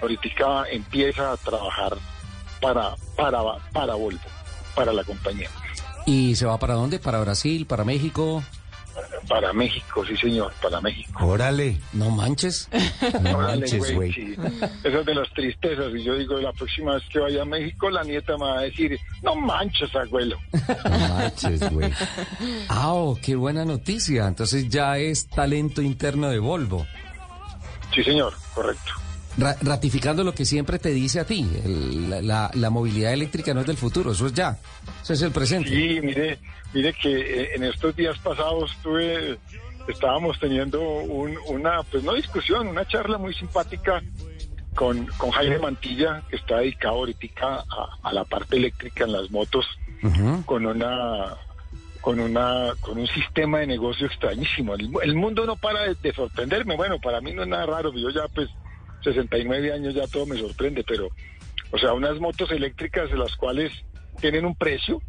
Ahorita 0.00 0.64
empieza 0.70 1.32
a 1.32 1.36
trabajar 1.38 1.96
para, 2.60 2.94
para, 3.16 3.40
para 3.72 3.94
Volvo, 3.94 4.20
para 4.74 4.92
la 4.92 5.02
compañía. 5.04 5.48
¿Y 6.06 6.36
se 6.36 6.46
va 6.46 6.58
para 6.58 6.74
dónde? 6.74 6.98
¿Para 6.98 7.20
Brasil? 7.20 7.66
¿Para 7.66 7.84
México? 7.84 8.42
Para 9.28 9.52
México, 9.52 10.04
sí 10.06 10.16
señor, 10.16 10.52
para 10.62 10.80
México. 10.80 11.26
Órale. 11.26 11.78
No 11.92 12.10
manches. 12.10 12.68
No 13.22 13.38
manches, 13.38 13.94
güey. 13.94 14.10
Eso 14.84 15.00
es 15.00 15.06
de 15.06 15.14
las 15.14 15.32
tristezas. 15.32 15.92
Y 15.94 16.02
yo 16.02 16.14
digo, 16.16 16.38
la 16.38 16.52
próxima 16.52 16.94
vez 16.94 17.02
que 17.10 17.18
vaya 17.18 17.42
a 17.42 17.44
México, 17.44 17.90
la 17.90 18.02
nieta 18.02 18.36
me 18.36 18.44
va 18.44 18.58
a 18.58 18.62
decir, 18.62 18.98
no 19.22 19.34
manches, 19.34 19.94
abuelo. 19.94 20.38
No 20.52 20.98
manches, 21.08 21.70
güey. 21.70 21.92
Ah, 22.68 22.92
oh, 22.92 23.18
qué 23.20 23.34
buena 23.36 23.64
noticia. 23.64 24.26
Entonces 24.26 24.68
ya 24.68 24.98
es 24.98 25.28
talento 25.28 25.82
interno 25.82 26.28
de 26.28 26.38
Volvo. 26.38 26.86
Sí, 27.94 28.02
señor, 28.04 28.34
correcto. 28.54 28.92
Ra- 29.38 29.56
ratificando 29.62 30.24
lo 30.24 30.34
que 30.34 30.44
siempre 30.44 30.78
te 30.78 30.90
dice 30.90 31.20
a 31.20 31.24
ti, 31.24 31.48
el- 31.64 32.10
la, 32.10 32.20
la- 32.22 32.50
la 32.54 32.70
movilidad 32.70 33.12
eléctrica 33.12 33.54
no 33.54 33.60
es 33.60 33.66
del 33.66 33.76
futuro, 33.76 34.12
eso 34.12 34.26
es 34.26 34.34
ya, 34.34 34.58
eso 35.02 35.12
es 35.12 35.22
el 35.22 35.30
presente. 35.30 35.70
Sí, 35.70 36.00
mire, 36.02 36.38
mire 36.74 36.92
que 36.94 37.42
eh, 37.42 37.48
en 37.54 37.62
estos 37.64 37.94
días 37.94 38.18
pasados 38.18 38.72
tuve, 38.82 39.38
estábamos 39.86 40.38
teniendo 40.40 40.80
un- 40.82 41.38
una, 41.46 41.82
pues 41.84 42.02
no 42.02 42.14
discusión, 42.14 42.66
una 42.66 42.84
charla 42.86 43.16
muy 43.16 43.32
simpática 43.34 44.02
con, 44.74 45.06
con 45.16 45.30
Jaime 45.30 45.58
Mantilla, 45.58 46.22
que 46.28 46.36
está 46.36 46.58
dedicado 46.58 46.96
ahorita 46.96 47.64
a, 47.68 47.88
a 48.02 48.12
la 48.12 48.24
parte 48.24 48.56
eléctrica 48.56 49.04
en 49.04 49.12
las 49.12 49.30
motos, 49.30 49.66
con 50.46 50.66
una 50.66 51.34
con 52.00 52.20
una 52.20 52.72
con 52.80 52.96
un 52.98 53.06
sistema 53.08 53.58
de 53.58 53.66
negocio 53.66 54.06
extrañísimo. 54.06 54.74
El, 54.74 54.90
el 55.02 55.14
mundo 55.16 55.44
no 55.46 55.56
para 55.56 55.82
de, 55.82 55.96
de 56.00 56.12
sorprenderme. 56.12 56.76
Bueno, 56.76 56.98
para 57.00 57.20
mí 57.20 57.32
no 57.32 57.42
es 57.42 57.48
nada 57.48 57.66
raro. 57.66 57.92
Yo 57.92 58.08
ya 58.10 58.28
pues 58.32 58.48
69 59.12 59.72
años 59.72 59.94
ya 59.94 60.06
todo 60.06 60.26
me 60.26 60.36
sorprende, 60.38 60.84
pero 60.86 61.08
o 61.70 61.78
sea, 61.78 61.92
unas 61.92 62.18
motos 62.20 62.50
eléctricas 62.50 63.10
de 63.10 63.16
las 63.18 63.34
cuales 63.36 63.72
tienen 64.20 64.44
un 64.44 64.54
precio 64.56 65.00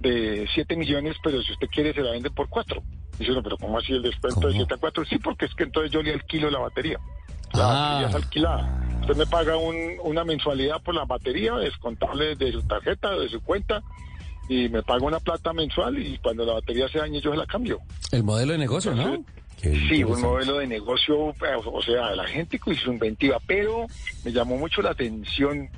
de 0.00 0.48
7 0.54 0.76
millones, 0.76 1.16
pero 1.22 1.40
si 1.42 1.52
usted 1.52 1.68
quiere 1.68 1.94
se 1.94 2.00
la 2.02 2.10
vende 2.12 2.30
por 2.30 2.48
4. 2.48 2.82
Dice 3.18 3.30
uno, 3.32 3.42
pero 3.42 3.56
¿cómo 3.58 3.78
así 3.78 3.92
el 3.92 4.02
descuento 4.02 4.48
de 4.48 4.54
7 4.54 4.74
a 4.74 4.76
4? 4.78 5.04
Sí, 5.04 5.18
porque 5.18 5.44
es 5.46 5.54
que 5.54 5.64
entonces 5.64 5.92
yo 5.92 6.02
le 6.02 6.12
alquilo 6.12 6.50
la 6.50 6.58
batería. 6.58 6.98
La 7.52 7.66
batería 7.66 8.08
es 8.08 8.14
alquilada. 8.14 8.86
Usted 9.02 9.16
me 9.16 9.26
paga 9.26 9.56
un- 9.56 9.96
una 10.02 10.24
mensualidad 10.24 10.82
por 10.82 10.94
la 10.94 11.04
batería, 11.04 11.54
descontable 11.56 12.34
de 12.36 12.50
su 12.52 12.62
tarjeta, 12.62 13.10
de 13.16 13.28
su 13.28 13.40
cuenta, 13.42 13.82
y 14.48 14.68
me 14.70 14.82
paga 14.82 15.04
una 15.06 15.20
plata 15.20 15.52
mensual 15.52 15.98
y 15.98 16.18
cuando 16.18 16.44
la 16.44 16.54
batería 16.54 16.88
se 16.88 16.98
dañe 16.98 17.20
yo 17.20 17.30
se 17.30 17.36
la 17.36 17.46
cambio. 17.46 17.78
El 18.10 18.24
modelo 18.24 18.52
de 18.52 18.58
negocio, 18.58 18.94
¿no? 18.94 19.24
Sí, 19.60 20.02
un 20.02 20.20
modelo 20.20 20.58
de 20.58 20.66
negocio, 20.66 21.30
eh, 21.30 21.54
o 21.64 21.82
sea, 21.82 22.14
la 22.16 22.26
gente 22.26 22.58
con 22.58 22.74
su 22.74 22.90
inventiva, 22.92 23.38
pero 23.46 23.86
me 24.24 24.32
llamó 24.32 24.56
mucho 24.56 24.82
la 24.82 24.90
atención 24.90 25.68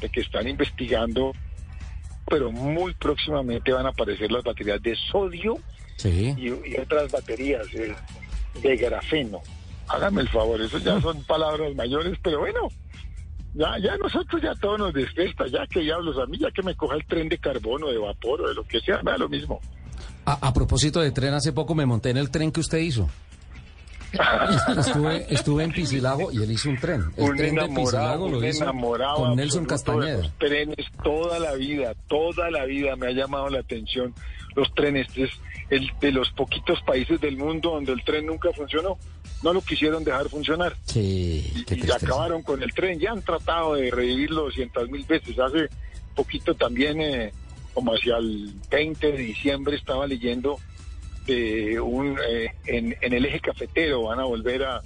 de 0.00 0.08
que 0.08 0.20
están 0.20 0.48
investigando, 0.48 1.32
pero 2.26 2.50
muy 2.50 2.94
próximamente 2.94 3.72
van 3.72 3.86
a 3.86 3.90
aparecer 3.90 4.32
las 4.32 4.42
baterías 4.42 4.82
de 4.82 4.96
sodio 5.10 5.56
Sí. 5.96 6.34
y, 6.36 6.46
y 6.48 6.76
otras 6.80 7.10
baterías 7.10 7.66
eh, 7.74 7.94
de 8.62 8.76
grafeno. 8.76 9.40
Hágame 9.88 10.22
el 10.22 10.28
favor, 10.28 10.60
eso 10.60 10.78
ya 10.78 11.00
son 11.00 11.22
palabras 11.24 11.74
mayores, 11.74 12.18
pero 12.22 12.40
bueno, 12.40 12.68
ya, 13.54 13.78
ya 13.78 13.96
nosotros 13.96 14.42
ya 14.42 14.54
todo 14.56 14.78
nos 14.78 14.92
despesta, 14.94 15.46
ya 15.46 15.66
que 15.66 15.80
diablos, 15.80 16.18
a 16.18 16.26
mí 16.26 16.38
ya 16.38 16.50
que 16.50 16.62
me 16.62 16.74
coja 16.76 16.96
el 16.96 17.06
tren 17.06 17.28
de 17.28 17.38
carbono, 17.38 17.88
de 17.88 17.98
vapor 17.98 18.42
o 18.42 18.48
de 18.48 18.54
lo 18.54 18.64
que 18.64 18.80
sea, 18.80 19.02
me 19.02 19.12
da 19.12 19.18
lo 19.18 19.28
mismo. 19.28 19.60
A, 20.28 20.48
a 20.48 20.52
propósito 20.52 21.00
de 21.00 21.10
tren, 21.10 21.34
hace 21.34 21.52
poco 21.52 21.74
me 21.74 21.86
monté 21.86 22.10
en 22.10 22.18
el 22.18 22.30
tren 22.30 22.52
que 22.52 22.60
usted 22.60 22.78
hizo. 22.78 23.08
Estuve, 24.78 25.26
estuve 25.28 25.64
en 25.64 25.72
Piscilago 25.72 26.32
y 26.32 26.42
él 26.42 26.50
hizo 26.50 26.70
un 26.70 26.78
tren. 26.78 27.04
El 27.16 27.24
un 27.24 27.36
tren 27.36 27.54
de 27.54 27.68
Piscilago 27.68 28.28
lo 28.28 28.44
hizo 28.46 28.64
con 29.16 29.36
Nelson 29.36 29.66
Castañeda. 29.66 30.18
los 30.18 30.32
trenes 30.38 30.86
toda 31.02 31.38
la 31.38 31.54
vida, 31.54 31.94
toda 32.08 32.50
la 32.50 32.64
vida 32.64 32.96
me 32.96 33.08
ha 33.08 33.10
llamado 33.10 33.50
la 33.50 33.60
atención 33.60 34.14
los 34.54 34.74
trenes. 34.74 35.06
Es 35.16 35.30
el 35.70 35.90
de 36.00 36.12
los 36.12 36.30
poquitos 36.32 36.80
países 36.82 37.20
del 37.20 37.36
mundo 37.36 37.70
donde 37.70 37.92
el 37.92 38.02
tren 38.04 38.26
nunca 38.26 38.50
funcionó. 38.52 38.98
No 39.42 39.52
lo 39.52 39.60
quisieron 39.60 40.02
dejar 40.02 40.28
funcionar. 40.28 40.74
Sí, 40.84 41.52
y 41.54 41.64
tristeza. 41.64 41.96
acabaron 41.96 42.42
con 42.42 42.62
el 42.62 42.72
tren. 42.74 42.98
Ya 42.98 43.12
han 43.12 43.22
tratado 43.22 43.74
de 43.74 43.90
revivirlo 43.90 44.44
200 44.44 44.90
mil 44.90 45.04
veces. 45.04 45.38
Hace 45.38 45.68
poquito 46.14 46.54
también, 46.54 47.00
eh, 47.00 47.32
como 47.78 47.94
hacia 47.94 48.16
el 48.16 48.52
20 48.72 49.12
de 49.12 49.18
diciembre, 49.18 49.76
estaba 49.76 50.04
leyendo 50.08 50.58
de 51.26 51.78
un 51.78 52.18
eh, 52.28 52.52
en, 52.66 52.96
en 53.00 53.12
el 53.12 53.24
eje 53.24 53.38
cafetero 53.38 54.02
van 54.02 54.18
a 54.18 54.24
volver 54.24 54.64
a, 54.64 54.82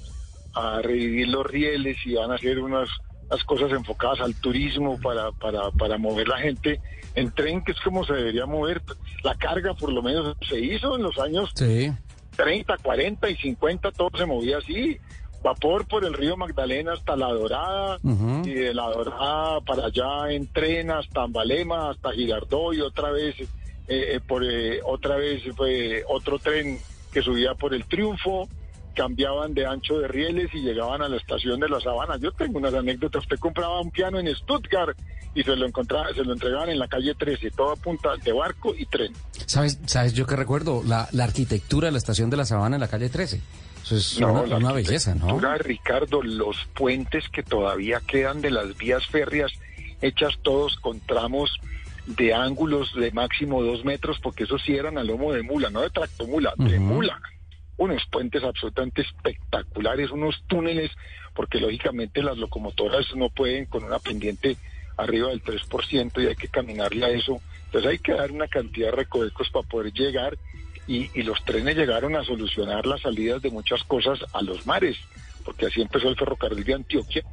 a 0.55 0.83
revivir 0.83 1.29
los 1.29 1.47
rieles 1.47 1.97
y 2.05 2.13
van 2.15 2.31
a 2.31 2.35
hacer 2.35 2.59
unas, 2.59 2.91
unas 3.31 3.43
cosas 3.45 3.71
enfocadas 3.73 4.21
al 4.21 4.35
turismo 4.35 5.01
para, 5.01 5.33
para, 5.33 5.71
para 5.71 5.97
mover 5.97 6.29
la 6.29 6.37
gente 6.37 6.81
en 7.15 7.31
tren, 7.31 7.65
que 7.65 7.73
es 7.73 7.81
como 7.81 8.05
se 8.05 8.13
debería 8.13 8.45
mover. 8.45 8.83
La 9.25 9.35
carga 9.37 9.73
por 9.73 9.91
lo 9.91 10.03
menos 10.03 10.37
se 10.47 10.61
hizo 10.61 10.95
en 10.97 11.03
los 11.03 11.19
años 11.19 11.51
Sí. 11.55 11.91
30, 12.37 12.77
40 12.77 13.31
y 13.31 13.37
50, 13.37 13.91
todo 13.93 14.11
se 14.19 14.27
movía 14.27 14.59
así. 14.59 14.99
Vapor 15.43 15.87
por 15.87 16.05
el 16.05 16.15
río 16.15 16.37
Magdalena 16.37 16.93
hasta 16.93 17.17
La 17.17 17.29
Dorada, 17.33 17.99
y 18.45 18.51
de 18.51 18.75
La 18.75 18.89
Dorada 18.91 19.61
para 19.61 19.87
allá 19.87 20.31
en 20.31 20.47
tren 20.47 20.91
hasta 20.91 21.23
Ambalema, 21.23 21.91
hasta 21.91 22.13
Girardot 22.13 22.75
y 22.75 22.81
otra 22.81 23.11
vez, 23.11 23.35
eh, 23.41 23.47
eh, 23.89 24.21
por, 24.27 24.45
eh, 24.45 24.81
otra 24.85 25.17
vez 25.17 25.43
fue 25.57 26.05
otro 26.09 26.39
tren 26.39 26.79
que 27.13 27.23
subía 27.23 27.55
por 27.55 27.75
el 27.75 27.85
Triunfo, 27.87 28.49
cambiaban 28.95 29.55
de 29.55 29.67
ancho 29.67 29.99
de 29.99 30.09
rieles 30.09 30.51
y 30.55 30.61
llegaban 30.61 31.03
a 31.03 31.09
la 31.09 31.17
estación 31.17 31.59
de 31.61 31.69
La 31.69 31.81
Sabana. 31.81 32.17
Yo 32.19 32.33
tengo 32.33 32.59
unas 32.59 32.75
anécdotas, 32.75 33.23
usted 33.23 33.39
compraba 33.39 33.81
un 33.81 33.91
piano 33.91 34.21
en 34.21 34.35
Stuttgart 34.35 34.97
y 35.35 35.43
se 35.43 35.57
lo 35.57 35.67
encontraba, 35.67 36.13
se 36.15 36.25
lo 36.25 36.35
entregaban 36.35 36.69
en 36.69 36.79
la 36.79 36.89
calle 36.89 37.15
13, 37.15 37.51
todo 37.51 37.73
a 37.73 37.77
punta 37.77 38.17
de 38.23 38.33
barco 38.33 38.75
y 38.77 38.87
tren. 38.87 39.13
¿Sabes, 39.47 39.81
¿Sabes 39.87 40.13
yo 40.13 40.27
que 40.27 40.37
recuerdo? 40.37 40.83
La, 40.87 41.09
la 41.13 41.25
arquitectura 41.25 41.87
de 41.87 41.93
la 41.93 41.99
estación 41.99 42.31
de 42.31 42.37
la 42.37 42.45
Sabana 42.45 42.77
en 42.77 42.81
la 42.81 42.89
calle 42.89 43.09
13. 43.09 43.41
Eso 43.83 43.97
es 43.97 44.21
No, 44.21 44.43
una, 44.43 44.57
una 44.57 44.73
belleza, 44.73 45.15
¿no? 45.15 45.39
Ricardo, 45.59 46.23
los 46.23 46.57
puentes 46.75 47.29
que 47.29 47.43
todavía 47.43 48.01
quedan 48.07 48.41
de 48.41 48.51
las 48.51 48.77
vías 48.77 49.07
férreas 49.07 49.53
hechas 50.01 50.39
todos 50.43 50.77
con 50.77 51.01
tramos 51.01 51.51
de 52.07 52.35
ángulos 52.35 52.93
de 52.95 53.13
máximo 53.13 53.63
dos 53.63 53.85
metros, 53.85 54.19
porque 54.21 54.45
esos 54.45 54.63
sí 54.63 54.75
eran 54.75 54.99
a 54.99 55.05
lomo 55.05 55.33
de 55.33 55.43
mula, 55.43 55.71
no 55.71 55.83
de 55.83 55.91
tractomula, 55.91 56.55
de 56.57 56.79
Ujú. 56.79 56.85
mula. 56.85 57.21
Unos 57.77 58.03
puentes 58.11 58.43
absolutamente 58.43 59.03
espectaculares, 59.03 60.11
unos 60.11 60.43
túneles, 60.47 60.91
porque 61.35 61.59
lógicamente 61.59 62.23
las 62.23 62.37
locomotoras 62.37 63.07
no 63.17 63.31
pueden 63.31 63.67
con 63.67 63.85
una 63.85 63.99
pendiente 63.99 64.57
arriba 64.97 65.29
del 65.29 65.43
3% 65.43 66.23
y 66.23 66.27
hay 66.27 66.37
que 66.37 66.49
caminarle 66.49 67.07
a 67.07 67.11
eso. 67.11 67.41
Entonces 67.67 67.91
hay 67.91 67.99
que 67.99 68.13
dar 68.13 68.31
una 68.31 68.49
cantidad 68.49 68.91
de 68.91 68.97
recovecos 68.97 69.49
para 69.51 69.67
poder 69.67 69.93
llegar 69.93 70.37
y, 70.87 71.11
y 71.19 71.23
los 71.23 71.45
trenes 71.45 71.77
llegaron 71.77 72.17
a 72.17 72.25
solucionar 72.25 72.87
las 72.87 73.03
salidas 73.03 73.43
de 73.43 73.51
muchas 73.51 73.83
cosas 73.85 74.19
a 74.33 74.43
los 74.43 74.67
mares, 74.67 74.97
porque 75.45 75.67
así 75.67 75.81
empezó 75.81 76.09
el 76.09 76.17
ferrocarril 76.17 76.65
de 76.65 76.75
Antioquia 76.75 77.25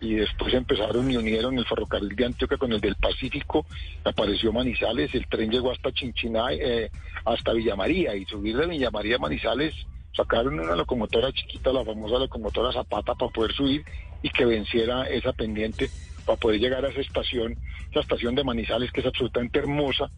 y 0.00 0.14
después 0.14 0.54
empezaron 0.54 1.10
y 1.10 1.16
unieron 1.16 1.58
el 1.58 1.66
ferrocarril 1.66 2.16
de 2.16 2.24
Antioquia 2.24 2.56
con 2.56 2.72
el 2.72 2.80
del 2.80 2.96
Pacífico, 2.96 3.66
apareció 4.02 4.52
Manizales, 4.52 5.14
el 5.14 5.26
tren 5.26 5.50
llegó 5.50 5.70
hasta 5.70 5.92
Chinchiná, 5.92 6.52
eh, 6.52 6.90
hasta 7.24 7.52
Villa 7.52 7.76
María, 7.76 8.16
y 8.16 8.24
subir 8.24 8.56
de 8.56 8.66
Villa 8.66 8.90
María 8.90 9.16
a 9.16 9.18
Manizales, 9.18 9.74
sacaron 10.16 10.58
una 10.58 10.74
locomotora 10.74 11.32
chiquita, 11.32 11.72
la 11.72 11.84
famosa 11.84 12.18
locomotora 12.18 12.72
Zapata, 12.72 13.14
para 13.14 13.30
poder 13.30 13.52
subir 13.52 13.84
y 14.22 14.30
que 14.30 14.44
venciera 14.44 15.04
esa 15.08 15.32
pendiente, 15.32 15.90
para 16.24 16.38
poder 16.38 16.60
llegar 16.60 16.84
a 16.84 16.88
esa 16.88 17.00
estación, 17.00 17.56
esa 17.90 18.00
estación 18.00 18.34
de 18.34 18.44
Manizales 18.44 18.90
que 18.92 19.00
es 19.00 19.06
absolutamente 19.06 19.58
hermosa, 19.58 20.10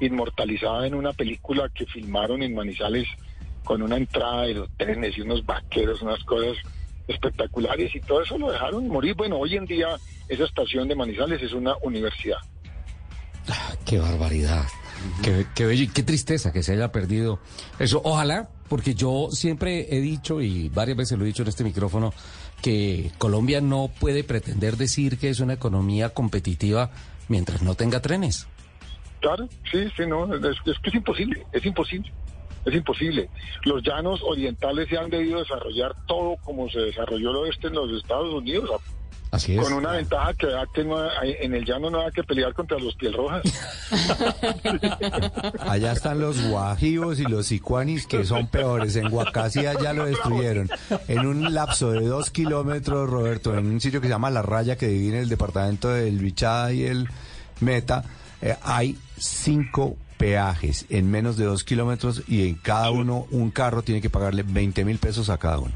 inmortalizada 0.00 0.86
en 0.86 0.94
una 0.94 1.12
película 1.12 1.68
que 1.74 1.86
filmaron 1.86 2.42
en 2.42 2.54
Manizales 2.54 3.06
con 3.64 3.82
una 3.82 3.96
entrada 3.96 4.42
de 4.42 4.54
los 4.54 4.70
trenes 4.76 5.16
y 5.18 5.20
unos 5.20 5.44
vaqueros, 5.44 6.00
unas 6.02 6.22
cosas 6.24 6.56
espectaculares 7.06 7.94
y 7.94 8.00
todo 8.00 8.22
eso 8.22 8.38
lo 8.38 8.50
dejaron 8.50 8.88
morir. 8.88 9.14
Bueno, 9.14 9.38
hoy 9.38 9.56
en 9.56 9.64
día 9.64 9.88
esa 10.28 10.44
estación 10.44 10.88
de 10.88 10.94
Manizales 10.94 11.42
es 11.42 11.52
una 11.52 11.74
universidad. 11.82 12.38
Qué 13.84 13.98
barbaridad. 13.98 14.64
Qué, 15.22 15.46
qué 15.54 15.64
bello 15.64 15.84
y 15.84 15.88
qué 15.88 16.02
tristeza 16.02 16.52
que 16.52 16.62
se 16.62 16.72
haya 16.72 16.90
perdido 16.90 17.38
eso. 17.78 18.00
Ojalá, 18.04 18.48
porque 18.68 18.94
yo 18.94 19.28
siempre 19.30 19.94
he 19.96 20.00
dicho 20.00 20.40
y 20.40 20.68
varias 20.68 20.96
veces 20.96 21.18
lo 21.18 21.24
he 21.24 21.28
dicho 21.28 21.42
en 21.42 21.48
este 21.48 21.64
micrófono, 21.64 22.12
que 22.60 23.10
Colombia 23.18 23.60
no 23.60 23.90
puede 24.00 24.24
pretender 24.24 24.76
decir 24.76 25.18
que 25.18 25.30
es 25.30 25.40
una 25.40 25.54
economía 25.54 26.10
competitiva 26.10 26.90
mientras 27.28 27.62
no 27.62 27.74
tenga 27.74 28.00
trenes. 28.00 28.46
Claro, 29.20 29.48
sí, 29.70 29.88
sí, 29.96 30.06
no, 30.06 30.32
es, 30.34 30.42
es 30.44 30.78
que 30.82 30.90
es 30.90 30.94
imposible, 30.94 31.44
es 31.52 31.64
imposible, 31.66 32.12
es 32.64 32.74
imposible. 32.74 33.28
Los 33.64 33.82
llanos 33.82 34.20
orientales 34.24 34.88
se 34.88 34.96
han 34.96 35.10
debido 35.10 35.40
desarrollar 35.40 35.92
todo 36.06 36.36
como 36.44 36.68
se 36.70 36.78
desarrolló 36.80 37.30
el 37.30 37.36
oeste 37.36 37.66
en 37.68 37.74
los 37.74 37.90
Estados 38.00 38.32
Unidos. 38.32 38.70
Así 39.30 39.54
es. 39.58 39.62
Con 39.62 39.74
una 39.74 39.92
ventaja 39.92 40.32
que, 40.72 40.84
no 40.84 40.96
hay- 40.98 41.36
en 41.40 41.54
el 41.54 41.62
llano 41.66 41.90
no 41.90 42.00
hay 42.00 42.10
que 42.12 42.24
pelear 42.24 42.54
contra 42.54 42.78
los 42.78 42.94
piel 42.94 43.12
rojas. 43.12 43.42
Allá 45.60 45.92
están 45.92 46.18
los 46.20 46.40
guajivos 46.48 47.20
y 47.20 47.24
los 47.24 47.46
sicuanis 47.46 48.06
que 48.06 48.24
son 48.24 48.46
peores. 48.46 48.96
En 48.96 49.10
Guacasia 49.10 49.74
ya 49.80 49.92
lo 49.92 50.06
destruyeron. 50.06 50.70
En 51.08 51.26
un 51.26 51.52
lapso 51.54 51.90
de 51.90 52.06
dos 52.06 52.30
kilómetros, 52.30 53.08
Roberto, 53.10 53.54
en 53.56 53.66
un 53.66 53.80
sitio 53.80 54.00
que 54.00 54.06
se 54.06 54.12
llama 54.14 54.30
La 54.30 54.42
Raya, 54.42 54.76
que 54.76 54.88
divide 54.88 55.20
el 55.20 55.28
departamento 55.28 55.90
del 55.90 56.18
Bichada 56.18 56.72
y 56.72 56.84
el 56.84 57.06
Meta, 57.60 58.04
eh, 58.42 58.56
hay 58.62 58.96
cinco 59.16 59.96
peajes 60.16 60.86
en 60.88 61.10
menos 61.10 61.36
de 61.36 61.44
dos 61.44 61.64
kilómetros 61.64 62.22
y 62.26 62.48
en 62.48 62.54
cada 62.56 62.90
uno 62.90 63.26
un 63.30 63.50
carro 63.50 63.82
tiene 63.82 64.00
que 64.00 64.10
pagarle 64.10 64.42
20 64.42 64.84
mil 64.84 64.98
pesos 64.98 65.30
a 65.30 65.38
cada 65.38 65.58
uno. 65.58 65.72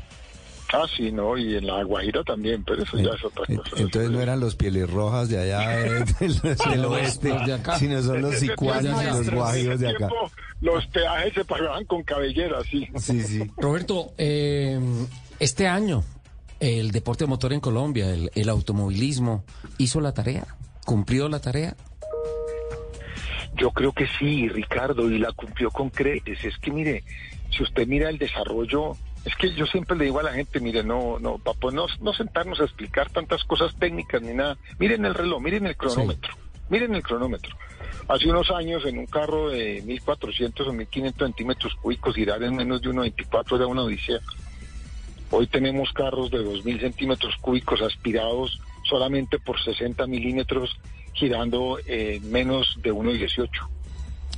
Ah, 0.74 0.86
sí, 0.96 1.12
no, 1.12 1.36
y 1.36 1.56
en 1.56 1.66
la 1.66 1.84
Guajira 1.84 2.24
también, 2.24 2.64
pero 2.64 2.82
eso 2.82 2.96
ya 2.96 3.10
es 3.10 3.22
otra 3.22 3.44
cosa. 3.44 3.76
Entonces 3.76 4.10
no 4.10 4.22
eran 4.22 4.40
los 4.40 4.56
pieles 4.56 4.90
rojas 4.90 5.28
de 5.28 5.38
allá 5.38 5.86
eh, 5.86 6.04
del, 6.20 6.40
del 6.40 6.84
oeste, 6.86 7.28
los 7.28 7.46
de 7.46 7.52
acá. 7.52 7.78
sino 7.78 8.02
son 8.02 8.22
los 8.22 8.36
sicuanis 8.36 8.90
y 9.02 9.06
los 9.06 9.30
guajivos 9.30 9.80
de 9.80 9.88
acá. 9.88 10.08
tiempo, 10.08 10.30
los 10.62 10.86
peajes 10.86 11.34
se 11.34 11.44
pagaban 11.44 11.84
con 11.84 12.02
cabellera, 12.02 12.62
sí. 12.70 12.88
Sí, 12.96 13.22
sí. 13.22 13.42
Roberto, 13.58 14.14
eh, 14.16 14.80
este 15.38 15.68
año 15.68 16.04
el 16.58 16.92
deporte 16.92 17.26
motor 17.26 17.52
en 17.52 17.60
Colombia, 17.60 18.08
el, 18.08 18.30
el 18.34 18.48
automovilismo, 18.48 19.44
hizo 19.78 20.00
la 20.00 20.14
tarea, 20.14 20.46
cumplió 20.86 21.28
la 21.28 21.40
tarea. 21.40 21.76
Yo 23.54 23.70
creo 23.70 23.92
que 23.92 24.06
sí, 24.18 24.48
Ricardo, 24.48 25.10
y 25.10 25.18
la 25.18 25.32
cumplió 25.32 25.70
con 25.70 25.90
creces. 25.90 26.44
Es 26.44 26.58
que 26.58 26.70
mire, 26.70 27.04
si 27.50 27.62
usted 27.62 27.86
mira 27.86 28.08
el 28.08 28.18
desarrollo, 28.18 28.96
es 29.24 29.36
que 29.36 29.52
yo 29.54 29.66
siempre 29.66 29.96
le 29.96 30.04
digo 30.04 30.20
a 30.20 30.24
la 30.24 30.32
gente, 30.32 30.58
mire, 30.60 30.82
no, 30.82 31.18
no, 31.18 31.38
para 31.38 31.74
no, 31.74 31.86
no 32.00 32.12
sentarnos 32.12 32.60
a 32.60 32.64
explicar 32.64 33.10
tantas 33.10 33.44
cosas 33.44 33.74
técnicas 33.78 34.22
ni 34.22 34.34
nada. 34.34 34.56
Miren 34.78 35.04
el 35.04 35.14
reloj, 35.14 35.40
miren 35.40 35.66
el 35.66 35.76
cronómetro, 35.76 36.34
miren 36.70 36.94
el 36.94 37.02
cronómetro. 37.02 37.56
Hace 38.08 38.28
unos 38.28 38.50
años 38.50 38.84
en 38.84 38.98
un 38.98 39.06
carro 39.06 39.50
de 39.50 39.82
1400 39.84 40.66
o 40.66 40.72
1500 40.72 41.26
centímetros 41.26 41.74
cúbicos 41.76 42.14
girar 42.16 42.42
en 42.42 42.56
menos 42.56 42.82
de 42.82 42.90
1.24 42.90 43.56
era 43.56 43.66
una 43.66 43.82
odisea. 43.82 44.18
Hoy 45.30 45.46
tenemos 45.46 45.92
carros 45.92 46.30
de 46.30 46.38
2000 46.42 46.80
centímetros 46.80 47.36
cúbicos 47.40 47.80
aspirados 47.80 48.60
solamente 48.84 49.38
por 49.38 49.62
60 49.62 50.06
milímetros 50.06 50.76
girando 51.12 51.78
en 51.86 52.30
menos 52.30 52.76
de 52.82 52.92
1.18. 52.92 53.48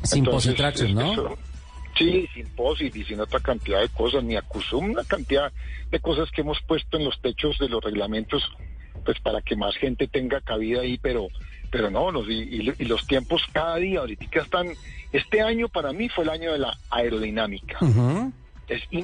Sin 0.03 0.25
positraction, 0.33 0.95
¿no? 0.95 1.13
eso- 1.13 1.39
Sí, 1.97 2.29
sin 2.35 2.49
POSIT 2.49 2.97
y 2.97 3.05
sin 3.05 3.21
otra 3.21 3.39
cantidad 3.39 3.81
de 3.81 3.89
cosas, 3.89 4.25
ni 4.25 4.35
acusum, 4.35 4.91
una 4.91 5.05
cantidad 5.05 5.53
de 5.93 6.01
cosas 6.01 6.29
que 6.33 6.41
hemos 6.41 6.61
puesto 6.63 6.97
en 6.99 7.05
los 7.05 7.21
techos 7.21 7.57
de 7.59 7.69
los 7.69 7.85
reglamentos, 7.85 8.43
pues 9.05 9.21
para 9.21 9.41
que 9.43 9.55
más 9.55 9.77
gente 9.77 10.09
tenga 10.09 10.41
cabida 10.41 10.81
ahí, 10.81 10.99
pero 10.99 11.29
pero 11.71 11.91
no, 11.91 12.11
los, 12.13 12.29
y, 12.29 12.73
y- 12.79 12.85
los 12.85 13.05
tiempos 13.07 13.43
cada 13.53 13.77
día, 13.77 14.01
ahorita 14.01 14.25
están, 14.43 14.69
este 15.13 15.41
año 15.41 15.69
para 15.69 15.93
mí 15.93 16.09
fue 16.09 16.23
el 16.25 16.31
año 16.31 16.53
de 16.53 16.59
la 16.59 16.77
aerodinámica. 16.91 17.79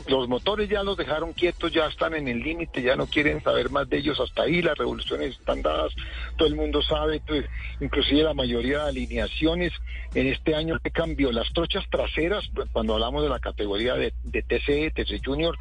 Los 0.09 0.29
motores 0.29 0.69
ya 0.69 0.83
los 0.83 0.97
dejaron 0.97 1.33
quietos, 1.33 1.73
ya 1.73 1.87
están 1.87 2.15
en 2.15 2.29
el 2.29 2.41
límite, 2.41 2.83
ya 2.83 2.97
no 2.97 3.07
quieren 3.07 3.43
saber 3.43 3.71
más 3.71 3.89
de 3.89 3.99
ellos. 3.99 4.19
Hasta 4.19 4.43
ahí, 4.43 4.63
las 4.63 4.79
revoluciones 4.79 5.39
están 5.39 5.63
dadas, 5.63 5.93
todo 6.37 6.49
el 6.49 6.55
mundo 6.55 6.83
sabe, 6.83 7.21
pues, 7.27 7.45
inclusive 7.81 8.23
la 8.23 8.35
mayoría 8.35 8.85
de 8.85 8.89
alineaciones. 8.89 9.73
En 10.15 10.27
este 10.27 10.55
año 10.55 10.79
que 10.83 10.91
cambió, 10.91 11.31
las 11.31 11.53
trochas 11.53 11.85
traseras, 11.91 12.51
cuando 12.73 12.95
hablamos 12.95 13.23
de 13.23 13.29
la 13.29 13.39
categoría 13.39 13.95
de, 13.95 14.13
de 14.25 14.43
TCE, 14.43 14.91
TC 14.91 15.21
Junior, 15.25 15.57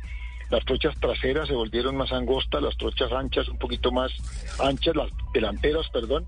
las 0.49 0.65
trochas 0.65 0.99
traseras 0.99 1.47
se 1.47 1.53
volvieron 1.53 1.95
más 1.95 2.11
angostas, 2.11 2.61
las 2.61 2.75
trochas 2.77 3.11
anchas 3.11 3.47
un 3.49 3.57
poquito 3.57 3.91
más 3.91 4.11
anchas, 4.59 4.95
las 4.95 5.09
delanteras, 5.33 5.87
perdón, 5.89 6.25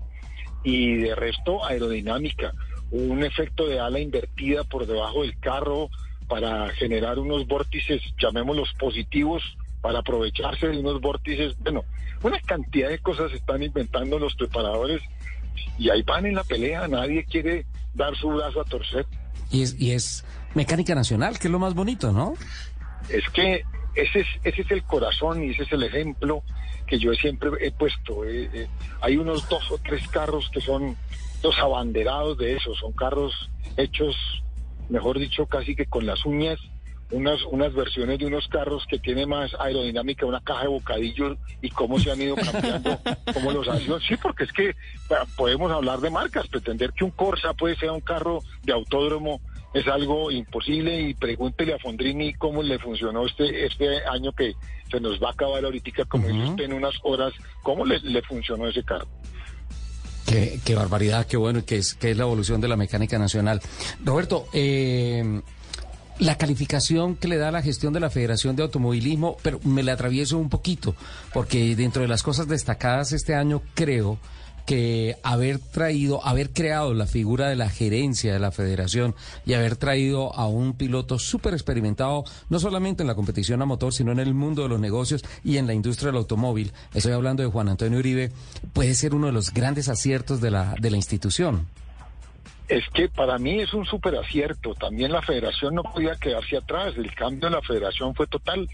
y 0.62 0.94
de 0.96 1.14
resto 1.14 1.64
aerodinámica, 1.64 2.52
un 2.92 3.24
efecto 3.24 3.66
de 3.66 3.80
ala 3.80 3.98
invertida 3.98 4.62
por 4.64 4.86
debajo 4.86 5.22
del 5.22 5.38
carro 5.40 5.90
para 6.32 6.70
generar 6.70 7.18
unos 7.18 7.46
vórtices, 7.46 8.00
llamémoslos 8.18 8.72
positivos, 8.78 9.42
para 9.82 9.98
aprovecharse 9.98 10.66
de 10.68 10.78
unos 10.78 10.98
vórtices, 10.98 11.54
bueno, 11.58 11.84
una 12.22 12.40
cantidad 12.40 12.88
de 12.88 12.98
cosas 13.00 13.30
están 13.32 13.62
inventando 13.62 14.18
los 14.18 14.34
preparadores 14.34 15.02
y 15.76 15.90
ahí 15.90 16.00
van 16.00 16.24
en 16.24 16.36
la 16.36 16.42
pelea, 16.42 16.88
nadie 16.88 17.26
quiere 17.26 17.66
dar 17.92 18.16
su 18.16 18.28
brazo 18.30 18.62
a 18.62 18.64
torcer. 18.64 19.04
Y 19.50 19.60
es, 19.60 19.78
y 19.78 19.90
es 19.90 20.24
mecánica 20.54 20.94
nacional, 20.94 21.38
que 21.38 21.48
es 21.48 21.52
lo 21.52 21.58
más 21.58 21.74
bonito, 21.74 22.12
¿no? 22.12 22.32
Es 23.10 23.28
que 23.34 23.64
ese 23.94 24.20
es, 24.20 24.26
ese 24.42 24.62
es 24.62 24.70
el 24.70 24.84
corazón 24.84 25.44
y 25.44 25.50
ese 25.50 25.64
es 25.64 25.72
el 25.72 25.82
ejemplo 25.82 26.44
que 26.86 26.98
yo 26.98 27.12
siempre 27.12 27.50
he 27.60 27.72
puesto. 27.72 28.24
eh, 28.24 28.48
eh, 28.54 28.68
hay 29.02 29.18
unos 29.18 29.46
dos 29.50 29.70
o 29.70 29.76
tres 29.76 30.08
carros 30.08 30.48
que 30.50 30.62
son 30.62 30.96
los 31.42 31.58
abanderados 31.58 32.38
de 32.38 32.56
eso, 32.56 32.74
son 32.74 32.92
carros 32.92 33.50
hechos, 33.76 34.16
mejor 34.92 35.18
dicho, 35.18 35.46
casi 35.46 35.74
que 35.74 35.86
con 35.86 36.06
las 36.06 36.24
uñas, 36.26 36.60
unas, 37.10 37.42
unas 37.50 37.74
versiones 37.74 38.18
de 38.18 38.26
unos 38.26 38.46
carros 38.48 38.86
que 38.88 38.98
tiene 38.98 39.26
más 39.26 39.54
aerodinámica, 39.58 40.26
una 40.26 40.40
caja 40.40 40.62
de 40.62 40.68
bocadillos 40.68 41.38
y 41.60 41.70
cómo 41.70 41.98
se 41.98 42.12
han 42.12 42.20
ido 42.20 42.36
cambiando, 42.36 42.98
cómo 43.34 43.52
los 43.52 43.68
han 43.68 43.80
sido. 43.80 43.98
Sí, 44.00 44.16
porque 44.16 44.44
es 44.44 44.52
que 44.52 44.74
podemos 45.36 45.72
hablar 45.72 46.00
de 46.00 46.10
marcas, 46.10 46.46
pretender 46.48 46.92
que 46.92 47.04
un 47.04 47.10
Corsa 47.10 47.54
puede 47.54 47.76
ser 47.76 47.90
un 47.90 48.00
carro 48.00 48.40
de 48.62 48.72
autódromo 48.72 49.40
es 49.74 49.88
algo 49.88 50.30
imposible 50.30 51.00
y 51.00 51.14
pregúntele 51.14 51.72
a 51.72 51.78
Fondrini 51.78 52.34
cómo 52.34 52.62
le 52.62 52.78
funcionó 52.78 53.24
este 53.24 53.64
este 53.64 54.04
año 54.04 54.32
que 54.32 54.52
se 54.90 55.00
nos 55.00 55.18
va 55.18 55.28
a 55.28 55.32
acabar 55.32 55.64
ahorita, 55.64 56.04
como 56.04 56.28
dice 56.28 56.50
usted, 56.50 56.64
en 56.64 56.74
unas 56.74 56.94
horas, 57.02 57.32
cómo 57.62 57.86
le, 57.86 57.98
le 58.00 58.20
funcionó 58.20 58.66
ese 58.66 58.84
carro. 58.84 59.08
Qué, 60.26 60.60
qué 60.64 60.74
barbaridad, 60.74 61.26
qué 61.26 61.36
bueno, 61.36 61.64
que 61.64 61.78
es, 61.78 61.94
que 61.94 62.12
es 62.12 62.16
la 62.16 62.22
evolución 62.24 62.60
de 62.60 62.68
la 62.68 62.76
mecánica 62.76 63.18
nacional. 63.18 63.60
Roberto, 64.04 64.46
eh, 64.52 65.40
la 66.18 66.38
calificación 66.38 67.16
que 67.16 67.28
le 67.28 67.36
da 67.36 67.50
la 67.50 67.62
gestión 67.62 67.92
de 67.92 68.00
la 68.00 68.10
Federación 68.10 68.54
de 68.54 68.62
Automovilismo, 68.62 69.36
pero 69.42 69.58
me 69.64 69.82
la 69.82 69.94
atravieso 69.94 70.38
un 70.38 70.48
poquito, 70.48 70.94
porque 71.32 71.74
dentro 71.74 72.02
de 72.02 72.08
las 72.08 72.22
cosas 72.22 72.46
destacadas 72.46 73.12
este 73.12 73.34
año 73.34 73.62
creo 73.74 74.18
que 74.66 75.16
haber 75.22 75.58
traído, 75.58 76.24
haber 76.26 76.50
creado 76.50 76.94
la 76.94 77.06
figura 77.06 77.48
de 77.48 77.56
la 77.56 77.68
gerencia 77.68 78.32
de 78.32 78.38
la 78.38 78.50
federación 78.50 79.14
y 79.44 79.54
haber 79.54 79.76
traído 79.76 80.34
a 80.34 80.46
un 80.46 80.74
piloto 80.74 81.18
súper 81.18 81.52
experimentado, 81.52 82.24
no 82.48 82.58
solamente 82.58 83.02
en 83.02 83.08
la 83.08 83.14
competición 83.14 83.62
a 83.62 83.66
motor, 83.66 83.92
sino 83.92 84.12
en 84.12 84.20
el 84.20 84.34
mundo 84.34 84.62
de 84.62 84.68
los 84.68 84.80
negocios 84.80 85.24
y 85.44 85.56
en 85.56 85.66
la 85.66 85.74
industria 85.74 86.08
del 86.08 86.18
automóvil, 86.18 86.72
estoy 86.94 87.12
hablando 87.12 87.42
de 87.42 87.50
Juan 87.50 87.68
Antonio 87.68 87.98
Uribe, 87.98 88.30
puede 88.72 88.94
ser 88.94 89.14
uno 89.14 89.26
de 89.26 89.32
los 89.32 89.52
grandes 89.52 89.88
aciertos 89.88 90.40
de 90.40 90.50
la, 90.50 90.74
de 90.80 90.90
la 90.90 90.96
institución. 90.96 91.66
Es 92.68 92.88
que 92.94 93.08
para 93.08 93.38
mí 93.38 93.60
es 93.60 93.74
un 93.74 93.84
súper 93.84 94.16
acierto. 94.16 94.74
También 94.74 95.12
la 95.12 95.20
federación 95.20 95.74
no 95.74 95.82
podía 95.82 96.14
quedarse 96.14 96.56
atrás. 96.56 96.94
El 96.96 97.14
cambio 97.14 97.48
en 97.48 97.54
la 97.54 97.60
federación 97.60 98.14
fue 98.14 98.26
total, 98.26 98.66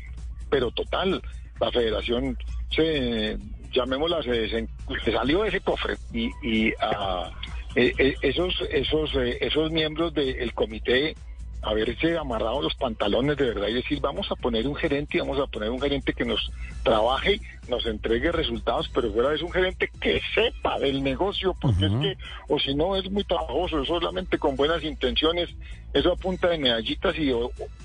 pero 0.49 0.71
total. 0.71 1.21
La 1.59 1.73
federación 1.73 2.39
se, 2.71 3.39
llamémosla, 3.73 4.23
se, 4.23 4.31
desen- 4.31 4.69
se 5.05 5.13
salió 5.13 5.43
de 5.43 5.49
ese 5.49 5.61
cofre 5.61 5.97
y, 6.13 6.31
y 6.43 6.73
ah, 6.81 7.31
eh, 7.75 7.93
eh, 7.99 8.17
esos, 8.23 8.55
esos, 8.71 9.15
eh, 9.17 9.39
esos 9.41 9.71
miembros 9.71 10.13
del 10.15 10.53
comité 10.55 11.15
haberse 11.61 12.17
amarrado 12.17 12.63
los 12.63 12.75
pantalones 12.77 13.37
de 13.37 13.47
verdad 13.47 13.67
y 13.67 13.75
decir, 13.75 14.01
vamos 14.01 14.31
a 14.31 14.37
poner 14.37 14.67
un 14.69 14.77
gerente 14.77 15.17
y 15.17 15.21
vamos 15.21 15.41
a 15.41 15.47
poner 15.49 15.71
un 15.71 15.81
gerente 15.81 16.13
que 16.15 16.25
nos 16.25 16.53
trabaje, 16.85 17.41
nos 17.69 17.85
entregue 17.85 18.31
resultados, 18.31 18.89
pero 18.95 19.13
fuera 19.13 19.35
es 19.35 19.43
un 19.43 19.51
gerente 19.51 19.91
que 20.01 20.21
sepa 20.35 20.79
del 20.79 21.03
negocio, 21.03 21.57
porque 21.61 21.87
es 21.87 21.93
que, 22.01 22.17
o 22.49 22.61
si 22.61 22.77
no, 22.77 22.95
es 22.95 23.11
muy 23.11 23.25
trabajoso, 23.25 23.85
solamente 23.85 24.39
con 24.39 24.55
buenas 24.55 24.85
intenciones, 24.85 25.51
eso 25.93 26.13
a 26.13 26.17
punta 26.17 26.49
de 26.49 26.59
medallitas 26.59 27.19
y 27.19 27.33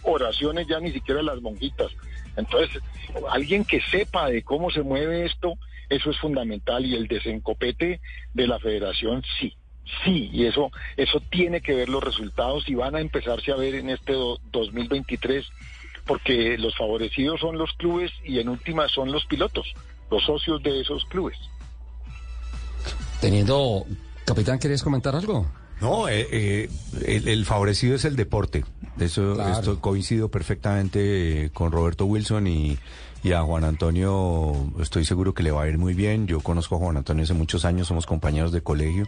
oraciones 0.03 0.67
ya 0.67 0.79
ni 0.79 0.91
siquiera 0.91 1.23
las 1.23 1.41
monjitas. 1.41 1.91
Entonces, 2.37 2.79
alguien 3.31 3.65
que 3.65 3.81
sepa 3.81 4.29
de 4.29 4.43
cómo 4.43 4.69
se 4.69 4.83
mueve 4.83 5.25
esto, 5.25 5.55
eso 5.95 6.09
es 6.11 6.17
fundamental 6.19 6.85
y 6.85 6.95
el 6.95 7.07
desencopete 7.07 8.01
de 8.33 8.47
la 8.47 8.59
federación 8.59 9.23
sí. 9.39 9.53
Sí, 10.05 10.29
y 10.31 10.45
eso, 10.45 10.71
eso 10.95 11.19
tiene 11.29 11.59
que 11.59 11.73
ver 11.75 11.89
los 11.89 12.01
resultados 12.01 12.67
y 12.69 12.73
van 12.75 12.95
a 12.95 13.01
empezarse 13.01 13.51
a 13.51 13.55
ver 13.57 13.75
en 13.75 13.89
este 13.89 14.13
do- 14.13 14.39
2023, 14.53 15.45
porque 16.05 16.57
los 16.57 16.73
favorecidos 16.77 17.41
son 17.41 17.57
los 17.57 17.73
clubes 17.73 18.11
y 18.23 18.39
en 18.39 18.47
última 18.47 18.87
son 18.87 19.11
los 19.11 19.25
pilotos, 19.25 19.67
los 20.09 20.23
socios 20.23 20.63
de 20.63 20.79
esos 20.79 21.03
clubes. 21.05 21.37
Teniendo, 23.21 23.85
capitán, 24.25 24.57
¿querías 24.59 24.83
comentar 24.83 25.15
algo? 25.15 25.45
No, 25.81 26.07
eh, 26.07 26.27
eh, 26.31 26.69
el, 27.05 27.27
el 27.27 27.45
favorecido 27.45 27.95
es 27.95 28.05
el 28.05 28.15
deporte. 28.15 28.63
Eso 28.99 29.35
Claro. 29.35 29.51
esto 29.53 29.81
coincido 29.81 30.29
perfectamente 30.29 31.45
eh, 31.45 31.49
con 31.49 31.71
Roberto 31.71 32.05
Wilson 32.05 32.47
y, 32.47 32.77
y 33.23 33.31
a 33.31 33.41
Juan 33.41 33.63
Antonio. 33.63 34.53
Estoy 34.79 35.05
seguro 35.05 35.33
que 35.33 35.43
le 35.43 35.51
va 35.51 35.63
a 35.63 35.69
ir 35.69 35.77
muy 35.77 35.93
bien. 35.93 36.27
Yo 36.27 36.41
conozco 36.41 36.75
a 36.75 36.79
Juan 36.79 36.97
Antonio 36.97 37.23
hace 37.23 37.33
muchos 37.33 37.63
años, 37.65 37.87
somos 37.87 38.05
compañeros 38.05 38.51
de 38.51 38.61
colegio. 38.61 39.05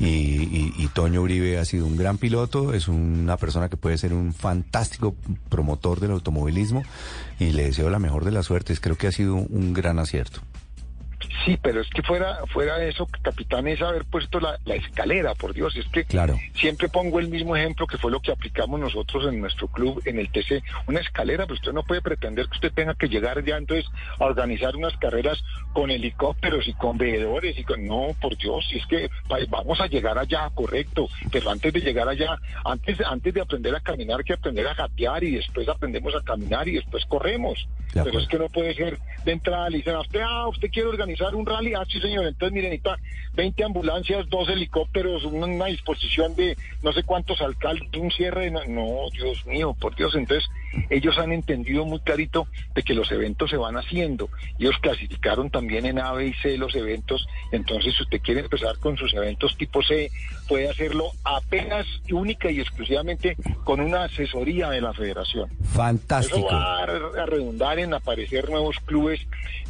Y, 0.00 0.06
y- 0.06 0.74
y 0.78 0.88
Toño 0.88 1.20
Uribe 1.22 1.58
ha 1.58 1.64
sido 1.64 1.86
un 1.86 1.96
gran 1.96 2.18
piloto, 2.18 2.72
es 2.74 2.88
una 2.88 3.36
persona 3.36 3.68
que 3.68 3.76
puede 3.76 3.98
ser 3.98 4.14
un 4.14 4.32
fantástico 4.32 5.14
promotor 5.48 6.00
del 6.00 6.12
automovilismo 6.12 6.82
y 7.38 7.52
le 7.52 7.64
deseo 7.64 7.90
la 7.90 7.98
mejor 7.98 8.24
de 8.24 8.32
las 8.32 8.46
suertes. 8.46 8.80
Creo 8.80 8.96
que 8.96 9.06
ha 9.06 9.12
sido 9.12 9.34
un, 9.34 9.46
un 9.50 9.72
gran 9.74 9.98
acierto. 9.98 10.40
Sí, 11.44 11.58
pero 11.60 11.80
es 11.80 11.88
que 11.90 12.02
fuera, 12.02 12.38
fuera 12.52 12.82
eso, 12.84 13.06
capitán, 13.22 13.66
es 13.66 13.80
haber 13.82 14.04
puesto 14.04 14.38
la, 14.38 14.58
la 14.64 14.74
escalera, 14.74 15.34
por 15.34 15.54
Dios. 15.54 15.74
Es 15.76 15.86
que 15.88 16.04
Claro. 16.04 16.38
siempre 16.54 16.88
pongo 16.88 17.18
el 17.18 17.28
mismo 17.28 17.56
ejemplo 17.56 17.86
que 17.86 17.98
fue 17.98 18.10
lo 18.10 18.20
que 18.20 18.30
aplicamos 18.32 18.78
nosotros 18.78 19.26
en 19.32 19.40
nuestro 19.40 19.66
club, 19.68 20.02
en 20.04 20.18
el 20.18 20.30
TC. 20.30 20.62
Una 20.86 21.00
escalera, 21.00 21.44
pero 21.44 21.54
usted 21.54 21.72
no 21.72 21.82
puede 21.82 22.02
pretender 22.02 22.46
que 22.48 22.54
usted 22.56 22.72
tenga 22.72 22.94
que 22.94 23.08
llegar 23.08 23.42
ya 23.44 23.56
entonces 23.56 23.90
a 24.18 24.24
organizar 24.24 24.76
unas 24.76 24.96
carreras 24.98 25.42
con 25.72 25.90
helicópteros 25.90 26.66
y 26.68 26.72
con 26.74 26.98
veedores 26.98 27.58
y 27.58 27.64
con... 27.64 27.86
No, 27.86 28.14
por 28.20 28.36
Dios, 28.36 28.66
si 28.68 28.78
es 28.78 28.86
que 28.86 29.08
va- 29.30 29.38
vamos 29.48 29.80
a 29.80 29.86
llegar 29.86 30.18
allá, 30.18 30.50
correcto. 30.54 31.08
Pero 31.30 31.50
antes 31.50 31.72
de 31.72 31.80
llegar 31.80 32.08
allá, 32.08 32.38
antes, 32.64 33.00
antes 33.04 33.34
de 33.34 33.40
aprender 33.40 33.74
a 33.74 33.80
caminar, 33.80 34.18
hay 34.18 34.24
que 34.24 34.32
aprender 34.34 34.66
a 34.66 34.74
gatear 34.74 35.24
y 35.24 35.32
después 35.32 35.68
aprendemos 35.68 36.14
a 36.14 36.22
caminar 36.22 36.68
y 36.68 36.72
después 36.72 37.04
corremos. 37.06 37.66
Pero 38.04 38.18
es 38.18 38.28
que 38.28 38.38
no 38.38 38.48
puede 38.48 38.74
ser 38.74 38.98
de 39.24 39.32
entrada, 39.32 39.68
le 39.68 39.78
dicen 39.78 39.94
a 39.94 40.00
usted, 40.00 40.20
ah, 40.24 40.48
usted 40.48 40.70
quiere 40.70 40.88
organizar 40.88 41.34
un 41.34 41.44
rally, 41.44 41.74
ah, 41.74 41.84
sí 41.88 42.00
señor, 42.00 42.26
entonces 42.26 42.52
miren, 42.54 42.70
necesita 42.70 42.96
20 43.34 43.64
ambulancias, 43.64 44.28
dos 44.30 44.48
helicópteros, 44.48 45.24
una, 45.24 45.66
disposición 45.66 46.34
de 46.34 46.56
no 46.82 46.92
sé 46.92 47.02
cuántos 47.02 47.40
alcaldes, 47.40 47.88
un 47.98 48.10
cierre, 48.10 48.50
no, 48.50 49.10
Dios 49.12 49.44
mío, 49.46 49.76
por 49.78 49.94
Dios, 49.94 50.14
entonces 50.14 50.48
ellos 50.90 51.18
han 51.18 51.32
entendido 51.32 51.84
muy 51.84 52.00
clarito 52.00 52.46
de 52.74 52.82
que 52.82 52.94
los 52.94 53.10
eventos 53.12 53.50
se 53.50 53.56
van 53.56 53.76
haciendo, 53.76 54.28
ellos 54.58 54.76
clasificaron 54.80 55.50
también 55.50 55.86
en 55.86 55.98
A, 55.98 56.12
B 56.12 56.28
y 56.28 56.34
C 56.34 56.56
los 56.58 56.74
eventos, 56.74 57.26
entonces 57.50 57.94
si 57.96 58.02
usted 58.02 58.20
quiere 58.20 58.40
empezar 58.40 58.78
con 58.78 58.96
sus 58.96 59.12
eventos 59.14 59.56
tipo 59.56 59.82
C, 59.82 60.10
puede 60.48 60.68
hacerlo 60.68 61.10
apenas 61.24 61.86
única 62.10 62.50
y 62.50 62.60
exclusivamente 62.60 63.36
con 63.64 63.80
una 63.80 64.04
asesoría 64.04 64.70
de 64.70 64.80
la 64.80 64.92
federación. 64.92 65.48
Fantástico. 65.72 66.38
Eso 66.38 66.46
va 66.46 66.78
a, 66.78 66.82
a 66.82 67.26
redundar 67.26 67.78
en 67.78 67.94
aparecer 67.94 68.48
nuevos 68.50 68.76
clubes, 68.84 69.20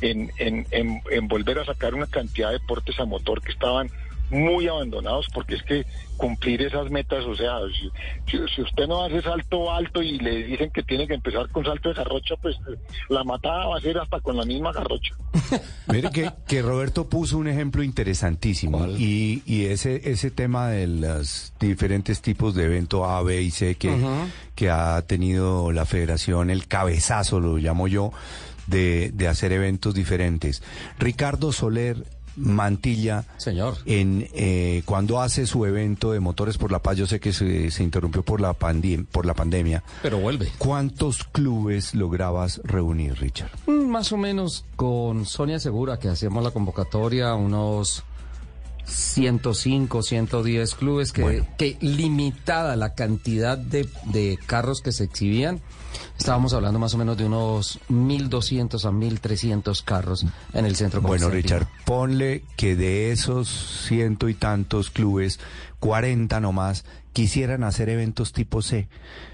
en, 0.01 0.31
en, 0.39 0.67
en, 0.71 1.03
en 1.11 1.29
volver 1.29 1.59
a 1.59 1.65
sacar 1.65 1.95
una 1.95 2.07
cantidad 2.07 2.49
de 2.49 2.59
deportes 2.59 2.99
a 2.99 3.05
motor 3.05 3.43
que 3.43 3.53
estaban 3.53 3.91
muy 4.33 4.67
abandonados, 4.67 5.27
porque 5.33 5.55
es 5.57 5.63
que 5.63 5.85
cumplir 6.17 6.63
esas 6.63 6.91
metas, 6.91 7.25
o 7.25 7.35
sea, 7.37 7.53
si, 7.79 7.91
si- 8.31 8.55
si 8.55 8.63
usted 8.63 8.87
no 8.87 9.05
hace 9.05 9.21
salto 9.23 9.71
alto 9.73 10.03
y 10.03 10.19
le 10.19 10.45
dicen 10.45 10.71
que 10.71 10.83
tiene 10.83 11.07
que 11.07 11.15
empezar 11.15 11.49
con 11.51 11.65
salto 11.65 11.89
de 11.91 11.95
garrocha, 11.97 12.35
pues 12.41 12.57
la 13.09 13.23
matada 13.25 13.67
va 13.67 13.77
a 13.77 13.81
ser 13.81 13.99
hasta 13.99 14.21
con 14.21 14.37
la 14.37 14.45
misma 14.45 14.73
garrocha. 14.73 15.15
Mire 15.89 16.11
que, 16.11 16.31
que 16.47 16.63
Roberto 16.63 17.09
puso 17.09 17.39
un 17.39 17.49
ejemplo 17.49 17.83
interesantísimo 17.83 18.87
y, 18.89 19.43
y 19.47 19.67
ese, 19.67 20.11
ese 20.11 20.31
tema 20.31 20.69
de 20.69 20.87
los 20.87 21.53
diferentes 21.61 22.23
tipos 22.23 22.55
de 22.55 22.65
evento 22.65 23.05
A, 23.05 23.23
B 23.23 23.43
y 23.43 23.51
C 23.51 23.75
que, 23.75 23.95
que 24.55 24.71
ha 24.71 25.03
tenido 25.03 25.73
la 25.73 25.85
federación, 25.85 26.51
el 26.51 26.67
cabezazo 26.69 27.41
lo 27.41 27.57
llamo 27.59 27.89
yo, 27.89 28.13
de, 28.67 29.11
de 29.13 29.29
hacer 29.29 29.53
eventos 29.53 29.93
diferentes. 29.95 30.63
Ricardo 30.99 31.53
Soler 31.53 32.05
Mantilla, 32.37 33.25
señor, 33.37 33.77
en 33.87 34.29
eh, 34.35 34.83
cuando 34.85 35.21
hace 35.21 35.47
su 35.47 35.67
evento 35.67 36.13
de 36.13 36.21
motores 36.21 36.59
por 36.59 36.73
la 36.73 36.79
paz, 36.81 36.97
yo 36.97 37.07
sé 37.07 37.21
que 37.21 37.33
se, 37.33 37.71
se 37.71 37.83
interrumpió 37.83 38.23
por 38.23 38.41
la 38.41 38.55
por 38.55 39.27
la 39.27 39.35
pandemia. 39.35 39.83
Pero 40.03 40.19
vuelve. 40.19 40.51
¿Cuántos 40.59 41.25
clubes 41.25 41.95
lograbas 41.95 42.61
reunir, 42.65 43.19
Richard? 43.19 43.51
Mm, 43.67 43.89
Más 43.89 44.13
o 44.13 44.17
menos 44.17 44.65
con 44.77 45.27
Sonia 45.27 45.59
Segura, 45.59 45.99
que 45.99 46.09
hacíamos 46.09 46.43
la 46.43 46.51
convocatoria, 46.51 47.35
unos 47.35 48.05
105, 48.85 50.03
110 50.03 50.75
clubes, 50.75 51.13
que, 51.13 51.45
que 51.57 51.77
limitada 51.81 52.77
la 52.77 52.95
cantidad 52.95 53.57
de, 53.59 53.89
de 54.07 54.39
carros 54.47 54.81
que 54.81 54.93
se 54.93 55.05
exhibían, 55.05 55.61
estábamos 56.19 56.53
hablando 56.55 56.79
más 56.79 56.95
o 56.95 56.99
menos 56.99 57.17
de 57.17 57.25
unos 57.25 57.81
1.200 57.91 58.85
a 58.85 58.91
1.300 58.91 59.85
carros 59.85 60.27
en 60.53 60.65
el 60.65 60.77
centro 60.77 61.01
Bueno, 61.01 61.27
comercial. 61.27 61.61
Richard, 61.61 61.85
ponle 61.85 62.45
que 62.57 62.77
de 62.77 63.13
esos 63.13 63.49
ciento 63.87 64.29
y 64.29 64.35
tantos 64.35 64.91
clubes, 64.91 65.41
40 65.81 66.41
nomás, 66.41 66.85
quisieran 67.13 67.65
hacer 67.65 67.89
eventos 67.89 68.33
tipo 68.33 68.63
C. 68.63 68.89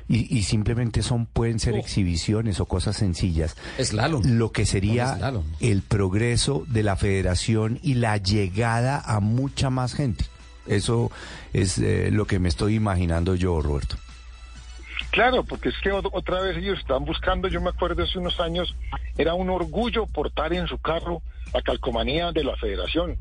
Y, 0.08 0.34
y 0.36 0.44
simplemente 0.44 1.02
son, 1.02 1.26
pueden 1.26 1.58
ser 1.58 1.76
exhibiciones 1.76 2.60
o 2.60 2.66
cosas 2.66 2.96
sencillas. 2.96 3.56
Slalom. 3.78 4.22
Lo 4.24 4.52
que 4.52 4.64
sería 4.64 5.18
el 5.60 5.82
progreso 5.82 6.64
de 6.68 6.82
la 6.82 6.96
federación 6.96 7.78
y 7.82 7.94
la 7.94 8.16
llegada 8.16 9.00
a 9.04 9.20
mucha 9.20 9.68
más 9.68 9.94
gente. 9.94 10.24
Eso 10.66 11.10
es 11.52 11.78
eh, 11.78 12.10
lo 12.10 12.26
que 12.26 12.38
me 12.38 12.48
estoy 12.48 12.74
imaginando 12.74 13.34
yo, 13.34 13.60
Roberto. 13.60 13.96
Claro, 15.18 15.42
porque 15.42 15.70
es 15.70 15.74
que 15.82 15.90
ot- 15.90 16.10
otra 16.12 16.40
vez 16.42 16.56
ellos 16.58 16.78
están 16.78 17.04
buscando, 17.04 17.48
yo 17.48 17.60
me 17.60 17.70
acuerdo 17.70 18.04
hace 18.04 18.20
unos 18.20 18.38
años, 18.38 18.72
era 19.16 19.34
un 19.34 19.50
orgullo 19.50 20.06
portar 20.06 20.52
en 20.52 20.68
su 20.68 20.78
carro 20.78 21.22
la 21.52 21.60
calcomanía 21.60 22.30
de 22.30 22.44
la 22.44 22.54
federación. 22.54 23.18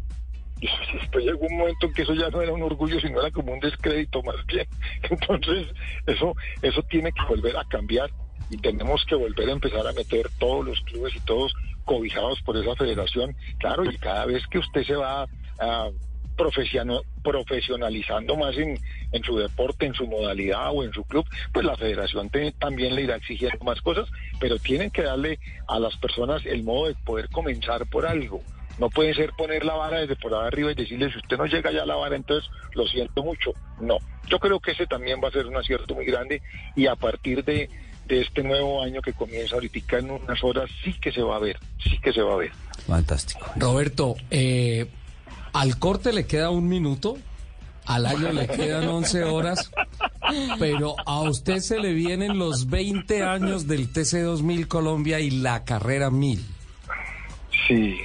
Y 0.61 0.67
después 0.93 1.25
llegó 1.25 1.47
un 1.47 1.57
momento 1.57 1.87
en 1.87 1.93
que 1.95 2.03
eso 2.03 2.13
ya 2.13 2.29
no 2.29 2.39
era 2.39 2.53
un 2.53 2.61
orgullo, 2.61 2.99
sino 2.99 3.19
era 3.19 3.31
como 3.31 3.51
un 3.51 3.59
descrédito 3.59 4.21
más 4.21 4.35
bien. 4.45 4.67
Entonces, 5.09 5.69
eso, 6.05 6.35
eso 6.61 6.83
tiene 6.83 7.11
que 7.11 7.25
volver 7.27 7.57
a 7.57 7.65
cambiar 7.65 8.11
y 8.51 8.57
tenemos 8.57 9.03
que 9.05 9.15
volver 9.15 9.49
a 9.49 9.53
empezar 9.53 9.87
a 9.87 9.91
meter 9.93 10.29
todos 10.37 10.63
los 10.63 10.79
clubes 10.81 11.15
y 11.15 11.19
todos 11.21 11.51
cobijados 11.83 12.39
por 12.43 12.57
esa 12.57 12.75
federación. 12.75 13.35
Claro, 13.57 13.83
y 13.85 13.97
cada 13.97 14.27
vez 14.27 14.45
que 14.51 14.59
usted 14.59 14.83
se 14.83 14.95
va 14.95 15.27
a 15.57 15.89
profesionalizando 16.37 18.35
más 18.35 18.55
en, 18.57 18.79
en 19.11 19.23
su 19.23 19.37
deporte, 19.37 19.85
en 19.85 19.93
su 19.93 20.07
modalidad 20.07 20.69
o 20.73 20.83
en 20.83 20.93
su 20.93 21.03
club, 21.03 21.25
pues 21.51 21.65
la 21.65 21.75
federación 21.75 22.29
te- 22.29 22.51
también 22.53 22.95
le 22.95 23.03
irá 23.03 23.15
exigiendo 23.15 23.63
más 23.65 23.81
cosas, 23.81 24.07
pero 24.39 24.57
tienen 24.59 24.91
que 24.91 25.03
darle 25.03 25.39
a 25.67 25.79
las 25.79 25.95
personas 25.97 26.45
el 26.45 26.63
modo 26.63 26.87
de 26.87 26.95
poder 26.95 27.29
comenzar 27.29 27.85
por 27.87 28.05
algo. 28.05 28.41
No 28.79 28.89
puede 28.89 29.13
ser 29.15 29.31
poner 29.35 29.65
la 29.65 29.73
vara 29.73 29.99
desde 30.01 30.15
por 30.15 30.33
arriba 30.35 30.71
y 30.71 30.75
decirle, 30.75 31.11
si 31.11 31.17
usted 31.17 31.37
no 31.37 31.47
llega 31.47 31.71
ya 31.71 31.81
a 31.83 31.85
la 31.87 31.95
vara, 31.95 32.15
entonces 32.15 32.49
lo 32.75 32.85
siento 32.87 33.23
mucho. 33.23 33.51
No, 33.81 33.97
yo 34.29 34.37
creo 34.39 34.59
que 34.59 34.71
ese 34.71 34.85
también 34.85 35.19
va 35.23 35.29
a 35.29 35.31
ser 35.31 35.47
un 35.47 35.57
acierto 35.57 35.95
muy 35.95 36.05
grande 36.05 36.41
y 36.75 36.85
a 36.85 36.95
partir 36.95 37.43
de, 37.43 37.69
de 38.05 38.21
este 38.21 38.43
nuevo 38.43 38.83
año 38.83 39.01
que 39.01 39.13
comienza 39.13 39.55
ahorita 39.55 39.97
en 39.97 40.11
unas 40.11 40.43
horas, 40.43 40.69
sí 40.83 40.93
que 40.93 41.11
se 41.11 41.23
va 41.23 41.37
a 41.37 41.39
ver, 41.39 41.57
sí 41.83 41.97
que 41.97 42.13
se 42.13 42.21
va 42.21 42.33
a 42.35 42.37
ver. 42.37 42.51
Fantástico. 42.85 43.51
Roberto, 43.55 44.15
eh, 44.29 44.85
al 45.57 45.79
corte 45.79 46.13
le 46.13 46.27
queda 46.27 46.51
un 46.51 46.67
minuto, 46.67 47.17
al 47.85 48.05
año 48.05 48.31
le 48.31 48.47
quedan 48.47 48.87
11 48.87 49.23
horas, 49.23 49.71
pero 50.59 50.95
a 51.03 51.21
usted 51.21 51.59
se 51.59 51.79
le 51.79 51.93
vienen 51.93 52.37
los 52.37 52.69
20 52.69 53.23
años 53.23 53.65
del 53.67 53.91
TC2000 53.91 54.67
Colombia 54.67 55.19
y 55.19 55.31
la 55.31 55.65
carrera 55.65 56.11
1000. 56.11 56.45
Sí, 57.67 57.97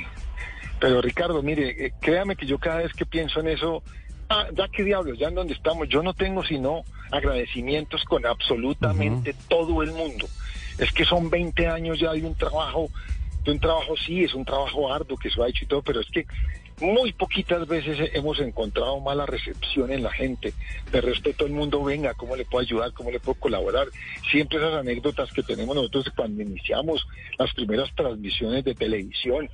pero 0.80 1.02
Ricardo, 1.02 1.42
mire, 1.42 1.86
eh, 1.86 1.92
créame 2.00 2.36
que 2.36 2.46
yo 2.46 2.58
cada 2.58 2.78
vez 2.78 2.94
que 2.94 3.04
pienso 3.04 3.40
en 3.40 3.48
eso, 3.48 3.82
ah, 4.30 4.46
ya 4.56 4.66
que 4.68 4.82
diablos, 4.82 5.18
ya 5.18 5.28
en 5.28 5.34
donde 5.34 5.52
estamos, 5.52 5.86
yo 5.90 6.02
no 6.02 6.14
tengo 6.14 6.42
sino 6.42 6.84
agradecimientos 7.10 8.02
con 8.04 8.24
absolutamente 8.24 9.34
todo 9.48 9.82
el 9.82 9.92
mundo. 9.92 10.26
Es 10.78 10.90
que 10.90 11.04
son 11.04 11.28
20 11.28 11.68
años 11.68 12.00
ya 12.00 12.12
de 12.12 12.24
un 12.24 12.34
trabajo, 12.34 12.88
de 13.44 13.50
un 13.50 13.60
trabajo 13.60 13.94
sí, 13.94 14.24
es 14.24 14.32
un 14.32 14.46
trabajo 14.46 14.90
arduo 14.90 15.18
que 15.18 15.28
se 15.28 15.42
ha 15.42 15.48
hecho 15.48 15.64
y 15.64 15.68
todo, 15.68 15.82
pero 15.82 16.00
es 16.00 16.08
que 16.10 16.26
Muy 16.80 17.12
poquitas 17.12 17.66
veces 17.68 18.10
hemos 18.14 18.40
encontrado 18.40 18.98
mala 19.00 19.26
recepción 19.26 19.92
en 19.92 20.02
la 20.02 20.10
gente. 20.10 20.52
De 20.90 21.00
respeto 21.00 21.44
al 21.44 21.52
mundo, 21.52 21.82
venga, 21.84 22.14
¿cómo 22.14 22.34
le 22.34 22.44
puedo 22.44 22.62
ayudar? 22.62 22.92
¿Cómo 22.92 23.10
le 23.10 23.20
puedo 23.20 23.38
colaborar? 23.38 23.86
Siempre 24.30 24.58
esas 24.58 24.74
anécdotas 24.74 25.32
que 25.32 25.42
tenemos 25.42 25.76
nosotros 25.76 26.06
cuando 26.16 26.42
iniciamos 26.42 27.06
las 27.38 27.52
primeras 27.54 27.94
transmisiones 27.94 28.64
de 28.64 28.74
televisión. 28.74 29.48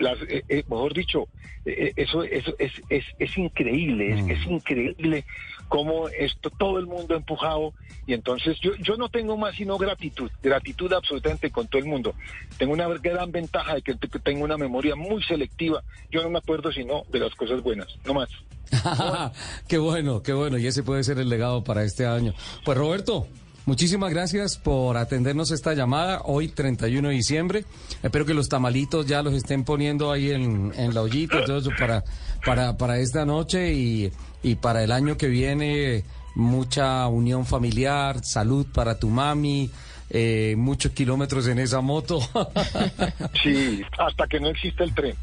Las, 0.00 0.18
eh, 0.22 0.44
eh, 0.48 0.64
mejor 0.68 0.94
dicho, 0.94 1.28
eh, 1.64 1.92
eso, 1.96 2.22
eso 2.22 2.54
es, 2.58 2.72
es, 2.88 3.04
es 3.18 3.38
increíble, 3.38 4.14
es, 4.14 4.38
es 4.38 4.46
increíble 4.46 5.24
cómo 5.68 6.08
esto 6.08 6.50
todo 6.50 6.78
el 6.78 6.86
mundo 6.86 7.14
ha 7.14 7.16
empujado 7.16 7.72
y 8.06 8.14
entonces 8.14 8.58
yo, 8.60 8.74
yo 8.76 8.96
no 8.96 9.08
tengo 9.08 9.36
más 9.36 9.54
sino 9.54 9.78
gratitud, 9.78 10.30
gratitud 10.42 10.92
absolutamente 10.92 11.50
con 11.50 11.66
todo 11.66 11.80
el 11.80 11.88
mundo. 11.88 12.14
Tengo 12.58 12.72
una 12.72 12.88
gran 12.88 13.32
ventaja 13.32 13.76
de 13.76 13.82
que, 13.82 13.96
que 13.96 14.18
tengo 14.18 14.44
una 14.44 14.56
memoria 14.56 14.96
muy 14.96 15.22
selectiva. 15.22 15.82
Yo 16.10 16.22
no 16.22 16.30
me 16.30 16.38
acuerdo 16.38 16.72
sino 16.72 17.04
de 17.10 17.20
las 17.20 17.34
cosas 17.34 17.62
buenas, 17.62 17.88
no 18.04 18.14
más. 18.14 18.28
qué 19.68 19.78
bueno, 19.78 20.22
qué 20.22 20.32
bueno. 20.32 20.58
Y 20.58 20.66
ese 20.66 20.82
puede 20.82 21.04
ser 21.04 21.18
el 21.18 21.28
legado 21.28 21.64
para 21.64 21.84
este 21.84 22.06
año. 22.06 22.34
Pues 22.64 22.76
Roberto, 22.76 23.26
muchísimas 23.66 24.10
gracias 24.10 24.56
por 24.56 24.96
atendernos 24.96 25.50
esta 25.50 25.74
llamada 25.74 26.22
hoy 26.24 26.48
31 26.48 27.08
de 27.08 27.14
diciembre. 27.14 27.64
Espero 28.02 28.26
que 28.26 28.34
los 28.34 28.48
tamalitos 28.48 29.06
ya 29.06 29.22
los 29.22 29.34
estén 29.34 29.64
poniendo 29.64 30.12
ahí 30.12 30.30
en, 30.30 30.72
en 30.76 30.94
la 30.94 31.02
ollita 31.02 31.44
todo 31.44 31.58
eso 31.58 31.70
para, 31.78 32.04
para, 32.44 32.76
para 32.76 32.98
esta 32.98 33.24
noche 33.24 33.72
y, 33.72 34.12
y 34.42 34.56
para 34.56 34.82
el 34.82 34.92
año 34.92 35.16
que 35.16 35.28
viene 35.28 36.04
mucha 36.34 37.06
unión 37.08 37.46
familiar, 37.46 38.24
salud 38.24 38.66
para 38.72 38.98
tu 38.98 39.08
mami. 39.08 39.70
Eh, 40.14 40.56
muchos 40.58 40.92
kilómetros 40.92 41.46
en 41.48 41.58
esa 41.58 41.80
moto. 41.80 42.20
Sí, 43.42 43.80
hasta 43.98 44.26
que 44.26 44.38
no 44.38 44.48
existe 44.48 44.84
el 44.84 44.94
tren. 44.94 45.14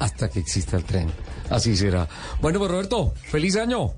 Hasta 0.00 0.28
que 0.28 0.40
exista 0.40 0.76
el 0.76 0.84
tren. 0.84 1.08
Así 1.50 1.76
será. 1.76 2.08
Bueno, 2.40 2.58
pues 2.58 2.70
Roberto, 2.70 3.14
feliz 3.22 3.56
año. 3.56 3.92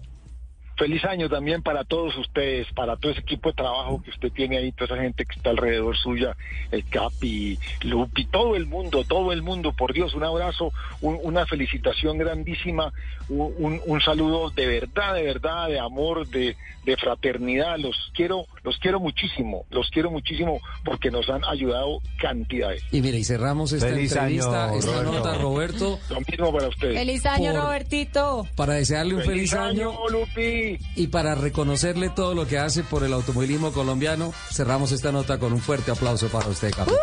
Feliz 0.76 1.04
año 1.06 1.28
también 1.28 1.62
para 1.62 1.84
todos 1.84 2.16
ustedes, 2.18 2.66
para 2.74 2.96
todo 2.96 3.12
ese 3.12 3.20
equipo 3.22 3.48
de 3.48 3.54
trabajo 3.54 4.02
que 4.02 4.10
usted 4.10 4.30
tiene 4.32 4.58
ahí, 4.58 4.72
toda 4.72 4.94
esa 4.94 5.02
gente 5.02 5.24
que 5.24 5.34
está 5.36 5.50
alrededor 5.50 5.96
suya, 5.96 6.36
el 6.70 6.84
Capi, 6.88 7.58
Lupi, 7.82 8.26
todo 8.26 8.56
el 8.56 8.66
mundo, 8.66 9.02
todo 9.04 9.32
el 9.32 9.42
mundo, 9.42 9.72
por 9.72 9.94
Dios, 9.94 10.12
un 10.14 10.24
abrazo, 10.24 10.72
un- 11.00 11.18
una 11.22 11.46
felicitación 11.46 12.18
grandísima, 12.18 12.92
un, 13.28 13.54
un- 13.58 13.80
un 13.86 14.00
saludo 14.02 14.50
de 14.50 14.66
verdad, 14.66 15.14
de 15.14 15.22
verdad, 15.22 15.68
de 15.68 15.78
amor, 15.80 16.26
de, 16.28 16.56
de 16.84 16.96
fraternidad, 16.98 17.78
los 17.78 17.96
quiero, 18.14 18.44
los 18.62 18.76
quiero 18.78 19.00
muchísimo, 19.00 19.64
los 19.70 19.88
quiero 19.90 20.10
muchísimo 20.10 20.60
porque 20.84 21.10
nos 21.10 21.28
han 21.30 21.42
ayudado 21.46 22.00
cantidades. 22.20 22.82
Y 22.92 23.00
mira, 23.00 23.16
y 23.16 23.24
cerramos 23.24 23.72
esta 23.72 23.88
Feliz 23.88 24.12
entrevista, 24.12 24.66
año, 24.66 24.78
esta 24.78 24.92
Roberto. 25.02 25.12
nota, 25.12 25.38
Roberto, 25.38 25.98
Lo 26.10 26.20
mismo 26.20 26.52
para 26.52 26.68
ustedes. 26.68 26.98
Feliz 26.98 27.24
año, 27.26 27.52
Por- 27.52 27.62
Robertito. 27.62 28.46
para 28.56 28.74
desearle 28.74 29.14
un 29.14 29.22
feliz, 29.22 29.54
año, 29.54 29.92
Lupi. 30.10 30.65
Y 30.94 31.06
para 31.08 31.34
reconocerle 31.34 32.10
todo 32.10 32.34
lo 32.34 32.46
que 32.46 32.58
hace 32.58 32.82
por 32.82 33.04
el 33.04 33.12
automovilismo 33.12 33.72
colombiano. 33.72 34.32
Cerramos 34.50 34.92
esta 34.92 35.12
nota 35.12 35.38
con 35.38 35.52
un 35.52 35.60
fuerte 35.60 35.90
aplauso 35.90 36.28
para 36.28 36.48
usted, 36.48 36.70
capitán. 36.70 36.98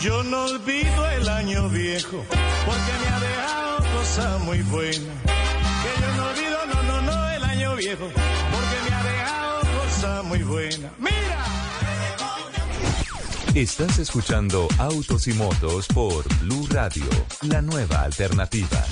Yo 0.00 0.22
no 0.22 0.44
olvido 0.44 1.10
el 1.10 1.28
año 1.28 1.68
viejo 1.68 2.24
porque 2.64 2.92
me 3.02 3.08
ha 3.08 3.20
dejado 3.20 3.98
cosas 3.98 4.40
muy 4.40 4.62
buenas. 4.62 4.94
Que 4.96 6.00
yo 6.00 6.16
no 6.16 6.26
olvido, 6.30 6.58
no, 6.72 6.82
no, 6.84 7.02
no, 7.02 7.30
el 7.30 7.44
año 7.44 7.76
viejo 7.76 8.06
porque 8.06 8.76
me 8.88 8.96
ha 8.96 9.02
dejado 9.02 9.60
cosas 9.60 10.24
muy 10.24 10.42
buenas. 10.42 10.90
¡Mira! 10.98 11.60
Estás 13.54 13.98
escuchando 13.98 14.68
Autos 14.78 15.26
y 15.26 15.32
Motos 15.32 15.88
por 15.88 16.22
Blue 16.38 16.68
Radio, 16.70 17.04
la 17.42 17.60
nueva 17.60 18.02
alternativa. 18.02 18.84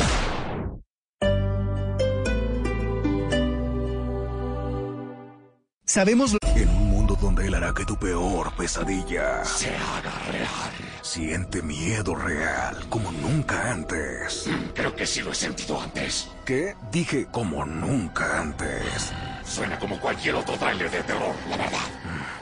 Sabemos 5.85 6.37
En 6.57 6.69
un 6.71 6.91
mundo 6.91 7.17
donde 7.21 7.47
él 7.47 7.55
hará 7.55 7.73
que 7.73 7.85
tu 7.85 7.97
peor 7.97 8.53
pesadilla 8.57 9.45
se 9.45 9.69
haga 9.69 10.13
real. 10.33 10.73
Siente 11.03 11.63
miedo 11.63 12.17
real 12.17 12.85
como 12.89 13.13
nunca 13.13 13.71
antes. 13.71 14.51
Creo 14.75 14.93
que 14.97 15.07
sí 15.07 15.23
lo 15.23 15.31
he 15.31 15.37
sentido 15.37 15.81
antes. 15.81 16.33
¿Qué? 16.45 16.75
Dije 16.91 17.29
como 17.31 17.65
nunca 17.65 18.41
antes. 18.41 19.13
Suena 19.45 19.79
como 19.79 20.01
cualquier 20.01 20.35
otro 20.35 20.57
trailer 20.57 20.91
de 20.91 21.03
terror, 21.05 21.35
la 21.49 21.57
verdad. 21.57 21.79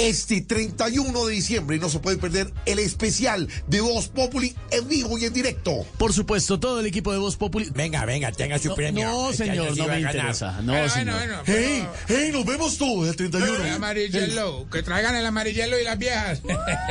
Este 0.00 0.40
31 0.40 1.26
de 1.26 1.32
diciembre 1.34 1.78
no 1.78 1.90
se 1.90 1.98
puede 1.98 2.16
perder 2.16 2.50
el 2.64 2.78
especial 2.78 3.46
de 3.66 3.82
Voz 3.82 4.08
Populi 4.08 4.56
en 4.70 4.88
vivo 4.88 5.18
y 5.18 5.26
en 5.26 5.32
directo. 5.34 5.84
Por 5.98 6.14
supuesto, 6.14 6.58
todo 6.58 6.80
el 6.80 6.86
equipo 6.86 7.12
de 7.12 7.18
Voz 7.18 7.36
Populi. 7.36 7.68
Venga, 7.74 8.06
venga, 8.06 8.32
tenga 8.32 8.58
su 8.58 8.68
No, 8.68 8.74
premio. 8.76 9.06
no, 9.06 9.30
Este 9.30 9.44
señor, 9.44 9.76
no 9.76 9.86
me 9.88 10.00
interesa. 10.00 10.62
No, 10.62 10.88
señor. 10.88 11.20
Hey, 11.44 11.86
hey, 12.08 12.30
nos 12.32 12.46
vemos 12.46 12.78
todos 12.78 13.08
el 13.08 13.16
31. 13.16 13.62
El 13.66 13.72
amarillelo, 13.72 14.66
que 14.72 14.82
traigan 14.82 15.16
el 15.16 15.26
amarillelo 15.26 15.78
y 15.78 15.84
las 15.84 15.98
viejas. 15.98 16.40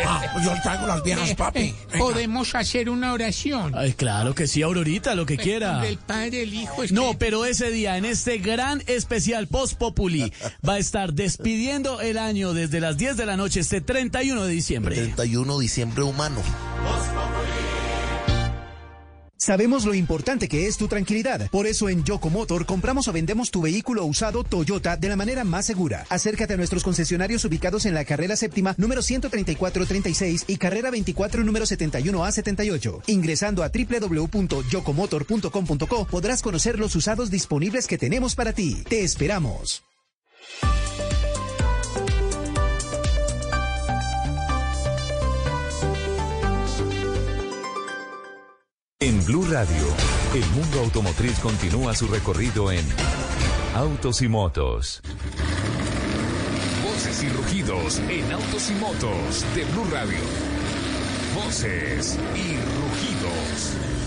Ah, 0.06 0.40
yo 0.46 0.54
traigo 0.62 0.86
las 0.86 1.02
viejas, 1.02 1.34
papi. 1.34 1.74
Podemos 1.98 2.54
hacer 2.54 2.92
una 2.92 3.12
oración. 3.14 3.74
Ay, 3.76 3.94
claro 3.94 4.36
que 4.36 4.46
sí, 4.46 4.62
Aurorita, 4.62 5.16
lo 5.16 5.26
que 5.26 5.38
quiera. 5.38 5.80
Del 5.82 5.98
Padre, 5.98 6.44
el 6.44 6.54
Hijo, 6.54 6.84
No, 6.92 7.18
pero 7.18 7.46
ese 7.46 7.72
día, 7.72 7.98
en 7.98 8.06
este 8.06 8.38
gran 8.38 8.84
especial 8.86 9.48
Post 9.48 9.80
Populi, 9.80 10.32
va 10.68 10.74
a 10.74 10.78
estar 10.78 11.14
despidiendo 11.14 12.02
el 12.02 12.20
año 12.20 12.54
desde 12.54 12.80
las 12.80 12.99
10 13.00 13.18
de 13.18 13.26
la 13.26 13.36
noche, 13.38 13.62
este 13.62 13.80
31 13.80 14.44
de 14.44 14.52
diciembre. 14.52 14.94
31 14.94 15.58
de 15.58 15.62
diciembre 15.62 16.04
humano. 16.04 16.42
Sabemos 19.38 19.86
lo 19.86 19.94
importante 19.94 20.50
que 20.50 20.68
es 20.68 20.76
tu 20.76 20.90
tranquilidad. 20.90 21.50
Por 21.50 21.66
eso 21.66 21.88
en 21.88 22.04
Yocomotor 22.04 22.66
compramos 22.66 23.08
o 23.08 23.14
vendemos 23.14 23.52
tu 23.52 23.62
vehículo 23.62 24.04
usado 24.04 24.44
Toyota 24.44 24.98
de 24.98 25.08
la 25.08 25.16
manera 25.16 25.46
más 25.46 25.66
segura. 25.66 26.06
Acércate 26.10 26.56
a 26.56 26.58
nuestros 26.58 26.84
concesionarios 26.84 27.46
ubicados 27.46 27.86
en 27.86 27.94
la 27.94 28.04
carrera 28.04 28.36
séptima 28.36 28.76
número 28.78 29.02
13436 29.02 30.44
y 30.48 30.58
carrera 30.58 30.92
24 30.92 31.46
número 31.46 31.66
71A78. 31.66 33.04
Ingresando 33.08 33.64
a 33.64 33.70
www.yocomotor.com.co 33.70 36.06
podrás 36.06 36.42
conocer 36.42 36.78
los 36.78 36.98
usados 36.98 37.32
disponibles 37.32 37.88
que 37.88 37.98
tenemos 37.98 38.36
para 38.36 38.52
ti. 38.52 38.84
Te 38.90 39.06
esperamos. 39.06 39.84
En 49.02 49.24
Blue 49.24 49.46
Radio, 49.50 49.88
el 50.34 50.46
mundo 50.48 50.82
automotriz 50.82 51.40
continúa 51.40 51.96
su 51.96 52.06
recorrido 52.08 52.70
en 52.70 52.86
Autos 53.74 54.22
y 54.22 54.28
Motos. 54.28 55.02
Voces 56.84 57.24
y 57.24 57.30
rugidos 57.30 58.00
en 58.10 58.30
autos 58.30 58.70
y 58.70 58.74
motos 58.74 59.46
de 59.56 59.64
Blue 59.72 59.88
Radio. 59.90 60.20
Voces 61.34 62.20
y 62.36 62.58
rugidos. 62.58 63.99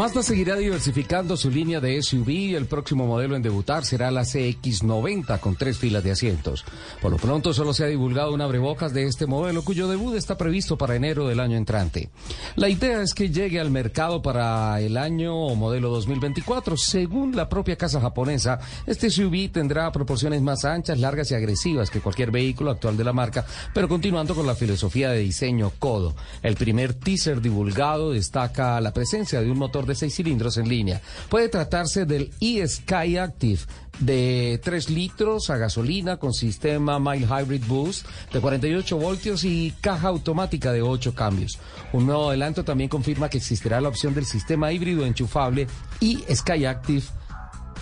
Mazda 0.00 0.22
seguirá 0.22 0.56
diversificando 0.56 1.36
su 1.36 1.50
línea 1.50 1.78
de 1.78 2.02
SUV. 2.02 2.56
El 2.56 2.64
próximo 2.64 3.06
modelo 3.06 3.36
en 3.36 3.42
debutar 3.42 3.84
será 3.84 4.10
la 4.10 4.22
CX90 4.22 5.38
con 5.40 5.56
tres 5.56 5.76
filas 5.76 6.02
de 6.02 6.10
asientos. 6.10 6.64
Por 7.02 7.10
lo 7.10 7.18
pronto 7.18 7.52
solo 7.52 7.74
se 7.74 7.84
ha 7.84 7.88
divulgado 7.88 8.32
un 8.32 8.40
abrebocas 8.40 8.94
de 8.94 9.04
este 9.04 9.26
modelo 9.26 9.62
cuyo 9.62 9.88
debut 9.88 10.14
está 10.14 10.38
previsto 10.38 10.78
para 10.78 10.96
enero 10.96 11.28
del 11.28 11.38
año 11.38 11.58
entrante. 11.58 12.08
La 12.56 12.70
idea 12.70 13.02
es 13.02 13.12
que 13.12 13.28
llegue 13.28 13.60
al 13.60 13.70
mercado 13.70 14.22
para 14.22 14.80
el 14.80 14.96
año 14.96 15.36
o 15.36 15.54
modelo 15.54 15.90
2024. 15.90 16.78
Según 16.78 17.36
la 17.36 17.50
propia 17.50 17.76
casa 17.76 18.00
japonesa, 18.00 18.58
este 18.86 19.10
SUV 19.10 19.52
tendrá 19.52 19.92
proporciones 19.92 20.40
más 20.40 20.64
anchas, 20.64 20.98
largas 20.98 21.30
y 21.30 21.34
agresivas 21.34 21.90
que 21.90 22.00
cualquier 22.00 22.30
vehículo 22.30 22.70
actual 22.70 22.96
de 22.96 23.04
la 23.04 23.12
marca, 23.12 23.44
pero 23.74 23.86
continuando 23.86 24.34
con 24.34 24.46
la 24.46 24.54
filosofía 24.54 25.10
de 25.10 25.18
diseño 25.18 25.72
Kodo. 25.78 26.14
El 26.42 26.56
primer 26.56 26.94
teaser 26.94 27.42
divulgado 27.42 28.12
destaca 28.12 28.80
la 28.80 28.94
presencia 28.94 29.42
de 29.42 29.50
un 29.50 29.58
motor 29.58 29.89
de 29.90 29.94
seis 29.94 30.14
cilindros 30.14 30.56
en 30.56 30.68
línea. 30.68 31.00
Puede 31.28 31.48
tratarse 31.48 32.06
del 32.06 32.30
e-Sky 32.40 33.18
Active 33.18 33.60
de 34.00 34.60
3 34.62 34.90
litros 34.90 35.50
a 35.50 35.56
gasolina 35.56 36.16
con 36.16 36.32
sistema 36.32 36.98
Mile 36.98 37.26
Hybrid 37.26 37.64
Boost 37.66 38.06
de 38.32 38.40
48 38.40 38.96
voltios 38.96 39.44
y 39.44 39.74
caja 39.80 40.08
automática 40.08 40.72
de 40.72 40.82
8 40.82 41.14
cambios. 41.14 41.58
Un 41.92 42.06
nuevo 42.06 42.28
adelanto 42.28 42.64
también 42.64 42.88
confirma 42.88 43.28
que 43.28 43.38
existirá 43.38 43.80
la 43.80 43.88
opción 43.88 44.14
del 44.14 44.24
sistema 44.24 44.72
híbrido 44.72 45.04
enchufable 45.04 45.66
y 46.00 46.24
Sky 46.34 46.64
Active 46.64 47.04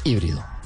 híbrido. 0.05 0.58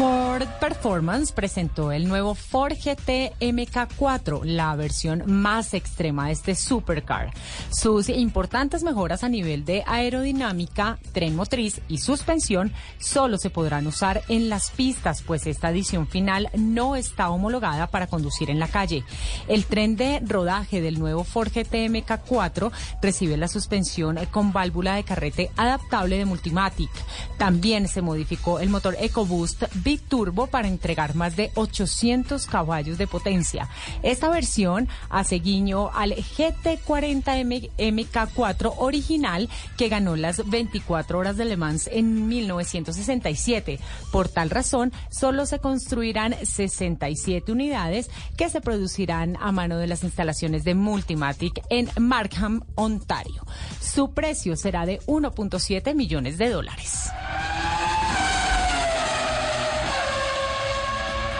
Ford 0.00 0.48
Performance 0.58 1.30
presentó 1.30 1.92
el 1.92 2.08
nuevo 2.08 2.34
Ford 2.34 2.72
GT 2.72 3.34
MK4, 3.38 4.44
la 4.44 4.74
versión 4.74 5.24
más 5.26 5.74
extrema 5.74 6.28
de 6.28 6.32
este 6.32 6.54
supercar. 6.54 7.34
Sus 7.70 8.08
importantes 8.08 8.82
mejoras 8.82 9.24
a 9.24 9.28
nivel 9.28 9.66
de 9.66 9.84
aerodinámica, 9.86 10.98
tren 11.12 11.36
motriz 11.36 11.82
y 11.86 11.98
suspensión 11.98 12.72
solo 12.98 13.36
se 13.36 13.50
podrán 13.50 13.86
usar 13.86 14.22
en 14.28 14.48
las 14.48 14.70
pistas, 14.70 15.22
pues 15.22 15.46
esta 15.46 15.68
edición 15.68 16.08
final 16.08 16.48
no 16.56 16.96
está 16.96 17.28
homologada 17.28 17.86
para 17.88 18.06
conducir 18.06 18.48
en 18.48 18.58
la 18.58 18.68
calle. 18.68 19.04
El 19.48 19.66
tren 19.66 19.96
de 19.96 20.20
rodaje 20.24 20.80
del 20.80 20.98
nuevo 20.98 21.24
Ford 21.24 21.50
GT 21.52 21.74
MK4 21.90 22.72
recibe 23.02 23.36
la 23.36 23.48
suspensión 23.48 24.18
con 24.30 24.54
válvula 24.54 24.94
de 24.94 25.04
carrete 25.04 25.50
adaptable 25.58 26.16
de 26.16 26.24
Multimatic. 26.24 26.90
También 27.36 27.86
se 27.86 28.00
modificó 28.00 28.60
el 28.60 28.70
motor 28.70 28.96
EcoBoost 28.98 29.64
Turbo 29.98 30.46
para 30.46 30.68
entregar 30.68 31.14
más 31.14 31.36
de 31.36 31.50
800 31.54 32.46
caballos 32.46 32.98
de 32.98 33.06
potencia. 33.06 33.68
Esta 34.02 34.28
versión 34.28 34.88
hace 35.08 35.36
guiño 35.36 35.90
al 35.92 36.14
GT40 36.14 37.70
MK4 37.78 38.74
original 38.78 39.48
que 39.76 39.88
ganó 39.88 40.16
las 40.16 40.48
24 40.48 41.18
horas 41.18 41.36
de 41.36 41.44
Le 41.44 41.56
Mans 41.56 41.88
en 41.92 42.28
1967. 42.28 43.78
Por 44.12 44.28
tal 44.28 44.50
razón, 44.50 44.92
solo 45.10 45.46
se 45.46 45.58
construirán 45.58 46.34
67 46.42 47.52
unidades 47.52 48.10
que 48.36 48.48
se 48.48 48.60
producirán 48.60 49.36
a 49.40 49.52
mano 49.52 49.78
de 49.78 49.86
las 49.86 50.04
instalaciones 50.04 50.64
de 50.64 50.74
Multimatic 50.74 51.62
en 51.70 51.88
Markham, 51.98 52.62
Ontario. 52.74 53.44
Su 53.80 54.12
precio 54.12 54.56
será 54.56 54.86
de 54.86 55.00
1.7 55.06 55.94
millones 55.94 56.38
de 56.38 56.48
dólares. 56.48 57.10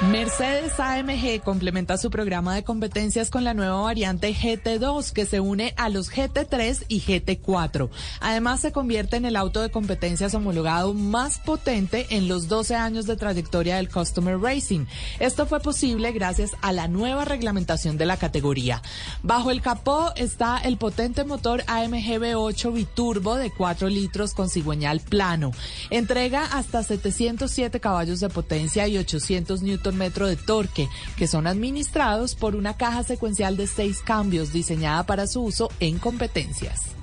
Mercedes 0.08 0.80
AMG 0.80 1.42
complementa 1.44 1.98
su 1.98 2.08
programa 2.08 2.54
de 2.54 2.64
competencias 2.64 3.28
con 3.28 3.44
la 3.44 3.52
nueva 3.52 3.82
variante 3.82 4.34
GT2 4.34 5.12
que 5.12 5.26
se 5.26 5.40
une 5.40 5.74
a 5.76 5.90
los 5.90 6.10
GT3 6.10 6.86
y 6.88 7.02
GT4. 7.02 7.90
Además 8.20 8.60
se 8.60 8.72
convierte 8.72 9.18
en 9.18 9.26
el 9.26 9.36
auto 9.36 9.60
de 9.60 9.70
competencias 9.70 10.34
homologado 10.34 10.94
más 10.94 11.38
potente 11.38 12.06
en 12.08 12.28
los 12.28 12.48
12 12.48 12.76
años 12.76 13.04
de 13.04 13.16
trayectoria 13.16 13.76
del 13.76 13.90
Customer 13.90 14.38
Racing. 14.40 14.86
Esto 15.18 15.44
fue 15.44 15.60
posible 15.60 16.12
gracias 16.12 16.52
a 16.62 16.72
la 16.72 16.88
nueva 16.88 17.26
reglamentación 17.26 17.98
de 17.98 18.06
la 18.06 18.16
categoría. 18.16 18.80
Bajo 19.22 19.50
el 19.50 19.60
capó 19.60 20.14
está 20.16 20.56
el 20.56 20.78
potente 20.78 21.24
motor 21.24 21.62
AMG 21.66 22.20
V8 22.20 22.72
biturbo 22.72 23.36
de 23.36 23.50
4 23.50 23.90
litros 23.90 24.32
con 24.32 24.48
cigüeñal 24.48 25.00
plano. 25.00 25.52
Entrega 25.90 26.46
hasta 26.46 26.82
707 26.82 27.80
caballos 27.80 28.20
de 28.20 28.30
potencia 28.30 28.88
y 28.88 28.96
800 28.96 29.60
newton 29.60 29.89
metro 29.94 30.26
de 30.26 30.36
torque, 30.36 30.88
que 31.16 31.26
son 31.26 31.46
administrados 31.46 32.34
por 32.34 32.56
una 32.56 32.76
caja 32.76 33.02
secuencial 33.02 33.56
de 33.56 33.66
seis 33.66 34.00
cambios 34.00 34.52
diseñada 34.52 35.04
para 35.04 35.26
su 35.26 35.42
uso 35.42 35.70
en 35.80 35.98
competencias. 35.98 36.96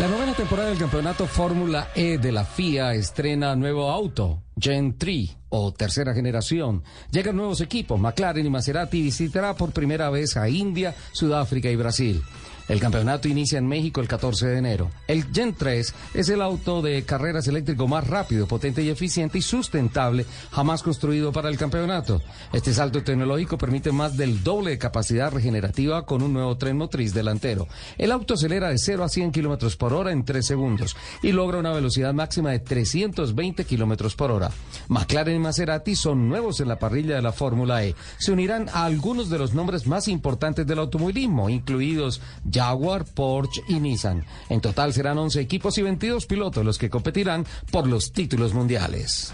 La 0.00 0.08
novena 0.08 0.32
temporada 0.32 0.70
del 0.70 0.78
campeonato 0.78 1.26
Fórmula 1.26 1.88
E 1.94 2.16
de 2.16 2.32
la 2.32 2.44
FIA 2.44 2.94
estrena 2.94 3.54
nuevo 3.54 3.90
auto, 3.90 4.42
Gen 4.58 4.96
3 4.96 5.36
o 5.50 5.72
tercera 5.72 6.14
generación. 6.14 6.82
Llegan 7.10 7.36
nuevos 7.36 7.60
equipos, 7.60 8.00
McLaren 8.00 8.46
y 8.46 8.48
Maserati 8.48 9.02
visitará 9.02 9.54
por 9.54 9.72
primera 9.72 10.08
vez 10.08 10.38
a 10.38 10.48
India, 10.48 10.94
Sudáfrica 11.12 11.68
y 11.68 11.76
Brasil. 11.76 12.22
El 12.70 12.78
campeonato 12.78 13.26
inicia 13.26 13.58
en 13.58 13.66
México 13.66 14.00
el 14.00 14.06
14 14.06 14.46
de 14.46 14.58
enero. 14.58 14.92
El 15.08 15.24
Gen 15.34 15.54
3 15.54 15.92
es 16.14 16.28
el 16.28 16.40
auto 16.40 16.82
de 16.82 17.02
carreras 17.02 17.48
eléctrico 17.48 17.88
más 17.88 18.06
rápido, 18.06 18.46
potente 18.46 18.80
y 18.80 18.90
eficiente 18.90 19.38
y 19.38 19.42
sustentable 19.42 20.24
jamás 20.52 20.84
construido 20.84 21.32
para 21.32 21.48
el 21.48 21.58
campeonato. 21.58 22.22
Este 22.52 22.72
salto 22.72 23.02
tecnológico 23.02 23.58
permite 23.58 23.90
más 23.90 24.16
del 24.16 24.44
doble 24.44 24.70
de 24.70 24.78
capacidad 24.78 25.32
regenerativa 25.32 26.06
con 26.06 26.22
un 26.22 26.32
nuevo 26.32 26.56
tren 26.58 26.76
motriz 26.76 27.12
delantero. 27.12 27.66
El 27.98 28.12
auto 28.12 28.34
acelera 28.34 28.68
de 28.68 28.78
0 28.78 29.02
a 29.02 29.08
100 29.08 29.32
kilómetros 29.32 29.74
por 29.74 29.92
hora 29.92 30.12
en 30.12 30.24
3 30.24 30.46
segundos 30.46 30.96
y 31.24 31.32
logra 31.32 31.58
una 31.58 31.72
velocidad 31.72 32.14
máxima 32.14 32.52
de 32.52 32.60
320 32.60 33.64
kilómetros 33.64 34.14
por 34.14 34.30
hora. 34.30 34.52
McLaren 34.86 35.34
y 35.34 35.40
Maserati 35.40 35.96
son 35.96 36.28
nuevos 36.28 36.60
en 36.60 36.68
la 36.68 36.78
parrilla 36.78 37.16
de 37.16 37.22
la 37.22 37.32
Fórmula 37.32 37.84
E. 37.84 37.96
Se 38.18 38.30
unirán 38.30 38.68
a 38.68 38.84
algunos 38.84 39.28
de 39.28 39.38
los 39.38 39.54
nombres 39.54 39.88
más 39.88 40.06
importantes 40.06 40.64
del 40.68 40.78
automovilismo, 40.78 41.50
incluidos 41.50 42.20
Jaguar, 42.60 43.06
Porsche 43.06 43.62
y 43.68 43.80
Nissan. 43.80 44.24
En 44.50 44.60
total 44.60 44.92
serán 44.92 45.16
11 45.16 45.40
equipos 45.40 45.78
y 45.78 45.82
22 45.82 46.26
pilotos 46.26 46.62
los 46.62 46.76
que 46.76 46.90
competirán 46.90 47.46
por 47.70 47.86
los 47.86 48.12
títulos 48.12 48.52
mundiales. 48.52 49.32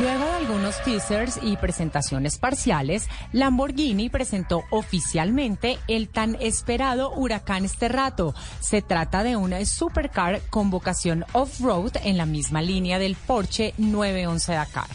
Luego 0.00 0.27
algunos 0.38 0.80
teasers 0.84 1.40
y 1.42 1.56
presentaciones 1.56 2.38
parciales, 2.38 3.08
Lamborghini 3.32 4.08
presentó 4.08 4.62
oficialmente 4.70 5.78
el 5.88 6.08
tan 6.08 6.36
esperado 6.40 7.10
Huracán 7.10 7.68
Sterrato. 7.68 8.34
Se 8.60 8.80
trata 8.80 9.24
de 9.24 9.34
una 9.34 9.64
supercar 9.64 10.40
con 10.48 10.70
vocación 10.70 11.24
off-road 11.32 11.92
en 12.04 12.16
la 12.16 12.24
misma 12.24 12.62
línea 12.62 13.00
del 13.00 13.16
Porsche 13.16 13.74
911 13.78 14.52
Dakar. 14.52 14.86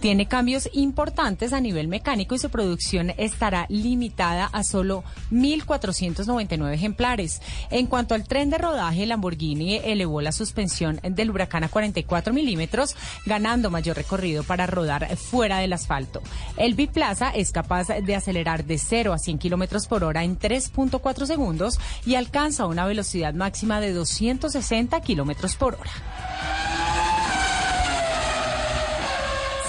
Tiene 0.00 0.26
cambios 0.26 0.68
importantes 0.72 1.52
a 1.52 1.60
nivel 1.60 1.88
mecánico 1.88 2.36
y 2.36 2.38
su 2.38 2.50
producción 2.50 3.12
estará 3.16 3.66
limitada 3.68 4.46
a 4.46 4.62
solo 4.62 5.02
1.499 5.32 6.74
ejemplares. 6.74 7.40
En 7.70 7.86
cuanto 7.86 8.14
al 8.14 8.24
tren 8.24 8.50
de 8.50 8.58
rodaje, 8.58 9.06
Lamborghini 9.06 9.76
elevó 9.76 10.20
la 10.20 10.32
suspensión 10.32 11.00
del 11.02 11.30
Huracán 11.30 11.64
a 11.64 11.68
44 11.68 12.32
milímetros, 12.32 12.96
ganando 13.26 13.70
mayor 13.70 13.96
recorrido 13.96 14.44
para 14.44 14.66
rodar 14.66 14.91
fuera 15.16 15.58
del 15.58 15.72
asfalto. 15.72 16.22
El 16.56 16.74
biplaza 16.74 17.30
es 17.30 17.52
capaz 17.52 17.88
de 17.88 18.16
acelerar 18.16 18.64
de 18.64 18.78
0 18.78 19.12
a 19.12 19.18
100 19.18 19.38
kilómetros 19.38 19.86
por 19.86 20.04
hora 20.04 20.24
en 20.24 20.38
3.4 20.38 21.26
segundos 21.26 21.78
y 22.06 22.14
alcanza 22.14 22.66
una 22.66 22.86
velocidad 22.86 23.34
máxima 23.34 23.80
de 23.80 23.92
260 23.92 25.00
kilómetros 25.00 25.56
por 25.56 25.74
hora. 25.74 25.90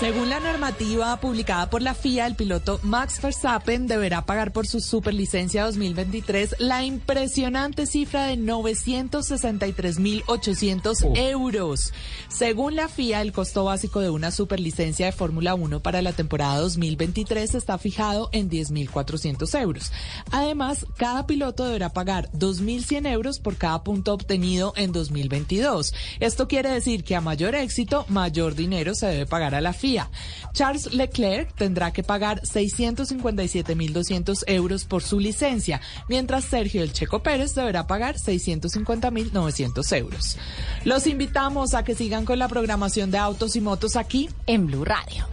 Según 0.03 0.29
la 0.29 0.39
normativa 0.41 1.15
publicada 1.15 1.69
por 1.69 1.81
la 1.81 1.93
FIA, 1.93 2.27
el 2.27 2.35
piloto 2.35 2.77
Max 2.83 3.21
Verstappen 3.21 3.87
deberá 3.87 4.25
pagar 4.25 4.51
por 4.51 4.67
su 4.67 4.81
superlicencia 4.81 5.63
2023 5.63 6.57
la 6.59 6.83
impresionante 6.83 7.85
cifra 7.85 8.25
de 8.25 8.35
963.800 8.35 11.17
euros. 11.17 11.93
Según 12.27 12.75
la 12.75 12.89
FIA, 12.89 13.21
el 13.21 13.31
costo 13.31 13.63
básico 13.63 14.01
de 14.01 14.09
una 14.09 14.31
superlicencia 14.31 15.05
de 15.05 15.13
Fórmula 15.13 15.55
1 15.55 15.79
para 15.79 16.01
la 16.01 16.11
temporada 16.11 16.59
2023 16.59 17.55
está 17.55 17.77
fijado 17.77 18.27
en 18.33 18.49
10.400 18.49 19.61
euros. 19.61 19.93
Además, 20.31 20.85
cada 20.97 21.25
piloto 21.27 21.63
deberá 21.63 21.93
pagar 21.93 22.29
2.100 22.33 23.09
euros 23.09 23.39
por 23.39 23.55
cada 23.55 23.85
punto 23.85 24.13
obtenido 24.13 24.73
en 24.75 24.91
2022. 24.91 25.93
Esto 26.19 26.49
quiere 26.49 26.71
decir 26.71 27.05
que 27.05 27.15
a 27.15 27.21
mayor 27.21 27.55
éxito, 27.55 28.05
mayor 28.09 28.53
dinero 28.53 28.95
se 28.95 29.07
debe 29.07 29.25
pagar 29.25 29.55
a 29.55 29.61
la 29.61 29.71
FIA. 29.71 29.92
Charles 30.53 30.93
Leclerc 30.93 31.53
tendrá 31.55 31.91
que 31.91 32.03
pagar 32.03 32.41
657.200 32.41 34.43
euros 34.47 34.85
por 34.85 35.03
su 35.03 35.19
licencia, 35.19 35.81
mientras 36.09 36.45
Sergio 36.45 36.83
El 36.83 36.93
Checo 36.93 37.23
Pérez 37.23 37.55
deberá 37.55 37.87
pagar 37.87 38.15
650.900 38.15 39.97
euros. 39.97 40.37
Los 40.83 41.07
invitamos 41.07 41.73
a 41.73 41.83
que 41.83 41.95
sigan 41.95 42.25
con 42.25 42.39
la 42.39 42.47
programación 42.47 43.11
de 43.11 43.17
autos 43.17 43.55
y 43.55 43.61
motos 43.61 43.95
aquí 43.95 44.29
en 44.47 44.67
Blue 44.67 44.85
Radio. 44.85 45.27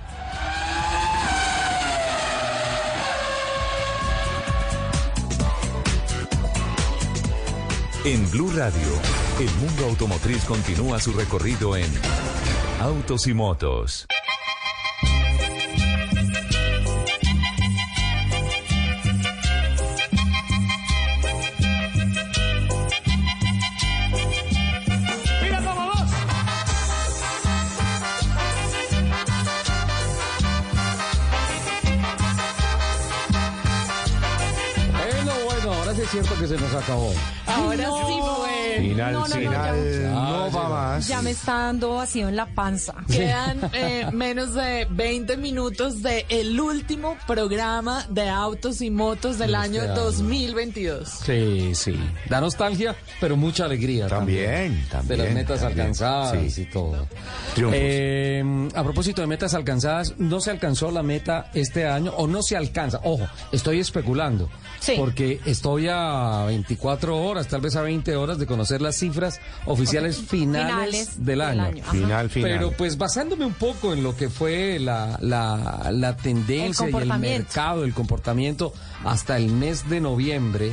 En 8.02 8.30
Blue 8.30 8.50
Radio, 8.56 8.88
el 9.38 9.50
mundo 9.56 9.84
automotriz 9.84 10.42
continúa 10.44 10.98
su 10.98 11.12
recorrido 11.12 11.76
en 11.76 11.90
Autos 12.80 13.26
y 13.26 13.34
Motos. 13.34 14.06
Es 36.10 36.26
cierto 36.26 36.34
que 36.40 36.46
se 36.48 36.56
nos 36.56 36.74
acabó. 36.74 37.12
Ahora 37.46 37.86
No. 37.86 38.06
sí 38.08 38.14
fue. 38.20 38.59
Final, 38.80 39.12
No, 39.12 39.20
no, 39.20 39.28
no, 39.28 39.34
final, 39.36 40.00
ya- 40.02 40.08
no 40.10 40.50
va 40.52 40.68
más. 40.68 41.08
Ya 41.08 41.22
me 41.22 41.30
está 41.30 41.52
dando 41.54 41.94
vacío 41.94 42.28
en 42.28 42.36
la 42.36 42.46
panza. 42.46 42.94
Quedan 43.10 43.70
eh, 43.72 44.06
menos 44.12 44.54
de 44.54 44.86
20 44.90 45.36
minutos 45.36 46.02
de 46.02 46.26
el 46.28 46.58
último 46.60 47.16
programa 47.26 48.04
de 48.08 48.28
autos 48.28 48.80
y 48.82 48.90
motos 48.90 49.38
del 49.38 49.54
este 49.54 49.80
año. 49.80 49.94
2022. 49.94 51.08
Sí, 51.08 51.72
sí. 51.74 51.98
Da 52.28 52.40
nostalgia, 52.40 52.94
pero 53.20 53.36
mucha 53.36 53.64
alegría 53.64 54.06
también. 54.08 54.30
También, 54.50 54.88
también, 54.88 55.18
De 55.18 55.24
las 55.26 55.34
metas 55.34 55.60
también. 55.60 55.80
alcanzadas 55.80 56.52
Sí. 56.52 56.62
y 56.62 56.64
todo. 56.66 57.06
Triunfos. 57.54 57.78
Eh, 57.82 58.68
a 58.74 58.82
propósito 58.84 59.20
de 59.20 59.26
metas 59.26 59.54
alcanzadas, 59.54 60.14
no 60.18 60.40
se 60.40 60.50
alcanzó 60.50 60.90
la 60.90 61.02
meta 61.02 61.50
este 61.54 61.86
año 61.86 62.12
o 62.16 62.26
no 62.26 62.42
se 62.42 62.56
alcanza. 62.56 63.00
Ojo, 63.04 63.26
estoy 63.52 63.80
especulando. 63.80 64.48
Sí. 64.78 64.94
Porque 64.96 65.40
estoy 65.44 65.88
a 65.90 66.44
24 66.46 67.16
horas, 67.22 67.48
tal 67.48 67.60
vez 67.60 67.76
a 67.76 67.82
20 67.82 68.16
horas 68.16 68.38
de 68.38 68.46
conocer 68.46 68.69
las 68.78 68.96
cifras 68.96 69.40
oficiales 69.66 70.18
finales, 70.18 70.70
Finales 70.70 71.16
del 71.16 71.26
del 71.26 71.40
año. 71.40 71.84
Final, 71.90 72.30
final. 72.30 72.50
Pero 72.50 72.72
pues 72.72 72.98
basándome 72.98 73.44
un 73.44 73.54
poco 73.54 73.92
en 73.92 74.02
lo 74.02 74.16
que 74.16 74.28
fue 74.28 74.78
la, 74.78 75.18
la, 75.20 75.90
la 75.92 76.16
tendencia 76.16 76.86
El 76.86 76.94
y 76.94 76.96
el 76.98 77.18
mercado, 77.18 77.84
el 77.84 77.94
comportamiento 77.94 78.72
hasta 79.04 79.36
el 79.36 79.52
mes 79.52 79.88
de 79.88 80.00
noviembre, 80.00 80.72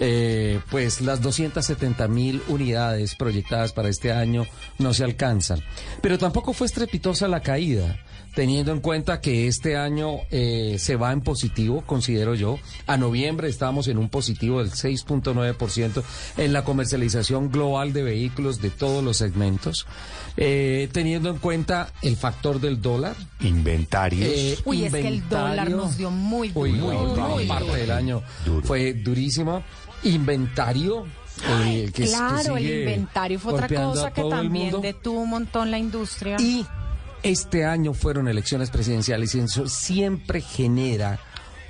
eh, 0.00 0.60
pues 0.70 1.00
las 1.00 1.20
270 1.20 2.08
mil 2.08 2.42
unidades 2.48 3.14
proyectadas 3.14 3.72
para 3.72 3.88
este 3.88 4.12
año 4.12 4.46
no 4.78 4.94
se 4.94 5.04
alcanzan. 5.04 5.60
Pero 6.00 6.18
tampoco 6.18 6.52
fue 6.52 6.66
estrepitosa 6.66 7.28
la 7.28 7.40
caída. 7.40 7.98
Teniendo 8.34 8.72
en 8.72 8.80
cuenta 8.80 9.20
que 9.20 9.46
este 9.46 9.76
año 9.76 10.20
eh, 10.30 10.76
se 10.78 10.96
va 10.96 11.12
en 11.12 11.20
positivo, 11.20 11.82
considero 11.84 12.34
yo. 12.34 12.58
A 12.86 12.96
noviembre 12.96 13.48
estábamos 13.48 13.88
en 13.88 13.98
un 13.98 14.08
positivo 14.08 14.60
del 14.60 14.70
6.9% 14.72 16.02
en 16.38 16.52
la 16.54 16.64
comercialización 16.64 17.50
global 17.50 17.92
de 17.92 18.02
vehículos 18.02 18.62
de 18.62 18.70
todos 18.70 19.04
los 19.04 19.18
segmentos. 19.18 19.86
Eh, 20.38 20.88
teniendo 20.92 21.28
en 21.28 21.36
cuenta 21.38 21.92
el 22.00 22.16
factor 22.16 22.58
del 22.58 22.80
dólar, 22.80 23.14
Inventarios. 23.40 24.26
eh, 24.32 24.58
Uy, 24.64 24.84
es 24.84 24.92
que 24.92 25.06
el 25.08 25.28
dólar 25.28 25.50
inventario. 25.68 25.76
nos 25.76 25.98
dio 25.98 26.10
muy 26.10 26.48
duro. 26.48 26.60
Uy, 26.62 26.70
última 26.80 27.28
muy 27.28 27.44
parte 27.46 27.64
duro. 27.66 27.76
del 27.76 27.90
año 27.90 28.22
fue 28.64 28.94
durísima. 28.94 29.62
Inventario. 30.04 31.04
eh, 31.48 31.90
que 31.94 32.04
es- 32.04 32.10
que 32.10 32.16
Claro, 32.16 32.56
el 32.56 32.68
inventario 32.80 33.38
fue 33.38 33.54
otra 33.54 33.68
cosa 33.68 34.10
que 34.12 34.22
también 34.22 34.80
detuvo 34.80 35.20
un 35.20 35.30
montón 35.30 35.70
la 35.70 35.78
industria. 35.78 36.36
Y 36.38 36.64
este 37.22 37.64
año 37.64 37.94
fueron 37.94 38.28
elecciones 38.28 38.70
presidenciales 38.70 39.34
y 39.34 39.40
eso 39.40 39.68
siempre 39.68 40.40
genera 40.40 41.18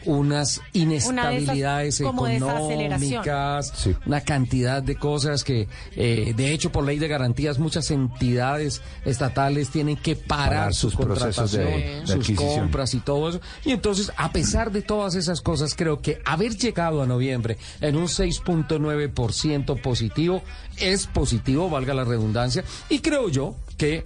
unas 0.04 0.60
inestabilidades 0.72 2.00
Una 2.00 2.10
económicas, 2.34 3.88
una 4.04 4.20
cantidad 4.22 4.82
de 4.82 4.96
cosas 4.96 5.44
que, 5.44 5.68
eh, 5.94 6.32
de 6.36 6.52
hecho, 6.52 6.72
por 6.72 6.84
ley 6.84 6.98
de 6.98 7.06
garantías, 7.06 7.60
muchas 7.60 7.88
entidades 7.92 8.82
estatales 9.04 9.70
tienen 9.70 9.96
que 9.96 10.16
parar, 10.16 10.48
Parar 10.48 10.74
su 10.74 10.90
sus 10.90 10.96
procesos 11.00 11.52
de- 11.52 12.00
de 12.04 12.06
sus 12.24 12.30
compras 12.36 12.94
y 12.94 12.98
todo 12.98 13.28
eso. 13.28 13.40
Y 13.64 13.70
entonces, 13.70 14.10
a 14.16 14.32
pesar 14.32 14.72
de 14.72 14.82
todas 14.82 15.14
esas 15.14 15.40
cosas, 15.40 15.74
creo 15.76 16.00
que 16.02 16.20
haber 16.24 16.56
llegado 16.56 17.00
a 17.00 17.06
noviembre 17.06 17.56
en 17.80 17.94
un 17.94 18.08
6.9% 18.08 19.76
positivo 19.76 20.42
es 20.78 21.06
positivo, 21.06 21.70
valga 21.70 21.94
la 21.94 22.02
redundancia, 22.04 22.64
y 22.88 22.98
creo 22.98 23.28
yo 23.28 23.54
que 23.76 24.04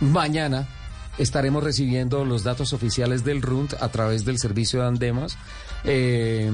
mañana 0.00 0.68
estaremos 1.18 1.62
recibiendo 1.62 2.24
los 2.24 2.44
datos 2.44 2.72
oficiales 2.72 3.24
del 3.24 3.42
RUNT 3.42 3.74
a 3.80 3.88
través 3.88 4.24
del 4.24 4.38
servicio 4.38 4.80
de 4.80 4.86
Andemas, 4.86 5.36
eh, 5.84 6.50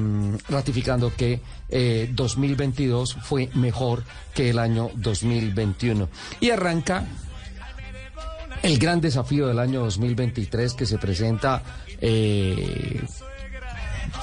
ratificando 0.48 1.14
que 1.14 1.40
eh, 1.68 2.10
2022 2.12 3.18
fue 3.22 3.50
mejor 3.54 4.02
que 4.34 4.50
el 4.50 4.58
año 4.58 4.90
2021. 4.94 6.08
Y 6.40 6.50
arranca 6.50 7.06
el 8.62 8.78
gran 8.78 9.00
desafío 9.00 9.46
del 9.46 9.58
año 9.58 9.80
2023 9.80 10.74
que 10.74 10.86
se 10.86 10.98
presenta 10.98 11.62
eh, 12.00 13.02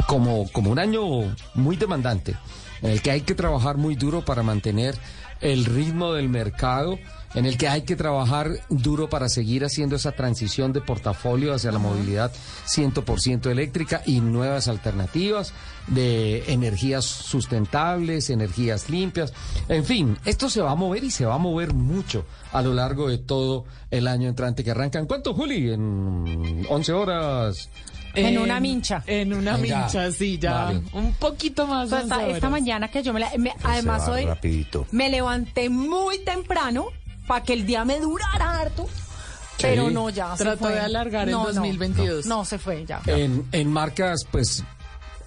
como, 0.08 0.52
como 0.52 0.72
un 0.72 0.80
año 0.80 1.36
muy 1.54 1.78
demandante, 1.78 2.36
en 2.82 2.92
el 2.92 3.02
que 3.02 3.12
hay 3.12 3.22
que 3.22 3.36
trabajar 3.36 3.78
muy 3.78 3.96
duro 3.96 4.26
para 4.26 4.42
mantener 4.42 4.98
el 5.42 5.66
ritmo 5.66 6.14
del 6.14 6.30
mercado, 6.30 6.98
en 7.34 7.46
el 7.46 7.58
que 7.58 7.68
hay 7.68 7.84
que 7.84 7.96
trabajar 7.96 8.52
duro 8.70 9.10
para 9.10 9.30
seguir 9.30 9.64
haciendo 9.64 9.96
esa 9.96 10.12
transición 10.12 10.74
de 10.74 10.82
portafolio 10.82 11.54
hacia 11.54 11.72
la 11.72 11.80
movilidad 11.80 12.32
100% 12.68 13.50
eléctrica 13.50 14.02
y 14.06 14.20
nuevas 14.20 14.68
alternativas 14.68 15.54
de 15.88 16.44
energías 16.52 17.06
sustentables, 17.06 18.30
energías 18.30 18.90
limpias. 18.90 19.34
En 19.70 19.84
fin, 19.86 20.18
esto 20.26 20.50
se 20.50 20.62
va 20.62 20.72
a 20.72 20.76
mover 20.76 21.04
y 21.04 21.12
se 21.12 21.26
va 21.26 21.36
a 21.36 21.40
mover 21.40 21.74
mucho 21.74 22.26
a 22.52 22.62
lo 22.62 22.74
largo 22.74 23.10
de 23.10 23.18
todo 23.18 23.66
el 23.90 24.08
año 24.08 24.30
entrante 24.30 24.64
que 24.64 24.72
arranca. 24.72 25.00
¿En 25.00 25.06
cuánto, 25.06 25.34
Juli? 25.34 25.72
¿En 25.72 26.66
11 26.70 26.92
horas? 26.94 27.70
En 28.14 28.38
una 28.38 28.60
mincha. 28.60 29.04
En 29.08 29.34
una 29.34 29.56
Venga, 29.56 29.84
mincha, 29.84 30.12
sí, 30.12 30.38
ya. 30.38 30.66
vale. 30.66 30.82
Un 30.94 31.14
poquito 31.14 31.66
más. 31.66 31.90
Pues 31.90 32.04
once 32.04 32.32
esta, 32.32 32.50
mañana 32.50 32.90
que 32.90 33.02
yo 33.04 33.14
me, 33.14 33.22
la- 33.22 33.32
me- 33.38 33.54
además 33.64 34.06
hoy 34.10 34.26
rapidito. 34.26 34.86
me 34.92 35.10
levanté 35.10 35.70
muy 35.70 36.20
temprano 36.20 36.88
para 37.32 37.44
que 37.46 37.54
el 37.54 37.66
día 37.66 37.86
me 37.86 38.02
durara 38.02 38.60
harto. 38.60 38.90
Pero 39.62 39.90
no, 39.90 40.10
ya 40.10 40.36
se 40.36 40.44
Trató 40.44 40.66
fue. 40.66 40.74
de 40.74 40.82
alargar 40.82 41.30
el 41.30 41.34
No, 41.34 41.44
no, 41.44 41.54
2022. 41.54 42.26
No, 42.26 42.44
se 42.44 42.60
fue 42.60 42.86
ya. 42.86 43.02
En, 43.06 43.48
en 43.54 43.72
marcas, 43.72 44.26
pues 44.30 44.66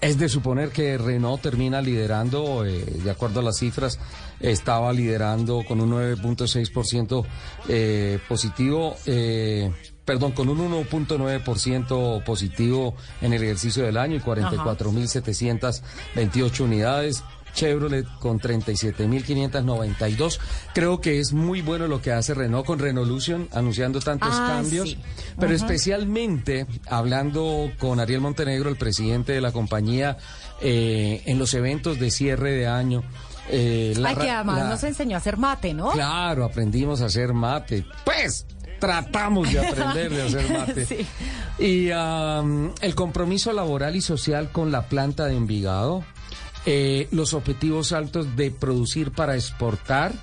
es 0.01 0.19
de 0.19 0.29
suponer 0.29 0.69
que 0.69 0.99
Renault 0.99 1.41
termina 1.41 1.81
liderando, 1.81 2.63
eh, 2.63 2.85
de 3.03 3.09
acuerdo 3.09 3.39
a 3.39 3.43
las 3.43 3.57
cifras, 3.57 3.97
estaba 4.39 4.93
liderando 4.93 5.63
con 5.67 5.81
un 5.81 5.93
9.6% 5.93 7.25
eh, 7.69 8.19
positivo, 8.29 8.95
eh, 9.07 9.71
perdón, 10.05 10.33
con 10.33 10.47
un 10.49 10.59
1.9% 10.59 12.23
positivo 12.23 12.93
en 13.21 13.33
el 13.33 13.41
ejercicio 13.41 13.83
del 13.83 13.97
año 13.97 14.17
y 14.17 14.19
44.728 14.19 16.59
unidades. 16.59 17.23
Chevrolet 17.55 18.05
con 18.19 18.39
37.592. 18.39 20.39
Creo 20.73 21.01
que 21.01 21.19
es 21.19 21.33
muy 21.33 21.61
bueno 21.61 21.87
lo 21.87 22.01
que 22.01 22.11
hace 22.11 22.33
Renault 22.33 22.65
con 22.65 22.79
Renolution, 22.79 23.47
anunciando 23.53 23.99
tantos 23.99 24.29
Ah, 24.33 24.55
cambios. 24.57 24.89
sí. 24.89 24.97
Pero 25.39 25.53
especialmente 25.53 26.65
hablando 26.87 27.71
con 27.79 27.99
Ariel 27.99 28.21
Montenegro, 28.21 28.69
el 28.69 28.75
presidente 28.75 29.33
de 29.33 29.41
la 29.41 29.51
compañía, 29.51 30.17
eh, 30.61 31.23
en 31.25 31.39
los 31.39 31.53
eventos 31.53 31.99
de 31.99 32.11
cierre 32.11 32.51
de 32.51 32.67
año. 32.67 33.03
eh, 33.47 33.93
la 33.97 34.09
Ay, 34.09 34.15
que 34.15 34.29
además 34.31 34.57
la- 34.57 34.69
nos 34.69 34.83
enseñó 34.83 35.15
a 35.15 35.19
hacer 35.19 35.37
mate, 35.37 35.75
¿no? 35.75 35.91
Claro, 35.91 36.45
aprendimos 36.45 37.01
a 37.01 37.05
hacer 37.05 37.31
mate. 37.31 37.85
Pues 38.03 38.47
tratamos 38.79 39.53
de 39.53 39.59
aprender 39.67 40.11
de 40.11 40.21
hacer 40.23 40.49
mate. 40.51 40.85
Sí. 40.87 41.05
Y 41.63 41.91
am, 41.91 42.73
el 42.81 42.95
compromiso 42.95 43.53
laboral 43.53 43.95
y 43.95 44.01
social 44.01 44.51
con 44.51 44.71
la 44.71 44.89
planta 44.89 45.25
de 45.25 45.35
Envigado, 45.37 46.03
eh, 46.65 47.07
los 47.11 47.33
objetivos 47.33 47.91
altos 47.91 48.35
de 48.35 48.51
producir 48.51 49.11
para 49.11 49.35
exportar 49.35 50.13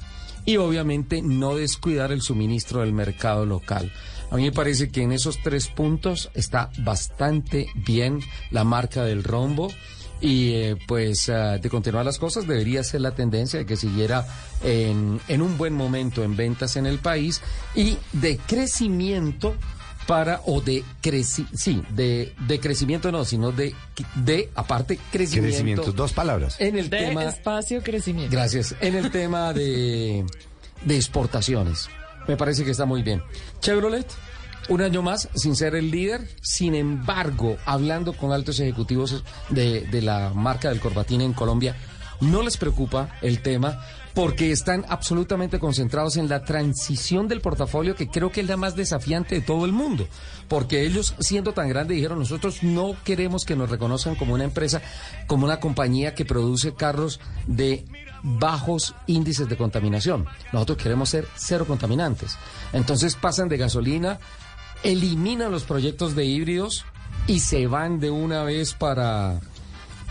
y 0.45 0.57
obviamente 0.57 1.23
no 1.23 1.55
descuidar 1.55 2.13
el 2.13 2.23
suministro 2.23 2.81
del 2.81 2.93
mercado 2.93 3.47
local. 3.47 3.93
A 4.31 4.37
mí 4.37 4.45
me 4.45 4.53
parece 4.53 4.91
que 4.91 5.03
en 5.03 5.13
esos 5.13 5.39
tres 5.43 5.69
puntos 5.69 6.31
está 6.35 6.71
bastante 6.79 7.69
bien 7.75 8.21
la 8.51 8.65
marca 8.65 9.05
del 9.05 9.23
rombo. 9.23 9.71
Y 10.21 10.53
eh, 10.53 10.77
pues 10.87 11.29
ah, 11.29 11.59
de 11.59 11.69
continuar 11.69 12.05
las 12.05 12.19
cosas 12.19 12.47
debería 12.47 12.85
ser 12.85 13.01
la 13.01 13.11
tendencia 13.13 13.59
de 13.59 13.67
que 13.67 13.77
siguiera 13.77 14.25
en, 14.63 15.21
en 15.27 15.43
un 15.43 15.59
buen 15.59 15.75
momento 15.75 16.23
en 16.23 16.37
ventas 16.37 16.77
en 16.77 16.87
el 16.87 17.01
país 17.01 17.43
y 17.75 17.99
de 18.13 18.39
crecimiento 18.39 19.57
para 20.07 20.41
o 20.47 20.61
de 20.61 20.85
creci 21.01 21.47
sí 21.55 21.83
de, 21.91 22.35
de 22.47 22.61
crecimiento 22.61 23.13
no 23.13 23.25
sino 23.25 23.53
de 23.53 23.75
de 24.17 24.51
aparte 24.55 24.99
crecimiento 25.11 25.49
Crecimiento, 25.49 25.93
dos 25.93 26.13
palabras. 26.13 26.57
en 26.59 26.77
el 26.77 26.91
de 26.91 26.99
tema 26.99 27.25
espacio 27.25 27.83
crecimiento. 27.83 28.33
Gracias. 28.33 28.75
En 28.81 28.95
el 28.95 29.11
tema 29.11 29.53
de, 29.53 30.25
de 30.85 30.97
exportaciones, 30.97 31.89
me 32.27 32.37
parece 32.37 32.65
que 32.65 32.71
está 32.71 32.85
muy 32.85 33.03
bien. 33.03 33.23
Chevrolet, 33.61 34.07
un 34.69 34.81
año 34.83 35.03
más 35.03 35.29
sin 35.35 35.57
ser 35.57 35.75
el 35.75 35.91
líder, 35.91 36.29
sin 36.41 36.75
embargo, 36.75 37.57
hablando 37.65 38.13
con 38.13 38.33
altos 38.33 38.61
ejecutivos 38.61 39.25
de, 39.51 39.83
de 39.83 40.03
la 40.03 40.31
marca 40.35 40.69
del 40.69 40.81
Corbatín 40.81 41.21
en 41.21 41.33
Colombia, 41.33 41.77
no 42.21 42.43
les 42.43 42.57
preocupa 42.57 43.11
el 43.23 43.41
tema 43.41 43.85
porque 44.15 44.53
están 44.53 44.85
absolutamente 44.89 45.59
concentrados 45.59 46.17
en 46.17 46.29
la 46.29 46.45
transición 46.45 47.29
del 47.29 47.41
portafolio 47.41 47.95
que 47.95 48.09
creo 48.09 48.31
que 48.31 48.43
es 48.43 48.47
la 48.47 48.57
más 48.57 48.77
desafiante 48.77 49.37
de 49.37 49.41
todo 49.41 49.65
el 49.65 49.73
mundo. 49.73 50.07
Porque 50.49 50.85
ellos, 50.85 51.15
siendo 51.19 51.53
tan 51.53 51.69
grandes, 51.69 51.97
dijeron, 51.97 52.19
nosotros 52.19 52.63
no 52.63 52.95
queremos 53.05 53.45
que 53.45 53.57
nos 53.57 53.71
reconozcan 53.71 54.15
como 54.15 54.35
una 54.35 54.45
empresa, 54.45 54.83
como 55.27 55.47
una 55.47 55.61
compañía 55.61 56.15
que 56.15 56.25
produce 56.25 56.75
carros 56.75 57.21
de 57.47 57.85
bajos 58.23 58.95
índices 59.07 59.49
de 59.49 59.57
contaminación. 59.57 60.27
Nosotros 60.53 60.79
queremos 60.79 61.09
ser 61.09 61.27
cero 61.37 61.65
contaminantes. 61.67 62.37
Entonces 62.73 63.17
pasan 63.17 63.49
de 63.49 63.57
gasolina, 63.57 64.19
eliminan 64.83 65.51
los 65.51 65.65
proyectos 65.65 66.15
de 66.15 66.25
híbridos 66.27 66.85
y 67.27 67.41
se 67.41 67.67
van 67.67 68.01
de 68.01 68.11
una 68.11 68.43
vez 68.43 68.75
para 68.75 69.41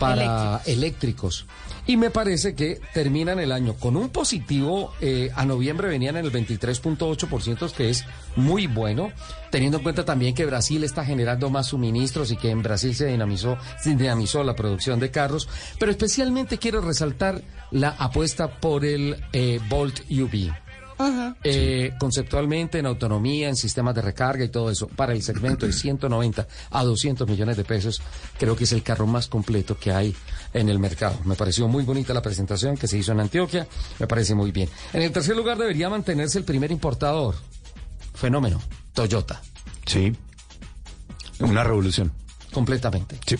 para 0.02 0.60
eléctricos. 0.66 1.46
Y 1.86 1.96
me 1.96 2.10
parece 2.10 2.54
que 2.54 2.80
terminan 2.94 3.40
el 3.40 3.50
año 3.50 3.74
con 3.74 3.96
un 3.96 4.10
positivo. 4.10 4.92
eh, 5.00 5.30
a 5.34 5.44
noviembre 5.44 5.88
venían 5.88 6.16
en 6.16 6.24
el 6.24 6.32
23.8%, 6.32 7.72
que 7.72 7.90
es 7.90 8.04
muy 8.36 8.66
bueno, 8.66 9.10
teniendo 9.50 9.78
en 9.78 9.82
cuenta 9.82 10.04
también 10.04 10.34
que 10.34 10.46
Brasil 10.46 10.84
está 10.84 11.04
generando 11.04 11.50
más 11.50 11.68
suministros 11.68 12.30
y 12.30 12.36
que 12.36 12.50
en 12.50 12.62
Brasil 12.62 12.94
se 12.94 13.06
dinamizó, 13.06 13.58
se 13.80 13.96
dinamizó 13.96 14.44
la 14.44 14.54
producción 14.54 15.00
de 15.00 15.10
carros. 15.10 15.48
Pero 15.78 15.90
especialmente 15.90 16.58
quiero 16.58 16.80
resaltar 16.80 17.42
la 17.70 17.90
apuesta 17.90 18.60
por 18.60 18.84
el 18.84 19.16
eh, 19.32 19.58
Volt 19.68 20.00
UV. 20.10 20.52
Eh, 21.44 21.94
conceptualmente 21.98 22.78
en 22.78 22.86
autonomía, 22.86 23.48
en 23.48 23.56
sistemas 23.56 23.94
de 23.94 24.02
recarga 24.02 24.44
y 24.44 24.48
todo 24.48 24.70
eso, 24.70 24.88
para 24.88 25.12
el 25.12 25.22
segmento 25.22 25.66
de 25.66 25.72
190 25.72 26.46
a 26.70 26.84
200 26.84 27.28
millones 27.28 27.56
de 27.56 27.64
pesos, 27.64 28.00
creo 28.38 28.56
que 28.56 28.64
es 28.64 28.72
el 28.72 28.82
carro 28.82 29.06
más 29.06 29.28
completo 29.28 29.76
que 29.78 29.92
hay 29.92 30.14
en 30.52 30.68
el 30.68 30.78
mercado. 30.78 31.18
Me 31.24 31.34
pareció 31.34 31.68
muy 31.68 31.84
bonita 31.84 32.14
la 32.14 32.22
presentación 32.22 32.76
que 32.76 32.86
se 32.86 32.98
hizo 32.98 33.12
en 33.12 33.20
Antioquia, 33.20 33.66
me 33.98 34.06
parece 34.06 34.34
muy 34.34 34.52
bien. 34.52 34.68
En 34.92 35.02
el 35.02 35.12
tercer 35.12 35.36
lugar 35.36 35.58
debería 35.58 35.88
mantenerse 35.88 36.38
el 36.38 36.44
primer 36.44 36.70
importador. 36.70 37.34
Fenómeno, 38.14 38.60
Toyota. 38.92 39.40
Sí. 39.86 40.12
Una 41.40 41.64
revolución. 41.64 42.12
Completamente. 42.52 43.18
Sí. 43.26 43.36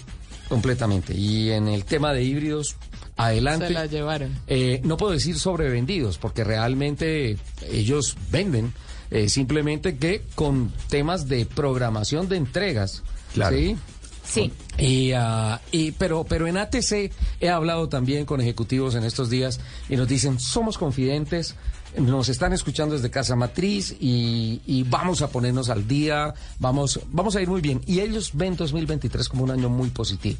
Completamente. 0.48 1.14
Y 1.14 1.50
en 1.50 1.68
el 1.68 1.84
tema 1.84 2.12
de 2.12 2.22
híbridos, 2.22 2.76
adelante. 3.16 3.68
Se 3.68 3.72
la 3.74 3.86
llevaron. 3.86 4.36
Eh, 4.46 4.80
no 4.84 4.96
puedo 4.96 5.12
decir 5.12 5.38
sobrevendidos, 5.38 6.18
porque 6.18 6.44
realmente 6.44 7.36
ellos 7.70 8.16
venden, 8.30 8.72
eh, 9.10 9.28
simplemente 9.28 9.96
que 9.98 10.22
con 10.34 10.72
temas 10.88 11.28
de 11.28 11.46
programación 11.46 12.28
de 12.28 12.36
entregas. 12.36 13.02
Claro. 13.34 13.56
¿sí? 13.56 13.76
Sí. 14.24 14.52
Y, 14.78 15.12
ah, 15.12 15.60
y- 15.72 15.92
pero, 15.92 16.24
pero 16.24 16.46
en 16.46 16.56
ATC 16.56 17.10
he 17.40 17.48
hablado 17.50 17.88
también 17.88 18.24
con 18.24 18.40
ejecutivos 18.40 18.94
en 18.94 19.04
estos 19.04 19.28
días 19.30 19.60
y 19.88 19.96
nos 19.96 20.08
dicen, 20.08 20.38
somos 20.38 20.78
confidentes, 20.78 21.56
nos 21.98 22.28
están 22.30 22.52
escuchando 22.54 22.94
desde 22.94 23.10
Casa 23.10 23.36
Matriz 23.36 23.94
y, 24.00 24.62
y 24.64 24.84
vamos 24.84 25.20
a 25.20 25.28
ponernos 25.28 25.68
al 25.68 25.86
día, 25.86 26.32
vamos, 26.58 27.00
vamos 27.10 27.36
a 27.36 27.42
ir 27.42 27.48
muy 27.48 27.60
bien. 27.60 27.82
Y 27.86 28.00
ellos 28.00 28.30
ven 28.32 28.56
2023 28.56 29.28
como 29.28 29.44
un 29.44 29.50
año 29.50 29.68
muy 29.68 29.90
positivo. 29.90 30.38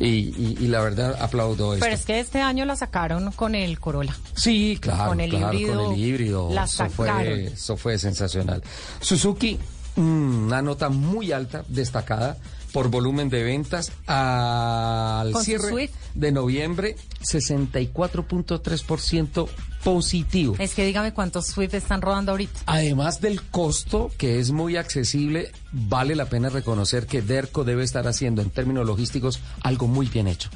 Y, 0.00 0.06
y- 0.06 0.56
y 0.60 0.66
la 0.68 0.80
verdad 0.80 1.16
aplaudo 1.20 1.74
esto. 1.74 1.84
Pero 1.84 1.94
es 1.94 2.06
que 2.06 2.18
este 2.20 2.40
año 2.40 2.64
la 2.64 2.74
sacaron 2.74 3.30
con 3.32 3.54
el 3.54 3.78
Corolla. 3.78 4.16
Sí, 4.34 4.78
claro, 4.80 5.10
Con 5.10 5.20
el 5.20 5.30
claro, 5.30 5.52
híbrido, 5.52 5.84
con 5.84 5.92
el 5.94 6.00
híbrido. 6.00 6.48
la 6.52 6.64
eso, 6.64 6.88
fue, 6.88 7.06
sacaron. 7.06 7.38
eso 7.40 7.76
fue 7.76 7.98
sensacional. 7.98 8.62
Suzuki, 9.00 9.58
mm, 9.96 10.46
una 10.46 10.62
nota 10.62 10.88
muy 10.88 11.32
alta, 11.32 11.64
destacada 11.68 12.38
por 12.72 12.88
volumen 12.88 13.28
de 13.28 13.42
ventas 13.42 13.92
al 14.06 15.34
cierre 15.36 15.90
de 16.14 16.32
noviembre, 16.32 16.96
64.3% 17.22 19.48
positivo. 19.84 20.56
Es 20.58 20.74
que 20.74 20.84
dígame 20.84 21.12
cuántos 21.12 21.46
Swift 21.46 21.74
están 21.74 22.02
rodando 22.02 22.32
ahorita. 22.32 22.60
Además 22.66 23.20
del 23.20 23.42
costo, 23.42 24.10
que 24.18 24.38
es 24.38 24.50
muy 24.50 24.76
accesible, 24.76 25.52
vale 25.72 26.14
la 26.14 26.26
pena 26.26 26.48
reconocer 26.48 27.06
que 27.06 27.22
Derco 27.22 27.64
debe 27.64 27.84
estar 27.84 28.06
haciendo 28.06 28.42
en 28.42 28.50
términos 28.50 28.86
logísticos 28.86 29.40
algo 29.62 29.86
muy 29.86 30.06
bien 30.06 30.28
hecho 30.28 30.50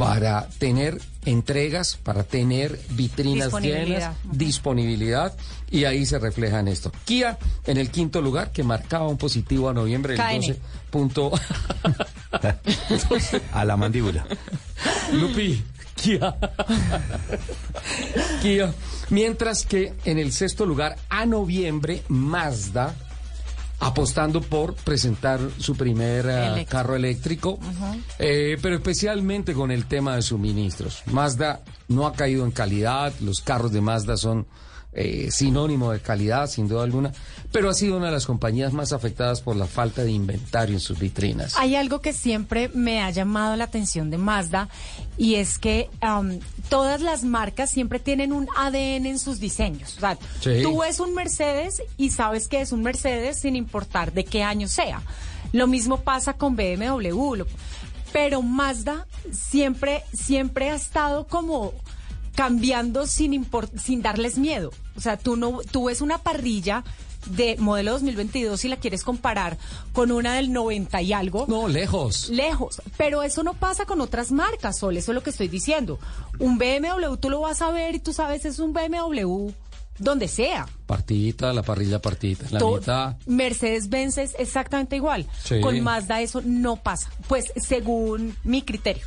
para 0.00 0.48
tener 0.58 0.98
entregas, 1.26 1.98
para 2.02 2.24
tener 2.24 2.80
vitrinas 2.92 3.48
Disponibilidad. 3.48 3.86
llenas, 3.86 4.16
disponibilidad, 4.38 5.36
y 5.70 5.84
ahí 5.84 6.06
se 6.06 6.18
refleja 6.18 6.58
en 6.60 6.68
esto. 6.68 6.90
Kia 7.04 7.36
en 7.66 7.76
el 7.76 7.90
quinto 7.90 8.22
lugar, 8.22 8.50
que 8.50 8.62
marcaba 8.64 9.06
un 9.08 9.18
positivo 9.18 9.68
a 9.68 9.74
noviembre 9.74 10.14
del 10.14 10.22
KN. 10.22 10.40
12 10.40 10.60
punto... 10.88 11.32
A 13.52 13.64
la 13.64 13.76
mandíbula. 13.76 14.24
Lupi, 15.12 15.62
Kia. 16.02 16.34
Kia. 18.42 18.72
Mientras 19.10 19.66
que 19.66 19.94
en 20.04 20.18
el 20.18 20.32
sexto 20.32 20.66
lugar, 20.66 20.96
a 21.08 21.26
noviembre, 21.26 22.02
Mazda, 22.08 22.94
apostando 23.80 24.40
por 24.40 24.74
presentar 24.74 25.40
su 25.58 25.74
primer 25.76 26.26
Eléctrico. 26.26 26.70
carro 26.70 26.96
eléctrico, 26.96 27.58
eh, 28.18 28.56
pero 28.60 28.76
especialmente 28.76 29.52
con 29.52 29.70
el 29.70 29.86
tema 29.86 30.14
de 30.16 30.22
suministros. 30.22 31.02
Mazda 31.06 31.60
no 31.88 32.06
ha 32.06 32.12
caído 32.12 32.44
en 32.44 32.50
calidad, 32.50 33.12
los 33.20 33.40
carros 33.40 33.72
de 33.72 33.80
Mazda 33.80 34.16
son 34.16 34.46
eh, 34.92 35.28
sinónimo 35.30 35.92
de 35.92 36.00
calidad, 36.00 36.48
sin 36.48 36.66
duda 36.68 36.82
alguna, 36.84 37.12
pero 37.52 37.70
ha 37.70 37.74
sido 37.74 37.96
una 37.96 38.06
de 38.06 38.12
las 38.12 38.26
compañías 38.26 38.72
más 38.72 38.92
afectadas 38.92 39.40
por 39.40 39.54
la 39.56 39.66
falta 39.66 40.02
de 40.04 40.10
inventario 40.12 40.74
en 40.74 40.80
sus 40.80 40.98
vitrinas. 40.98 41.54
Hay 41.56 41.76
algo 41.76 42.00
que 42.00 42.12
siempre 42.12 42.68
me 42.74 43.02
ha 43.02 43.10
llamado 43.10 43.54
la 43.56 43.64
atención 43.64 44.10
de 44.10 44.18
Mazda 44.18 44.68
y 45.16 45.36
es 45.36 45.58
que 45.58 45.88
todas 46.68 47.00
las 47.00 47.24
marcas 47.24 47.70
siempre 47.70 47.98
tienen 47.98 48.32
un 48.32 48.48
ADN 48.56 49.06
en 49.06 49.18
sus 49.18 49.38
diseños. 49.40 49.96
O 49.96 50.00
sea, 50.00 50.18
Sí. 50.40 50.60
tú 50.62 50.80
ves 50.80 51.00
un 51.00 51.14
Mercedes 51.14 51.82
y 51.96 52.10
sabes 52.10 52.48
que 52.48 52.60
es 52.60 52.72
un 52.72 52.82
Mercedes 52.82 53.40
sin 53.40 53.56
importar 53.56 54.12
de 54.12 54.24
qué 54.24 54.42
año 54.42 54.68
sea. 54.68 55.02
Lo 55.52 55.66
mismo 55.66 56.00
pasa 56.02 56.34
con 56.34 56.56
BMW. 56.56 57.44
pero 58.12 58.42
Mazda 58.42 59.06
siempre, 59.32 60.02
siempre 60.12 60.70
ha 60.70 60.74
estado 60.74 61.28
como 61.28 61.72
cambiando 62.40 63.06
sin 63.06 63.32
impor- 63.34 63.68
sin 63.78 64.00
darles 64.00 64.38
miedo. 64.38 64.70
O 64.96 65.00
sea, 65.02 65.18
tú 65.18 65.36
no, 65.36 65.58
tú 65.70 65.84
ves 65.84 66.00
una 66.00 66.16
parrilla 66.16 66.84
de 67.26 67.56
modelo 67.58 67.92
2022 67.92 68.64
y 68.64 68.68
la 68.68 68.76
quieres 68.78 69.04
comparar 69.04 69.58
con 69.92 70.10
una 70.10 70.32
del 70.36 70.50
90 70.50 71.02
y 71.02 71.12
algo. 71.12 71.44
No, 71.48 71.68
lejos. 71.68 72.30
Lejos, 72.30 72.80
pero 72.96 73.22
eso 73.22 73.42
no 73.42 73.52
pasa 73.52 73.84
con 73.84 74.00
otras 74.00 74.32
marcas, 74.32 74.78
Sol, 74.78 74.96
eso 74.96 75.12
es 75.12 75.14
lo 75.14 75.22
que 75.22 75.28
estoy 75.28 75.48
diciendo. 75.48 75.98
Un 76.38 76.56
BMW 76.56 77.16
tú 77.20 77.28
lo 77.28 77.40
vas 77.42 77.60
a 77.60 77.70
ver 77.72 77.94
y 77.94 77.98
tú 77.98 78.14
sabes 78.14 78.46
es 78.46 78.58
un 78.58 78.72
BMW 78.72 79.50
donde 79.98 80.26
sea. 80.26 80.66
Partidita, 80.86 81.52
la 81.52 81.62
parrilla 81.62 82.00
partidita, 82.00 82.46
la 82.50 82.58
mitad. 82.64 83.16
Mercedes-Benz 83.26 84.16
es 84.16 84.34
exactamente 84.38 84.96
igual. 84.96 85.26
Sí. 85.44 85.60
Con 85.60 85.78
Mazda 85.82 86.22
eso 86.22 86.40
no 86.42 86.76
pasa, 86.76 87.10
pues 87.28 87.52
según 87.56 88.34
mi 88.44 88.62
criterio. 88.62 89.04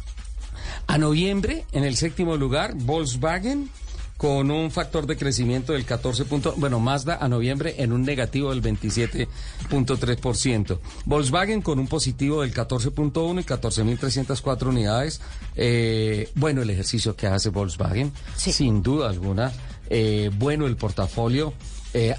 A 0.88 0.98
noviembre, 0.98 1.66
en 1.72 1.84
el 1.84 1.96
séptimo 1.96 2.36
lugar, 2.38 2.74
Volkswagen 2.76 3.70
con 4.18 4.52
un 4.52 4.70
factor 4.72 5.06
de 5.08 5.18
crecimiento 5.18 5.74
del 5.74 5.86
14. 5.86 6.24
punto- 6.26 6.54
bueno, 6.58 6.80
Mazda 6.80 7.18
a 7.20 7.28
noviembre 7.28 7.76
en 7.80 7.92
un 7.92 8.04
negativo 8.04 8.52
del 8.52 8.62
27.3%. 8.62 10.80
Volkswagen 11.06 11.62
con 11.62 11.80
un 11.80 11.88
positivo 11.88 12.42
del 12.42 12.54
14.1 12.54 13.42
y 13.42 13.44
14.304 13.44 14.70
unidades. 14.70 15.20
Eh, 15.56 16.30
bueno, 16.36 16.62
el 16.62 16.70
ejercicio 16.70 17.16
que 17.16 17.28
hace 17.28 17.50
Volkswagen, 17.50 18.12
sin 18.38 18.82
duda 18.84 19.10
alguna. 19.10 19.52
Eh, 19.90 20.30
bueno 20.38 20.68
el 20.68 20.78
portafolio. 20.78 21.54
Eh, 21.94 22.16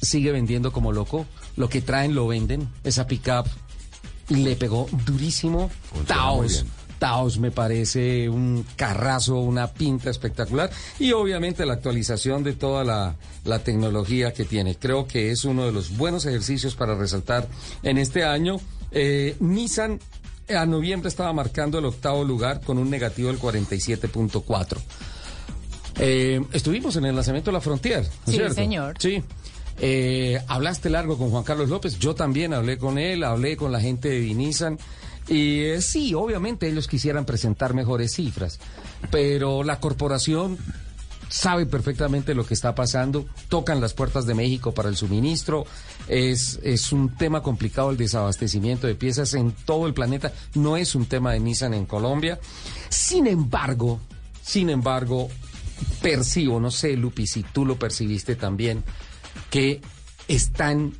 sigue 0.00 0.32
vendiendo 0.32 0.72
como 0.72 0.92
loco. 0.92 1.26
Lo 1.56 1.68
que 1.68 1.80
traen 1.82 2.14
lo 2.14 2.26
venden. 2.28 2.68
Esa 2.84 3.06
pickup 3.06 3.46
le 4.28 4.54
pegó 4.56 4.88
durísimo. 5.06 5.70
Funciona 5.90 6.22
muy 6.32 6.48
Taos. 6.48 6.64
Taos 7.02 7.38
me 7.40 7.50
parece 7.50 8.28
un 8.28 8.64
carrazo, 8.76 9.40
una 9.40 9.66
pinta 9.66 10.08
espectacular 10.08 10.70
y 11.00 11.10
obviamente 11.10 11.66
la 11.66 11.72
actualización 11.72 12.44
de 12.44 12.52
toda 12.52 12.84
la, 12.84 13.16
la 13.44 13.58
tecnología 13.58 14.32
que 14.32 14.44
tiene. 14.44 14.76
Creo 14.76 15.08
que 15.08 15.32
es 15.32 15.44
uno 15.44 15.66
de 15.66 15.72
los 15.72 15.96
buenos 15.96 16.26
ejercicios 16.26 16.76
para 16.76 16.94
resaltar 16.94 17.48
en 17.82 17.98
este 17.98 18.22
año. 18.22 18.60
Eh, 18.92 19.34
Nissan 19.40 19.98
a 20.48 20.64
noviembre 20.64 21.08
estaba 21.08 21.32
marcando 21.32 21.80
el 21.80 21.86
octavo 21.86 22.22
lugar 22.22 22.60
con 22.60 22.78
un 22.78 22.88
negativo 22.88 23.30
del 23.30 23.40
47.4. 23.40 24.78
Eh, 25.98 26.40
estuvimos 26.52 26.94
en 26.94 27.06
el 27.06 27.16
lanzamiento 27.16 27.50
de 27.50 27.54
la 27.54 27.60
Frontier, 27.60 28.02
¿no 28.02 28.08
es 28.08 28.12
Sí, 28.26 28.32
cierto? 28.32 28.54
señor. 28.54 28.94
Sí. 29.00 29.24
Eh, 29.80 30.40
hablaste 30.46 30.88
largo 30.88 31.18
con 31.18 31.30
Juan 31.30 31.42
Carlos 31.42 31.68
López, 31.68 31.98
yo 31.98 32.14
también 32.14 32.54
hablé 32.54 32.78
con 32.78 32.96
él, 32.96 33.24
hablé 33.24 33.56
con 33.56 33.72
la 33.72 33.80
gente 33.80 34.08
de 34.08 34.20
Nissan 34.34 34.78
y 35.28 35.60
eh, 35.60 35.82
sí, 35.82 36.14
obviamente 36.14 36.68
ellos 36.68 36.88
quisieran 36.88 37.24
presentar 37.24 37.74
mejores 37.74 38.12
cifras, 38.14 38.58
pero 39.10 39.62
la 39.62 39.80
corporación 39.80 40.58
sabe 41.28 41.64
perfectamente 41.64 42.34
lo 42.34 42.44
que 42.44 42.52
está 42.52 42.74
pasando, 42.74 43.24
tocan 43.48 43.80
las 43.80 43.94
puertas 43.94 44.26
de 44.26 44.34
México 44.34 44.74
para 44.74 44.90
el 44.90 44.96
suministro, 44.96 45.64
es, 46.06 46.60
es 46.62 46.92
un 46.92 47.16
tema 47.16 47.42
complicado 47.42 47.90
el 47.90 47.96
desabastecimiento 47.96 48.86
de 48.86 48.94
piezas 48.94 49.32
en 49.32 49.52
todo 49.52 49.86
el 49.86 49.94
planeta, 49.94 50.32
no 50.54 50.76
es 50.76 50.94
un 50.94 51.06
tema 51.06 51.32
de 51.32 51.40
Nissan 51.40 51.72
en 51.72 51.86
Colombia. 51.86 52.38
Sin 52.90 53.26
embargo, 53.26 53.98
sin 54.42 54.68
embargo, 54.68 55.30
percibo, 56.02 56.60
no 56.60 56.70
sé, 56.70 56.96
Lupi, 56.96 57.26
si 57.26 57.42
tú 57.42 57.64
lo 57.64 57.78
percibiste 57.78 58.36
también, 58.36 58.84
que 59.48 59.80
están 60.28 60.92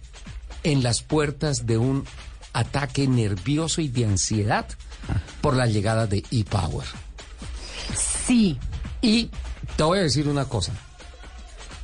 en 0.62 0.82
las 0.82 1.02
puertas 1.02 1.66
de 1.66 1.76
un 1.76 2.04
ataque 2.52 3.06
nervioso 3.08 3.80
y 3.80 3.88
de 3.88 4.04
ansiedad 4.04 4.66
por 5.40 5.56
la 5.56 5.66
llegada 5.66 6.06
de 6.06 6.24
e-Power. 6.30 6.86
Sí. 8.26 8.58
Y 9.00 9.30
te 9.76 9.82
voy 9.82 9.98
a 9.98 10.02
decir 10.02 10.28
una 10.28 10.44
cosa. 10.44 10.72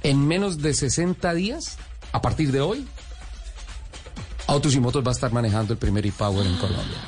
En 0.02 0.26
menos 0.26 0.58
de 0.58 0.74
60 0.74 1.34
días, 1.34 1.76
a 2.12 2.22
partir 2.22 2.52
de 2.52 2.60
hoy, 2.60 2.86
Autos 4.46 4.74
y 4.74 4.80
Motos 4.80 5.04
va 5.04 5.10
a 5.10 5.12
estar 5.14 5.32
manejando 5.32 5.72
el 5.72 5.78
primer 5.78 6.06
e-Power 6.06 6.46
en 6.46 6.56
Colombia. 6.56 6.98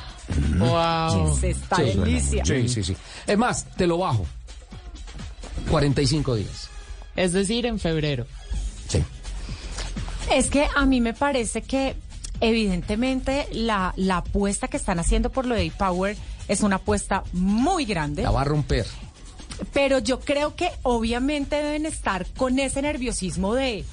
Wow. 0.59 1.39
Esta 1.43 1.77
Sí, 1.77 1.83
delicia. 1.83 2.45
Sí, 2.45 2.69
sí, 2.69 2.83
sí. 2.85 2.97
Es 3.27 3.39
más, 3.39 3.65
te 3.77 3.87
lo 3.87 3.99
bajo. 3.99 4.27
45 5.71 6.35
días. 6.37 6.69
Es 7.17 7.33
decir, 7.33 7.67
en 7.67 7.79
febrero. 7.79 8.27
Sí. 8.89 9.03
Es 10.33 10.49
que 10.49 10.67
a 10.75 10.85
mí 10.87 11.01
me 11.01 11.15
parece 11.15 11.63
que 11.63 11.97
evidentemente 12.41 13.49
la, 13.53 13.93
la 13.97 14.19
apuesta 14.19 14.69
que 14.69 14.77
están 14.77 14.99
haciendo 14.99 15.31
por 15.31 15.47
lo 15.47 15.55
de 15.55 15.71
Power 15.77 16.17
es 16.49 16.61
una 16.63 16.77
apuesta 16.77 17.23
muy 17.33 17.85
grande. 17.85 18.23
La 18.23 18.31
va 18.31 18.43
a 18.43 18.45
romper. 18.45 18.87
Pero 19.73 19.99
yo 19.99 20.21
creo 20.21 20.55
que 20.57 20.71
obviamente 20.83 21.57
deben 21.57 21.85
estar 21.87 22.27
con 22.37 22.59
ese 22.59 22.81
nerviosismo 22.83 23.55
de 23.55 23.85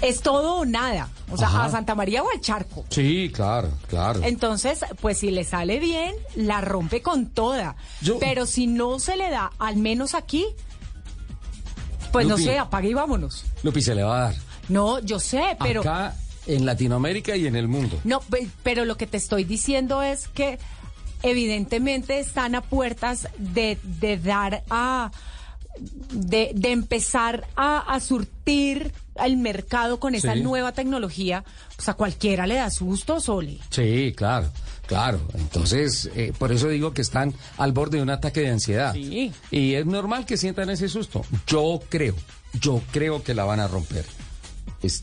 es 0.00 0.22
todo 0.22 0.56
o 0.56 0.64
nada. 0.64 1.08
O 1.30 1.36
sea, 1.36 1.48
Ajá. 1.48 1.64
a 1.66 1.70
Santa 1.70 1.94
María 1.94 2.22
o 2.22 2.30
al 2.30 2.40
charco. 2.40 2.84
Sí, 2.88 3.30
claro, 3.34 3.70
claro. 3.88 4.20
Entonces, 4.22 4.84
pues 5.00 5.18
si 5.18 5.30
le 5.30 5.44
sale 5.44 5.78
bien, 5.78 6.14
la 6.36 6.60
rompe 6.60 7.02
con 7.02 7.26
toda. 7.26 7.76
Yo- 8.00 8.18
Pero 8.18 8.46
si 8.46 8.66
no 8.66 8.98
se 8.98 9.16
le 9.16 9.28
da, 9.30 9.50
al 9.58 9.76
menos 9.76 10.14
aquí, 10.14 10.46
pues 12.12 12.26
Lupi. 12.26 12.42
no 12.44 12.50
sé, 12.50 12.58
apague 12.58 12.88
y 12.90 12.94
vámonos. 12.94 13.44
Lupi 13.62 13.82
se 13.82 13.94
le 13.94 14.02
va 14.02 14.16
a 14.16 14.20
dar. 14.30 14.34
No, 14.68 14.98
yo 15.00 15.18
sé, 15.20 15.56
pero... 15.60 15.80
Acá, 15.80 16.14
en 16.46 16.64
Latinoamérica 16.66 17.36
y 17.36 17.46
en 17.46 17.56
el 17.56 17.68
mundo. 17.68 17.98
No, 18.04 18.20
pe- 18.20 18.48
pero 18.62 18.84
lo 18.84 18.96
que 18.96 19.06
te 19.06 19.16
estoy 19.16 19.44
diciendo 19.44 20.02
es 20.02 20.28
que 20.28 20.58
evidentemente 21.22 22.18
están 22.18 22.54
a 22.54 22.62
puertas 22.62 23.28
de, 23.38 23.78
de 23.82 24.16
dar 24.18 24.62
a... 24.70 25.10
De, 26.12 26.50
de 26.54 26.72
empezar 26.72 27.46
a, 27.56 27.78
a 27.94 28.00
surtir 28.00 28.92
al 29.16 29.36
mercado 29.38 29.98
con 29.98 30.14
esa 30.14 30.34
Sí. 30.34 30.40
nueva 30.42 30.72
tecnología, 30.72 31.42
pues 31.76 31.88
a 31.88 31.94
cualquiera 31.94 32.46
le 32.46 32.56
da 32.56 32.70
susto, 32.70 33.18
Soli. 33.20 33.60
Sí, 33.70 34.12
claro, 34.14 34.50
claro. 34.86 35.20
Entonces, 35.38 36.10
eh, 36.14 36.32
por 36.36 36.52
eso 36.52 36.68
digo 36.68 36.92
que 36.92 37.00
están 37.00 37.32
al 37.56 37.72
borde 37.72 37.96
de 37.98 38.02
un 38.02 38.10
ataque 38.10 38.40
de 38.40 38.50
ansiedad. 38.50 38.92
Sí. 38.92 39.32
Y 39.50 39.74
es 39.74 39.86
normal 39.86 40.26
que 40.26 40.36
sientan 40.36 40.68
ese 40.68 40.88
susto. 40.88 41.24
Yo 41.46 41.80
creo, 41.88 42.14
yo 42.60 42.82
creo 42.90 43.22
que 43.22 43.32
la 43.32 43.44
van 43.44 43.60
a 43.60 43.68
romper. 43.68 44.04
Es 44.82 45.02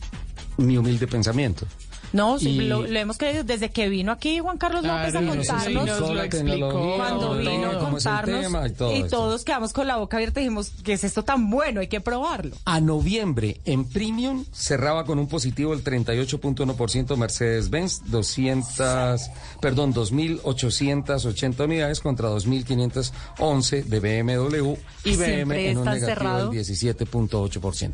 mi 0.58 0.76
humilde 0.76 1.06
pensamiento. 1.06 1.66
No, 2.10 2.38
sí, 2.38 2.48
Y- 2.48 2.60
lo, 2.62 2.86
lo 2.86 2.98
hemos 2.98 3.18
creído 3.18 3.44
desde 3.44 3.68
que 3.68 3.90
vino 3.90 4.12
aquí 4.12 4.38
Juan 4.38 4.56
Carlos 4.56 4.82
López 4.82 5.14
a 5.14 5.20
contarnos. 5.26 6.00
lo 6.14 6.22
explicó. 6.22 6.96
Cuando 6.96 7.20
todo, 7.28 7.38
vino 7.38 7.70
a 7.70 7.78
contarnos 7.80 8.40
tema 8.40 8.66
y 8.66 8.72
todo 8.72 8.92
y 8.92 8.96
esto. 9.00 9.08
todos 9.10 9.44
quedamos 9.44 9.74
con 9.74 9.86
la 9.86 9.98
boca 9.98 10.16
abierta 10.16 10.40
y 10.40 10.44
dijimos, 10.44 10.72
¿qué 10.84 10.94
es 10.94 11.04
esto 11.04 11.22
tan 11.22 11.50
bueno? 11.50 11.80
Hay 11.80 11.88
que 11.88 12.00
probarlo. 12.00 12.56
A 12.64 12.80
noviembre, 12.80 13.60
en 13.66 13.84
Premium, 13.84 14.46
cerraba 14.52 15.04
con 15.04 15.18
un 15.18 15.28
positivo 15.28 15.74
el 15.74 15.84
38.1% 15.84 17.14
Mercedes-Benz, 17.16 18.00
200, 18.06 19.20
perdón, 19.60 19.92
2.880 19.92 21.64
unidades 21.66 22.00
contra 22.00 22.30
2.511 22.30 23.84
de 23.84 24.00
BMW 24.00 24.74
y 25.04 25.16
BM 25.16 25.68
en 25.70 25.78
un 25.78 25.84
negativo 25.84 26.06
cerrado. 26.06 26.50
del 26.50 26.64
17.8%. 26.64 27.92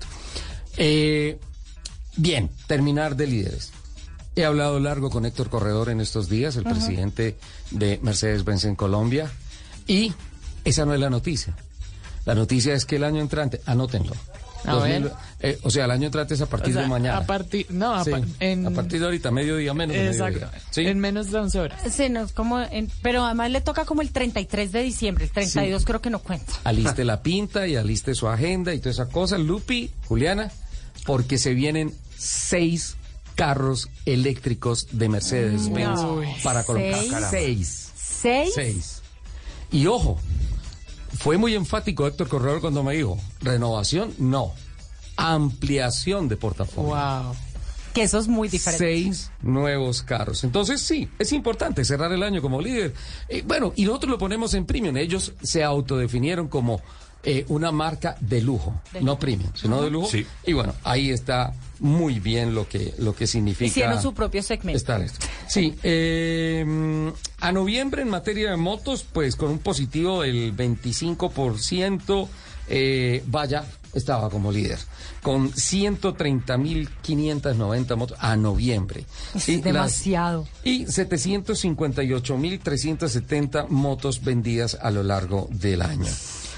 Eh, 0.77 1.39
bien, 2.17 2.51
terminar 2.67 3.17
de 3.17 3.27
líderes. 3.27 3.73
He 4.37 4.45
hablado 4.45 4.81
largo 4.81 5.11
con 5.11 5.27
Héctor 5.27 5.49
Corredor 5.49 5.89
en 5.91 6.01
estos 6.01 6.29
días, 6.29 6.57
el 6.57 6.65
presidente 6.65 7.37
de 7.71 8.01
Mercedes-Benz 8.03 8.65
en 8.65 8.75
Colombia, 8.75 9.31
y 9.87 10.13
esa 10.65 10.85
no 10.85 10.95
es 10.95 11.01
la 11.01 11.11
noticia. 11.11 11.55
La 12.27 12.35
noticia 12.35 12.75
es 12.75 12.85
que 12.85 12.97
el 12.97 13.05
año 13.05 13.21
entrante, 13.21 13.61
anótenlo. 13.67 14.13
A 14.67 14.77
ver. 14.79 15.13
eh, 15.41 15.59
o 15.63 15.71
sea, 15.71 15.85
el 15.85 15.91
año 15.91 16.07
entrante 16.07 16.33
es 16.33 16.41
a 16.41 16.47
partir 16.47 16.71
O 16.71 16.73
sea, 16.73 16.83
de 16.85 16.89
mañana. 16.89 17.19
A 17.19 17.27
partir, 17.27 17.67
no, 17.69 17.95
a, 17.95 18.03
Sí, 18.03 18.11
pa- 18.13 18.23
en, 18.41 18.67
a 18.67 18.71
partir 18.71 18.99
de 18.99 19.05
ahorita, 19.05 19.31
mediodía 19.31 19.75
menos. 19.75 19.95
de 19.95 20.07
Exacto. 20.07 20.41
mediodía. 20.41 20.61
¿Sí? 20.71 20.87
En 20.87 20.99
menos 21.01 21.31
de 21.31 21.39
11 21.39 21.61
horas. 21.61 21.83
Sí, 21.93 22.09
no, 22.09 22.23
es 22.25 22.33
como 22.33 22.59
en- 22.63 22.91
pero 23.03 23.27
además 23.27 23.51
le 23.51 23.61
toca 23.61 23.85
como 23.85 24.01
el 24.01 24.11
33 24.11 24.73
de 24.73 24.83
diciembre, 24.83 25.25
el 25.27 25.31
32 25.33 25.85
creo 25.85 26.01
que 26.01 26.09
no 26.09 26.19
cuenta. 26.19 26.51
Aliste 26.65 27.05
la 27.05 27.23
pinta 27.23 27.67
y 27.69 27.77
aliste 27.77 28.15
su 28.15 28.27
agenda 28.27 28.73
y 28.73 28.79
toda 28.79 28.93
esa 28.93 29.07
cosa. 29.11 29.37
Lupi, 29.37 29.91
Juliana, 30.09 30.51
porque 31.05 31.37
se 31.37 31.53
vienen 31.53 31.93
seis 32.17 32.97
carros 33.35 33.89
eléctricos 34.07 34.87
de 34.93 35.09
Mercedes-Benz 35.09 36.01
No. 36.03 36.23
para 36.43 36.63
colocar. 36.65 37.01
¿Seis? 37.31 37.31
Seis. 37.31 37.93
¿Seis? 37.97 38.53
Seis. 38.55 39.03
Y 39.73 39.87
ojo, 39.87 40.19
fue 41.19 41.37
muy 41.37 41.55
enfático 41.55 42.07
Héctor 42.07 42.29
Corredor 42.29 42.61
cuando 42.61 42.83
me 42.83 42.95
dijo, 42.95 43.19
renovación, 43.41 44.15
no. 44.19 44.53
Ampliación 45.17 46.29
de 46.29 46.37
portafolio. 46.37 46.95
Wow. 46.95 47.35
Que 47.93 48.03
eso 48.03 48.19
es 48.19 48.27
muy 48.27 48.49
diferente. 48.49 48.85
Seis 48.85 49.31
nuevos 49.41 50.03
carros. 50.03 50.43
Entonces, 50.43 50.81
sí, 50.81 51.09
es 51.21 51.33
importante 51.33 51.85
cerrar 51.85 52.11
el 52.13 52.25
año 52.25 52.43
como 52.43 52.61
líder. 52.61 52.93
Eh, 53.29 53.45
bueno, 53.47 53.73
y 53.77 53.85
nosotros 53.85 54.11
lo 54.11 54.19
ponemos 54.19 54.55
en 54.55 54.67
premium. 54.67 54.97
Ellos 54.97 55.33
se 55.43 55.63
autodefinieron 55.63 56.49
como 56.49 56.81
eh, 57.25 57.45
una 57.49 57.73
marca 57.73 58.17
de 58.21 58.41
lujo, 58.43 58.81
De 58.93 59.01
no 59.01 59.07
lujo. 59.13 59.19
premium, 59.19 59.51
sino 59.55 59.81
de 59.83 59.91
lujo. 59.91 60.09
Sí. 60.09 60.25
Y 60.47 60.53
bueno, 60.53 60.75
ahí 60.85 61.11
está 61.11 61.53
muy 61.81 62.21
bien 62.21 62.55
lo 62.55 62.69
que, 62.69 62.95
lo 62.99 63.15
que 63.15 63.27
significa. 63.27 63.67
Hicieron 63.67 64.01
su 64.01 64.15
propio 64.15 64.43
segmento. 64.43 64.77
estar 64.77 65.01
esto. 65.03 65.27
Sí, 65.49 65.75
eh, 65.83 66.65
a 67.41 67.53
noviembre 67.53 68.03
en 68.03 68.11
materia 68.11 68.51
de 68.51 68.57
motos, 68.57 69.05
pues 69.13 69.35
con 69.37 69.51
un 69.51 69.59
positivo 69.59 70.23
del 70.23 70.55
25%, 70.57 72.29
eh, 72.69 73.23
vaya, 73.27 73.65
estaba 73.93 74.31
como 74.31 74.51
líder, 74.53 74.79
con 75.23 75.53
130.590 75.53 77.97
motos 77.97 78.17
a 78.21 78.37
noviembre. 78.37 79.05
Es 79.35 79.49
Y 79.49 79.57
las- 79.57 79.65
demasiado. 79.65 80.47
y 80.65 80.85
758.370 80.87 83.67
motos 83.69 84.23
vendidas 84.23 84.77
a 84.81 84.91
lo 84.91 85.03
largo 85.03 85.49
del 85.51 85.83
año. 85.83 86.07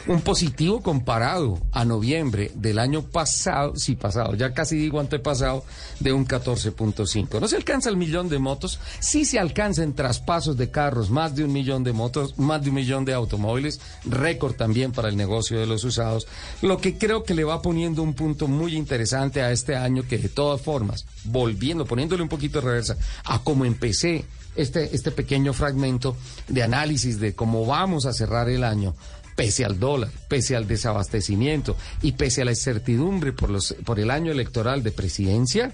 Un 0.09 0.21
positivo 0.21 0.83
comparado 0.83 1.59
a 1.73 1.85
noviembre 1.85 2.53
del 2.55 2.79
año 2.79 3.03
pasado, 3.03 3.75
sí 3.75 3.97
pasado, 3.97 4.37
ya 4.37 4.55
casi 4.55 4.77
digo 4.77 5.01
antepasado, 5.01 5.65
de 5.99 6.13
un 6.13 6.25
14.5. 6.25 7.41
No 7.41 7.49
se 7.49 7.57
alcanza 7.57 7.91
el 7.91 7.97
millón 7.97 8.29
de 8.29 8.39
motos, 8.39 8.79
sí 9.01 9.25
se 9.25 9.41
alcanza 9.41 9.83
en 9.83 9.95
traspasos 9.95 10.57
de 10.57 10.71
carros, 10.71 11.11
más 11.11 11.35
de 11.35 11.43
un 11.43 11.53
millón 11.53 11.83
de 11.83 11.93
motos, 11.93 12.39
más 12.39 12.63
de 12.63 12.69
un 12.69 12.77
millón 12.77 13.05
de 13.05 13.15
automóviles, 13.15 13.81
récord 14.05 14.55
también 14.55 14.93
para 14.93 15.09
el 15.09 15.17
negocio 15.17 15.59
de 15.59 15.67
los 15.67 15.83
usados, 15.83 16.29
lo 16.63 16.79
que 16.79 16.97
creo 16.99 17.25
que 17.25 17.35
le 17.35 17.43
va 17.43 17.61
poniendo 17.61 18.05
un 18.05 18.15
punto 18.15 18.47
muy 18.47 18.77
interesante 18.77 19.43
a 19.43 19.51
este 19.51 19.75
año 19.75 20.05
que 20.09 20.19
de 20.19 20.29
todas 20.29 20.61
formas, 20.61 21.05
volviendo, 21.25 21.85
poniéndole 21.85 22.23
un 22.23 22.29
poquito 22.29 22.61
de 22.61 22.67
reversa 22.67 22.97
a 23.25 23.41
cómo 23.41 23.65
empecé 23.65 24.25
este, 24.55 24.95
este 24.95 25.11
pequeño 25.11 25.53
fragmento 25.53 26.17
de 26.47 26.63
análisis 26.63 27.19
de 27.19 27.35
cómo 27.35 27.67
vamos 27.67 28.07
a 28.07 28.13
cerrar 28.13 28.49
el 28.49 28.63
año, 28.63 28.95
pese 29.37 29.65
al 29.65 29.79
dólar, 29.79 30.11
pese 30.29 30.57
al 30.57 30.67
desabastecimiento 30.67 31.77
y 32.03 32.13
pese 32.13 32.43
a 32.43 32.45
la 32.47 32.51
incertidumbre 32.53 33.33
por, 33.33 33.51
los, 33.51 33.77
por 33.85 34.01
el 34.01 34.11
año 34.11 34.33
electoral 34.33 34.83
de 34.83 34.91
presidencia, 34.91 35.73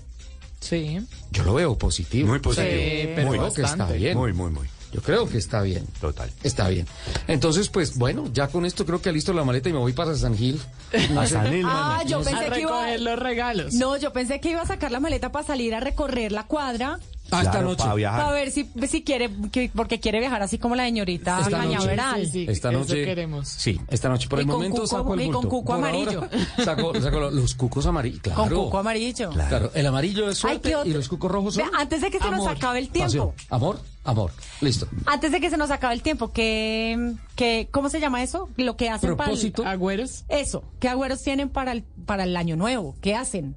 Sí. 0.61 1.01
yo 1.33 1.43
lo 1.45 1.55
veo 1.55 1.77
positivo. 1.77 2.29
Muy 2.29 2.39
positivo. 2.39 2.71
Sí, 2.73 3.09
pero 3.17 3.29
Muy, 3.33 3.53
que 3.53 3.63
está 3.63 3.87
bien. 3.91 4.17
Muy, 4.17 4.33
muy, 4.33 4.51
muy. 4.53 4.69
Yo 4.93 5.01
creo 5.01 5.29
que 5.29 5.39
está 5.39 5.63
bien. 5.63 5.87
Total. 6.01 6.31
Está 6.43 6.69
bien. 6.69 6.87
Entonces, 7.27 7.69
pues 7.69 7.97
bueno, 7.97 8.25
ya 8.33 8.49
con 8.49 8.67
esto 8.67 8.85
creo 8.85 9.01
que 9.01 9.11
listo 9.13 9.33
la 9.33 9.43
maleta 9.45 9.69
y 9.69 9.73
me 9.73 9.79
voy 9.79 9.93
para 9.93 10.15
San 10.15 10.37
Gil. 10.37 10.61
A 11.19 11.27
San 11.27 11.51
Gil, 11.51 11.65
Ah, 11.67 12.03
yo 12.07 12.19
A 12.19 12.23
pensé 12.23 12.39
que 12.51 12.61
iba 12.61 12.71
recoger 12.85 13.01
los 13.01 13.19
regalos. 13.19 13.75
No, 13.75 13.97
yo 13.97 14.13
pensé 14.13 14.41
que 14.41 14.51
iba 14.51 14.61
a 14.63 14.67
sacar 14.67 14.91
la 14.93 15.01
maleta 15.01 15.33
para 15.33 15.47
salir 15.47 15.75
a 15.75 15.81
recorrer 15.81 16.31
la 16.33 16.45
cuadra. 16.47 16.99
Hasta 17.31 17.51
Claro, 17.51 17.69
noche. 17.69 17.79
para 17.83 17.95
viajar. 17.95 18.21
Para 18.21 18.33
ver 18.35 18.51
si, 18.51 18.69
si 18.87 19.03
quiere, 19.05 19.31
que- 19.51 19.71
porque 19.75 19.99
quiere 20.01 20.21
viajar 20.21 20.43
así 20.43 20.59
como 20.59 20.77
la 20.77 20.85
señorita 20.85 21.39
Esta 21.41 21.57
noche. 21.65 21.77
Cañaveral. 21.77 22.25
Sí, 22.27 22.31
sí. 22.31 22.47
Esta 22.47 22.71
noche. 22.71 23.05
queremos. 23.07 23.49
Sí, 23.49 23.81
esta 23.89 24.11
noche. 24.11 24.29
Por 24.29 24.41
Y 24.41 24.43
el 24.43 24.49
momento 24.49 24.83
cuco- 24.83 24.87
saco 24.87 25.15
el 25.15 25.21
y 25.23 25.25
con 25.27 25.35
bulto. 25.37 25.49
cuco 25.49 25.65
Por 25.65 25.77
amarillo. 25.77 26.29
saco, 26.63 27.01
saco 27.01 27.21
lo- 27.21 27.31
los 27.31 27.55
cucos 27.55 27.87
amarillos. 27.87 28.21
Claro. 28.21 28.37
Con 28.43 28.65
cuco 28.65 28.79
amarillo. 28.79 29.31
Claro, 29.31 29.71
el 29.73 29.87
amarillo 29.87 30.29
es 30.29 30.37
suerte 30.37 30.75
y 30.85 30.91
los 30.93 31.09
cucos 31.09 31.31
rojos 31.31 31.55
son 31.55 31.71
antes 31.75 32.03
de 32.03 32.11
que 32.11 32.19
se 32.19 32.31
nos 32.31 32.47
acabe 32.47 32.81
el 32.81 32.91
tiempo. 32.91 33.07
pasión. 33.07 33.33
Amor, 33.49 33.81
amor. 34.05 34.33
Listo. 34.61 34.87
Antes 35.07 35.33
de 35.33 35.41
que 35.41 35.51
se 35.51 35.57
nos 35.57 35.71
acabe 35.71 35.95
el 35.95 36.03
tiempo, 36.03 36.33
que, 36.33 37.15
que 37.37 37.69
¿cómo 37.71 37.89
se 37.89 38.01
llama 38.01 38.23
eso? 38.23 38.49
Lo 38.57 38.77
que 38.77 38.89
hacen 38.91 39.15
Propósito. 39.17 39.63
para 39.63 39.73
Agüeros. 39.75 40.25
eso. 40.29 40.65
¿Qué 40.81 40.89
agüeros 40.89 41.23
tienen 41.23 41.49
para 41.49 41.73
el 41.73 41.83
para 41.83 42.25
el 42.25 42.37
año 42.37 42.57
nuevo? 42.57 42.97
¿Qué 43.01 43.15
hacen? 43.15 43.55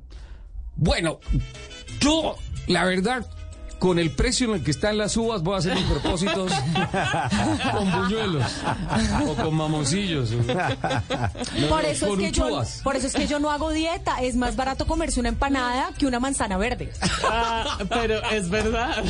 Bueno, 0.75 1.19
yo, 1.99 2.35
la 2.67 2.83
verdad, 2.85 3.25
con 3.79 3.99
el 3.99 4.11
precio 4.11 4.47
en 4.49 4.55
el 4.55 4.63
que 4.63 4.71
están 4.71 4.97
las 4.97 5.15
uvas, 5.17 5.43
voy 5.43 5.55
a 5.55 5.57
hacer 5.59 5.75
mis 5.75 5.83
propósitos 5.85 6.51
con 7.71 7.91
buñuelos 7.91 8.43
o 9.27 9.35
con 9.35 9.55
mamoncillos. 9.55 10.29
Por 11.69 11.85
eso, 11.85 12.07
es 12.13 12.19
que 12.19 12.31
yo, 12.31 12.45
uchuvas. 12.45 12.81
por 12.83 12.95
eso 12.95 13.07
es 13.07 13.13
que 13.13 13.27
yo 13.27 13.39
no 13.39 13.51
hago 13.51 13.71
dieta. 13.71 14.17
Es 14.21 14.35
más 14.35 14.55
barato 14.55 14.85
comerse 14.87 15.19
una 15.19 15.29
empanada 15.29 15.89
que 15.97 16.05
una 16.05 16.19
manzana 16.19 16.57
verde. 16.57 16.91
Ah, 17.29 17.77
pero 17.89 18.21
es 18.31 18.49
verdad. 18.49 19.03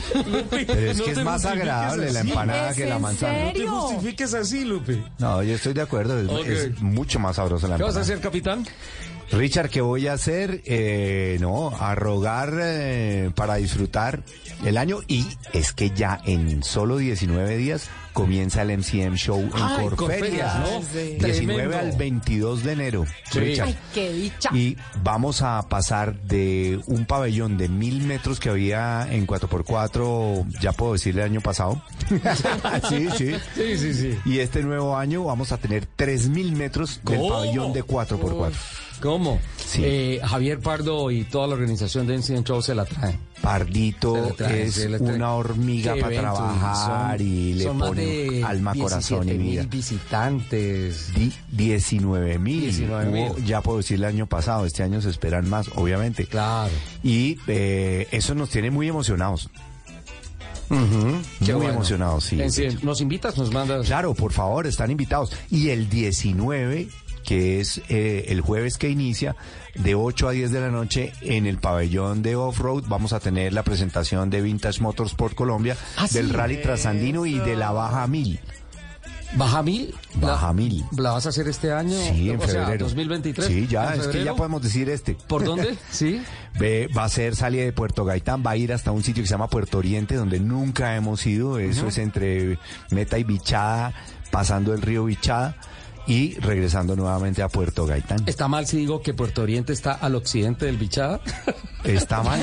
Pero 0.50 0.74
es 0.92 0.98
No 0.98 1.04
que 1.06 1.12
es 1.12 1.24
más 1.24 1.46
agradable 1.46 2.12
la 2.12 2.20
empanada 2.22 2.70
¿Es 2.72 2.76
que 2.76 2.86
la 2.86 3.00
manzana. 3.00 3.34
serio? 3.52 3.66
No 3.72 3.88
te 3.88 3.94
justifiques 3.96 4.34
así, 4.34 4.66
Lupe. 4.66 5.04
No, 5.20 5.44
yo 5.44 5.56
estoy 5.56 5.74
de 5.74 5.82
acuerdo. 5.82 6.20
Es, 6.44 6.80
mucho 6.82 7.20
más 7.20 7.36
sabrosa 7.38 7.68
la 7.68 7.78
¿Qué 7.78 7.84
vas 7.84 7.96
a 7.96 8.00
empanada. 8.00 8.14
hacer, 8.14 8.20
capitán? 8.22 8.66
Richard, 9.32 9.70
¿qué 9.70 9.82
voy 9.82 10.08
a 10.08 10.14
hacer? 10.14 10.62
Eh, 10.66 11.38
no, 11.40 11.70
a 11.70 11.96
rogar 11.96 12.54
eh, 12.62 13.32
para 13.36 13.56
disfrutar 13.56 14.24
el 14.64 14.78
año 14.78 15.00
y 15.08 15.26
es 15.54 15.74
que 15.74 15.90
ya 15.92 16.20
en 16.26 16.64
solo 16.64 16.98
19 16.98 17.58
días 17.58 17.90
comienza 18.16 18.62
el 18.62 18.78
MCM 18.80 19.16
Show 19.16 19.40
en 19.42 19.52
Ay, 19.54 19.86
Corferias, 19.90 19.98
Corferias, 19.98 20.60
¿no? 20.60 20.82
sí. 20.82 21.18
19 21.20 21.64
Tremendo. 21.64 21.78
al 21.78 21.92
22 21.98 22.64
de 22.64 22.72
enero. 22.72 23.06
Sí. 23.30 23.40
Richard. 23.42 23.68
Ay, 23.68 23.78
qué 23.94 24.14
dicha. 24.14 24.50
Y 24.56 24.78
vamos 25.04 25.42
a 25.42 25.62
pasar 25.68 26.20
de 26.22 26.80
un 26.88 27.06
pabellón 27.06 27.58
de 27.58 27.68
mil 27.68 28.02
metros 28.04 28.40
que 28.40 28.50
había 28.50 29.06
en 29.12 29.28
4x4, 29.28 30.60
ya 30.62 30.72
puedo 30.72 30.94
decirle 30.94 31.24
el 31.24 31.32
año 31.32 31.42
pasado. 31.42 31.84
sí, 32.90 33.08
sí. 33.18 33.34
Sí, 33.54 33.78
sí, 33.78 33.94
sí. 33.94 34.18
Y 34.26 34.40
este 34.40 34.64
nuevo 34.64 34.96
año 34.98 35.26
vamos 35.26 35.52
a 35.52 35.58
tener 35.58 35.86
3000 35.86 36.54
metros 36.54 37.02
del 37.04 37.20
¿Cómo? 37.20 37.30
pabellón 37.34 37.74
de 37.74 37.84
4x4. 37.84 38.54
¿Cómo? 39.02 39.40
Sí. 39.58 39.82
Eh, 39.84 40.22
Javier 40.24 40.60
Pardo 40.62 41.12
y 41.12 41.26
toda 41.26 41.48
la 41.48 41.56
organización 41.56 42.08
de 42.08 42.16
Incident 42.16 42.48
Show 42.48 42.62
se 42.62 42.74
la 42.74 42.86
traen. 42.86 43.20
Pardito 43.46 44.36
es 44.50 44.78
una 45.00 45.34
hormiga 45.36 45.96
para 46.02 46.20
trabajar 46.20 47.18
son- 47.20 47.28
y 47.28 47.54
le 47.54 47.66
pone 47.68 48.44
alma, 48.44 48.74
corazón 48.74 49.30
y 49.30 49.34
17.000 49.34 49.38
vida. 49.52 49.64
visitantes. 49.70 51.14
Di- 51.14 51.32
19 51.52 52.40
mil. 52.40 52.62
19,000. 52.62 53.46
Ya 53.46 53.62
puedo 53.62 53.78
decir 53.78 53.98
el 53.98 54.06
año 54.06 54.26
pasado, 54.26 54.66
este 54.66 54.82
año 54.82 55.00
se 55.00 55.12
esperan 55.12 55.48
más, 55.48 55.70
obviamente. 55.76 56.26
Claro. 56.26 56.72
Y 57.04 57.38
eh, 57.48 58.08
eso 58.12 58.34
nos 58.34 58.50
tiene 58.50 58.72
muy 58.72 58.88
emocionados. 58.90 59.50
Qué 60.68 60.76
muy 60.76 61.54
bueno. 61.54 61.74
emocionados, 61.74 62.24
sí. 62.24 62.42
En 62.42 62.52
sí, 62.52 62.66
¿Nos 62.82 63.00
invitas? 63.00 63.38
¿Nos 63.38 63.52
mandas? 63.52 63.86
Claro, 63.86 64.16
por 64.16 64.32
favor, 64.34 64.66
están 64.66 64.90
invitados. 64.90 65.32
Y 65.52 65.70
el 65.70 65.88
19, 65.90 66.88
que 67.26 67.60
es 67.60 67.82
eh, 67.90 68.26
el 68.30 68.42
jueves 68.42 68.78
que 68.78 68.90
inicia, 68.90 69.36
de 69.74 69.96
8 69.96 70.30
a 70.30 70.32
10 70.32 70.52
de 70.52 70.62
la 70.62 70.70
noche, 70.72 71.12
en 71.22 71.46
el 71.46 71.58
pabellón 71.58 72.22
de 72.22 72.36
Off-Road, 72.36 72.86
vamos 72.88 73.12
a 73.14 73.20
tener 73.20 73.52
la 73.52 73.64
presentación 73.64 74.30
de 74.30 74.42
Vintage 74.42 74.82
Motorsport 74.82 75.36
Colombia, 75.36 75.76
Ah, 75.98 76.08
del. 76.12 76.30
Rally 76.30 76.62
Trasandino 76.62 77.26
y 77.26 77.40
de 77.40 77.56
la 77.56 77.72
Baja 77.72 78.08
Mil. 78.08 78.40
¿Baja 79.38 79.64
mil? 79.64 79.94
Baja 80.14 80.48
¿La- 80.48 80.54
Mil. 80.54 80.86
¿La 80.98 81.12
vas 81.12 81.26
a 81.26 81.30
hacer 81.30 81.48
este 81.50 81.74
año? 81.74 81.98
Sí, 82.14 82.30
en 82.30 82.40
O 82.40 82.48
sea, 82.48 82.62
febrero. 82.64 82.86
2023. 82.86 83.46
Sí, 83.48 83.68
ya, 83.68 83.94
¿En 83.94 84.00
es 84.00 84.08
que 84.08 84.24
ya 84.24 84.34
podemos 84.34 84.62
decir 84.62 84.88
este. 84.90 85.16
¿Por 85.28 85.44
dónde? 85.44 85.76
Sí. 85.92 86.22
Ve, 86.58 86.88
va 86.96 87.04
a 87.04 87.10
ser 87.10 87.36
salida 87.36 87.64
de 87.66 87.74
Puerto 87.74 88.06
Gaitán, 88.06 88.44
va 88.46 88.52
a 88.52 88.58
ir 88.58 88.72
hasta 88.72 88.92
un 88.92 89.04
sitio 89.04 89.24
que 89.24 89.28
se 89.28 89.34
llama 89.34 89.50
Puerto 89.50 89.80
Oriente, 89.80 90.16
donde 90.16 90.40
nunca 90.40 90.96
hemos 90.96 91.26
ido. 91.26 91.60
Eso 91.60 91.82
Ujú. 91.82 91.90
es 91.90 91.98
entre 91.98 92.60
Meta 92.92 93.18
y 93.20 93.26
Bichada, 93.26 93.94
pasando 94.32 94.74
el 94.74 94.82
río 94.82 95.04
Bichada 95.06 95.58
y 96.08 96.36
regresando 96.40 96.96
nuevamente 96.96 97.42
a 97.42 97.50
Puerto 97.50 97.86
Gaitán. 97.86 98.24
¿Está 98.26 98.48
mal 98.48 98.68
si 98.68 98.78
digo 98.78 99.02
que 99.02 99.14
Puerto 99.14 99.42
Oriente 99.42 99.74
está 99.74 99.94
al 99.94 100.16
occidente 100.16 100.66
del 100.66 100.78
Bichada? 100.78 101.20
Está 101.84 102.24
mal, 102.24 102.40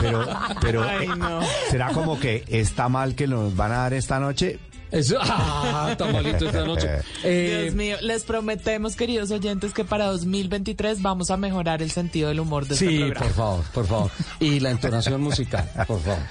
pero, 0.00 0.26
pero 0.60 0.82
Ay, 0.82 1.08
no. 1.08 1.40
será 1.70 1.92
como 1.92 2.18
que 2.18 2.44
está 2.48 2.88
mal 2.88 3.14
que 3.14 3.26
nos 3.28 3.54
van 3.54 3.72
a 3.72 3.76
dar 3.78 3.94
esta 3.94 4.18
noche. 4.18 4.58
Eso, 4.94 5.18
ah, 5.20 5.88
está 5.92 6.06
malito 6.06 6.46
esta 6.46 6.64
noche. 6.64 6.88
Eh, 7.26 7.60
Dios 7.64 7.74
mío, 7.74 7.96
les 8.02 8.22
prometemos, 8.24 8.96
queridos 8.96 9.30
oyentes, 9.30 9.72
que 9.72 9.84
para 9.84 10.06
2023 10.06 11.00
vamos 11.02 11.30
a 11.30 11.36
mejorar 11.36 11.80
el 11.82 11.90
sentido 11.90 12.28
del 12.28 12.40
humor 12.40 12.66
de 12.66 12.74
este 12.74 12.86
Sí, 12.88 12.98
programa. 12.98 13.20
por 13.26 13.34
favor, 13.34 13.64
por 13.72 13.86
favor. 13.86 14.10
Y 14.40 14.60
la 14.60 14.70
entonación 14.70 15.20
musical, 15.22 15.68
por 15.86 16.00
favor. 16.00 16.22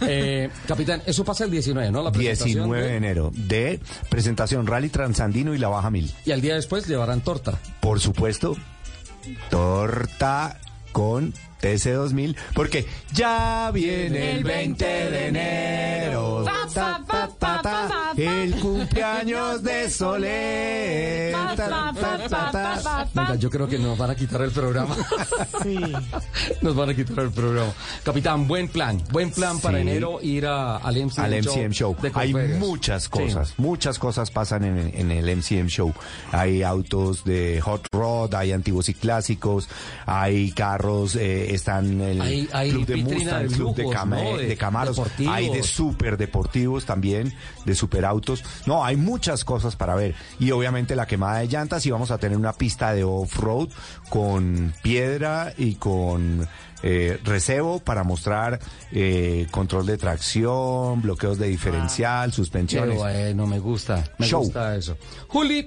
Eh, 0.08 0.48
capitán, 0.68 1.02
eso 1.06 1.24
pasa 1.24 1.44
el 1.44 1.50
19, 1.50 1.90
¿no? 1.90 2.02
La 2.02 2.12
presentación 2.12 2.46
19 2.70 2.82
de 2.82 2.88
de- 2.90 2.96
enero 2.96 3.30
de 3.34 3.80
presentación 4.08 4.66
Rally 4.66 4.88
Transandino 4.88 5.54
y 5.54 5.58
la 5.58 5.68
Baja 5.68 5.90
Mil. 5.90 6.12
Y 6.24 6.30
al 6.32 6.40
día 6.40 6.54
después 6.54 6.86
llevarán 6.86 7.20
torta. 7.22 7.58
Por 7.80 7.98
supuesto, 8.00 8.56
torta 9.50 10.58
con 10.92 11.34
TC2000, 11.60 12.36
porque 12.54 12.86
ya 13.12 13.70
viene 13.72 14.32
el 14.32 14.44
20 14.44 14.84
de 14.84 15.26
enero. 15.28 16.44
Ta, 16.74 17.00
ta, 17.06 17.30
ta, 17.38 17.62
ta, 17.62 18.12
el 18.16 18.54
cumpleaños 18.56 19.62
de. 19.62 19.86
Venga, 23.14 23.34
yo 23.36 23.50
creo 23.50 23.68
que 23.68 23.78
nos 23.78 23.96
van 23.98 24.10
a 24.10 24.14
quitar 24.14 24.42
el 24.42 24.50
programa. 24.50 24.96
Sí. 25.62 25.78
Nos 26.62 26.76
van 26.76 26.90
a 26.90 26.94
quitar 26.94 27.20
el 27.24 27.30
programa. 27.30 27.72
Capitán, 28.04 28.46
buen 28.46 28.68
plan. 28.68 29.02
Buen 29.10 29.30
plan 29.30 29.58
para 29.60 29.78
Sí. 29.78 29.82
enero 29.82 30.18
ir 30.22 30.46
a- 30.46 30.76
al 30.76 30.96
MCM, 30.96 31.24
al 31.24 31.34
MCM 31.34 31.72
Show. 31.72 31.96
Hay 32.14 32.34
muchas 32.34 33.04
Sí. 33.04 33.08
cosas, 33.10 33.54
muchas 33.56 33.98
cosas 33.98 34.30
pasan 34.30 34.64
en, 34.64 34.92
en 34.94 35.10
el 35.10 35.28
MCM 35.28 35.66
Show. 35.68 35.92
Hay 36.32 36.62
autos 36.62 37.24
de 37.24 37.60
hot 37.62 37.86
rod, 37.92 38.34
hay 38.34 38.52
antiguos 38.52 38.88
y 38.88 38.94
clásicos, 38.94 39.68
hay 40.04 40.52
carros, 40.52 41.16
eh, 41.16 41.45
están 41.54 42.00
el 42.00 42.20
Hay- 42.20 42.48
hay 42.52 42.70
club 42.70 42.86
de 42.86 42.96
Mustang, 42.96 43.48
de 43.48 43.54
club 43.54 43.74
de, 43.76 43.84
¿no? 43.84 43.90
Camaros, 44.58 44.96
deportivos. 44.96 45.34
hay 45.34 45.48
de 45.50 45.62
super 45.62 46.16
deportivos 46.16 46.84
también, 46.86 47.32
de 47.64 47.74
superautos. 47.74 48.44
No, 48.66 48.84
hay 48.84 48.96
muchas 48.96 49.44
cosas 49.44 49.76
para 49.76 49.94
ver. 49.94 50.14
Y 50.38 50.50
obviamente 50.50 50.96
la 50.96 51.06
quemada 51.06 51.38
de 51.40 51.48
llantas 51.48 51.84
y 51.86 51.90
vamos 51.90 52.10
a 52.10 52.18
tener 52.18 52.36
una 52.38 52.52
pista 52.52 52.92
de 52.94 53.04
off-road 53.04 53.68
con 54.08 54.72
piedra 54.82 55.52
y 55.56 55.74
con 55.76 56.48
eh, 56.82 57.18
recebo 57.24 57.78
para 57.80 58.04
mostrar 58.04 58.60
eh, 58.92 59.46
control 59.50 59.86
de 59.86 59.96
tracción, 59.98 61.00
bloqueos 61.02 61.38
de 61.38 61.48
diferencial, 61.48 62.30
Qué 62.30 62.36
suspensiones. 62.36 62.96
bueno, 62.98 63.46
me 63.46 63.58
gusta. 63.58 64.04
Me 64.18 64.26
Show. 64.26 64.42
gusta 64.42 64.76
eso. 64.76 64.96
Juli. 65.28 65.66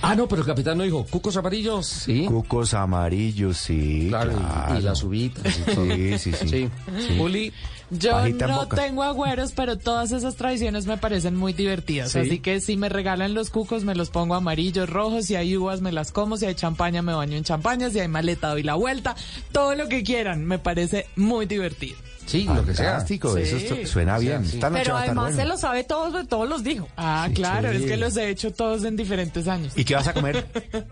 Ah, 0.00 0.14
no, 0.14 0.28
pero 0.28 0.42
el 0.42 0.46
capitán 0.46 0.78
no 0.78 0.84
dijo. 0.84 1.04
¿Cucos 1.10 1.36
amarillos? 1.36 1.86
Sí. 1.86 2.24
Cucos 2.26 2.74
amarillos, 2.74 3.56
sí. 3.58 4.06
Claro, 4.08 4.32
y- 4.32 4.36
claro. 4.36 4.78
y 4.78 4.82
las 4.82 5.02
uvitas. 5.02 5.54
Sí, 5.54 6.18
sí, 6.18 6.32
sí. 6.32 6.48
Sí. 6.48 6.68
Sí. 7.06 7.16
Juli. 7.18 7.52
Yo 7.90 8.10
Pajita 8.12 8.46
no 8.48 8.68
tengo 8.68 9.02
agüeros, 9.02 9.52
pero 9.52 9.78
todas 9.78 10.12
esas 10.12 10.36
tradiciones 10.36 10.84
me 10.86 10.98
parecen 10.98 11.34
muy 11.34 11.54
divertidas. 11.54 12.12
Sí. 12.12 12.18
Así 12.18 12.38
que 12.38 12.60
si 12.60 12.76
me 12.76 12.90
regalan 12.90 13.32
los 13.32 13.48
cucos, 13.48 13.82
me 13.84 13.94
los 13.94 14.10
pongo 14.10 14.34
amarillos, 14.34 14.90
rojos. 14.90 15.24
Si 15.24 15.36
hay 15.36 15.56
uvas, 15.56 15.80
me 15.80 15.90
las 15.90 16.12
como. 16.12 16.36
Si 16.36 16.44
hay 16.44 16.54
champaña, 16.54 17.00
me 17.00 17.14
baño 17.14 17.36
en 17.36 17.44
champaña. 17.44 17.88
Si 17.88 17.98
hay 17.98 18.08
maleta, 18.08 18.50
doy 18.50 18.62
la 18.62 18.74
vuelta. 18.74 19.16
Todo 19.52 19.74
lo 19.74 19.88
que 19.88 20.02
quieran. 20.02 20.44
Me 20.44 20.58
parece 20.58 21.06
muy 21.16 21.46
divertido. 21.46 21.96
Sí, 22.28 22.44
lo 22.44 22.64
que 22.64 22.74
sea. 22.74 22.90
Fantástico, 22.92 23.34
Sí. 23.34 23.40
eso 23.42 23.58
su- 23.76 23.86
suena 23.86 24.18
bien. 24.18 24.44
sí. 24.46 24.56
Esta 24.56 24.70
noche 24.70 24.82
Pero 24.84 24.94
va 24.94 25.00
a 25.00 25.04
estar 25.04 25.16
además 25.18 25.34
bueno. 25.34 25.42
se 25.42 25.48
lo 25.48 25.56
sabe 25.58 25.84
todos, 25.84 26.28
todos 26.28 26.48
los 26.48 26.62
dijo. 26.62 26.86
Ah, 26.96 27.28
claro, 27.34 27.70
sí. 27.70 27.76
es 27.78 27.84
que 27.86 27.96
los 27.96 28.16
he 28.16 28.28
hecho 28.28 28.52
todos 28.52 28.84
en 28.84 28.96
diferentes 28.96 29.48
años. 29.48 29.72
¿Y 29.76 29.84
qué 29.84 29.94
vas 29.94 30.06
a 30.08 30.12
comer? 30.14 30.46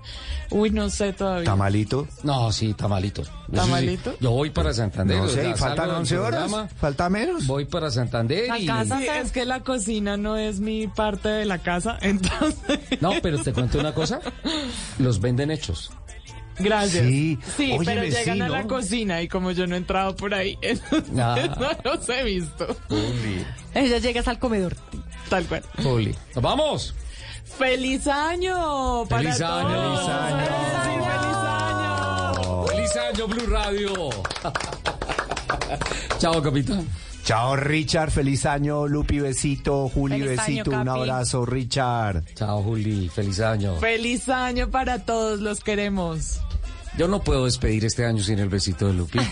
Uy, 0.51 0.71
no 0.71 0.89
sé 0.91 1.13
todavía. 1.13 1.45
Tamalito. 1.45 2.07
No, 2.23 2.51
sí, 2.53 2.73
tamalito. 2.75 3.23
¿Tamalito? 3.53 4.17
Yo 4.21 4.31
voy 4.31 4.51
para 4.51 4.73
Santander. 4.73 5.19
No 5.19 5.29
sé, 5.29 5.43
faltan 5.57 5.59
salgo 5.77 5.83
del 5.87 5.91
11 6.01 6.19
horas. 6.19 6.41
programa, 6.45 6.69
Falta 6.81 7.09
menos. 7.11 7.47
Voy 7.47 7.65
para 7.65 7.91
Santander 7.91 8.47
y... 8.47 8.69
Alcanza. 8.69 8.99
Sí, 8.99 9.07
es 9.09 9.33
que 9.33 9.45
la 9.45 9.61
cocina 9.61 10.17
no 10.17 10.37
es 10.37 10.61
mi 10.61 10.87
parte 10.87 11.29
de 11.29 11.45
la 11.45 11.59
casa, 11.59 11.99
entonces... 12.03 12.79
No, 13.01 13.13
pero 13.23 13.43
te 13.43 13.53
cuento 13.53 13.79
una 13.79 13.93
cosa. 13.93 14.21
Los 14.99 15.21
venden 15.21 15.51
hechos. 15.51 15.91
Gracias. 16.59 17.05
Sí. 17.07 17.39
Pero 17.57 18.05
llegan 18.05 18.25
sí, 18.25 18.31
a 18.43 18.47
¿no? 18.47 18.49
la 18.49 18.63
cocina 18.67 19.23
y 19.23 19.29
como 19.29 19.51
yo 19.53 19.67
no 19.67 19.75
he 19.75 19.79
entrado 19.79 20.17
por 20.17 20.33
ahí, 20.35 20.57
entonces 20.63 21.11
Ah. 21.19 21.37
no 21.59 21.91
los 21.91 22.09
he 22.09 22.23
visto. 22.25 22.77
Ella 23.75 23.99
llegas 23.99 24.27
al 24.29 24.39
comedor. 24.39 24.75
Tal 25.29 25.45
cual. 25.47 25.63
Juli. 25.83 26.15
¡Nos 26.35 26.43
vamos! 26.43 26.95
¡Feliz 27.59 28.07
año! 28.07 29.05
para 29.09 29.23
¡Feliz 29.23 29.41
año! 29.41 29.69
todos! 29.69 29.99
¡Feliz 29.99 30.09
año! 30.15 30.47
Sí, 30.85 30.91
¡Feliz 30.93 31.37
año! 31.37 32.65
¡Feliz 32.67 32.97
año, 32.97 33.29
Blue 33.29 33.47
Radio! 33.47 34.11
Chao, 36.19 36.43
capitán. 36.43 36.87
Chao, 37.25 37.57
Richard. 37.57 38.11
Feliz 38.13 38.47
año, 38.47 38.87
Lupi. 38.87 39.19
Besito. 39.19 39.89
Juli, 39.89 40.21
Feliz 40.21 40.39
año, 40.39 40.47
besito. 40.65 40.71
Un 40.71 40.89
abrazo, 40.89 41.45
Richard. 41.45 42.23
Chao, 42.35 42.63
Juli. 42.63 43.09
Feliz 43.09 43.41
año. 43.41 43.77
¡Feliz 43.77 44.29
año 44.29 44.71
para 44.71 45.01
todos! 45.01 45.41
Los 45.41 45.61
queremos. 45.61 46.41
Yo 46.97 47.09
no 47.09 47.21
puedo 47.21 47.45
despedir 47.45 47.85
este 47.85 48.07
año 48.07 48.23
sin 48.23 48.39
el 48.39 48.49
besito 48.49 48.87
de 48.87 48.95
Lupi. 48.95 49.19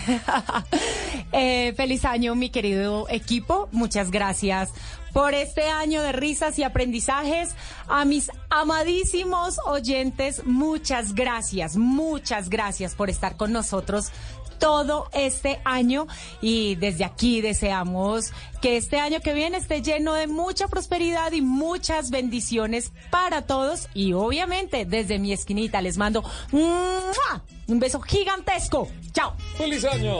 Eh, 1.37 1.73
feliz 1.75 2.05
año, 2.05 2.33
mi 2.33 2.49
querido 2.49 3.07
equipo. 3.09 3.67
Muchas 3.73 4.09
gracias 4.09 4.71
por 5.11 5.33
este 5.33 5.63
año 5.63 6.01
de 6.01 6.13
risas 6.13 6.57
y 6.59 6.63
aprendizajes. 6.63 7.55
A 7.89 8.05
mis 8.05 8.31
amadísimos 8.49 9.57
oyentes, 9.65 10.45
muchas 10.45 11.13
gracias, 11.13 11.75
muchas 11.75 12.49
gracias 12.49 12.95
por 12.95 13.09
estar 13.09 13.35
con 13.35 13.51
nosotros 13.51 14.11
todo 14.57 15.09
este 15.13 15.59
año 15.63 16.07
y 16.41 16.75
desde 16.75 17.05
aquí 17.05 17.41
deseamos 17.41 18.31
que 18.61 18.77
este 18.77 18.99
año 18.99 19.19
que 19.21 19.33
viene 19.33 19.57
esté 19.57 19.81
lleno 19.81 20.13
de 20.13 20.27
mucha 20.27 20.67
prosperidad 20.67 21.31
y 21.31 21.41
muchas 21.41 22.09
bendiciones 22.09 22.91
para 23.11 23.43
todos 23.43 23.89
y 23.93 24.13
obviamente 24.13 24.85
desde 24.85 25.19
mi 25.19 25.33
esquinita 25.33 25.81
les 25.81 25.97
mando 25.97 26.23
un 26.51 27.79
beso 27.79 27.99
gigantesco. 28.01 28.87
Chao. 29.13 29.33
¡Feliz 29.57 29.85
año! 29.85 30.19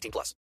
18 0.01 0.11
plus. 0.11 0.35